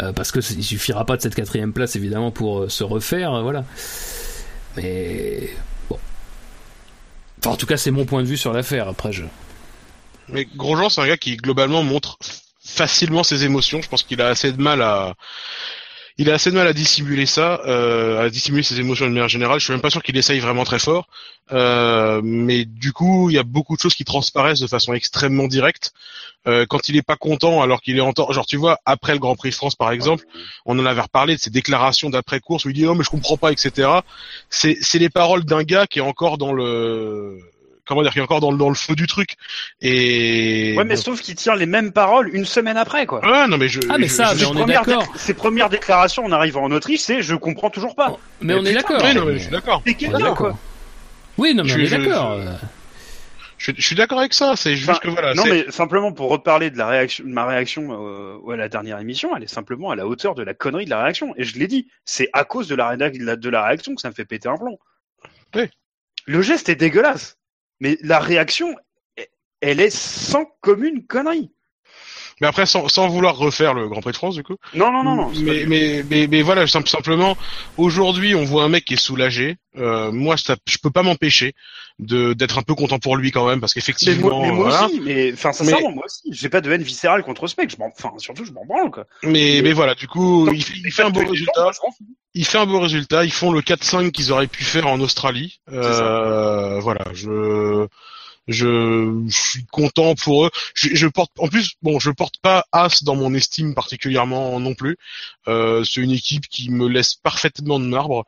[0.00, 3.64] euh, parce que il suffira pas de cette quatrième place évidemment pour se refaire, voilà.
[4.76, 5.50] Mais
[5.88, 5.98] bon.
[7.38, 8.88] Enfin, en tout cas, c'est mon point de vue sur l'affaire.
[8.88, 9.24] Après, je.
[10.28, 12.18] Mais Grosjean, c'est un gars qui globalement montre
[12.64, 13.80] facilement ses émotions.
[13.80, 15.14] Je pense qu'il a assez de mal à,
[16.18, 19.28] il a assez de mal à dissimuler ça, euh, à dissimuler ses émotions de manière
[19.28, 19.60] générale.
[19.60, 21.08] Je suis même pas sûr qu'il essaye vraiment très fort.
[21.52, 25.46] Euh, mais du coup, il y a beaucoup de choses qui transparaissent de façon extrêmement
[25.46, 25.92] directe.
[26.46, 29.12] Euh, quand il est pas content, alors qu'il est en temps, genre tu vois, après
[29.12, 30.24] le Grand Prix de France par exemple,
[30.64, 33.10] on en avait reparlé de ses déclarations d'après course où il dit non mais je
[33.10, 33.88] comprends pas, etc.
[34.48, 37.40] C'est c'est les paroles d'un gars qui est encore dans le
[37.86, 39.36] comment dire, qui est encore dans le, dans le feu du truc.
[39.80, 41.00] Et Ouais, mais bon.
[41.00, 43.24] sauf qu'il tire les mêmes paroles une semaine après, quoi.
[43.24, 43.80] Ouais, non mais je.
[43.88, 45.06] Ah, mais je- ça, je- mais on est Première d'accord.
[45.16, 48.16] Ses premières déclarations en arrivant en Autriche, c'est je comprends toujours pas.
[48.40, 49.00] Mais on est d'accord.
[49.04, 49.82] Oui, non, mais je suis d'accord.
[49.86, 50.52] On est.
[51.38, 52.40] Oui, non, mais on Je- est je- d'accord.
[52.40, 52.52] je- euh.
[53.58, 54.54] Je, je suis d'accord avec ça.
[54.54, 55.32] C'est juste Enfin, que voilà.
[55.32, 57.88] non, mais simplement pour reparler de la réaction, de ma réaction
[58.46, 60.90] euh, à la dernière émission, elle est simplement à la hauteur de la connerie de
[60.90, 61.32] la réaction.
[61.38, 63.94] Et je l'ai dit, c'est à cause de la, rédac- de la, de la réaction
[63.94, 64.78] que ça me fait péter un plomb.
[65.54, 65.70] Oui.
[66.26, 67.38] Le geste est dégueulasse,
[67.80, 68.74] mais la réaction,
[69.60, 71.52] elle est sans commune connerie.
[72.40, 74.56] Mais après, sans, sans vouloir refaire le Grand Prix de France, du coup.
[74.74, 75.32] Non, non, non, non.
[75.42, 77.36] Mais, mais, mais, mais voilà, simple- simplement,
[77.78, 79.56] aujourd'hui, on voit un mec qui est soulagé.
[79.78, 81.54] Euh, moi, ça, je peux pas m'empêcher
[81.98, 84.68] de d'être un peu content pour lui quand même, parce Mais qu'effectivement, moi, mais moi
[84.68, 84.86] voilà.
[84.86, 87.70] aussi, mais enfin sincèrement, moi aussi, j'ai pas de haine viscérale contre ce mec.
[87.70, 89.04] Je enfin surtout, je m'en branle quoi.
[89.22, 91.70] mais, mais voilà, du coup, il, fait- il fait un beau résultat.
[92.34, 93.24] Il fait un beau résultat.
[93.24, 95.60] Ils font le 4-5 qu'ils auraient pu faire en Australie.
[95.72, 97.86] Euh, voilà, je,
[98.48, 100.50] je, je suis content pour eux.
[100.74, 104.74] Je, je porte, en plus, bon, je porte pas As dans mon estime particulièrement non
[104.74, 104.96] plus.
[105.48, 108.24] Euh, c'est une équipe qui me laisse parfaitement de marbre.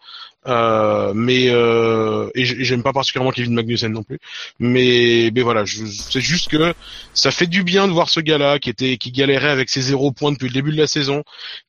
[0.47, 4.18] Euh, mais euh, et j'aime pas particulièrement Kevin Magnussen non plus.
[4.58, 6.74] Mais mais voilà, c'est juste que
[7.12, 10.12] ça fait du bien de voir ce gars-là qui était qui galérait avec ses zéro
[10.12, 11.22] points depuis le début de la saison,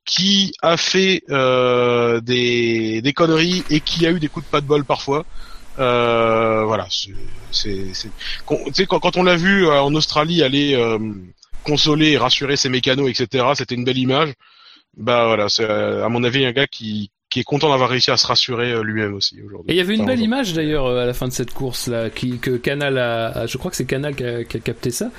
[0.06, 4.62] qui a fait euh, des des conneries et qui a eu des coups de pas
[4.62, 5.26] de bol parfois.
[5.80, 6.88] Euh, voilà,
[7.52, 7.86] c'est
[8.46, 11.00] quand, quand on l'a vu euh, en Australie aller euh,
[11.64, 13.46] consoler rassurer ses mécanos etc.
[13.56, 14.34] C'était une belle image.
[14.98, 18.10] Bah voilà, c'est euh, à mon avis un gars qui qui est content d'avoir réussi
[18.10, 19.70] à se rassurer euh, lui-même aussi aujourd'hui.
[19.72, 21.54] Et il y avait une Enfin, belle image d'ailleurs euh, à la fin de cette
[21.54, 24.58] course là, qui, que Canal a, a- je crois que c'est Canal qui a, qui
[24.58, 25.12] a capté ça,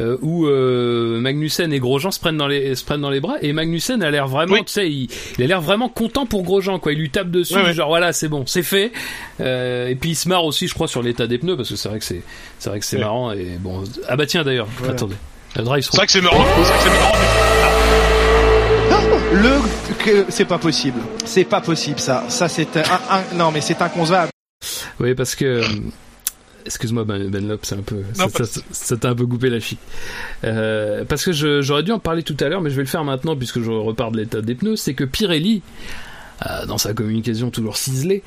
[0.00, 3.36] euh, où euh, Magnussen et Grosjean se prennent dans les se prennent dans les bras
[3.42, 4.64] et Magnussen a l'air vraiment, Oui.
[4.64, 5.08] tu sais, il,
[5.38, 6.92] il a l'air vraiment content pour Grosjean quoi.
[6.92, 7.74] Il lui tape dessus, Ouais, ouais.
[7.74, 8.90] genre voilà c'est bon, c'est fait.
[9.40, 11.76] Euh, et puis il se marre aussi, je crois, sur l'état des pneus parce que
[11.76, 12.22] c'est vrai que c'est
[12.58, 13.02] c'est vrai que c'est Ouais.
[13.02, 13.84] marrant et bon.
[14.08, 15.16] Ah bah tiens d'ailleurs, attendez.
[15.56, 16.42] Le drive C'est vrai que c'est marrant.
[16.56, 18.19] C'est vrai que c'est marrant.
[19.32, 19.60] Le
[20.04, 21.00] que c'est pas possible.
[21.24, 22.24] C'est pas possible ça.
[22.28, 24.30] Ça c'est un, un- non mais c'est inconcevable.
[24.98, 25.44] Oui, parce que.
[25.44, 25.64] euh,
[26.66, 28.02] Excuse-moi, Ben Ben Lop, c'est un peu.
[28.70, 29.78] Ça t'a un peu coupé la chic.
[30.44, 33.02] Euh, parce que j'aurais dû en parler tout à l'heure, mais je vais le faire
[33.04, 34.76] maintenant puisque je repars de l'état des pneus.
[34.76, 35.62] C'est que Pirelli,
[36.46, 38.22] euh, dans sa communication toujours ciselée,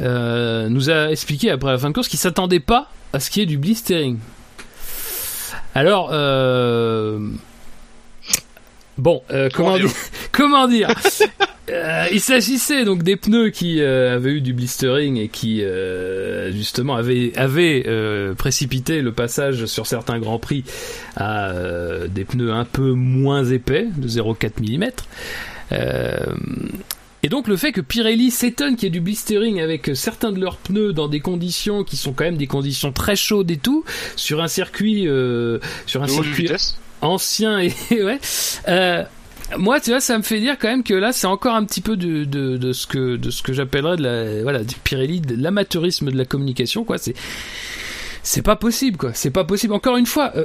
[0.00, 3.40] euh, nous a expliqué après la fin de course qu'il s'attendait pas à ce qu'il
[3.40, 4.18] y ait du blistering.
[5.74, 7.20] Alors, euh,
[8.98, 9.90] bon, euh, comment, dire,
[10.32, 10.88] comment dire
[11.68, 15.64] Euh, Il s'agissait donc des pneus qui euh, avaient eu du blistering et qui
[16.52, 17.84] justement avaient, avaient
[18.38, 20.62] précipité le passage sur certains grands prix
[21.16, 21.52] à
[22.08, 24.90] des pneus un peu moins épais, de 0,4 mm.
[27.24, 30.40] Et donc le fait que Pirelli s'étonne qu'il y ait du blistering avec certains de
[30.40, 33.84] leurs pneus dans des conditions qui sont quand même des conditions très chaudes et tout,
[34.14, 35.08] sur un circuit,
[35.86, 36.78] sur un De haute circuit vitesse.
[37.06, 38.18] Ancien et ouais.
[38.68, 39.04] Euh,
[39.58, 41.80] moi, tu vois, ça me fait dire quand même que là, c'est encore un petit
[41.80, 45.36] peu de, de, ce que de ce que j'appellerais de la voilà du Pirelli, de
[45.40, 46.98] l'amateurisme de la communication, quoi.
[46.98, 47.14] C'est
[48.22, 49.12] c'est pas possible, quoi.
[49.14, 49.72] C'est pas possible.
[49.72, 50.32] Encore une fois.
[50.36, 50.44] euh,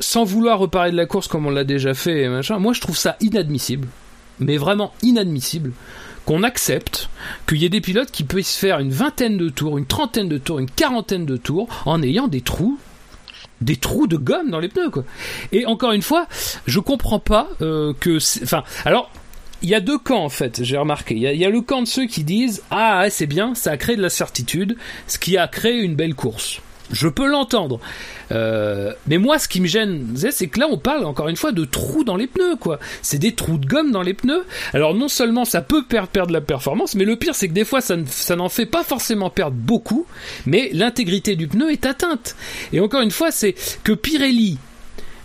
[0.00, 3.16] sans vouloir reparler de la course comme on l'a déjà fait moi je trouve ça
[3.20, 3.86] inadmissible,
[4.40, 5.72] mais vraiment inadmissible
[6.24, 7.08] qu'on accepte
[7.46, 10.38] qu'il y ait des pilotes qui puissent faire une vingtaine de tours, une trentaine de
[10.38, 12.78] tours, une quarantaine de tours en ayant des trous
[13.62, 15.04] des trous de gomme dans les pneus quoi.
[15.52, 16.26] Et encore une fois,
[16.66, 19.10] je comprends pas euh, que enfin alors
[19.62, 21.14] il y a deux camps en fait, j'ai remarqué.
[21.14, 23.76] Il y, y a le camp de ceux qui disent ah c'est bien, ça a
[23.76, 24.76] créé de la certitude,
[25.06, 26.60] ce qui a créé une belle course.
[26.92, 27.80] Je peux l'entendre.
[28.30, 31.52] Euh, mais moi, ce qui me gêne, c'est que là, on parle encore une fois
[31.52, 32.78] de trous dans les pneus, quoi.
[33.00, 34.44] C'est des trous de gomme dans les pneus.
[34.72, 37.80] Alors, non seulement ça peut perdre, la performance, mais le pire, c'est que des fois,
[37.80, 40.06] ça n'en fait pas forcément perdre beaucoup,
[40.46, 42.36] mais l'intégrité du pneu est atteinte.
[42.72, 44.58] Et encore une fois, c'est que Pirelli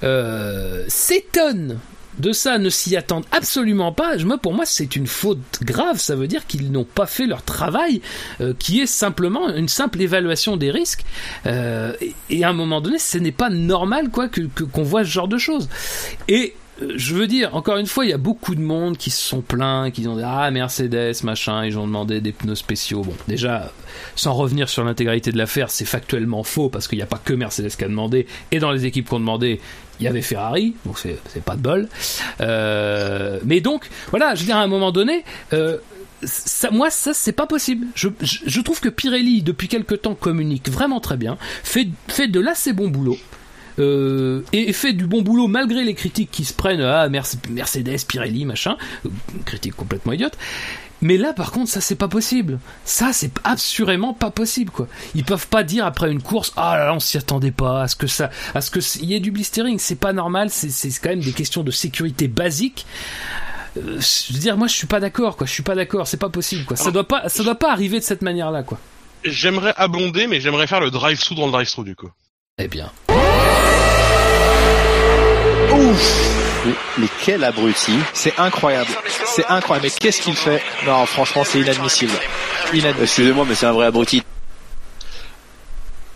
[0.03, 1.79] euh, s'étonne
[2.19, 4.17] de ça, ne s'y attendent absolument pas.
[4.17, 5.99] Moi, pour moi, c'est une faute grave.
[5.99, 8.01] Ça veut dire qu'ils n'ont pas fait leur travail,
[8.41, 11.05] euh, qui est simplement une simple évaluation des risques.
[11.45, 11.93] Euh,
[12.29, 15.27] et, à un moment donné, ce n'est pas normal, quoi, que qu'on voit ce genre
[15.27, 15.69] de choses.
[16.27, 16.55] Et
[16.95, 19.41] je veux dire, encore une fois, il y a beaucoup de monde qui se sont
[19.41, 23.01] plaints, qui ont dit ah Mercedes machin, ils ont demandé des pneus spéciaux.
[23.01, 23.71] Bon, déjà,
[24.15, 27.33] sans revenir sur l'intégralité de l'affaire, c'est factuellement faux parce qu'il n'y a pas que
[27.33, 29.59] Mercedes qui a demandé, et dans les équipes qui ont demandé,
[29.99, 31.89] il y avait Ferrari, donc c'est c'est pas de bol.
[32.41, 35.23] Euh, mais donc, voilà, je veux dire, à un moment donné,
[35.53, 35.77] euh,
[36.23, 37.87] ça, moi, ça, c'est pas possible.
[37.95, 42.27] Je, je, je trouve que Pirelli, depuis quelque temps, communique vraiment très bien, fait, fait
[42.27, 43.17] de l'assez bon boulot.
[43.79, 48.05] Euh, et fait du bon boulot malgré les critiques qui se prennent à Merce- Mercedes,
[48.07, 48.75] Pirelli, machin,
[49.05, 49.09] euh,
[49.45, 50.37] critiques complètement idiotes.
[51.03, 52.57] Mais là, par contre, ça c'est pas possible.
[52.83, 54.87] Ça c'est assurément pas possible, quoi.
[55.13, 57.87] Ils peuvent pas dire après une course, ah là là, on s'y attendait pas, à
[57.87, 60.49] ce que ça, à ce que il y ait du blistering, c'est pas normal.
[60.49, 62.87] C'est c'est quand même des questions de sécurité basique.
[63.77, 65.45] Euh, je veux dire, moi je suis pas d'accord, quoi.
[65.45, 66.75] Je suis pas d'accord, c'est pas possible, quoi.
[66.77, 68.79] Ça doit pas, ça doit pas arriver de cette manière-là, quoi.
[69.23, 72.09] J'aimerais abonder, mais j'aimerais faire le drive-through dans le drive-through du coup.
[72.57, 72.91] Eh bien.
[75.71, 76.27] Ouf
[76.97, 78.89] mais, quel abruti C'est incroyable.
[79.25, 79.87] C'est incroyable.
[79.87, 80.61] Mais qu'est-ce qu'il fait?
[80.85, 82.11] Non, franchement, c'est inadmissible.
[82.73, 83.03] Inadmissible.
[83.03, 84.23] Excusez-moi, mais c'est un vrai abruti.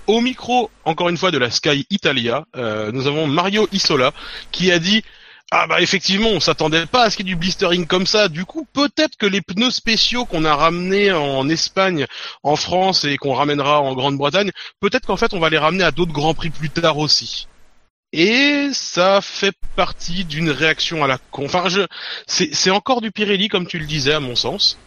[0.07, 4.11] Au micro, encore une fois, de la Sky Italia, euh, nous avons Mario Isola
[4.51, 5.03] qui a dit
[5.53, 8.29] ah bah effectivement, on s'attendait pas à ce qu'il y ait du blistering comme ça.
[8.29, 12.05] Du coup, peut-être que les pneus spéciaux qu'on a ramenés en Espagne,
[12.41, 15.91] en France et qu'on ramènera en Grande-Bretagne, peut-être qu'en fait on va les ramener à
[15.91, 17.47] d'autres grands prix plus tard aussi.
[18.13, 21.45] Et ça fait partie d'une réaction à la con.
[21.45, 21.65] Enfin,
[22.27, 24.77] c'est, encore du Pirelli comme tu le disais à mon sens.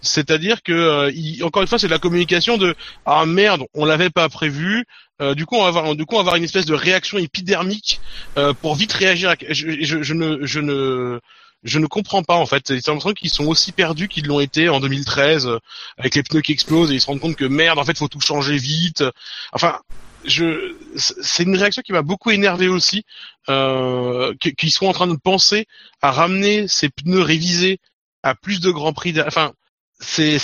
[0.00, 2.74] C'est-à-dire que euh, encore une fois, c'est de la communication de
[3.06, 4.84] ah merde, on l'avait pas prévu.
[5.22, 7.18] Euh, du coup, on va avoir, du coup, on va avoir une espèce de réaction
[7.18, 8.00] épidermique
[8.36, 9.30] euh, pour vite réagir.
[9.30, 9.36] À...
[9.48, 11.20] Je, je, je ne, je ne,
[11.62, 12.66] je ne comprends pas en fait.
[12.66, 15.58] C'est l'impression qu'ils sont aussi perdus qu'ils l'ont été en 2013 euh,
[15.98, 18.08] avec les pneus qui explosent et ils se rendent compte que merde, en fait, faut
[18.08, 19.04] tout changer vite.
[19.52, 19.78] Enfin,
[20.24, 23.04] je, c'est une réaction qui m'a beaucoup énervé aussi,
[23.48, 25.66] euh, qu'- qu'ils soient en train de penser
[26.02, 27.78] à ramener ces pneus révisés
[28.22, 29.14] à plus de grands prix.
[29.26, 29.52] Enfin,
[30.00, 30.38] c'est,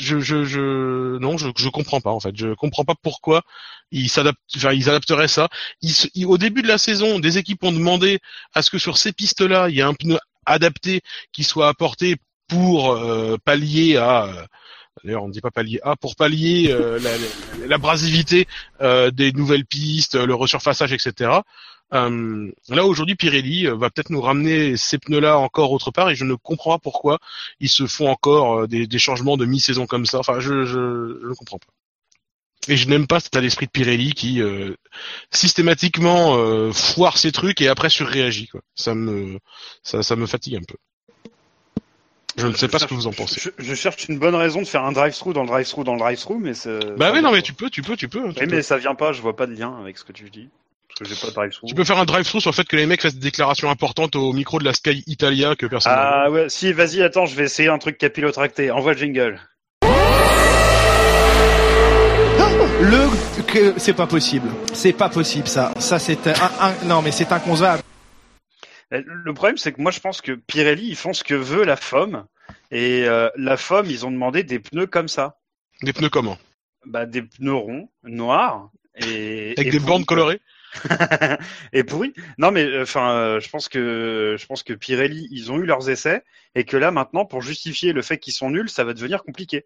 [0.00, 2.34] je, je, je, non, je, je comprends pas en fait.
[2.36, 3.42] Je comprends pas pourquoi
[3.92, 5.48] ils s'adaptent, enfin, ils adapteraient ça.
[5.82, 8.18] Ils, se- ils- au début de la saison, des équipes ont demandé
[8.54, 11.00] à ce que sur ces pistes-là, il y ait un pneu adapté
[11.32, 12.16] qui soit apporté
[12.48, 14.44] pour euh, pallier à euh,
[15.02, 18.46] D'ailleurs, on ne dit pas pallier A pour pallier euh, la- la- l'abrasivité
[18.80, 21.30] euh, des nouvelles pistes, le resurfaçage, etc.
[21.92, 26.14] Euh, là aujourd'hui, Pirelli euh, va peut-être nous ramener ces pneus-là encore autre part, et
[26.14, 27.18] je ne comprends pas pourquoi
[27.60, 30.18] ils se font encore des, des changements de mi-saison comme ça.
[30.20, 31.66] Enfin, je, je, je ne comprends pas.
[32.68, 34.74] Et je n'aime pas cet état d'esprit de Pirelli qui euh,
[35.30, 38.48] systématiquement euh, foire ses trucs et après surréagit.
[38.48, 38.60] Quoi.
[38.74, 39.38] Ça me
[39.82, 40.76] ça, ça me fatigue un peu.
[42.36, 43.40] Je ne sais pas ce que vous en pensez.
[43.40, 46.00] Je, je cherche une bonne raison de faire un drive-through dans le drive-through dans le
[46.00, 46.96] drive-through, mais c'est.
[46.96, 48.32] Bah oui, non, mais tu peux, tu peux, tu peux.
[48.32, 48.56] tu Oui, peux.
[48.56, 49.12] mais ça vient pas.
[49.12, 50.48] Je vois pas de lien avec ce que tu dis.
[50.88, 51.68] Parce que j'ai pas de drive-through.
[51.68, 54.16] Tu peux faire un drive-through sur le fait que les mecs fassent des déclarations importantes
[54.16, 55.92] au micro de la Sky Italia que personne.
[55.94, 58.70] Ah ouais, si, vas-y, attends, je vais essayer un truc capillotracté.
[58.72, 59.40] Envoie le jingle.
[62.80, 64.48] Le, que- c'est pas possible.
[64.72, 65.72] C'est pas possible, ça.
[65.78, 67.82] Ça, c'est un, un- non, mais c'est inconcevable.
[68.92, 71.64] Euh, Le problème, c'est que moi, je pense que Pirelli, ils font ce que veut
[71.64, 72.24] la FOM.
[72.70, 75.36] Et euh, la FOM, ils ont demandé des pneus comme ça.
[75.82, 76.38] Des pneus comment?
[76.86, 78.70] Bah, des pneus ronds, noirs.
[78.96, 80.40] Et, Avec et des bandes colorées?
[81.72, 82.12] et pourri.
[82.38, 85.88] Non, mais enfin, euh, je pense que je pense que Pirelli, ils ont eu leurs
[85.90, 86.22] essais
[86.54, 89.64] et que là, maintenant, pour justifier le fait qu'ils sont nuls, ça va devenir compliqué.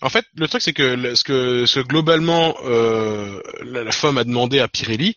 [0.00, 4.24] En fait, le truc c'est que ce que, ce globalement euh, la, la FOM a
[4.24, 5.16] demandé à Pirelli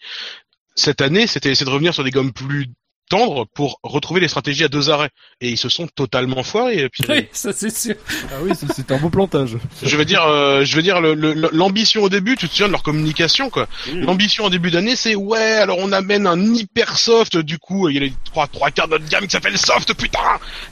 [0.78, 2.68] cette année, c'était essayer de revenir sur des gommes plus
[3.10, 5.10] tendres pour retrouver les stratégies à deux arrêts.
[5.42, 6.90] Et ils se sont totalement foirés.
[6.90, 7.22] Pirelli.
[7.22, 7.96] Oui, ça c'est sûr.
[8.32, 9.58] Ah oui, c'est- c'est un beau plantage.
[9.84, 12.68] Je veux dire, euh, je veux dire, le- le- l'ambition au début, tu te souviens
[12.68, 13.68] de leur communication, quoi.
[13.94, 17.96] L'ambition en début d'année, c'est ouais, alors on amène un hyper soft, du coup, il
[17.96, 20.20] y a les trois, trois quarts de notre gamme qui s'appelle soft, putain.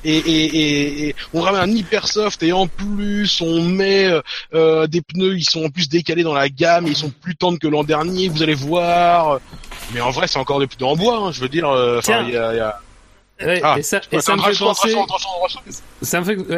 [0.03, 4.22] Et, et, et, et on ramène un hyper soft et en plus on met euh,
[4.53, 7.59] euh, des pneus, ils sont en plus décalés dans la gamme, ils sont plus tendres
[7.59, 9.39] que l'an dernier, vous allez voir.
[9.93, 11.69] Mais en vrai, c'est encore des pneus en bois, hein, je veux dire.
[11.69, 12.25] euh, Enfin, Tiens.
[12.27, 12.80] il y a, il y a...
[13.45, 14.89] Ouais, Ah, et ça, et ça me fait penser.
[14.93, 15.83] attention, attention, attention, attention.
[16.01, 16.38] Ça me fait.
[16.38, 16.55] ouais.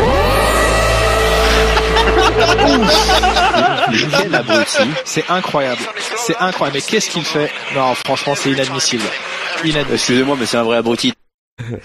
[3.92, 4.78] Mais quel abruti.
[5.06, 5.82] C'est incroyable.
[6.18, 6.78] C'est incroyable.
[6.78, 7.50] Mais qu'est-ce qu'il fait?
[7.76, 9.04] Non, franchement, c'est inadmissible.
[9.64, 9.94] Inadmissible.
[9.94, 11.14] Excusez-moi, mais c'est un vrai abruti.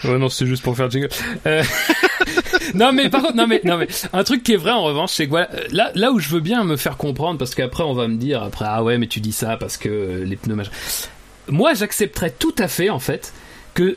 [0.04, 1.08] Ouais, non, c'est juste pour faire le jingle.
[1.46, 1.62] Euh,
[2.74, 5.12] non, mais par contre, non, mais, non, mais, un truc qui est vrai, en revanche,
[5.12, 7.82] c'est que voilà, euh, là, là où je veux bien me faire comprendre, parce qu'après,
[7.82, 10.36] on va me dire, après, ah ouais, mais tu dis ça parce que euh, les
[10.36, 10.70] pneus, machin.
[11.48, 13.32] Moi, j'accepterais tout à fait, en fait,
[13.74, 13.96] que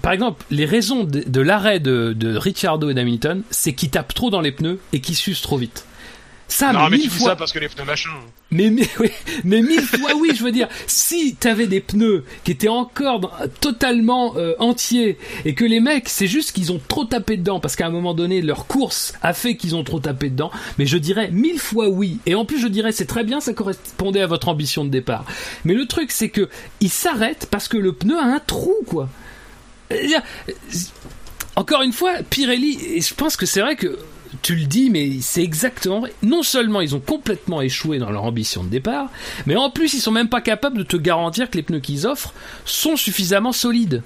[0.00, 4.30] par exemple, les raisons de, l'arrêt de, de Ricciardo et d'Hamilton, c'est qu'ils tapent trop
[4.30, 5.84] dans les pneus et qu'ils s'usent trop vite.
[6.48, 7.30] Ça, non, mais tu dis fois.
[7.30, 8.10] ça parce que les pneus machin.
[8.52, 9.10] Mais, mais, oui,
[9.42, 13.32] mais mille fois oui, je veux dire, si t'avais des pneus qui étaient encore dans-
[13.60, 17.74] totalement euh, entiers et que les mecs, c'est juste qu'ils ont trop tapé dedans parce
[17.74, 20.96] qu'à un moment donné, leur course a fait qu'ils ont trop tapé dedans, mais je
[20.98, 22.20] dirais mille fois oui.
[22.26, 25.24] Et en plus, je dirais c'est très bien, ça correspondait à votre ambition de départ.
[25.64, 26.48] Mais le truc, c'est que
[26.80, 29.08] ils s'arrêtent parce que le pneu a un trou, quoi.
[29.90, 29.96] Euh,
[30.48, 30.52] euh,
[31.56, 33.98] encore une fois, Pirelli, et je pense que c'est vrai que
[34.42, 36.12] tu le dis, mais c'est exactement vrai.
[36.22, 39.08] Non seulement ils ont complètement échoué dans leur ambition de départ,
[39.46, 42.06] mais en plus ils sont même pas capables de te garantir que les pneus qu'ils
[42.06, 42.32] offrent
[42.64, 44.02] sont suffisamment solides.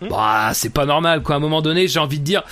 [0.00, 1.34] Bah, c'est pas normal, quoi.
[1.34, 2.44] À un moment donné, j'ai envie de dire,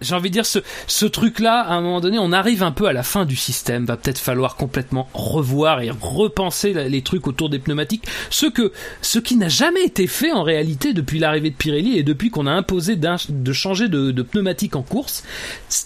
[0.00, 2.86] j'ai envie de dire ce, ce truc-là, à un moment donné, on arrive un peu
[2.86, 3.86] à la fin du système.
[3.86, 8.04] Va peut-être falloir complètement revoir et repenser les trucs autour des pneumatiques.
[8.30, 12.02] Ce que, ce qui n'a jamais été fait en réalité depuis l'arrivée de Pirelli et
[12.02, 15.24] depuis qu'on a imposé de changer de, de pneumatique en course.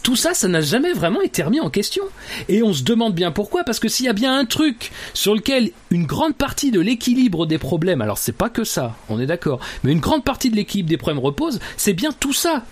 [0.02, 2.04] Tout ça, ça n'a jamais vraiment été remis en question.
[2.48, 5.34] Et on se demande bien pourquoi, parce que s'il y a bien un truc sur
[5.34, 9.26] lequel une grande partie de l'équilibre des problèmes, alors c'est pas que ça, on est
[9.26, 12.64] d'accord, mais une grande partie de l'équilibre des problèmes repose, c'est bien tout ça.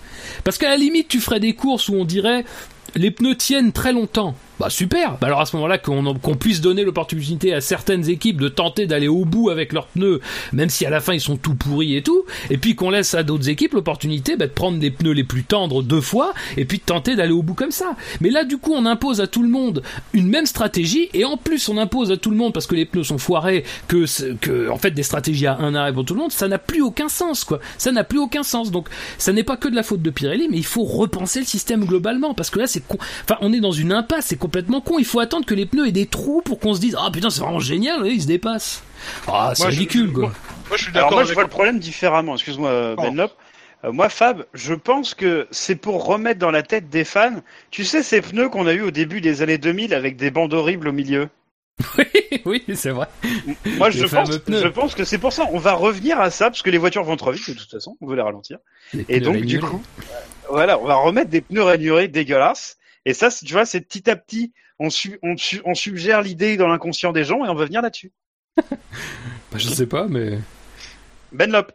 [0.44, 2.44] Parce qu'à la limite, tu ferais des courses où on dirait
[2.94, 4.34] les pneus tiennent très longtemps.
[4.58, 5.18] Bah super.
[5.20, 8.86] Bah alors à ce moment-là qu'on qu'on puisse donner l'opportunité à certaines équipes de tenter
[8.86, 10.20] d'aller au bout avec leurs pneus,
[10.52, 13.14] même si à la fin ils sont tout pourris et tout, et puis qu'on laisse
[13.14, 16.64] à d'autres équipes l'opportunité bah, de prendre les pneus les plus tendres deux fois et
[16.64, 17.96] puis de tenter d'aller au bout comme ça.
[18.20, 21.36] Mais là du coup on impose à tout le monde une même stratégie et en
[21.36, 24.68] plus on impose à tout le monde parce que les pneus sont foirés que que
[24.70, 27.08] en fait des stratégies à un arrêt pour tout le monde, ça n'a plus aucun
[27.08, 27.60] sens quoi.
[27.78, 28.70] Ça n'a plus aucun sens.
[28.70, 28.88] Donc
[29.18, 31.84] ça n'est pas que de la faute de Pirelli, mais il faut repenser le système
[31.84, 32.82] globalement parce que là c'est.
[32.90, 34.98] Enfin on est dans une impasse, c'est complètement con.
[34.98, 37.28] Il faut attendre que les pneus aient des trous pour qu'on se dise ah putain
[37.28, 38.82] c'est vraiment génial, ils se dépassent.
[39.26, 40.22] Ah c'est je- ridicule quoi.
[40.22, 40.32] Moi,
[40.68, 42.34] moi, je suis Alors d'accord moi, je vois le problème différemment.
[42.34, 42.96] Excuse-moi, euh.
[42.96, 43.30] Benlop.
[43.84, 47.84] Euh, moi, Fab, je pense que c'est pour remettre dans la tête des fans, tu
[47.84, 50.88] sais, ces pneus qu'on a eu au début des années 2000 avec des bandes horribles
[50.88, 51.28] au milieu.
[51.98, 52.04] oui,
[52.44, 53.06] oui, c'est vrai.
[53.76, 54.62] Moi, je pense, pneus.
[54.62, 55.44] je pense que c'est pour ça.
[55.52, 57.96] On va revenir à ça parce que les voitures vont trop vite de toute façon.
[58.00, 58.58] On veut les ralentir.
[58.94, 60.14] Les Et donc, du coup, euh,
[60.50, 62.77] voilà, on va remettre des pneus rainurés dégueulasses.
[63.08, 66.56] Et ça, tu vois, c'est petit à petit, on, su- on, su- on suggère l'idée
[66.56, 68.12] dans l'inconscient des gens et on va venir là-dessus.
[69.50, 70.38] Bah, je sais pas, mais
[71.32, 71.72] Benlop.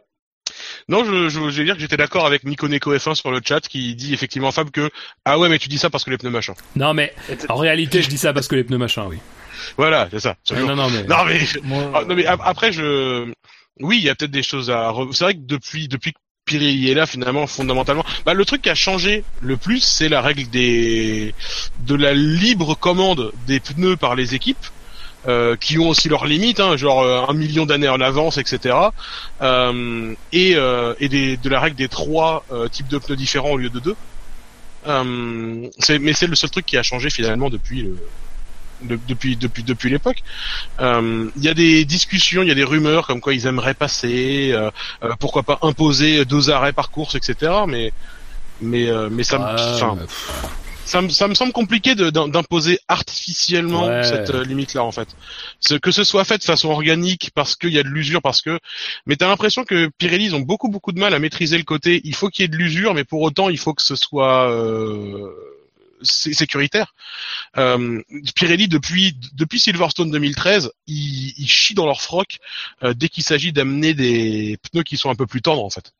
[0.88, 3.40] Non, je, je, je vais dire que j'étais d'accord avec Nico Neko F1 sur le
[3.44, 4.90] chat qui dit effectivement Fab que
[5.24, 6.54] ah ouais mais tu dis ça parce que les pneus machin.
[6.76, 7.12] non mais
[7.48, 9.18] en réalité je dis ça parce que les pneus machin, oui.
[9.78, 10.36] Voilà, c'est ça.
[10.50, 13.32] Ouais, non non mais Non mais Moi, Ah, non mais ap- après je
[13.80, 16.12] oui il y a peut-être des choses à re- c'est vrai que depuis depuis
[16.44, 18.04] Pirelli est là finalement fondamentalement.
[18.26, 21.34] Bah, le truc qui a changé le plus, c'est la règle des
[21.80, 24.66] de la libre commande des pneus par les équipes.
[25.26, 28.76] Euh, qui ont aussi leurs limites, hein, genre euh, un million d'années en avance, etc.
[29.40, 33.52] Euh, et euh, et des, de la règle des trois euh, types de pneus différents
[33.52, 33.96] au lieu de deux.
[34.86, 37.96] Mais c'est le seul truc qui a changé finalement depuis le,
[38.84, 40.22] de- depuis depuis depuis l'époque.
[40.80, 43.74] Euh, Il y a des discussions, il y a des rumeurs comme quoi ils aimeraient
[43.74, 44.70] passer, euh,
[45.02, 47.52] euh, pourquoi pas imposer deux arrêts par course, etc.
[47.66, 47.92] Mais
[48.60, 49.96] mais euh, mais ça me Ah,
[50.86, 54.04] ça me, ça me semble compliqué d'imposer artificiellement Ouais.
[54.04, 55.08] cette euh, limite-là en fait.
[55.58, 58.42] Ce, que ce soit fait de façon organique parce qu'il y a de l'usure, parce
[58.42, 58.58] que.
[59.06, 62.02] Mais t'as l'impression que Pirelli ils ont beaucoup beaucoup de mal à maîtriser le côté.
[62.04, 64.50] Il faut qu'il y ait de l'usure, mais pour autant il faut que ce soit
[64.50, 65.30] euh,
[66.04, 66.94] sécuritaire.
[67.56, 68.00] Euh,
[68.34, 72.38] Pirelli depuis depuis Silverstone 2013, ils, ils chient dans leur froc
[72.82, 75.92] euh, dès qu'il s'agit d'amener des pneus qui sont un peu plus tendres en fait.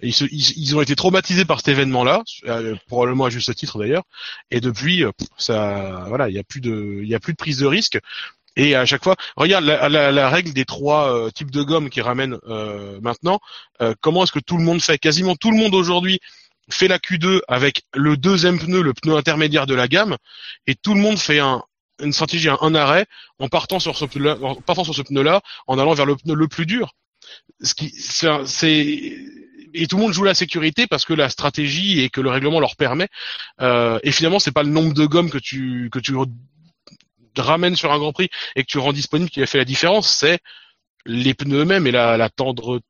[0.00, 3.78] Ils, se- ils, ils ont été traumatisés par cet événement-là, euh, probablement à juste titre
[3.78, 4.02] d'ailleurs.
[4.50, 7.66] Et depuis, euh, ça, voilà, il y a plus de, a plus de prise de
[7.66, 7.98] risque.
[8.56, 11.88] Et à chaque fois, regarde la, la- la règle des trois euh, types de gomme
[11.88, 13.40] qui ramènent euh, maintenant.
[13.80, 14.98] euh, comment est-ce que tout le monde fait?
[14.98, 16.20] Quasiment tout le monde aujourd'hui
[16.70, 20.16] fait la Q2 avec le deuxième pneu, le pneu intermédiaire de la gamme,
[20.66, 21.62] et tout le monde fait un,
[22.00, 23.06] une stratégie, un, arrêt
[23.38, 26.34] en partant sur ce pneu, en partant sur ce pneu-là, en allant vers le pneu
[26.34, 26.92] le plus dur.
[27.60, 28.28] Ce qui, c'est
[29.74, 32.60] et tout le monde joue la sécurité parce que la stratégie et que le règlement
[32.60, 33.08] leur permet.
[33.60, 36.14] Euh, et finalement, c'est pas le nombre de gommes que tu que tu
[37.36, 40.08] ramènes sur un Grand Prix et que tu rends disponible qui a fait la différence,
[40.08, 40.40] c'est
[41.06, 42.80] les pneus eux-mêmes et la, la tendre.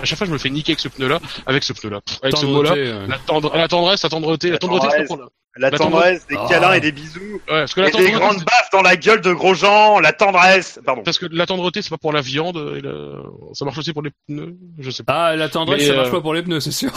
[0.00, 2.36] À chaque fois, je me fais niquer avec ce pneu-là, avec ce pneu-là, Pff, avec
[2.36, 2.70] ce mot-là.
[2.70, 3.06] tendreté, ouais.
[3.08, 5.28] La, tendre, la tendresse, la tendreté, la tendreté, c'est pas pour la-
[5.58, 6.50] La La tendresse, des tendresse.
[6.52, 6.76] câlins Ah.
[6.76, 7.20] et des bisous.
[7.32, 9.54] Ouais, parce que la Et des tendreté, grandes c'est- baffes dans la gueule de gros
[9.54, 10.78] gens, la tendresse.
[10.84, 11.02] Pardon.
[11.02, 13.22] parce que la tendreté, c'est pas pour la viande, et la-
[13.54, 15.28] ça marche aussi pour les pneus, je sais pas.
[15.28, 16.90] Ah, la tendresse, Mais, ça marche euh, pas pour les pneus, c'est sûr.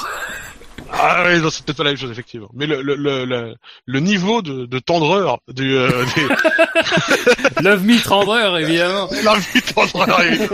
[0.91, 2.49] Ah oui, non, c'est peut-être pas la même chose effectivement.
[2.53, 8.01] Mais le le le, le, le niveau de, de tendreur du euh, des, Love me
[8.03, 9.07] tendreur, évidemment.
[9.23, 10.21] la vie tendreur.
[10.21, 10.49] est-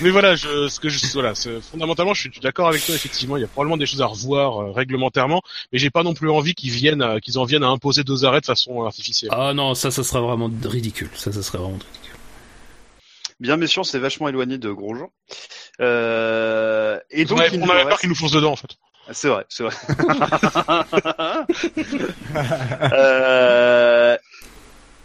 [0.00, 1.32] Mais voilà, je, ce que je, voilà,
[1.72, 2.94] fondamentalement, je suis d'accord avec toi.
[2.94, 5.42] Effectivement, il y a probablement des choses à revoir euh, réglementairement,
[5.72, 8.24] mais j'ai pas non plus envie qu'ils viennent, à- qu'ils en viennent à imposer deux
[8.24, 9.30] arrêts de façon artificielle.
[9.34, 11.10] Ah non, ça, ça serait vraiment ridicule.
[11.14, 11.97] Ça, ça serait vraiment ridicule.
[13.40, 15.10] Bien, mais sûr, c'est vachement éloigné de gros gens.
[15.80, 18.70] Euh, et on donc, on nous avait peur reste- qu'ils nous foncent dedans en fait.
[19.12, 19.74] C'est vrai, c'est vrai.
[22.92, 24.16] euh,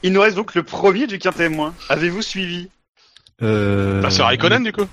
[0.03, 1.73] il nous reste donc le premier du quintet moins.
[1.89, 2.69] Avez-vous suivi?
[3.41, 4.01] Euh...
[4.01, 4.85] Bah, c'est Raikkonen du coup.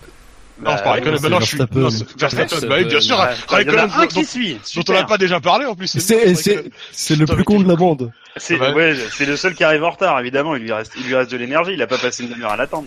[0.62, 1.14] Non, c'est pas Raikkonen.
[1.14, 2.04] non, Bah, non, c'est je suis.
[2.18, 2.66] Verstappen.
[2.68, 3.16] Bah oui, bien sûr.
[3.48, 4.58] Raikkonen, qui suit.
[4.76, 5.86] dont on n'a pas déjà parlé en plus.
[5.98, 8.10] C'est le plus con de la bande.
[8.36, 8.94] C'est Ouais.
[9.12, 10.54] c'est le seul qui arrive en retard, évidemment.
[10.54, 11.72] Il lui reste, il lui reste de l'énergie.
[11.72, 12.86] Il a pas passé une demi-heure à l'attendre.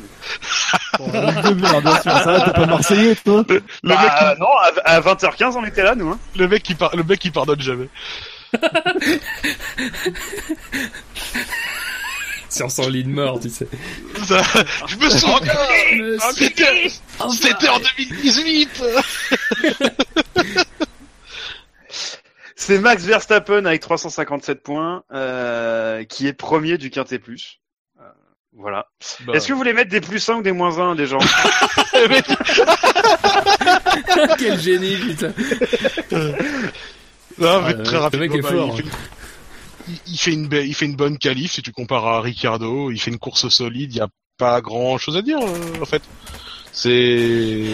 [0.99, 2.11] Bon, Ligue de merde, bien sûr.
[2.11, 4.47] Ça, t'es pas Marseillais, toi Le Bah, mec qui non,
[4.85, 6.09] à, à 20h15, on était là, nous.
[6.09, 6.19] Hein.
[6.37, 7.89] Le mec qui le mec qui pardonne jamais.
[12.53, 13.67] Sur son lit de mort, tu sais.
[14.27, 14.41] Ça,
[14.87, 15.69] je me sens encore.
[17.19, 17.29] Enfin.
[17.29, 18.83] 7h 2018.
[22.55, 27.59] C'est Max Verstappen avec 357 points, euh, qui est premier du quintet plus.
[27.99, 28.03] Euh,
[28.55, 28.85] voilà.
[29.25, 31.17] Bah, Est-ce que vous voulez mettre des plus 1 ou des moins 1 des gens
[34.37, 35.33] Quel génie, putain.
[37.39, 38.25] Non, mais Ah, très le rapidement.
[38.27, 38.49] mec est bah.
[38.77, 38.83] Il
[39.87, 42.91] il- il fait une il fait une bonne qualif si tu compares à Ricciardo.
[42.91, 43.93] Il fait une course solide.
[43.93, 46.01] Il y a pas grand chose à dire euh, en fait.
[46.71, 47.65] C'est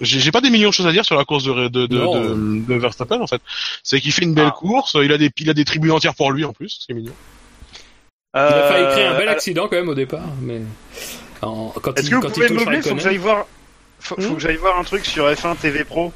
[0.00, 2.20] j'ai pas des millions de choses à dire sur la course de de, de, Non.
[2.20, 3.42] de, de Verstappen en fait.
[3.82, 4.56] C'est qu'il fait une belle Ah.
[4.56, 4.96] course.
[5.02, 6.84] Il a des il a des tribunes entières pour lui en plus.
[6.86, 7.12] C'est mignon.
[8.34, 10.60] Il a failli créer un Euh, bel accident quand même au départ, mais
[11.42, 13.46] en- quand il, que vous quand pouvez il touche meubler Faut que j'aille voir.
[13.98, 16.12] Faut, faut Hmm que j'aille voir un truc sur F1 TV Pro.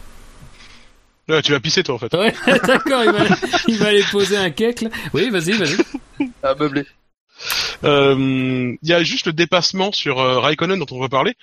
[1.29, 2.13] Ouais, tu vas pisser toi en fait.
[2.15, 2.35] Ouais,
[2.67, 3.25] d'accord, il va,
[3.69, 4.91] il va aller poser un cake là.
[5.15, 5.77] Oui, vas-y, vas-y.
[6.43, 6.85] À meubler.
[7.85, 11.35] Euh, Il y a juste le dépassement sur euh, Raikkonen dont on va parler.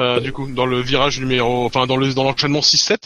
[0.00, 2.96] Euh, du coup, dans le virage numéro, enfin dans le dans l'enchaînement 6-7,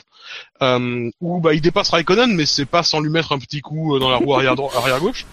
[0.62, 3.94] euh, où bah il dépasse Raikkonen, mais c'est pas sans lui mettre un petit coup
[3.94, 5.24] euh, dans la roue arrière arrière gauche.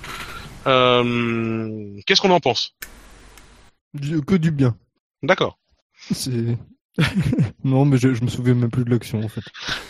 [0.67, 2.76] Euh, Qu'est-ce qu'on en pense?
[3.93, 4.76] Du- Que du bien.
[5.24, 5.58] D'accord.
[6.11, 6.58] C'est.
[7.64, 9.42] non, mais je, je me souviens même plus de l'action en fait.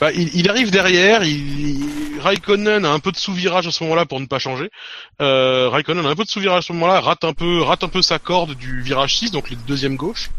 [0.02, 3.84] Bah, il, il arrive derrière, il, il- Raikkonen a un peu de sous-virage à ce
[3.84, 4.69] moment-là pour ne pas changer.
[5.22, 7.88] Euh, Raikkonen a un peu de sous-virage à ce moment-là, rate un peu, rate un
[7.90, 10.30] peu sa corde du virage 6, donc le deuxième gauche.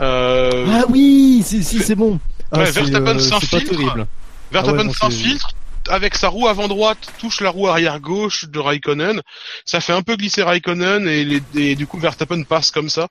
[0.00, 2.20] Euh, Ah oui, si, si, c'est bon.
[2.52, 3.70] Ah, Ouais, Verstappen euh, sans c'est pas filtre.
[3.76, 4.06] terrible.
[4.52, 5.48] Verstappen Ah ouais, non, sans c'est- filtre,
[5.88, 9.22] avec sa roue avant droite, touche la roue arrière gauche de Raikkonen.
[9.64, 13.08] Ça fait un peu glisser Raikkonen et, du coup Verstappen passe comme ça.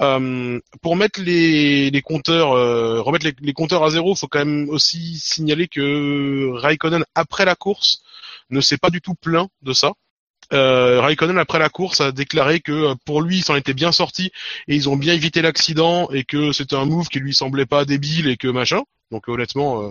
[0.00, 5.18] Euh, pour mettre les, compteurs, euh, remettre les, compteurs à zéro, faut quand même aussi
[5.18, 8.02] signaler que Raikkonen après la course
[8.50, 9.92] ne s'est pas du tout plaint de ça.
[10.52, 14.30] Euh, Raikkonen après la course a déclaré que pour lui il s'en était bien sorti
[14.66, 17.84] et ils ont bien évité l'accident et que c'était un move qui lui semblait pas
[17.84, 18.82] débile et que machin.
[19.10, 19.90] Donc honnêtement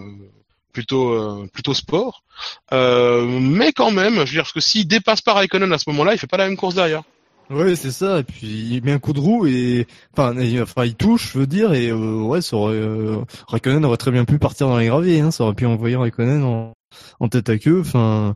[0.74, 2.24] plutôt euh, plutôt sport.
[2.72, 5.90] Euh, mais quand même, je veux dire parce que s'il dépasse pas Raikkonen à ce
[5.90, 7.04] moment-là, il fait pas la même course derrière.
[7.50, 8.20] Ouais, c'est ça.
[8.20, 11.40] Et puis il met un coup de roue et enfin, il, enfin, il touche, je
[11.40, 14.78] veux dire, et euh, ouais, ça aurait, euh, Raikkonen aurait très bien pu partir dans
[14.78, 15.22] les graviers.
[15.22, 16.74] Hein, ça aurait pu envoyer Raikkonen en,
[17.20, 17.82] en tête à queue.
[17.82, 18.36] Enfin,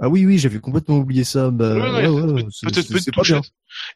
[0.00, 1.50] ah oui, oui, j'avais complètement oublié ça.
[1.50, 3.40] Bah, Ouais, ouais, ouais, ouais, c'est- Peut-être peut pas bien.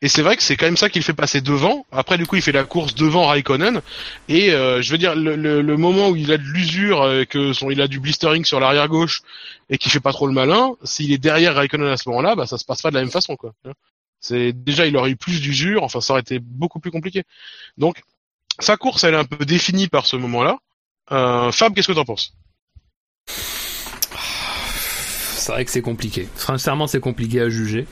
[0.03, 1.85] Et c'est vrai que c'est quand même ça qui le fait passer devant.
[1.93, 3.81] Après, du coup, il fait la course devant Raikkonen.
[4.29, 7.25] Et euh, je veux dire, le, le, le moment où il a de l'usure, euh,
[7.25, 9.23] que son, il a du blistering sur l'arrière gauche
[9.69, 12.47] et qu'il fait pas trop le malin, s'il est derrière Raikkonen à ce moment-là, bah
[12.47, 13.53] ça se passe pas de la même façon, quoi.
[14.21, 15.83] C'est déjà, il aurait eu plus d'usure.
[15.83, 17.23] Enfin, ça aurait été beaucoup plus compliqué.
[17.79, 18.03] Donc,
[18.59, 20.59] sa course, elle est un peu définie par ce moment-là.
[21.13, 22.33] Euh, Fab, qu'est-ce que t'en penses?
[25.47, 26.27] C'est vrai que c'est compliqué.
[26.35, 27.87] Sincèrement, c'est compliqué à juger.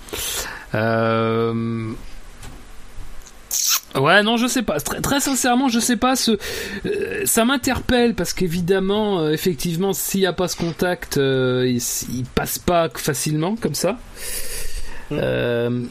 [0.75, 1.93] Euh...
[3.95, 4.81] Ouais, non, je sais pas.
[4.81, 6.17] Très, très sincèrement, je sais pas.
[6.17, 6.33] Ce,
[6.85, 11.81] euh, ça m'interpelle parce qu'évidemment, euh, effectivement, s'il n'y a pas ce contact, euh, il,
[12.13, 13.99] il passe pas facilement comme ça.
[15.13, 15.85] Euh,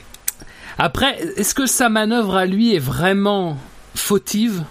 [0.77, 3.57] Après, est-ce que sa manœuvre à lui est vraiment
[3.95, 4.65] fautive?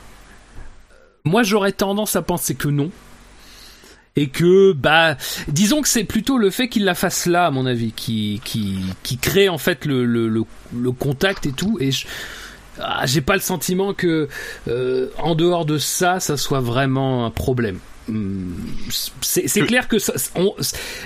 [1.25, 2.91] Moi, j'aurais tendance à penser que non
[4.17, 5.17] et que bah
[5.49, 8.77] disons que c'est plutôt le fait qu'il la fasse là à mon avis qui qui
[9.03, 10.43] qui crée en fait le le, le,
[10.77, 11.79] le contact et tout.
[11.81, 12.07] Et je
[12.81, 14.29] ah, j'ai pas le sentiment que
[14.69, 17.79] euh, en dehors de ça ça soit vraiment un problème.
[18.09, 18.57] Hum,
[19.21, 20.57] c'est c'est clair que ça, on-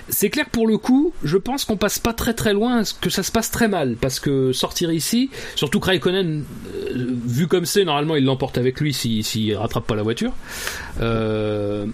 [0.08, 3.22] c'est clair pour le coup je pense qu'on passe pas très très loin que ça
[3.22, 3.96] se passe très mal.
[4.00, 6.44] Parce que sortir ici surtout que Raikkonen
[6.74, 10.32] euh, vu comme c'est normalement il l'emporte avec lui s'il si, rattrape pas la voiture.
[11.00, 11.86] Euh,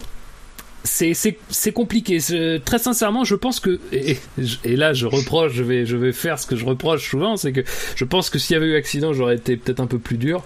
[0.85, 2.19] c'est c'est c'est compliqué.
[2.65, 4.19] Très sincèrement, je pense que et,
[4.65, 7.53] et là je reproche, je vais je vais faire ce que je reproche souvent, c'est
[7.53, 7.63] que
[7.97, 10.43] je pense que s'il y avait eu accident, j'aurais été peut-être un peu plus dur.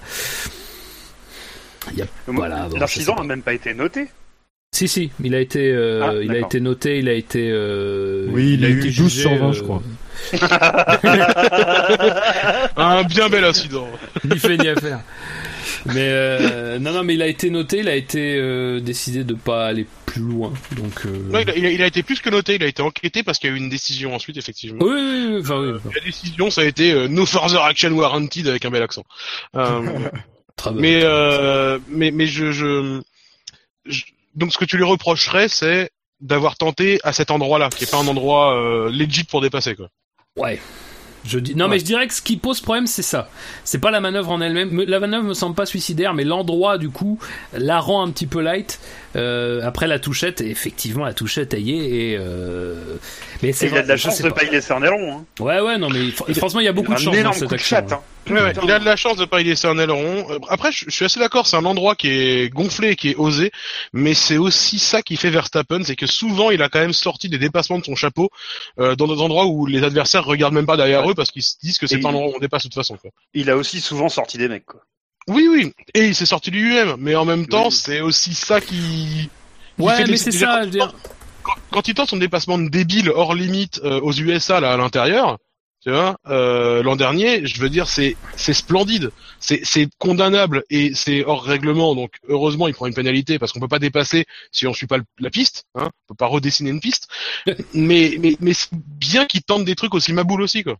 [1.92, 2.68] Il y a- voilà.
[2.68, 4.08] bon, n'a même pas été noté.
[4.74, 8.26] Si si, il a été euh, Ah, il a été noté, il a été euh,
[8.30, 9.82] Oui, il a eu été 12 jugé, sur 20, euh, je crois.
[12.76, 13.88] Un bien bel incident.
[14.24, 15.00] ni fait ni à faire.
[15.84, 19.34] Mais euh, non non, mais il a été noté, il a été euh, décidé de
[19.34, 20.52] pas aller plus loin.
[20.72, 22.66] Donc euh, Non, il, a, il a- il a été plus que noté, il a
[22.66, 24.78] été enquêté parce qu'il y a eu une décision ensuite, effectivement.
[24.84, 28.48] oui, oui, oui, enfin, oui, enfin, La décision, ça a été no further action warranted
[28.48, 29.04] avec un bel accent.
[30.56, 30.80] Très bien.
[30.80, 33.00] mais mais mais je, je,
[33.84, 35.90] je- donc ce que tu lui reprocherais, c'est
[36.20, 39.88] d'avoir tenté à cet endroit-là, qui est pas un endroit legit pour dépasser quoi.
[40.36, 40.58] Ouais.
[41.26, 43.28] Je dis non mais je dirais que ce qui pose problème c'est ça.
[43.64, 44.70] C'est pas la manœuvre en elle-même.
[44.70, 47.18] Me- La manœuvre me semble pas suicidaire, mais l'endroit du coup
[47.52, 48.78] la rend un petit peu light.
[49.16, 51.62] Euh, après la touchette, et effectivement la touchette est.
[51.62, 52.74] Et euh...
[53.42, 54.36] mais c'est il a de la chance de pas.
[54.36, 55.18] pas y laisser un aileron.
[55.18, 55.24] Hein.
[55.40, 57.76] Ouais ouais non mais fr- franchement il y a beaucoup de chance dans cette action.
[57.76, 57.92] chatte.
[57.92, 58.00] hein.
[58.28, 58.62] Ouais, ouais, Putain.
[58.64, 60.26] il a de la chance de pas y laisser un aileron.
[60.48, 63.52] Après, je, suis assez d'accord, c'est un endroit qui est gonflé et qui est osé,
[63.92, 67.28] mais c'est aussi ça qui fait Verstappen, c'est que souvent il a quand même sorti
[67.28, 68.30] des dépassements de son chapeau
[68.80, 71.54] euh, dans des endroits où les adversaires regardent même pas derrière eux parce qu'ils se
[71.62, 72.96] disent que c'est un endroit où on dépasse de toute façon.
[72.96, 73.12] Quoi.
[73.32, 74.66] Il a aussi souvent sorti des mecs.
[74.66, 74.80] Quoi.
[75.28, 77.72] Oui, oui, et il s'est sorti lui-même, mais en même temps, Oui.
[77.72, 78.76] c'est aussi ça qui.
[78.76, 79.30] qui
[79.78, 80.58] Ouais mais c'est ça.
[80.60, 80.94] quand Je dire.
[81.42, 84.76] quand, quand il tente son dépassement de débile hors limite euh, aux USA là à
[84.76, 85.38] l'intérieur,
[85.82, 90.94] tu vois, euh, l'an dernier, je veux dire c'est c'est splendide, c'est c'est condamnable et
[90.94, 94.66] c'est hors règlement donc heureusement il prend une pénalité parce qu'on peut pas dépasser si
[94.66, 97.08] on suit pas le- la piste, hein, on peut pas redessiner une piste,
[97.74, 100.76] mais mais mais c'est bien qu'il tente des trucs aussi maboules aussi quoi.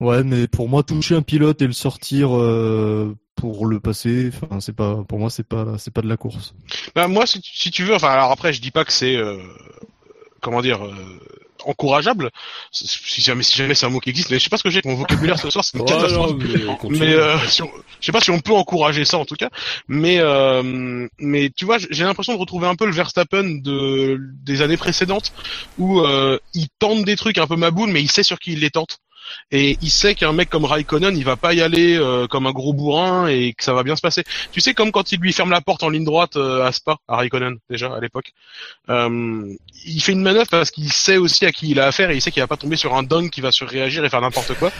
[0.00, 4.60] Ouais, mais pour moi, toucher un pilote et le sortir euh, pour le passer, enfin,
[4.60, 6.52] c'est pas, pour moi, c'est pas, c'est pas de la course.
[6.94, 9.16] Bah, moi, si, tu- si tu veux, enfin, alors après, je dis pas que c'est,
[9.16, 9.38] euh,
[10.40, 10.94] comment dire, euh,
[11.64, 12.30] encourageable.
[12.72, 14.70] Si jamais, si jamais c'est un mot qui existe, mais je sais pas ce que
[14.70, 14.80] j'ai.
[14.84, 16.32] Mon vocabulaire ce soir, c'est une Ouais, catastrophe.
[16.32, 16.38] non,
[16.90, 17.70] mais euh, si on-
[18.00, 19.50] je sais pas si on peut encourager ça en tout cas.
[19.88, 24.62] Mais euh, mais tu vois, j'ai l'impression de retrouver un peu le Verstappen de des
[24.62, 25.32] années précédentes
[25.76, 28.60] où euh, il tente des trucs un peu maboules, mais il sait sur qui il
[28.60, 28.98] les tente.
[29.50, 32.52] Et il sait qu'un mec comme Raikkonen, il va pas y aller euh, comme un
[32.52, 34.24] gros bourrin et que ça va bien se passer.
[34.52, 36.96] Tu sais, comme quand il lui ferme la porte en ligne droite euh, à Spa,
[37.08, 38.32] à Raikkonen, déjà, à l'époque.
[38.88, 39.52] Euh,
[39.86, 42.20] il fait une manœuvre parce qu'il sait aussi à qui il a affaire et il
[42.20, 44.70] sait qu'il va pas tomber sur un dingue qui va surréagir et faire n'importe quoi.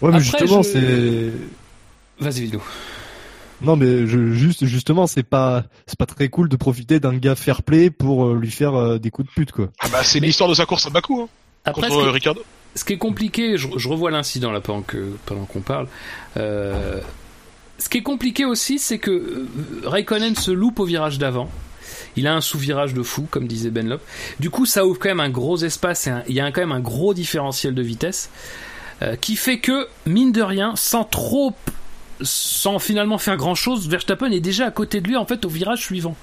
[0.00, 2.62] Ouais, mais Après, justement, je- c'est, Vas-y vidéo.
[3.62, 7.34] Non, mais je, juste, justement, c'est pas, c'est pas très cool de profiter d'un gars
[7.34, 9.68] fair play pour lui faire euh, des coups de pute, quoi.
[9.80, 11.28] Ah bah c'est l'histoire de sa course à Bakou, hein,
[11.66, 12.42] Après, contre Ricardo.
[12.74, 15.88] Ce qui est compliqué, je, revois l'incident là pendant que pendant qu'on parle.
[16.36, 17.00] Euh,
[17.78, 19.48] ce qui est compliqué aussi, c'est que euh,
[19.84, 21.50] Raikkonen se loupe au virage d'avant.
[22.16, 24.02] Il a un sous-virage de fou, comme disait Ben Lop.
[24.38, 26.72] Du coup, ça ouvre quand même un gros espace et il y a quand même
[26.72, 28.30] un gros différentiel de vitesse
[29.02, 31.54] euh, qui fait que, mine de rien, sans trop,
[32.20, 35.48] sans finalement faire grand chose, Verstappen est déjà à côté de lui en fait au
[35.48, 36.16] virage suivant.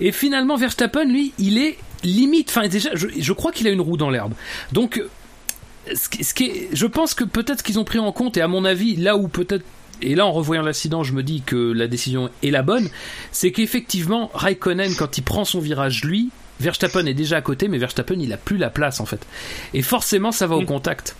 [0.00, 2.50] Et finalement, Verstappen, lui, il est limite.
[2.50, 4.34] Enfin, déjà, je, je crois qu'il a une roue dans l'herbe.
[4.72, 5.02] Donc,
[5.94, 8.40] ce qui, ce qui est, je pense que peut-être qu'ils ont pris en compte, et
[8.40, 9.64] à mon avis, là où peut-être,
[10.02, 12.88] et là en revoyant l'accident, je me dis que la décision est la bonne,
[13.32, 16.30] c'est qu'effectivement, Raikkonen, quand il prend son virage, lui,
[16.60, 19.26] Verstappen est déjà à côté, mais Verstappen, il a plus la place en fait.
[19.72, 21.16] Et forcément, ça va au contact.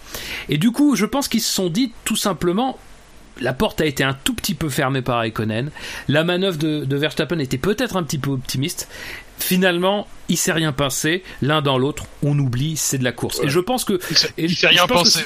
[0.48, 2.78] Et du coup, je pense qu'ils se sont dit tout simplement.
[3.40, 5.72] La porte a été un tout petit peu fermée par Raikkonen.
[6.06, 8.88] La manœuvre de, de Verstappen était peut-être un petit peu optimiste.
[9.38, 11.22] Finalement, il s'est rien passé.
[11.42, 13.40] L'un dans l'autre, on oublie, c'est de la course.
[13.42, 13.98] Et je pense que
[14.38, 15.20] Il s'est rien que pensé.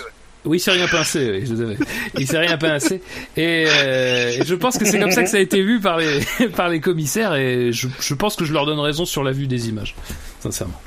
[0.45, 1.45] oui, il s'est rien pincé.
[1.47, 1.77] Oui.
[2.19, 3.03] Il s'est rien pincé.
[3.37, 5.99] Et, euh, et je pense que c'est comme ça que ça a été vu par
[5.99, 6.21] les
[6.57, 7.35] par les commissaires.
[7.35, 9.95] Et je, je pense que je leur donne raison sur la vue des images,
[10.41, 10.81] sincèrement.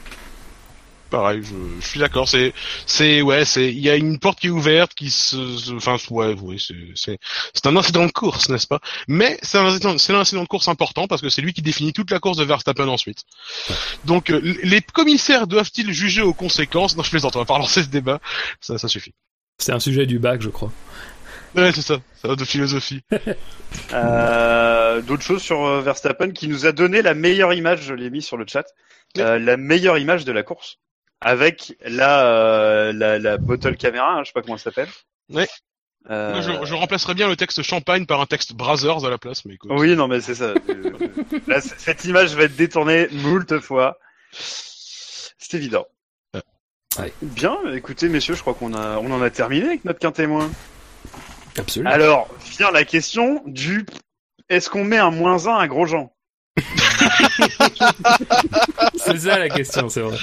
[1.11, 2.27] Pareil, je, je suis d'accord.
[2.27, 2.53] C'est,
[2.85, 6.35] c'est, ouais, c'est, il y a une porte qui est ouverte, qui se, enfin, ouais,
[6.41, 7.19] oui, c'est, c'est,
[7.53, 8.79] c'est un incident de course, n'est-ce pas?
[9.09, 11.61] Mais c'est un incident, c'est un incident de course important parce que c'est lui qui
[11.61, 13.25] définit toute la course de Verstappen ensuite.
[14.05, 16.95] Donc, euh, les commissaires doivent-ils juger aux conséquences?
[16.95, 17.35] Non, je plaisante.
[17.35, 18.21] On va pas relancer ce débat.
[18.61, 19.13] Ça, ça suffit.
[19.57, 20.71] C'est un sujet du bac, je crois.
[21.55, 21.99] Ouais, c'est ça.
[22.21, 23.01] Ça va de philosophie.
[23.93, 28.09] Euh, D'autres choses sur euh, Verstappen qui nous a donné la meilleure image, je l'ai
[28.09, 28.65] mis sur le chat,
[29.17, 30.77] euh, la meilleure image de la course.
[31.21, 34.89] Avec la, euh, la, la bottle caméra, hein, je sais pas comment ça s'appelle.
[35.29, 35.47] Ouais.
[36.09, 39.19] Euh, Moi, je, je remplacerais bien le texte champagne par un texte Brothers à la
[39.19, 39.69] place, mais écoute.
[39.73, 40.53] Oui, non, mais c'est ça.
[41.47, 43.99] Là, cette image va être détournée moult fois.
[44.31, 45.85] C'est évident.
[46.97, 47.13] Ouais.
[47.21, 50.49] Bien, écoutez, messieurs, je crois qu'on a, on en a terminé avec notre quin témoin.
[51.57, 51.91] Absolument.
[51.91, 52.27] Alors,
[52.57, 53.85] vient la question du
[54.49, 56.11] est-ce qu'on met un moins 1 à Grosjean?
[58.95, 60.17] C'est ça la question, c'est vrai.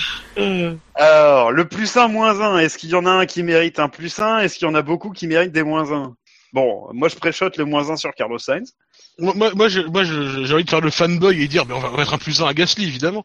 [0.95, 3.89] Alors, le plus 1, moins 1, est-ce qu'il y en a un qui mérite un
[3.89, 6.15] plus 1 Est-ce qu'il y en a beaucoup qui méritent des moins 1
[6.55, 8.73] Bon, moi je préchote le moins 1 sur Carlos Sainz.
[9.19, 11.75] Moi, moi, moi, je- moi, je- j'ai envie de faire le fanboy et dire, mais
[11.75, 13.25] on va mettre un plus 1 à Gasly, évidemment.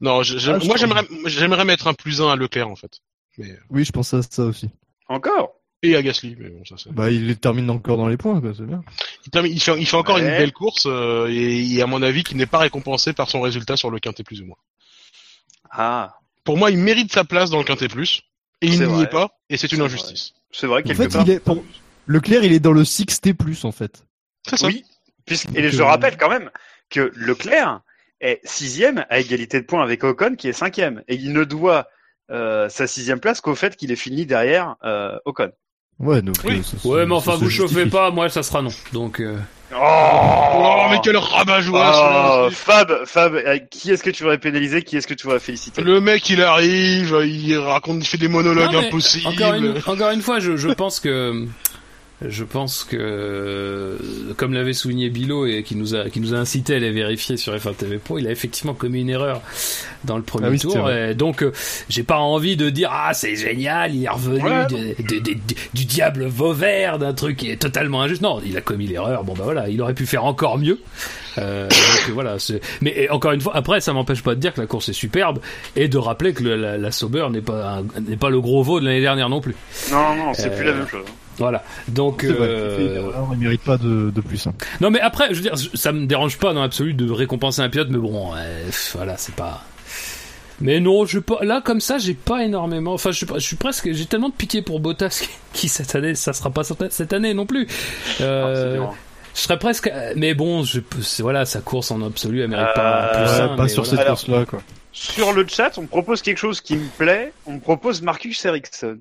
[0.00, 3.00] Non, Ah, moi, j'aimerais, j'aimerais mettre un plus 1 à Leclerc, en fait.
[3.38, 4.68] Mais, Oui, je pense à ça aussi.
[5.08, 5.54] Encore?
[5.82, 6.92] Et à Gasly, mais bon, ça, c'est...
[6.92, 8.82] Bah, il les termine encore dans les points, quoi, c'est bien.
[9.26, 10.22] Il, termine- il fait, il fait encore Ouais.
[10.22, 13.40] une belle course, euh, et, et à mon avis, qui n'est pas récompensé par son
[13.40, 14.56] résultat sur le quintet plus ou moins.
[15.70, 16.14] Ah,
[16.44, 18.22] Pour moi, il mérite sa place dans le quintet plus,
[18.62, 19.04] et il C'est n'y vrai.
[19.04, 20.32] est pas, et c'est une injustice.
[20.52, 21.22] c'est vrai, En quelque fait, part.
[21.26, 21.62] il est, pour...
[22.06, 24.04] Leclerc, il est dans le 6T+, en fait.
[24.48, 24.66] C'est ça.
[24.68, 24.84] Oui,
[25.26, 26.50] puisque, et Donc, je euh, rappelle quand même
[26.88, 27.80] que Leclerc
[28.20, 31.02] est sixième à égalité de points avec Ocon qui est cinquième.
[31.08, 31.88] Et il ne doit
[32.30, 35.50] euh, sa sixième place qu'au fait qu'il ait fini derrière euh, Ocon.
[35.98, 36.36] Ouais, donc...
[36.44, 36.58] Oui.
[36.58, 38.70] euh, ça Ouais, mais enfin, vous chauffez pas, moi ça sera non.
[38.92, 39.36] Donc, euh,
[39.74, 42.50] Oh, mais quel rabat-joie, Oh, celui-là.
[42.52, 45.82] Fab, Fab, euh, qui est-ce que tu voudrais pénaliser Qui est-ce que tu voudrais féliciter
[45.82, 49.26] Le mec, il arrive, il raconte, il fait des monologues Non, impossibles.
[49.26, 51.46] Encore une, encore une fois, je, je pense que
[52.24, 53.98] je pense que
[54.36, 57.36] comme l'avait souligné Bilo et qui nous a qui nous a incité à aller vérifier
[57.36, 59.42] sur F1 TV Pro, il a effectivement commis une erreur
[60.04, 60.90] dans le premier Ah oui, tour.
[60.90, 61.52] Et donc euh,
[61.90, 64.66] j'ai pas envie de dire ah c'est génial, il est revenu Ouais.
[64.66, 68.22] de- de- de- de- du diable Vauvert d'un truc qui est totalement injuste.
[68.22, 69.22] Non, il a commis l'erreur.
[69.24, 70.78] Bon bah voilà, il aurait pu faire encore mieux.
[71.38, 72.36] Euh, donc voilà,
[72.80, 75.38] mais encore une fois, après, ça m'empêche pas de dire que la course est superbe
[75.76, 78.80] et de rappeler que le- la, la Sauber n'est pas n'est pas le gros veau
[78.80, 79.54] de l'année dernière non plus.
[79.92, 81.04] Non, non, c'est plus Euh, la même chose.
[81.38, 81.62] Voilà.
[81.88, 84.46] Donc vrai, euh, il il mérite pas de, de plus.
[84.46, 84.54] hein.
[84.80, 87.68] non, mais après, je veux dire, ça me dérange pas dans l'absolu de récompenser un
[87.68, 89.62] pilote, mais bon, euh, voilà, c'est pas.
[90.60, 92.94] Mais non, je pas là comme ça, j'ai pas énormément.
[92.94, 96.32] Enfin, je je suis presque, j'ai tellement de pitié pour Bottas qui cette année, ça
[96.32, 97.66] sera pas cette année non plus.
[98.22, 98.94] Euh, Ah, dur.
[99.34, 103.04] je serais presque, mais bon, je, c'est- voilà, sa course en absolu, elle mérite pas
[103.04, 103.98] Euh, plus Ouais, un, pas sur voilà.
[103.98, 104.62] cette course-là, quoi.
[104.92, 107.34] Sur le chat, on propose quelque chose qui me plaît.
[107.44, 108.96] On propose Marcus Ericsson.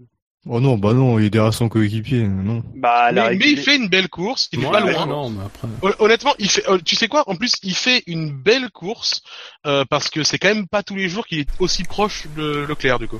[0.47, 2.61] Oh non, bah non, il est derrière son coéquipier, non.
[2.75, 5.05] Bah, Mais, mais il fait une belle course, il est Ouais, pas loin.
[5.07, 5.67] non, mais après.
[5.81, 6.69] Hon- Honnêtement, il fait.
[6.69, 9.23] euh, Tu sais quoi En plus, il fait une belle course
[9.65, 12.63] euh, parce que c'est quand même pas tous les jours qu'il est aussi proche de
[12.69, 13.19] Leclerc du coup.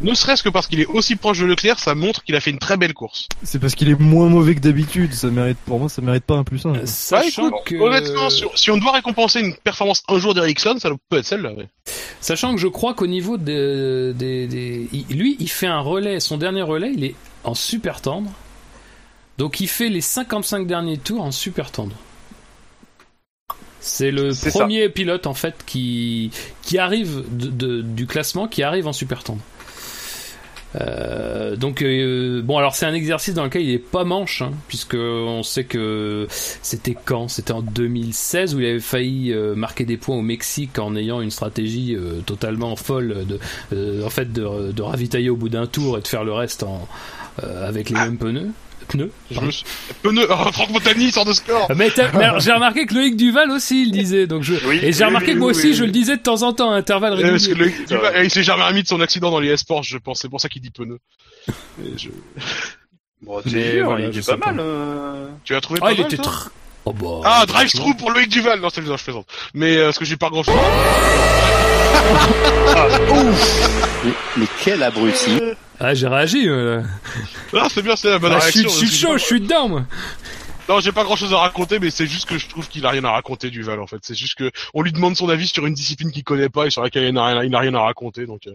[0.00, 2.50] Ne serait-ce que parce qu'il est aussi proche de Leclerc, ça montre qu'il a fait
[2.50, 3.28] une très belle course.
[3.42, 6.36] C'est parce qu'il est moins mauvais que d'habitude, ça mérite, pour moi, ça mérite pas
[6.36, 6.86] un plus un.
[6.86, 10.90] Sachant Bah, que, Honnêtement, sur- si on doit récompenser une performance un jour d'Ericsson, ça
[11.08, 11.52] peut être celle-là.
[11.52, 11.68] ouais.
[12.20, 16.20] Sachant que je crois qu'au niveau de- des, il- lui, il fait un relais.
[16.20, 18.30] Son dernier relais, il est en super tendre.
[19.38, 21.96] Donc il fait les 55 derniers tours en super tendre.
[23.82, 26.30] C'est le premier pilote en fait qui
[26.62, 29.40] qui arrive de, de- du classement qui arrive en super tendre.
[30.80, 34.52] Euh, donc euh, bon alors c'est un exercice dans lequel il est pas manche hein,
[34.68, 37.26] puisque on sait que c'était quand?
[37.26, 41.20] C'était en 2016 où il avait failli euh, marquer des points au Mexique en ayant
[41.20, 43.26] une stratégie totalement folle
[43.72, 46.62] de en fait de, de ravitailler au bout d'un tour et de faire le reste
[46.62, 46.86] en
[47.42, 48.50] avec les mêmes pneus
[48.90, 49.64] pneus Je me suis...
[50.02, 51.66] Pneu, oh, Franck Montagny sort de score.
[51.70, 54.54] Ah, mais, t'as- mais alors, j'ai remarqué que Loïc Duval aussi il disait donc je
[54.66, 55.74] Oui, et j'ai remarqué oui, que moi oui, aussi oui.
[55.74, 57.74] je le disais de temps en temps à intervalles parce que réguliers.
[57.90, 60.20] vois, il s'est jamais remis de son accident dans les sports je pense.
[60.20, 60.98] C'est pour ça qu'il dit pneu.
[61.48, 62.08] Et je-
[63.22, 64.52] Bon, t'es voilà, il est pas pas.
[64.52, 64.60] mal.
[64.60, 65.26] euh.
[65.44, 66.50] Tu as trouvé ah pas il mal, était tr...
[66.86, 67.80] oh, bah, Ah, drive franchement.
[67.92, 68.60] through pour Loïc Duval.
[68.60, 69.26] Non, c'est je plaisante.
[69.52, 70.54] Mais euh, parce que j'ai pas grand chose.
[74.04, 75.40] Mais, mais quel abruti.
[75.78, 76.80] ah j'ai réagi euh.
[77.54, 78.80] Ah, c'est bien, c'est la bonne Ah, je suis réaction.
[78.80, 79.82] je suis chaud je suis dedans moi
[80.70, 82.90] Non, j'ai pas grand chose à raconter, mais c'est juste que je trouve qu'il a
[82.90, 83.96] rien à raconter Duval en fait.
[84.02, 86.70] C'est juste que on lui demande son avis sur une discipline qu'il connaît pas et
[86.70, 88.24] sur laquelle il n'a rien, il n'a rien à raconter.
[88.24, 88.52] Donc, euh,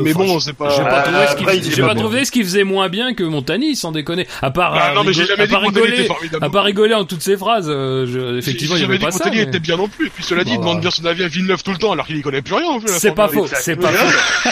[0.00, 0.70] mais bon, c'est pas.
[0.70, 2.62] J'ai pas Euh, trouvé ce qu'il après, il j'ai dit pas trouvé ce qu'il faisait
[2.62, 4.28] moins bien que Montagny, sans déconner.
[4.42, 6.44] À part, Ah, euh, non, mais j'ai jamais à dit part rigoler, formidable.
[6.44, 7.66] à part rigoler en toutes ses phrases.
[7.68, 9.30] euh, je- effectivement, j'ai il jamais avait dit pas que ça.
[9.30, 10.06] Mais- était bien non plus.
[10.06, 10.80] Et puis cela dit, il Bah, demande bah.
[10.82, 12.68] bien son avis à Villeneuve tout le temps, alors qu'il y connaît plus rien.
[12.68, 14.50] en la C'est pas faux, c'est pas faux.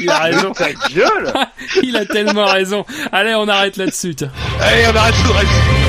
[0.00, 0.52] Il a raison.
[1.82, 2.86] Il a tellement raison.
[3.12, 4.14] Allez, on arrête là-dessus.
[4.60, 5.81] Allez, on arrête tout, reste.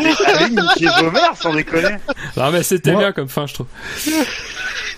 [0.26, 1.96] Allez, niquer vos mères, sans déconner.
[2.36, 3.66] Non, mais c'était bien comme fin, je trouve.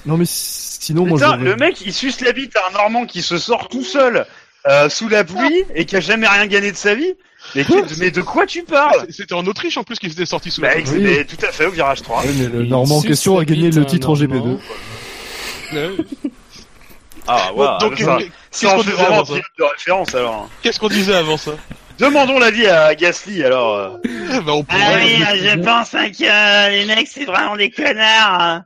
[0.05, 1.45] Non mais sinon moi Putain, je...
[1.45, 4.27] le mec, il suce la bite à un Normand qui se sort tout seul
[4.67, 7.15] euh, sous la pluie et qui a jamais rien gagné de sa vie.
[7.55, 10.69] Mais, de quoi tu parles C'était en Autriche en plus qu'il s'était sorti sous bah,
[10.69, 11.01] la ex- Oui.
[11.03, 12.23] mais tout à fait, au virage 3.
[12.23, 13.89] Ouais, mais le Il Normand en suce question la a gagné bite le à un
[13.89, 14.29] titre en GP2.
[14.35, 14.61] Normand.
[15.73, 15.91] Ouais.
[17.29, 18.19] Ah, Bon, ouais, donc, ça, euh,
[18.51, 20.49] qu'est-ce qu'on disait vraiment avant un ça pilote de référence alors.
[20.63, 21.53] Qu'est-ce qu'on disait avant ça?
[21.99, 23.77] Demandons l'avis à Gasly alors.
[23.77, 23.91] euh.
[24.45, 25.07] Bah, on pourrait-
[25.37, 28.62] je pense que les mecs c'est vraiment des connards.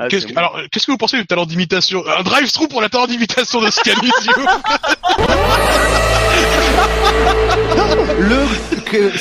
[0.00, 0.38] Ah, Qu'est-ce c'est que, bon.
[0.38, 3.68] alors, qu'est-ce que vous pensez du talent d'imitation Un drive-through pour la talent d'imitation de
[3.68, 5.26] Scani, s'il vous plaît.
[8.20, 9.12] Le que-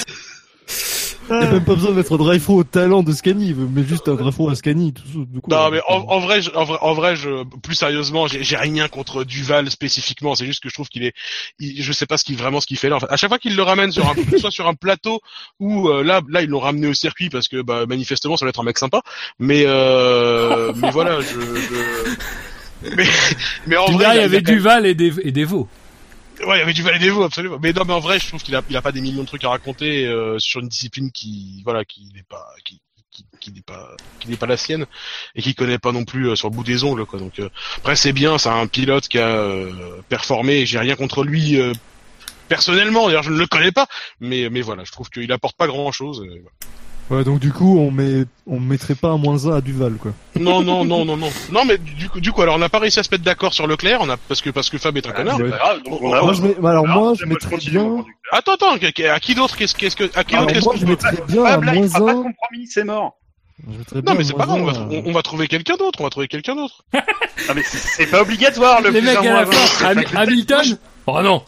[1.29, 3.83] Il n'y a même pas besoin de mettre un drive au talent de Scani, mais
[3.83, 4.93] juste un drive à Scani.
[4.93, 7.75] Tout, du coup, Non, mais en, en vrai, je, en vrai, en vrai, je, plus
[7.75, 10.35] sérieusement, j'ai, j'ai rien contre Duval spécifiquement.
[10.35, 11.13] C'est juste que je trouve qu'il est,
[11.59, 12.95] il- je sais pas ce qu'il vraiment ce qu'il fait là.
[12.95, 15.19] En fait, à chaque fois qu'il le ramène sur un, soit sur un plateau
[15.59, 18.49] ou euh, là, là, ils l'ont ramené au circuit parce que bah, manifestement, ça doit
[18.49, 19.01] être un mec sympa.
[19.39, 22.15] Mais, euh, mais voilà, je, je...
[22.95, 23.05] mais,
[23.65, 25.67] mais en vrai, verras, il y avait Duval et des, et des veaux.
[26.45, 27.57] Ouais, il y avait du Valet absolument.
[27.61, 29.27] Mais non, mais en vrai, je trouve qu'il a, il a pas des millions de
[29.27, 32.79] trucs à raconter euh, sur une discipline qui, voilà, qui n'est pas, qui,
[33.11, 34.85] qui, qui n'est pas, qui n'est pas la sienne
[35.35, 37.19] et qui connaît pas non plus euh, sur le bout des ongles, quoi.
[37.19, 40.65] Donc euh, après, c'est bien, c'est un pilote qui a euh, performé.
[40.65, 41.57] J'ai rien contre lui
[42.47, 43.07] personnellement.
[43.07, 43.87] D'ailleurs, je ne le connais pas,
[44.19, 46.23] mais, mais voilà, je trouve qu'il apporte pas grand chose.
[47.09, 50.11] Ouais, donc du coup, on met, on mettrait pas un moins 1 à Duval, quoi.
[50.37, 51.29] Non, non, non, non, non.
[51.53, 53.53] Non, mais du coup, du coup, alors on n'a pas réussi à se mettre d'accord
[53.53, 55.37] sur Leclerc, on a parce que parce que Fab est un connard.
[55.37, 55.49] C'est ouais.
[55.85, 58.03] donc on Moi, je mets- alors Alors, moi, je mettrais bien.
[58.31, 60.79] Attends, attends, à qui d'autre Qu'est-ce qu'est-ce que à qui Ah, d'autre qu'est-ce moi, qu'on
[60.79, 62.23] je peut- mettrais bien un Fab, là, il moins fera pas de 1.
[62.23, 63.17] compromis, c'est mort.
[64.05, 66.03] Non, mais c'est pas grave, on va, 1, on, on va trouver quelqu'un d'autre, on
[66.03, 66.83] va trouver quelqu'un d'autre.
[66.93, 70.77] Ah, mais c'est c'est pas obligatoire le Les mecs à moins la fin, Hamilton
[71.09, 71.41] Oh non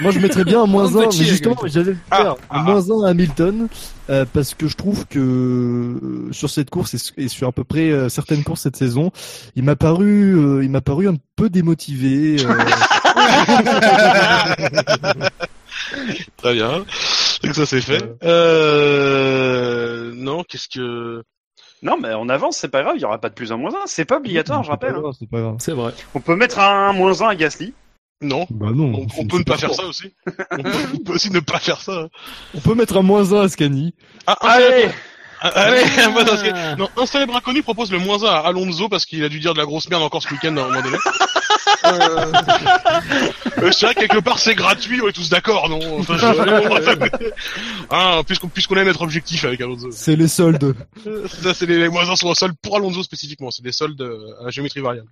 [0.00, 2.34] Moi, je mettrais bien un moins On 1, peut mais justement, j'allais le Ah, faire.
[2.50, 3.68] ah, un moins 1 à Hamilton,
[4.10, 7.90] euh, parce que je trouve que euh, sur cette course et sur à peu près
[7.90, 9.12] euh, certaines courses cette saison,
[9.56, 12.36] il m'a paru, euh, il m'a paru un peu démotivé.
[12.44, 12.46] euh,
[16.38, 16.84] Très bien.
[17.42, 18.02] Donc ça c'est fait.
[18.24, 20.12] Euh...
[20.14, 21.22] Non, qu'est-ce que...
[21.82, 23.70] Non, mais on avance, c'est pas grave, il y aura pas de plus un moins
[23.74, 23.82] un.
[23.86, 24.94] C'est pas obligatoire, je rappelle.
[24.94, 25.10] hein.
[25.18, 25.56] C'est pas grave.
[25.58, 25.92] C'est vrai.
[26.14, 27.74] On peut mettre un moins un à Gasly.
[28.24, 28.46] Non.
[28.50, 29.06] Bah non.
[29.18, 30.12] On, peut ne pas faire ça aussi.
[30.50, 32.08] On peut, on peut aussi ne pas faire ça.
[32.54, 33.94] On peut mettre un moins 1 à Scani.
[34.26, 34.94] Ah, un Allez célèbre-
[35.42, 36.42] ah, allez, moi, ce Ah.
[36.48, 39.40] cas- non, un célèbre inconnu propose le moins 1 à Alonso parce qu'il a dû
[39.40, 40.96] dire de la grosse merde encore ce week-end à un moment donné.
[41.84, 42.32] Euh,
[43.58, 45.98] euh, c'est vrai que quelque part c'est gratuit, on est tous d'accord, non?
[45.98, 47.30] Enfin, je-
[47.90, 49.88] Ah, puisqu'on puisqu'on aime être objectif avec Alonso.
[49.90, 50.74] C'est les soldes.
[51.42, 54.00] Ça, c'est les, les moins 1 sont en solde pour Alonso spécifiquement, c'est des soldes
[54.00, 55.08] euh, à géométrie variable.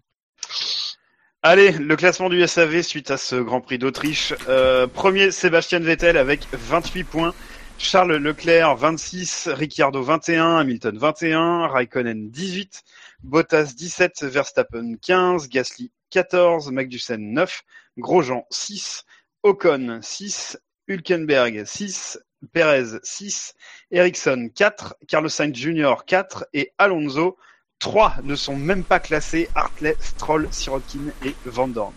[1.45, 4.33] Allez, le classement du SAV suite à ce Grand Prix d'Autriche.
[4.49, 7.35] Euh, premier, Sébastien Vettel avec 28 points.
[7.79, 12.85] Charles Leclerc 26, Ricciardo 21, Hamilton 21, Raikkonen 18,
[13.25, 17.63] Bottas 17, Verstappen 15, Gasly 14, Magnussen 9,
[17.99, 19.05] Grosjean 6,
[19.43, 22.21] Ocon 6, Hülkenberg 6,
[22.53, 23.55] Perez 6,
[23.91, 26.05] Ericsson 4, Carlos Sainz Jr.
[26.07, 27.37] 4 et Alonso
[27.83, 31.93] 3 ne sont même pas classés, Hartley, Stroll, Sirotkin et Van Dorn.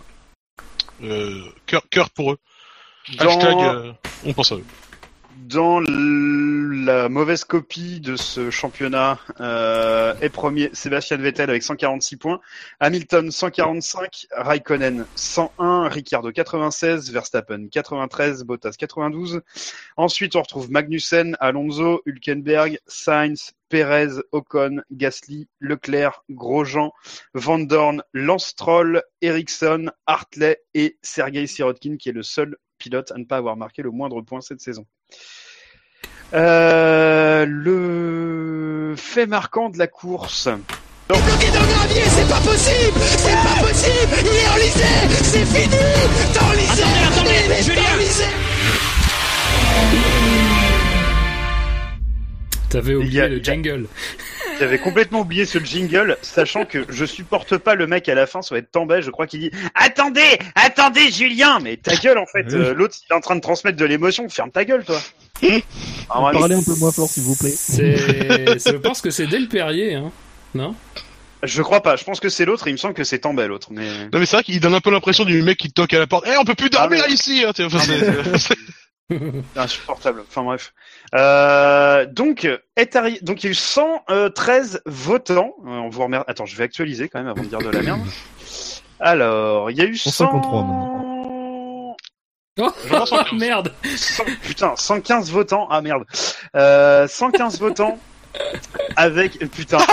[1.04, 2.38] Euh, cœur, cœur pour eux.
[3.20, 3.92] Dans- Hashtag, euh,
[4.26, 4.66] on pense à eux.
[5.38, 12.40] Dans la mauvaise copie de ce championnat euh, est premier Sébastien Vettel avec 146 points,
[12.80, 19.42] Hamilton 145, Raikkonen 101, Ricciardo 96, Verstappen 93, Bottas 92.
[19.98, 26.92] Ensuite, on retrouve Magnussen, Alonso, Hülkenberg, Sainz, Perez, Ocon, Gasly, Leclerc, Grosjean,
[27.34, 28.56] Van Dorn, Lance
[29.20, 33.82] Ericsson, Hartley et Sergei Sirotkin qui est le seul pilote à ne pas avoir marqué
[33.82, 34.86] le moindre point cette saison.
[36.34, 40.48] Euh, le fait marquant de la course.
[41.10, 44.86] Bloqué dans le gravier, c'est pas possible C'est pas possible Il est enlisé
[45.22, 45.76] C'est fini
[46.32, 47.84] T'es enlisé Attendez, attendez, Julien
[52.70, 53.88] T'avais oublié le jingle.
[54.60, 58.42] J'avais complètement oublié ce jingle, sachant que je supporte pas le mec à la fin,
[58.42, 62.26] ça va être Tambay, je crois qu'il dit Attendez, attendez Julien Mais ta gueule en
[62.26, 62.56] fait, Oui.
[62.56, 65.00] euh, l'autre il est en train de transmettre de l'émotion, ferme ta gueule toi
[66.10, 67.54] Ah, Parlez un peu moins fort, s'il vous plaît.
[67.78, 70.12] Je pense que c'est Del Perrier, hein.
[70.54, 70.74] Non?
[71.44, 73.68] Je crois pas, je pense que c'est l'autre, il me semble que c'est Tambay l'autre,
[73.72, 73.88] mais...
[74.14, 76.08] Non mais c'est vrai qu'il donne un peu l'impression du mec qui toque à la
[76.08, 76.26] porte.
[76.28, 77.44] Eh, on peut plus dormir Ah, mais- ici.
[77.46, 77.78] Hein, enfin,
[79.56, 80.22] insupportable.
[80.28, 80.74] Enfin bref.
[81.14, 85.56] Euh, donc, est arri- donc il y a eu 113 votants.
[85.66, 86.26] Euh, on vous remercie.
[86.28, 88.02] Attends, je vais actualiser quand même avant de dire de la merde.
[89.00, 90.10] Alors, il y a eu 100...
[90.12, 91.98] 153 maintenant.
[92.58, 92.72] Oh,
[93.36, 95.68] merde 100 Putain, 115 votants.
[95.70, 96.06] Ah merde.
[96.56, 98.00] Euh, 115 votants
[98.96, 99.78] avec putain.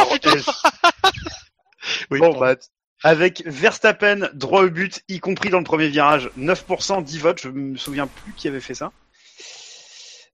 [2.10, 2.40] Oui, bon pardon.
[2.40, 2.54] bah
[3.02, 7.40] avec Verstappen droit au but, y compris dans le premier virage, 9%, 10 votes.
[7.42, 8.92] Je me souviens plus qui avait fait ça.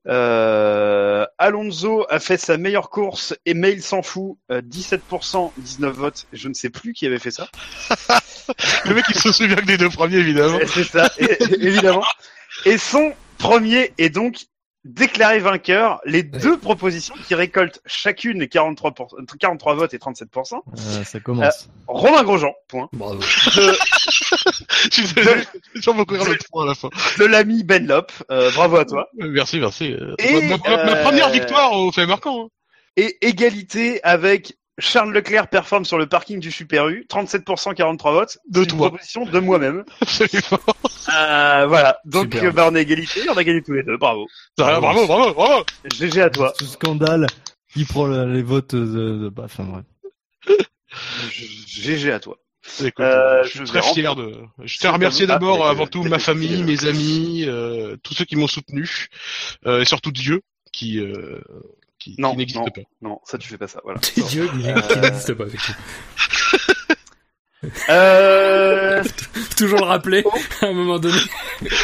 [0.07, 6.27] Euh, Alonso a fait sa meilleure course et Mail s'en fout, euh, 17%, 19 votes.
[6.33, 7.49] Je ne sais plus qui avait fait ça.
[8.86, 10.59] le mec il se souvient que des deux premiers évidemment.
[10.67, 12.05] C'est ça, et- évidemment.
[12.65, 14.36] Et son premier est donc
[14.89, 16.00] déclaré vainqueur.
[16.05, 20.57] Les deux propositions qui récoltent chacune 43, pour- 43 votes et 37%.
[20.76, 21.68] Euh, ça commence.
[21.86, 22.89] Romain Grosjean, point.
[22.92, 23.18] Bravo.
[23.20, 23.23] De,
[24.91, 25.42] Je suis désolé,
[25.75, 26.89] j'en vais courir le point à la fin.
[27.18, 29.08] de l'ami Ben Lop, euh, bravo à toi.
[29.20, 29.92] Euh, Merci, merci.
[29.92, 32.44] Euh, Et, ma, ma- ma euh, première victoire au fait marquant.
[32.44, 32.49] hein.
[32.97, 38.39] Et égalité avec Charles Leclerc performe sur le parking du Super U, 37%, 43 votes.
[38.49, 38.89] De une toi.
[38.89, 39.85] proposition de moi-même.
[40.01, 40.61] Absolument.
[41.17, 41.99] Euh, voilà.
[42.05, 42.45] Donc, Super.
[42.45, 44.27] euh, bah, on a égalité, on a gagné tous les deux, bravo.
[44.61, 45.65] Ah, Bravo, bravo, bravo.
[45.93, 46.53] GG à toi.
[46.59, 47.27] Ce scandale
[47.73, 48.85] qui prend les votes de...
[49.19, 49.85] de- bah, enfin, bref.
[51.67, 52.37] GG à toi.
[52.81, 54.35] Écoute, Euh, je suis je très fier de.
[54.63, 58.37] Je tiens à remercier d'abord avant tout ma famille, mes amis, euh, tous ceux qui
[58.37, 59.07] m'ont soutenu,
[59.67, 60.43] euh, et surtout Dieu
[60.73, 61.41] qui euh,
[62.15, 62.65] qui, Non, qui n'existe non.
[62.67, 62.81] pas.
[63.03, 64.01] Non, ça tu fais pas ça, voilà.
[64.03, 65.45] C'est Dieu qui qui n'existe pas.
[67.89, 69.03] Euh,
[69.57, 70.23] Toujours le rappeler,
[70.62, 71.19] à un moment donné.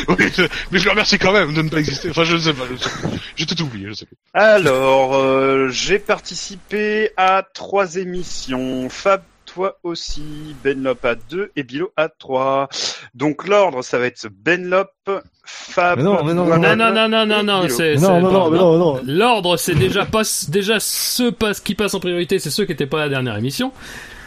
[0.09, 2.11] Oui, je- mais je le remercie quand même de ne pas exister.
[2.11, 2.63] Enfin, je ne sais pas.
[3.35, 3.89] Je sais tout oublié.
[3.89, 4.17] Je sais plus.
[4.35, 8.89] alors, euh, j'ai participé à trois émissions.
[8.89, 10.23] Fab, toi aussi.
[10.65, 12.69] Benlop à deux et Bilo à trois.
[13.15, 14.89] Donc l'ordre, ça va être Benlop,
[15.45, 15.99] Fab.
[15.99, 18.79] Mais non, mais non, moi-même Non, non, non, non, non, c'est, non, non, non, non,
[18.79, 19.01] non.
[19.07, 22.87] L'ordre, c'est déjà pas, déjà ceux pas, qui passent en priorité, c'est ceux qui étaient
[22.87, 23.73] pas à la dernière émission.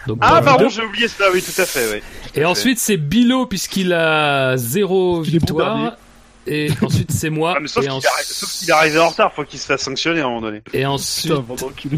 [0.08, 2.02] Donc, Ah, pardon, j'ai oublié ça, oui, tout à fait, oui.
[2.34, 5.98] Et ensuite, c'est Bilo, puisqu'il a zéro Il est victoire.
[6.48, 7.54] Et ensuite, c'est moi.
[7.56, 9.60] Ah, mais sauf et, qu'il en- arri- sauf qu'il est arrivé en retard, faut qu'il
[9.60, 10.62] se fasse sanctionner à un moment donné.
[10.74, 11.98] et ensuite, Putain,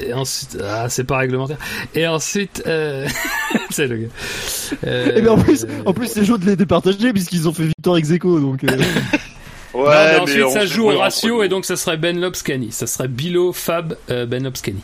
[0.00, 1.58] et ensuite, ah, c'est pas réglementaire.
[1.94, 3.06] Et ensuite, euh...
[3.70, 4.08] c'est le gars.
[4.86, 7.64] Euh, Et bien en plus, en plus c'est chaud de les départager puisqu'ils ont fait
[7.64, 8.64] victoire ex aequo, donc.
[8.64, 8.68] euh,
[9.72, 9.84] Ouais,
[10.18, 12.72] non, mais mais ensuite, ça joue au ratio, et donc ça serait Ben Lobscani.
[12.72, 14.80] Ça serait Bilo, Fab, euh, Ben Lobscani.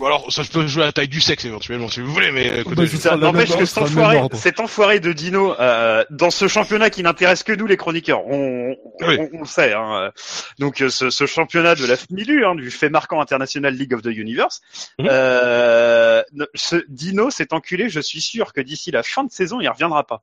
[0.00, 2.32] Ou alors, ça je peux jouer à la taille du sexe éventuellement si vous voulez,
[2.32, 6.04] mais Bah, écoutez, je- je- Ça n'empêche que cet enfoiré, cet enfoiré de Dino, euh,
[6.10, 9.16] dans ce championnat qui n'intéresse que nous les chroniqueurs, on, on, Oui.
[9.20, 9.74] on- on le sait.
[9.74, 10.10] Hein.
[10.58, 14.00] Donc euh, ce, ce championnat de la FMILU, hein, du fait marquant international League of
[14.02, 14.62] the Universe,
[14.98, 15.08] Mhm.
[15.10, 16.22] euh,
[16.54, 17.88] ce Dino s'est enculé.
[17.90, 20.22] Je suis sûr que d'ici la fin de saison, il reviendra pas.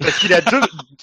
[0.00, 0.60] Parce qu'il a deux,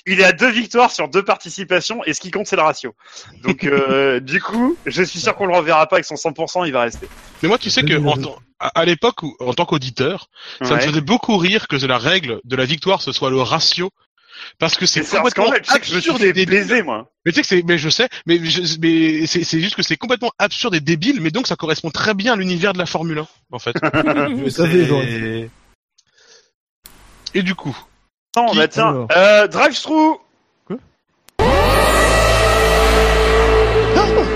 [0.08, 2.96] il est à deux victoires sur deux participations et ce qui compte c'est le ratio.
[3.44, 6.74] Donc euh, du coup, je suis sûr qu'on le reverra pas avec son 100%, il
[6.74, 7.08] va rester.
[7.42, 8.16] Mais moi, tu sais que en
[8.60, 10.30] à, l'époque, où- en tant qu'auditeur,
[10.64, 13.92] ça me faisait beaucoup rire que la règle de la victoire ce soit le ratio.
[14.60, 15.62] Parce que c'est complètement scandale.
[15.62, 16.84] Tu sais que je me suis absurde et débile.
[16.84, 17.12] moi.
[17.26, 19.98] Mais tu sais que c'est, mais je sais, mais, je- mais c'est, juste que c'est
[19.98, 23.18] complètement absurde et débile, mais donc ça correspond très bien à l'univers de la Formule
[23.20, 23.76] 1, en fait.
[27.34, 27.76] Et du coup,
[28.36, 30.18] Non, Qui- bah tiens, Alors euh, drive-through.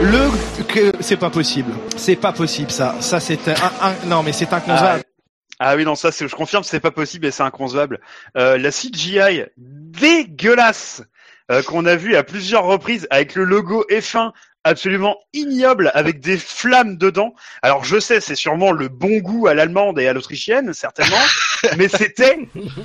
[0.03, 1.71] Le que c'est pas possible.
[1.95, 2.95] C'est pas possible ça.
[3.01, 5.03] Ça c'est un, un- non mais c'est inconcevable.
[5.63, 7.99] Ah oui, non, ça, c'est, je confirme, c'est pas possible et c'est inconcevable.
[8.35, 11.03] Euh, la CGI dégueulasse
[11.51, 14.31] euh, qu'on a vu à plusieurs reprises avec le logo F1
[14.63, 17.33] absolument ignoble avec des flammes dedans.
[17.61, 21.17] Alors je sais, c'est sûrement le bon goût à l'allemande et à l'autrichienne, certainement,
[21.77, 22.37] mais c'était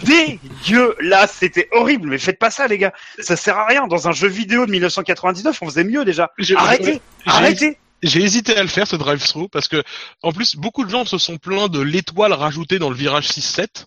[0.04, 2.08] dégueulasse, c'était horrible.
[2.08, 3.86] Mais faites pas ça, les gars, ça sert à rien.
[3.86, 6.32] Dans un jeu vidéo de 1999, on faisait mieux déjà.
[6.56, 7.78] Arrêtez, j'ai- arrêtez.
[8.02, 9.82] J'ai hésité à le faire ce drive-through parce que
[10.22, 13.86] en plus beaucoup de gens se sont plaints de l'étoile rajoutée dans le virage 6-7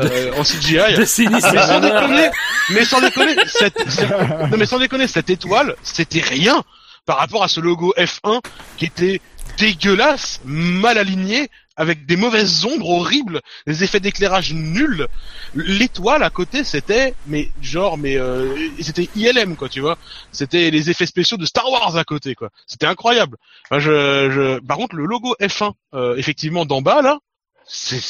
[0.00, 1.06] euh, en CGI.
[1.06, 1.52] Sinistre.
[1.54, 2.30] mais sans déconner,
[2.70, 6.62] mais sans déconner, cette, cette- non mais sans déconner, cette étoile, c'était rien
[7.04, 8.40] par rapport à ce logo F1
[8.76, 9.20] qui était
[9.58, 15.06] dégueulasse, mal aligné, avec des mauvaises ombres horribles, des effets d'éclairage nuls.
[15.54, 19.98] L'étoile à côté, c'était, mais genre, mais euh, c'était ILM quoi, tu vois.
[20.32, 22.50] C'était les effets spéciaux de Star Wars à côté quoi.
[22.66, 23.36] C'était incroyable.
[23.64, 27.18] Enfin, je, je, par contre, le logo F1, euh, effectivement d'en bas là,
[27.66, 28.00] c'est,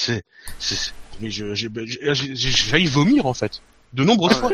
[0.59, 3.63] c'est, mais je, j'ai failli vomir en fait,
[3.93, 4.51] de nombreuses fois.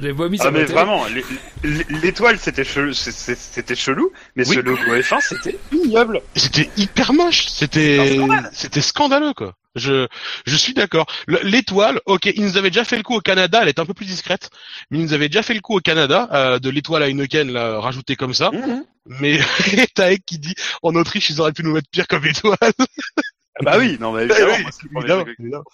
[0.00, 1.24] J'ai vomi Ah mais vraiment, l'é-
[1.64, 4.56] l'é- l'étoile c'était chelou, c'était chelou, mais Oui.
[4.56, 6.20] ce logo F1 c'était ignoble.
[6.34, 7.46] C'était hyper moche.
[7.48, 8.18] C'était,
[8.52, 9.54] c'était scandaleux quoi.
[9.74, 10.06] Je,
[10.44, 11.06] je suis d'accord.
[11.26, 13.86] Le- L'étoile, ok, ils nous avaient déjà fait le coup au Canada, elle est un
[13.86, 14.50] peu plus discrète,
[14.90, 17.50] mais ils nous avaient déjà fait le coup au Canada euh, de l'étoile à Heineken
[17.50, 18.50] là rajoutée comme ça.
[18.52, 18.84] Mhm.
[19.06, 19.38] Mais
[19.94, 22.56] Taek qui dit en Autriche ils auraient pu nous mettre pire comme étoile.
[23.58, 25.64] Ah bah oui, non mais Eh évidemment, oui, moi, c'est le premier évidemment.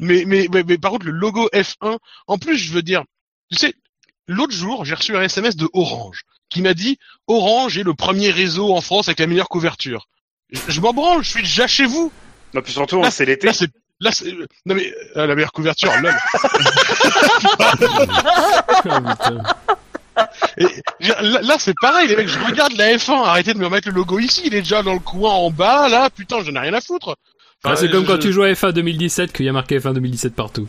[0.00, 3.04] Mais, mais, mais, mais par contre, le logo F1, en plus, je veux dire,
[3.50, 3.74] tu sais,
[4.26, 8.30] l'autre jour, j'ai reçu un SMS de Orange qui m'a dit Orange est le premier
[8.30, 10.08] réseau en France avec la meilleure couverture.
[10.50, 12.10] Je, je m'en branle, je suis déjà chez vous.
[12.54, 13.48] Non, puis surtout, Là, c'est l'été.
[13.48, 13.68] Là, c'est,
[14.00, 14.32] là, c'est,
[14.64, 16.14] non mais, euh, la meilleure couverture, lol.
[20.58, 20.64] Et,
[21.00, 23.94] là, là, c'est pareil, les mecs, je regarde la F1, arrêtez de me remettre le
[23.94, 26.74] logo ici, il est déjà dans le coin en bas, là, putain, j'en ai rien
[26.74, 27.16] à foutre.
[27.64, 29.94] Ah, c'est comme je- quand tu joues à F1 2017 qu'il y a marqué F1
[29.94, 30.68] 2017 partout.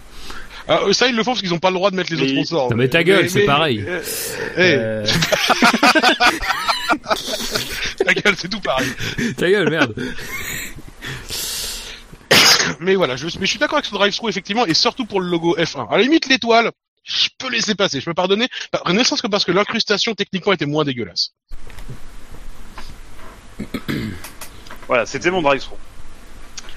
[0.67, 2.21] Ah, eux, ça, ils le font parce qu'ils ont pas le droit de mettre les
[2.21, 2.69] autres Mais- sponsors.
[2.69, 3.83] Non, mais ta gueule, c'est pareil.
[3.87, 4.01] euh,
[4.57, 5.05] eh, Euh,
[8.05, 8.87] ta gueule, c'est tout pareil.
[9.37, 9.93] ta gueule, merde.
[12.79, 15.29] Mais voilà, je, mais je suis d'accord avec ce drive-through effectivement, et surtout pour le
[15.29, 15.87] logo F1.
[15.89, 16.71] À la limite, l'étoile,
[17.09, 20.53] je peux laisser passer, je peux pardonner, bah, ne serait-ce que parce que l'incrustation techniquement
[20.53, 21.33] était moins dégueulasse.
[24.87, 25.77] Voilà, c'était mon drive-through.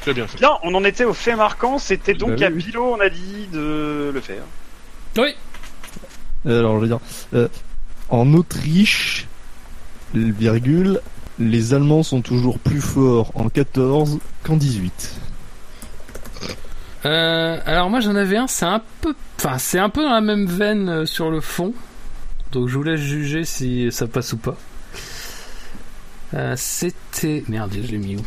[0.02, 0.36] Très bien fait.
[0.36, 2.50] Bien, on en était au fait marquant, c'était donc Bah à.
[2.50, 4.42] Bilo, on a dit de le faire.
[5.16, 5.34] Oui.
[6.44, 6.98] Euh, Alors, je veux dire,
[7.32, 7.48] euh,
[8.10, 9.26] en Autriche,
[10.12, 11.00] virgule,
[11.38, 15.21] les Allemands sont toujours plus forts en 14 qu'en 18.
[17.04, 20.20] Euh, alors moi j'en avais un, c'est un peu, enfin c'est un peu dans la
[20.20, 21.74] même veine euh, sur le fond.
[22.52, 24.56] Donc je vous laisse juger si ça passe ou pas.
[26.34, 28.22] Euh, C'était merde, je l'ai mis où?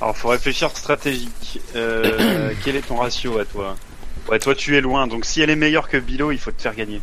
[0.00, 1.60] Alors, faut réfléchir stratégique.
[1.76, 3.76] Euh, quel est ton ratio à toi?
[4.28, 6.62] Ouais, toi tu es loin, donc si elle est meilleure que Bilo, il faut te
[6.62, 7.00] faire gagner.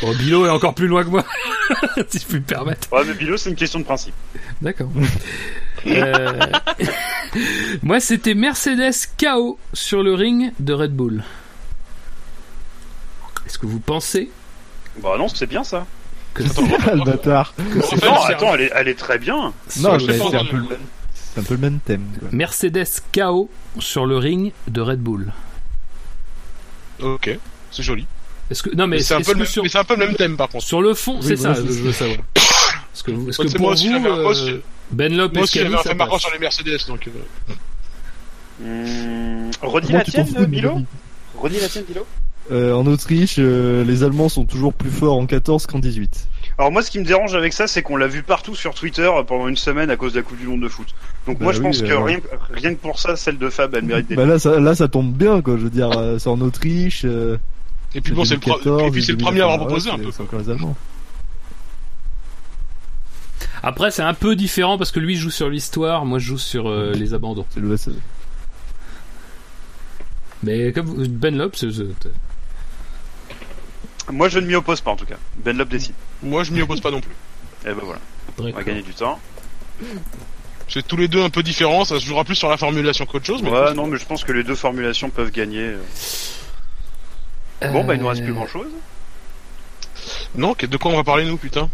[0.00, 1.24] Bon, Bilo est encore plus loin que moi,
[2.08, 2.92] si je puis me permettre.
[2.92, 4.14] Ouais, mais Bilo, c'est une question de principe.
[4.62, 4.90] D'accord.
[7.82, 11.22] Moi c'était Mercedes KO sur le ring de Red Bull.
[13.46, 14.30] Est-ce que vous pensez
[15.02, 15.86] Bah non, c'est bien ça.
[16.34, 16.42] que
[16.86, 17.52] Ah, le bâtard.
[17.56, 17.62] Fait,
[18.06, 19.52] non, c'est- attends, elle est, elle est très bien.
[19.80, 20.66] Non, c'est un, peu le,
[21.14, 22.04] c'est un peu le même thème.
[22.18, 22.28] quoi.
[22.32, 22.84] Mercedes
[23.14, 25.32] KO sur le ring de Red Bull
[27.00, 27.36] Ok,
[27.70, 28.06] c'est joli.
[28.50, 29.84] Est-ce que non mais, Mais c'est un, peu le que même- sur, mais c'est un
[29.84, 30.64] peu le même thème par contre.
[30.64, 32.18] sur le fond, Oui, c'est ça, je veux savoir.
[32.36, 34.60] Est-ce que, que pour moi aussi, vous, euh.
[34.92, 37.08] Ben Lop Moi aussi, j'avais un fait passe sur les Mercedes, donc...
[37.08, 37.52] euh,
[38.62, 40.78] Hum, redis Comment la tienne, fous de Bilo
[41.38, 42.06] Redis la tienne, Bilo
[42.52, 46.28] Euh, en Autriche, euh, les Allemands sont toujours plus forts en 14 qu'en 18.
[46.58, 49.08] Alors moi, ce qui me dérange avec ça, c'est qu'on l'a vu partout sur Twitter
[49.26, 50.88] pendant une semaine à cause de la Coupe du Monde de foot.
[51.26, 52.18] Donc Bah moi, je oui, pense que euh, rien,
[52.52, 54.16] rien que pour ça, celle de Fab, elle mérite des.
[54.16, 55.56] Bah là, ça, là, ça tombe bien, quoi.
[55.56, 57.02] Je veux dire, euh, c'est en Autriche.
[57.06, 57.38] euh,
[57.94, 59.84] Et puis bon, c'est le, pro- 2014, et puis c'est le premier à avoir 2014,
[59.86, 60.12] proposé un peu.
[60.14, 60.76] C'est encore les Allemands.
[63.62, 66.68] Après, c'est un peu différent parce que lui joue sur l'histoire, moi je joue sur
[66.68, 67.44] euh, les abandons.
[67.50, 67.90] C'est le SE.
[70.42, 71.68] Mais comme vous- Ben Lop, c'est-
[74.10, 75.18] Moi, je ne m'y oppose pas en tout cas.
[75.44, 75.94] Ben Lop décide.
[76.22, 77.14] Moi, je m'y oppose pas non plus.
[77.64, 78.00] Et ben voilà,
[78.38, 79.20] on va gagner du temps.
[80.68, 83.26] C'est tous les deux un peu différents, ça se jouera plus sur la formulation qu'autre
[83.26, 83.42] chose.
[83.42, 85.74] Mais Ouais, non, mais je pense que les deux formulations peuvent gagner.
[87.72, 88.68] Bon, bah il nous reste plus Euh, grand chose.
[90.34, 91.68] Non, de quoi on va parler nous, putain?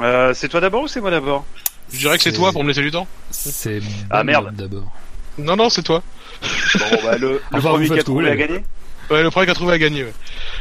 [0.00, 1.44] Euh, c'est toi d'abord ou c'est moi d'abord
[1.92, 3.06] Je dirais que c'est toi pour me laisser du temps.
[3.30, 3.80] C'est
[4.10, 4.54] Ah, merde.
[4.54, 4.90] D'abord.
[5.38, 6.02] Non, non, c'est toi.
[6.42, 8.64] Bon, bah le, le Enfin, premier qui a faites trouvé où, a gagné
[9.10, 10.04] Ouais, le premier qui a trouvé a gagné.
[10.04, 10.12] Ouais.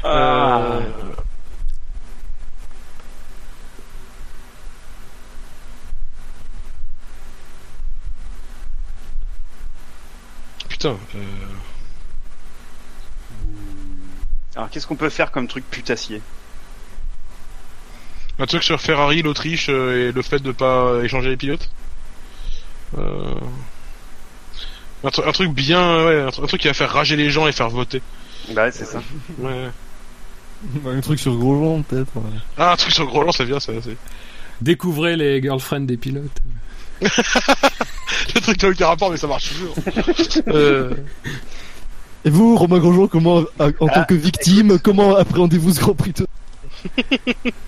[0.03, 0.59] Ah.
[0.61, 0.80] Euh,
[10.68, 10.98] Putain.
[11.16, 11.19] Euh...
[14.56, 16.22] Alors qu'est-ce qu'on peut faire comme truc putassier?
[18.40, 21.69] Un truc sur Ferrari, l'Autriche euh, et le fait de pas échanger les pilotes.
[22.98, 23.34] Euh...
[25.03, 27.30] Un, tru- un truc bien, ouais, un, tru- un truc qui va faire rager les
[27.30, 28.01] gens et faire voter.
[28.53, 29.01] Bah ouais, c'est ça.
[29.40, 29.69] Ouais.
[30.85, 32.14] Un truc sur Grosjean, peut-être.
[32.18, 32.24] ouais.
[32.58, 33.72] Ah, un truc sur Groland, c'est bien, ça.
[33.82, 33.95] c'est-
[34.59, 36.38] Découvrez les girlfriends des pilotes.
[37.01, 39.76] Le truc n'a aucun rapport, mais ça marche toujours.
[40.50, 40.93] euh...
[42.26, 46.11] Et vous, Romain Grosjean, comment, en Ah, tant que victime, comment appréhendez-vous ce Grand Prix
[46.11, 46.27] de-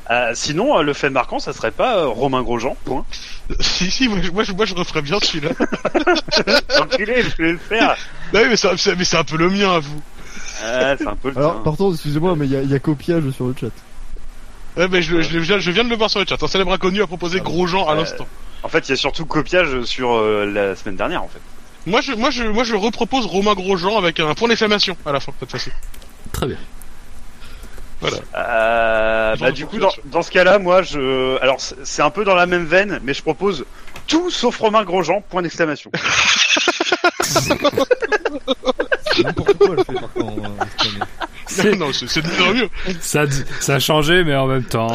[0.10, 3.06] Euh, sinon, euh, le fait marquant, ça serait pas euh, Romain Grosjean, point.
[3.60, 5.52] si, si, moi, je- moi, je- moi, je referais bien celui-là.
[6.80, 7.96] Enculé, je vais le faire.
[8.34, 10.02] Bah oui, mais c'est mais c'est un peu le mien, à vous.
[10.64, 11.62] Ah, c'est un peu le Alors, tien.
[11.64, 13.68] par contre, excusez-moi, mais il y, a- il y a copiage sur le chat.
[14.78, 16.42] Ouais, mais je, je, je, je viens de le voir sur le chat.
[16.42, 18.28] Un célèbre inconnu a proposé Ah Grosjean à Euh, l'instant.
[18.64, 21.40] En fait, il y a surtout copiage sur euh, la semaine dernière, en fait.
[21.88, 25.20] Moi, je, moi, je, moi, je repropose Romain Grosjean avec un point d'exclamation à la
[25.20, 25.72] fin, cette fois-ci.
[26.32, 26.58] Très bien.
[28.36, 32.36] Euh, Genre bah, du coup, dans, ce cas-là, moi, je, alors c'est un peu dans
[32.36, 33.66] la même veine, mais je propose
[34.08, 35.92] tout sauf Romain Grosjean, point d'exclamation.
[37.24, 41.06] C'est n'importe quoi, le fait, par contre, euh.
[41.48, 42.70] C'est- non, c'est de mieux.
[43.02, 43.24] Ça,
[43.60, 44.88] ça a changé, mais en même temps.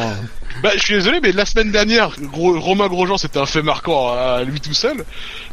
[0.63, 4.11] Bah, je suis désolé, mais la semaine dernière, Gros- Romain Grosjean, c'était un fait marquant
[4.13, 5.05] à lui tout seul,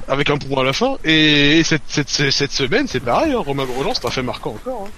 [0.09, 0.97] avec un point à la fin.
[1.05, 4.51] Et cette, cette, cette, cette semaine, c'est pareil, hein, Romain Grosjean, c'est un fait marquant
[4.53, 4.85] encore.
[4.87, 4.91] hein.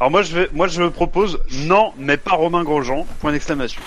[0.00, 3.82] Alors moi, je vais, moi, je propose non, mais pas Romain Grosjean, point d'exclamation.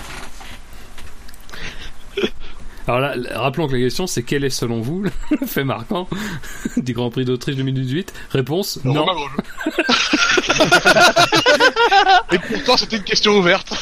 [2.86, 5.02] Alors là, rappelons que la question c'est quel est selon vous
[5.40, 6.06] le fait marquant
[6.76, 9.04] du Grand Prix d'Autriche 2018 Réponse non.
[9.04, 9.42] Romain Grosjean.
[12.32, 13.72] et pourtant, c'était une question ouverte.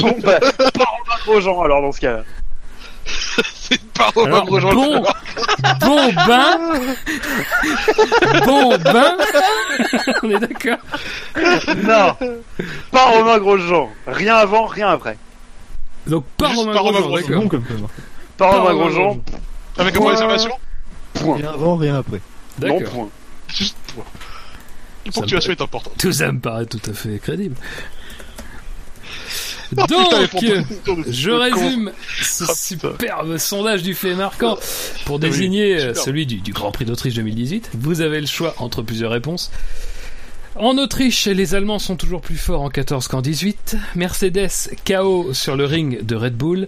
[0.00, 2.24] Bon, bah, pas Romain Grosjean, alors dans ce cas-là.
[3.54, 4.74] c'est pas Romain Alors, Grosjean.
[4.74, 5.02] bon,
[5.80, 6.58] bon bain,
[8.44, 9.16] bon bain.
[10.22, 10.78] On est d'accord.
[11.76, 12.16] Non,
[12.90, 13.88] pas Romain Grosjean.
[14.06, 15.16] Rien avant, rien après.
[16.06, 17.42] Donc pas Juste Romain pas Romain Grosjean, C'est d'accord.
[17.42, 17.88] bon comme marquant.
[18.36, 19.20] Pas Romain Romain Grosjean,
[19.78, 20.50] Avec point d'exclamation
[21.14, 21.36] point.
[21.36, 22.20] Rien avant, rien après.
[22.60, 22.92] Non, D'accord.
[22.92, 23.08] point.
[23.48, 24.04] Juste point.
[25.06, 25.94] La Ça ponctuation est importante.
[25.98, 27.56] Tout ça me paraît tout à fait crédible.
[29.76, 29.84] Les
[30.86, 31.92] Donc, je résume
[32.22, 32.54] ce putain.
[32.54, 34.58] superbe sondage du fait marquant
[35.04, 37.70] pour désigner euh, celui du, du Grand Prix d'Autriche 2018.
[37.74, 39.50] Vous avez le choix entre plusieurs réponses.
[40.56, 43.76] En Autriche, les Allemands sont toujours plus forts en 14 qu'en 18.
[43.94, 44.50] Mercedes
[44.84, 46.66] KO sur le ring de Red Bull.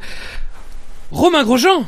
[1.11, 1.87] Romain Grosjean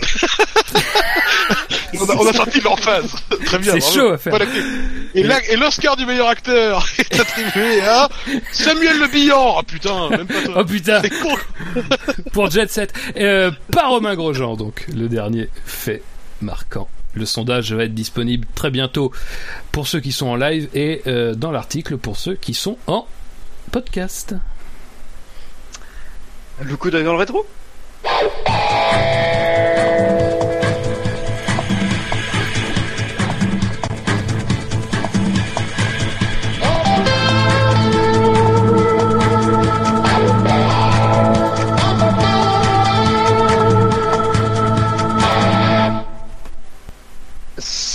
[1.98, 3.14] On a, on a sorti l'emphase.
[3.44, 3.74] Très bien.
[3.74, 4.36] C'est chaud à faire.
[4.36, 4.46] Voilà.
[5.14, 8.08] Et l'Oscar du meilleur acteur est attribué à
[8.52, 9.56] Samuel Le Bihan.
[9.58, 10.54] Ah putain, même pas toi.
[10.58, 11.36] Oh putain C'est con.
[12.32, 12.92] pour Jet Set.
[13.16, 16.02] Euh, pas Romain Grosjean, donc le dernier fait
[16.40, 16.88] marquant.
[17.14, 19.12] Le sondage va être disponible très bientôt
[19.72, 23.06] pour ceux qui sont en live et euh, dans l'article pour ceux qui sont en
[23.72, 24.34] podcast.
[26.62, 27.46] Le coup d'œil dans le rétro?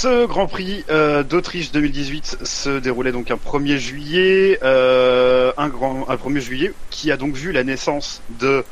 [0.05, 6.07] Ce Grand Prix euh, d'Autriche 2018 se déroulait donc un 1er juillet, euh, un grand,
[6.07, 8.63] un 1er juillet qui a donc vu la naissance de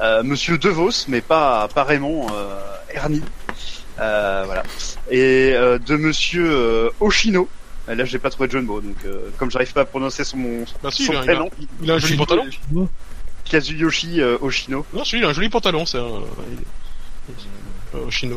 [0.00, 2.58] euh, Monsieur De Vos, mais pas pas Raymond euh,
[2.92, 3.22] Ernie,
[3.96, 4.64] voilà,
[5.08, 7.48] et de Monsieur Oshino.
[7.86, 8.96] Là, j'ai pas trouvé de jeu de mots, donc
[9.38, 11.90] comme j'arrive pas à prononcer son, Bah si, son il a, il a- prénom, il
[11.92, 12.44] a un joli pantalon.
[13.44, 14.84] Kazuyoshi Oshino.
[14.92, 16.22] Non, celui il a un joli pantalon, c'est un.
[18.08, 18.28] J'ai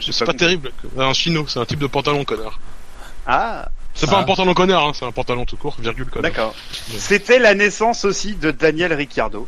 [0.00, 0.72] C'est pas terrible.
[0.98, 2.58] Un chino, c'est un type de pantalon, connard.
[3.26, 4.12] Ah, C'est Ah.
[4.12, 6.30] pas un pantalon connard, hein, c'est un pantalon tout court, virgule connard.
[6.30, 6.54] d'accord.
[6.96, 9.46] C'était la naissance aussi de Daniel Ricciardo.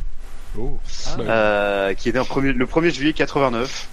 [0.59, 0.79] Oh.
[1.17, 3.89] Bah, euh, qui est né en premier- le 1er juillet 89.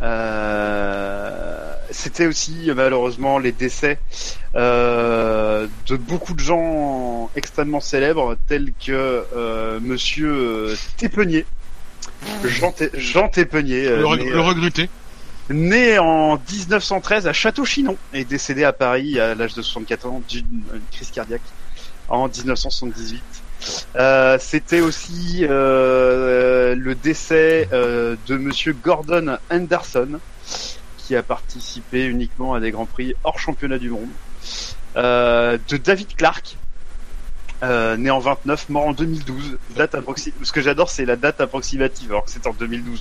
[0.00, 3.98] Euh, C'était aussi malheureusement les décès
[4.54, 11.46] euh, de beaucoup de gens extrêmement célèbres tels que euh, Monsieur euh, Tépenier,
[12.44, 14.90] Jean, Té- Jean Tépenier, euh, le, reg- né, le regretté.
[15.50, 20.62] Né en 1913 à Château-Chinon et décédé à Paris à l'âge de 64 ans d'une
[20.74, 21.42] euh, crise cardiaque
[22.08, 23.22] en 1978.
[23.96, 30.20] Euh, C'était aussi euh, le décès euh, de Monsieur Gordon Henderson,
[30.96, 34.08] qui a participé uniquement à des grands prix hors championnat du monde.
[34.96, 36.56] Euh, de David Clark,
[37.62, 39.58] euh, né en 29, mort en 2012.
[39.76, 39.96] Date
[40.42, 43.00] Ce que j'adore, c'est la date approximative, alors que c'est en 2012.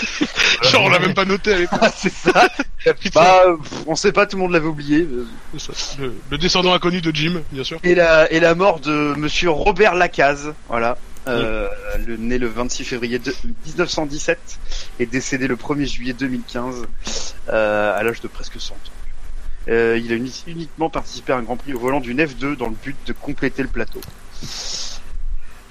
[0.62, 1.78] Genre, on l'a même pas noté à l'époque.
[1.82, 2.48] Ah, c'est ça.
[3.14, 3.42] bah,
[3.86, 5.06] on sait pas, tout le monde l'avait oublié.
[5.58, 5.72] ça.
[5.98, 7.78] Le, le descendant inconnu de Jim, bien sûr.
[7.82, 10.96] Et la, et la mort de Monsieur Robert Lacaze, voilà.
[11.28, 11.68] Euh,
[12.06, 13.34] le, né le 26 février de,
[13.66, 14.38] 1917
[15.00, 16.84] et décédé le 1er juillet 2015
[17.48, 18.78] euh, à l'âge de presque 100 ans.
[19.68, 22.68] Euh, il a uni- uniquement participé à un Grand Prix au volant d'une F2 dans
[22.68, 24.00] le but de compléter le plateau.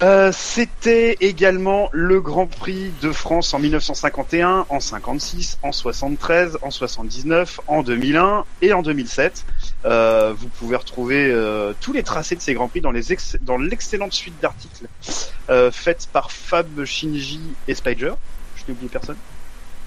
[0.02, 6.70] Euh, C'était également le Grand Prix de France en 1951, en 56, en 73, en
[6.70, 9.44] 79, en 2001 et en 2007.
[9.86, 13.38] Euh, vous pouvez retrouver euh, tous les tracés de ces Grands Prix dans les ex-
[13.40, 14.86] dans l'excellente suite d'articles
[15.48, 18.12] euh, faite par Fab, Shinji et Spider.
[18.56, 19.16] Je n'ai oublié personne.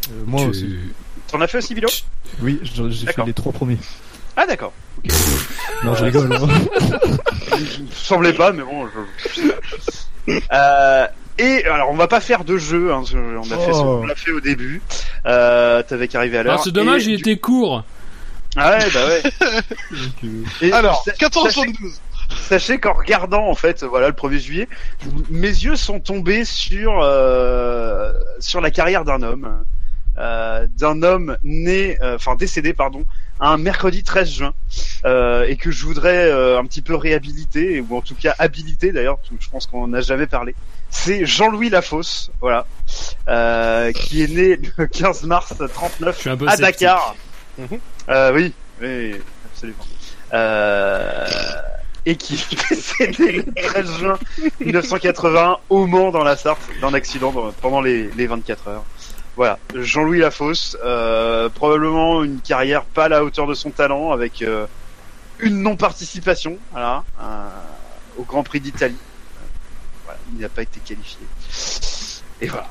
[0.09, 0.75] Euh, moi Tu- aussi.
[1.27, 1.89] T'en as fait aussi, Bilo
[2.41, 3.77] Oui, j'ai j'ai fait les trois premiers.
[4.35, 4.73] Ah d'accord.
[5.83, 6.33] Non, je rigole.
[6.33, 6.47] hein.
[7.77, 8.87] Il me semblait pas, mais bon.
[9.35, 9.41] Je...
[10.51, 12.91] Euh, et alors, on va pas faire de jeu.
[12.93, 14.01] Hein, on a fait, ce Oh.
[14.01, 14.81] qu'on a fait au début.
[15.25, 16.53] Euh, T'avais qu'à arriver à l'heure.
[16.53, 17.83] Alors c'est dommage, Et il du- était court.
[18.57, 19.23] Ah ouais, bah ouais.
[20.61, 21.99] Et Alors, sa- 472.
[22.41, 24.67] Sachez qu'en regardant en fait, voilà, le 1er juillet,
[25.31, 29.63] mes yeux sont tombés sur euh, sur la carrière d'un homme,
[30.19, 33.03] euh, d'un homme né, euh, enfin décédé, pardon,
[33.39, 34.53] un mercredi 13 juin,
[35.05, 38.91] euh, et que je voudrais euh, un petit peu réhabiliter, ou en tout cas habiliter
[38.91, 40.55] d'ailleurs, je pense qu'on n'a jamais parlé.
[40.89, 42.65] C'est Jean-Louis Lafosse, voilà,
[43.27, 46.81] euh, qui est né le 15 mars 39 Je suis un peu à sceptique.
[46.81, 47.15] Dakar.
[48.09, 49.15] Euh, oui, oui,
[49.51, 49.83] absolument.
[50.33, 51.27] Euh,
[52.05, 54.19] et qui est décédé le 13 juin
[54.59, 58.85] 1981 au Mans dans la Sarthe d'un accident pendant les, les 24 heures.
[59.39, 64.41] Voilà, Jean-Louis Lafosse, euh, probablement une carrière pas à la hauteur de son talent, avec
[64.41, 64.65] euh,
[65.39, 67.47] une non-participation, voilà, euh,
[68.17, 68.97] au Grand Prix d'Italie.
[68.97, 69.39] Euh,
[70.03, 71.19] voilà, il n'a pas été qualifié.
[72.41, 72.67] Et voilà,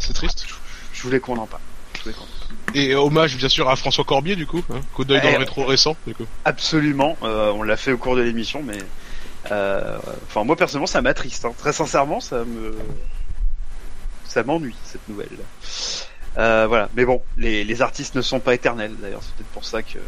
[0.00, 0.46] C'est triste.
[0.92, 1.62] je voulais qu'on en parle.
[1.98, 2.76] Je voulais qu'on en parle.
[2.76, 4.64] Et hommage, bien sûr, à François Corbier, du coup.
[4.74, 6.26] Hein, coup d'œil dans Eh, le rétro récent, du coup.
[6.44, 8.78] Absolument, euh, on l'a fait au cours de l'émission, mais
[9.52, 9.96] euh,
[10.26, 11.44] enfin moi personnellement ça m'attriste.
[11.44, 11.52] Hein.
[11.56, 12.76] Très sincèrement, ça me
[14.32, 15.28] ça m'ennuie cette nouvelle.
[16.38, 18.94] Euh, voilà, mais bon, les, les artistes ne sont pas éternels.
[19.00, 19.98] D'ailleurs, c'est peut-être pour ça que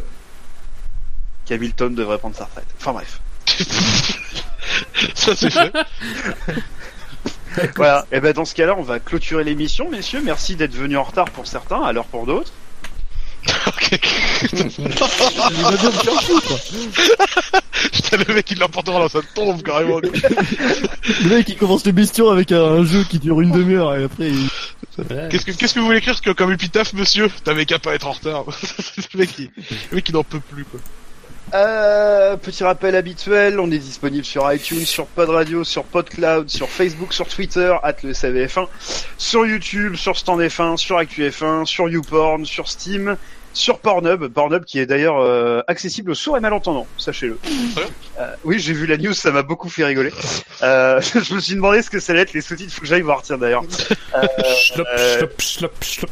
[1.45, 2.67] qu'Hamilton devrait prendre sa retraite.
[2.81, 3.21] Enfin bref,
[5.15, 5.73] Ça, c'est fait.
[7.77, 8.07] voilà.
[8.11, 10.23] Et ben dans ce cas-là, on va clôturer l'émission, messieurs.
[10.25, 12.53] Merci d'être venus en retard pour certains, à l'heure pour d'autres.
[17.93, 20.01] Putain, le mec, il l'emportera dans sa tombe, carrément.
[20.01, 24.49] Le mec, il commence l'émission avec un jeu qui dure une demi-heure et après, il...
[24.99, 25.29] Ouais.
[25.31, 28.07] Qu'est-ce que, qu'est-ce que vous voulez écrire que- comme épitaphe, monsieur T'avais qu'à pas être
[28.07, 28.45] en retard.
[29.15, 29.51] le mec, il,
[29.91, 30.79] le mec, il n'en peut plus, quoi.
[31.55, 36.69] Euh, petit rappel habituel, on est disponible sur iTunes, sur Pod Radio, sur PodCloud, sur
[36.69, 38.67] Facebook, sur Twitter, at le SAVF1,
[39.19, 43.17] sur YouTube, sur Stand F1, sur ActuF1, sur YouPorn, sur Steam,
[43.55, 47.39] sur Pornhub, Pornhub qui est d'ailleurs euh, accessible aux sourds et malentendants, sachez-le.
[48.19, 50.13] Euh, oui, j'ai vu la news, ça m'a beaucoup fait rigoler.
[50.63, 53.03] Euh, je me suis demandé ce que ça allait être les sous-titres, faut que j'aille
[53.03, 53.65] voir, tiens d'ailleurs.
[54.17, 54.27] Euh,
[54.57, 54.87] schlop,
[55.39, 56.11] schlop, schlop.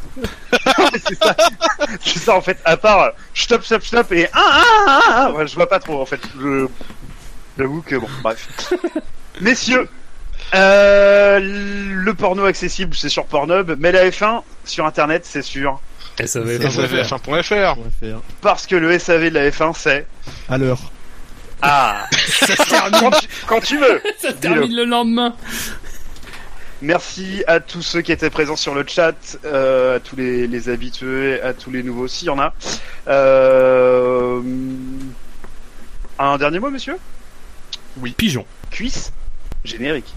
[2.03, 2.35] c'est ça.
[2.35, 2.57] En fait.
[2.65, 6.01] À part stop, stop, stop et ah ah ah, ah ouais, je vois pas trop
[6.01, 6.19] en fait.
[6.39, 6.67] Je...
[7.57, 8.73] J'avoue que bon, bref.
[9.41, 9.87] Messieurs,
[10.55, 15.79] euh, le porno accessible c'est sur Pornhub, mais la F1 sur Internet c'est sûr.
[16.25, 16.59] SAV.
[16.59, 17.23] SAVF1.fr.
[17.27, 20.05] on va faire Parce que le SAV de la F1 c'est
[20.49, 20.79] à l'heure.
[21.61, 22.07] ah
[22.99, 24.01] quand, tu, quand tu veux.
[24.19, 25.35] Ça termine le lendemain.
[26.81, 30.67] Merci à tous ceux qui étaient présents sur le chat, euh, à tous les, les
[30.67, 32.53] habitués, à tous les nouveaux, s'il y en a.
[33.07, 34.41] Euh...
[36.19, 36.97] Un dernier mot, monsieur?
[38.17, 38.45] Pigeon.
[38.69, 39.13] Cuisse
[39.63, 40.13] Générique.